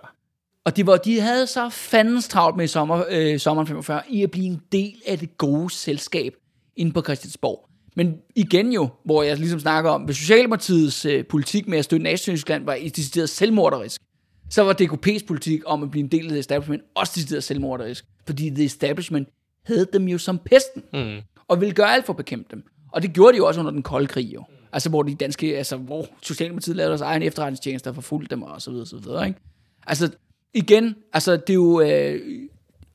Og 0.66 0.78
de, 0.78 0.88
var, 0.88 0.98
de 0.98 1.20
havde 1.22 1.48
så 1.48 1.70
fandens 1.70 2.28
travlt 2.28 2.58
med 2.58 2.66
i 2.66 2.68
sommer, 2.68 3.04
øh, 3.10 3.40
sommeren 3.40 3.68
45 3.68 4.02
i 4.10 4.24
at 4.24 4.32
blive 4.32 4.46
en 4.46 4.62
del 4.72 4.96
af 5.08 5.20
det 5.20 5.38
gode 5.38 5.74
selskab 5.74 6.34
inde 6.76 6.92
på 6.92 7.02
Christiansborg. 7.02 7.66
Men 7.98 8.18
igen 8.36 8.74
jo, 8.74 8.89
hvor 9.06 9.24
jeg 9.24 9.38
ligesom 9.38 9.60
snakker 9.60 9.91
om, 9.91 10.02
hvis 10.02 10.18
Socialdemokratiets 10.18 11.06
øh, 11.06 11.26
politik 11.26 11.68
med 11.68 11.78
at 11.78 11.86
støtte 11.86 12.04
Nationaltyskland 12.04 12.66
var 12.66 12.74
i 12.74 12.89
decideret 12.89 13.30
selvmorderisk, 13.30 14.02
så 14.50 14.62
var 14.64 14.74
DKP's 14.82 15.26
politik 15.28 15.62
om 15.66 15.84
at 15.84 15.91
blive 15.91 16.04
en 16.04 16.12
del 16.12 16.26
af 16.26 16.30
det 16.30 16.39
establishment 16.39 16.82
også 16.95 17.14
decideret 17.16 17.43
selvmorderisk. 17.43 18.06
Fordi 18.26 18.50
det 18.50 18.66
establishment 18.66 19.30
havde 19.66 19.88
dem 19.93 20.08
jo 20.08 20.18
som 20.18 20.39
pesten, 20.45 20.84
Mm. 20.93 21.22
og 21.48 21.62
ville 21.62 21.74
gøre 21.74 21.93
alt 21.93 22.06
for 22.06 22.14
at 22.14 22.18
bekæmpe 22.18 22.48
dem. 22.52 22.64
Og 22.91 23.02
det 23.02 23.14
gjorde 23.14 23.34
de 23.34 23.38
jo 23.38 23.48
også 23.48 23.60
under 23.60 23.72
den 23.72 23.84
kolde 23.84 24.08
krig 24.08 24.34
jo. 24.34 24.43
Altså 24.74 24.89
hvor 24.89 25.04
de 25.04 25.16
danske, 25.16 25.58
altså 25.58 25.78
hvor 25.78 26.06
Socialdemokratiet 26.22 26.76
lavede 26.76 26.89
deres 26.89 27.02
egen 27.02 27.22
efterretningstjeneste 27.24 27.88
og 27.88 27.95
forfulgte 27.95 28.36
dem 28.36 28.41
og 28.43 28.62
så 28.62 28.72
videre, 28.72 28.86
så 28.86 28.98
videre, 28.98 29.28
ikke? 29.28 29.39
Altså 29.88 30.12
igen, 30.54 30.95
altså 31.14 31.32
det 31.36 31.50
er 31.50 31.54
jo, 31.54 31.82
øh, 31.82 32.20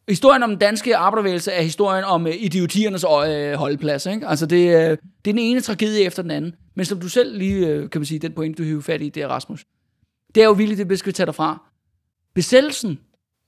historien 0.08 0.42
om 0.42 0.50
den 0.50 0.58
danske 0.58 0.96
arbejdervægelse 0.96 1.52
er 1.52 1.62
historien 1.62 2.04
om 2.04 2.26
øh, 2.26 2.34
idiotiernes 2.38 3.04
øh, 3.28 3.52
holdeplads, 3.52 4.06
ikke? 4.06 4.26
Altså 4.26 4.46
det, 4.46 4.56
øh, 4.56 4.72
det 4.74 4.90
er 4.90 4.96
den 5.24 5.38
ene 5.38 5.60
tragedie 5.60 6.04
efter 6.04 6.22
den 6.22 6.30
anden. 6.30 6.54
Men 6.74 6.84
som 6.84 7.00
du 7.00 7.08
selv 7.08 7.38
lige, 7.38 7.66
øh, 7.66 7.90
kan 7.90 8.00
man 8.00 8.06
sige, 8.06 8.18
den 8.18 8.32
point, 8.32 8.58
du 8.58 8.62
hiver 8.62 8.82
fat 8.82 9.02
i, 9.02 9.08
det 9.08 9.22
er 9.22 9.28
Rasmus. 9.28 9.64
Det 10.34 10.42
er 10.42 10.46
jo 10.46 10.52
virkelig 10.52 10.88
det, 10.88 10.98
skal 10.98 11.10
vi 11.10 11.12
tage 11.12 11.26
derfra. 11.26 11.70
Besættelsen, 12.34 12.98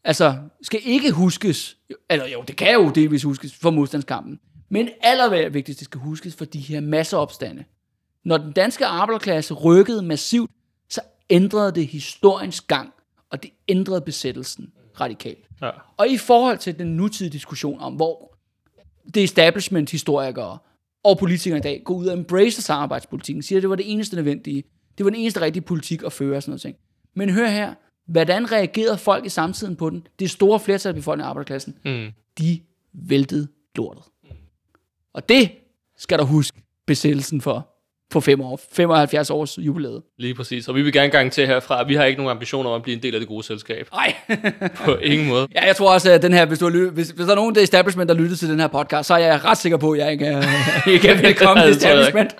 altså, 0.04 0.36
skal 0.62 0.80
ikke 0.84 1.10
huskes, 1.10 1.76
eller 2.10 2.26
jo, 2.26 2.44
det 2.48 2.56
kan 2.56 2.74
jo 2.74 2.90
delvis 2.90 3.22
huskes 3.22 3.54
for 3.54 3.70
modstandskampen, 3.70 4.40
men 4.68 4.88
allervigtigst, 5.00 5.80
det 5.80 5.84
skal 5.84 6.00
huskes 6.00 6.34
for 6.34 6.44
de 6.44 6.58
her 6.58 6.80
masseopstande. 6.80 7.64
Når 8.24 8.38
den 8.38 8.52
danske 8.52 8.86
arbejderklasse 8.86 9.54
rykkede 9.54 10.02
massivt, 10.02 10.50
så 10.90 11.00
ændrede 11.30 11.72
det 11.72 11.86
historiens 11.86 12.60
gang, 12.60 12.92
og 13.30 13.42
det 13.42 13.50
ændrede 13.68 14.00
besættelsen 14.00 14.72
radikalt. 15.00 15.48
Ja. 15.62 15.70
Og 15.96 16.08
i 16.08 16.16
forhold 16.16 16.58
til 16.58 16.78
den 16.78 16.86
nutidige 16.96 17.32
diskussion 17.32 17.80
om, 17.80 17.94
hvor 17.94 18.36
det 19.14 19.24
establishment-historikere 19.24 20.58
og 21.04 21.18
politikere 21.18 21.58
i 21.58 21.62
dag 21.62 21.82
går 21.84 21.94
ud 21.94 22.06
og 22.06 22.18
embracer 22.18 22.62
samarbejdspolitikken, 22.62 23.42
siger, 23.42 23.58
at 23.58 23.62
det 23.62 23.70
var 23.70 23.76
det 23.76 23.92
eneste 23.92 24.16
nødvendige. 24.16 24.64
Det 24.98 25.04
var 25.04 25.10
den 25.10 25.20
eneste 25.20 25.40
rigtige 25.40 25.62
politik 25.62 26.02
at 26.02 26.12
føre 26.12 26.36
og 26.36 26.42
sådan 26.42 26.50
noget 26.50 26.60
ting. 26.60 26.76
Men 27.14 27.30
hør 27.30 27.48
her, 27.48 27.74
hvordan 28.06 28.52
reagerede 28.52 28.98
folk 28.98 29.26
i 29.26 29.28
samtiden 29.28 29.76
på 29.76 29.90
den? 29.90 30.06
Det 30.18 30.30
store 30.30 30.60
flertal 30.60 30.88
af 30.88 30.94
befolkningen 30.94 31.24
af 31.24 31.28
arbejderklassen, 31.28 31.78
Mm. 31.84 32.10
de 32.38 32.60
væltede 32.92 33.48
lortet. 33.76 34.02
Og 35.12 35.28
det 35.28 35.50
skal 35.96 36.18
der 36.18 36.24
huske 36.24 36.62
besættelsen 36.86 37.40
for, 37.40 37.68
for 38.12 38.20
fem 38.20 38.40
år, 38.40 38.60
75 38.72 39.30
års 39.30 39.58
jubilæet. 39.58 40.02
Lige 40.18 40.34
præcis. 40.34 40.68
Og 40.68 40.74
vi 40.74 40.82
vil 40.82 40.92
gerne 40.92 41.10
garantere 41.10 41.46
herfra, 41.46 41.80
at 41.80 41.88
vi 41.88 41.94
har 41.94 42.04
ikke 42.04 42.22
nogen 42.22 42.30
ambitioner 42.30 42.70
om 42.70 42.76
at 42.76 42.82
blive 42.82 42.96
en 42.96 43.02
del 43.02 43.14
af 43.14 43.20
det 43.20 43.28
gode 43.28 43.42
selskab. 43.42 43.88
Nej. 43.92 44.14
På 44.84 44.94
ingen 44.94 45.28
måde. 45.28 45.46
Ja, 45.54 45.66
jeg 45.66 45.76
tror 45.76 45.92
også, 45.92 46.12
at 46.12 46.22
den 46.22 46.32
her, 46.32 46.46
hvis, 46.46 46.58
du 46.58 46.64
har 46.64 46.90
hvis, 46.90 47.08
hvis 47.08 47.26
der 47.26 47.32
er 47.32 47.36
nogen 47.36 47.50
af 47.50 47.54
det 47.54 47.62
establishment, 47.62 48.08
der 48.08 48.14
lytter 48.14 48.36
til 48.36 48.48
den 48.48 48.60
her 48.60 48.66
podcast, 48.66 49.06
så 49.06 49.14
er 49.14 49.18
jeg 49.18 49.44
ret 49.44 49.58
sikker 49.58 49.78
på, 49.78 49.92
at 49.92 49.98
jeg 49.98 50.12
ikke 50.12 50.26
er, 50.26 50.42
ikke 50.94 51.08
er 51.08 51.22
velkommen 51.22 51.68
i 51.68 51.70
establishment. 51.70 52.36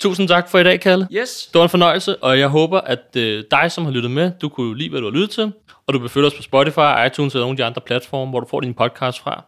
Tusind 0.00 0.28
tak 0.28 0.50
for 0.50 0.58
i 0.58 0.64
dag, 0.64 0.80
Kalle. 0.80 1.08
Yes. 1.12 1.48
Det 1.52 1.58
var 1.58 1.62
en 1.62 1.68
fornøjelse, 1.70 2.16
og 2.16 2.38
jeg 2.38 2.48
håber, 2.48 2.80
at 2.80 3.16
øh, 3.16 3.44
dig, 3.50 3.72
som 3.72 3.84
har 3.84 3.92
lyttet 3.92 4.10
med, 4.10 4.30
du 4.42 4.48
kunne 4.48 4.78
lide, 4.78 4.90
hvad 4.90 5.00
du 5.00 5.06
har 5.06 5.12
lyttet 5.12 5.30
til, 5.30 5.52
og 5.86 5.94
du 5.94 5.98
vil 5.98 6.08
følge 6.08 6.26
os 6.26 6.34
på 6.34 6.42
Spotify, 6.42 7.06
iTunes 7.06 7.34
eller 7.34 7.44
nogle 7.44 7.52
af 7.52 7.56
de 7.56 7.64
andre 7.64 7.80
platforme, 7.80 8.30
hvor 8.30 8.40
du 8.40 8.46
får 8.50 8.60
din 8.60 8.74
podcast 8.74 9.20
fra. 9.20 9.44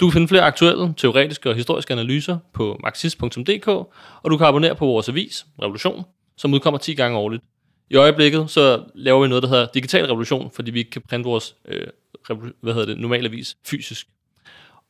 Du 0.00 0.06
kan 0.06 0.12
finde 0.12 0.28
flere 0.28 0.42
aktuelle, 0.42 0.94
teoretiske 0.96 1.50
og 1.50 1.54
historiske 1.54 1.92
analyser 1.92 2.38
på 2.52 2.80
marxist.dk, 2.82 3.68
og 3.68 4.30
du 4.30 4.36
kan 4.36 4.46
abonnere 4.46 4.74
på 4.74 4.86
vores 4.86 5.08
avis, 5.08 5.46
Revolution, 5.62 6.04
som 6.36 6.54
udkommer 6.54 6.78
10 6.78 6.94
gange 6.94 7.18
årligt. 7.18 7.42
I 7.90 7.96
øjeblikket 7.96 8.50
så 8.50 8.84
laver 8.94 9.22
vi 9.22 9.28
noget, 9.28 9.42
der 9.42 9.48
hedder 9.48 9.66
Digital 9.74 10.04
Revolution, 10.04 10.50
fordi 10.50 10.70
vi 10.70 10.78
ikke 10.78 10.90
kan 10.90 11.02
printe 11.08 11.28
vores 11.28 11.56
øh, 11.68 11.86
hvad 12.60 12.74
hedder 12.74 12.86
det, 12.86 12.98
normale 12.98 13.28
avis 13.28 13.56
fysisk. 13.66 14.06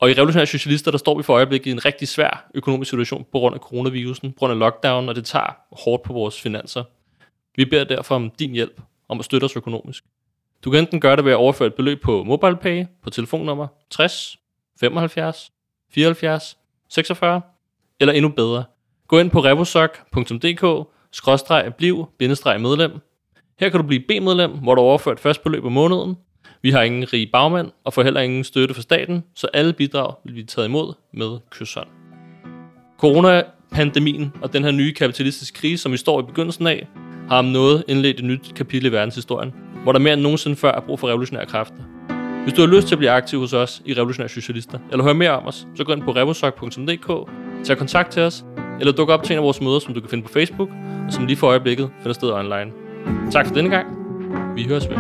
Og 0.00 0.10
i 0.10 0.12
Revolutionære 0.12 0.46
Socialister, 0.46 0.90
der 0.90 0.98
står 0.98 1.16
vi 1.16 1.22
for 1.22 1.34
øjeblikket 1.34 1.66
i 1.66 1.70
en 1.70 1.84
rigtig 1.84 2.08
svær 2.08 2.50
økonomisk 2.54 2.90
situation 2.90 3.24
på 3.32 3.38
grund 3.38 3.54
af 3.54 3.60
coronavirusen, 3.60 4.32
på 4.32 4.36
grund 4.38 4.52
af 4.52 4.58
lockdown, 4.58 5.08
og 5.08 5.14
det 5.14 5.24
tager 5.24 5.56
hårdt 5.84 6.02
på 6.02 6.12
vores 6.12 6.40
finanser. 6.40 6.84
Vi 7.56 7.64
beder 7.64 7.84
derfor 7.84 8.14
om 8.14 8.30
din 8.38 8.50
hjælp, 8.50 8.80
om 9.08 9.18
at 9.18 9.24
støtte 9.24 9.44
os 9.44 9.56
økonomisk. 9.56 10.04
Du 10.64 10.70
kan 10.70 10.80
enten 10.80 11.00
gøre 11.00 11.16
det 11.16 11.24
ved 11.24 11.32
at 11.32 11.36
overføre 11.36 11.66
et 11.66 11.74
beløb 11.74 12.02
på 12.02 12.24
MobilePay 12.24 12.84
på 13.02 13.10
telefonnummer 13.10 13.66
60 13.90 14.36
75 14.80 15.52
74 15.94 16.56
46, 16.88 17.40
eller 18.00 18.12
endnu 18.12 18.28
bedre. 18.28 18.64
Gå 19.08 19.18
ind 19.18 19.30
på 19.30 19.40
revosok.dk, 19.40 20.88
skråstreg 21.12 21.74
bliv, 21.74 22.06
bindestreg 22.18 22.60
medlem. 22.60 22.92
Her 23.60 23.68
kan 23.68 23.80
du 23.80 23.86
blive 23.86 24.02
B-medlem, 24.08 24.50
hvor 24.50 24.74
du 24.74 24.80
overfører 24.80 25.14
et 25.14 25.20
først 25.20 25.42
beløb 25.42 25.64
om 25.64 25.72
måneden, 25.72 26.16
vi 26.62 26.70
har 26.70 26.82
ingen 26.82 27.12
rig 27.12 27.30
bagmand 27.32 27.70
og 27.84 27.92
får 27.92 28.02
heller 28.02 28.20
ingen 28.20 28.44
støtte 28.44 28.74
fra 28.74 28.82
staten, 28.82 29.24
så 29.34 29.46
alle 29.54 29.72
bidrag 29.72 30.14
vil 30.24 30.32
blive 30.32 30.46
taget 30.46 30.68
imod 30.68 30.94
med 31.12 31.38
kysshånd. 31.50 31.88
Corona-pandemien 32.98 34.32
og 34.42 34.52
den 34.52 34.64
her 34.64 34.70
nye 34.70 34.92
kapitalistiske 34.92 35.58
krise, 35.58 35.82
som 35.82 35.92
vi 35.92 35.96
står 35.96 36.20
i 36.20 36.22
begyndelsen 36.22 36.66
af, 36.66 36.88
har 37.28 37.38
om 37.38 37.44
noget 37.44 37.84
indledt 37.88 38.18
et 38.18 38.24
nyt 38.24 38.52
kapitel 38.56 38.86
i 38.86 38.92
verdenshistorien, 38.92 39.54
hvor 39.82 39.92
der 39.92 39.98
mere 39.98 40.14
end 40.14 40.22
nogensinde 40.22 40.56
før 40.56 40.72
er 40.72 40.80
brug 40.80 40.98
for 40.98 41.08
revolutionære 41.08 41.46
kræfter. 41.46 41.95
Hvis 42.46 42.54
du 42.54 42.60
har 42.60 42.68
lyst 42.68 42.86
til 42.86 42.94
at 42.94 42.98
blive 42.98 43.10
aktiv 43.10 43.40
hos 43.40 43.52
os 43.52 43.82
i 43.84 43.92
Revolutionære 43.92 44.28
Socialister, 44.28 44.78
eller 44.90 45.04
høre 45.04 45.14
mere 45.14 45.30
om 45.30 45.46
os, 45.46 45.66
så 45.76 45.84
gå 45.84 45.92
ind 45.92 46.02
på 46.02 46.10
revosok.dk, 46.10 47.30
tag 47.64 47.78
kontakt 47.78 48.12
til 48.12 48.22
os, 48.22 48.44
eller 48.80 48.92
duk 48.92 49.08
op 49.08 49.22
til 49.22 49.32
en 49.32 49.38
af 49.38 49.44
vores 49.44 49.60
møder, 49.60 49.78
som 49.78 49.94
du 49.94 50.00
kan 50.00 50.10
finde 50.10 50.24
på 50.24 50.32
Facebook, 50.32 50.68
og 51.06 51.12
som 51.12 51.26
lige 51.26 51.36
for 51.36 51.46
øjeblikket 51.46 51.90
finder 52.02 52.12
sted 52.12 52.30
online. 52.32 52.72
Tak 53.32 53.46
for 53.46 53.54
denne 53.54 53.70
gang. 53.70 53.86
Vi 54.56 54.64
høres 54.64 54.88
ved. 54.88 54.96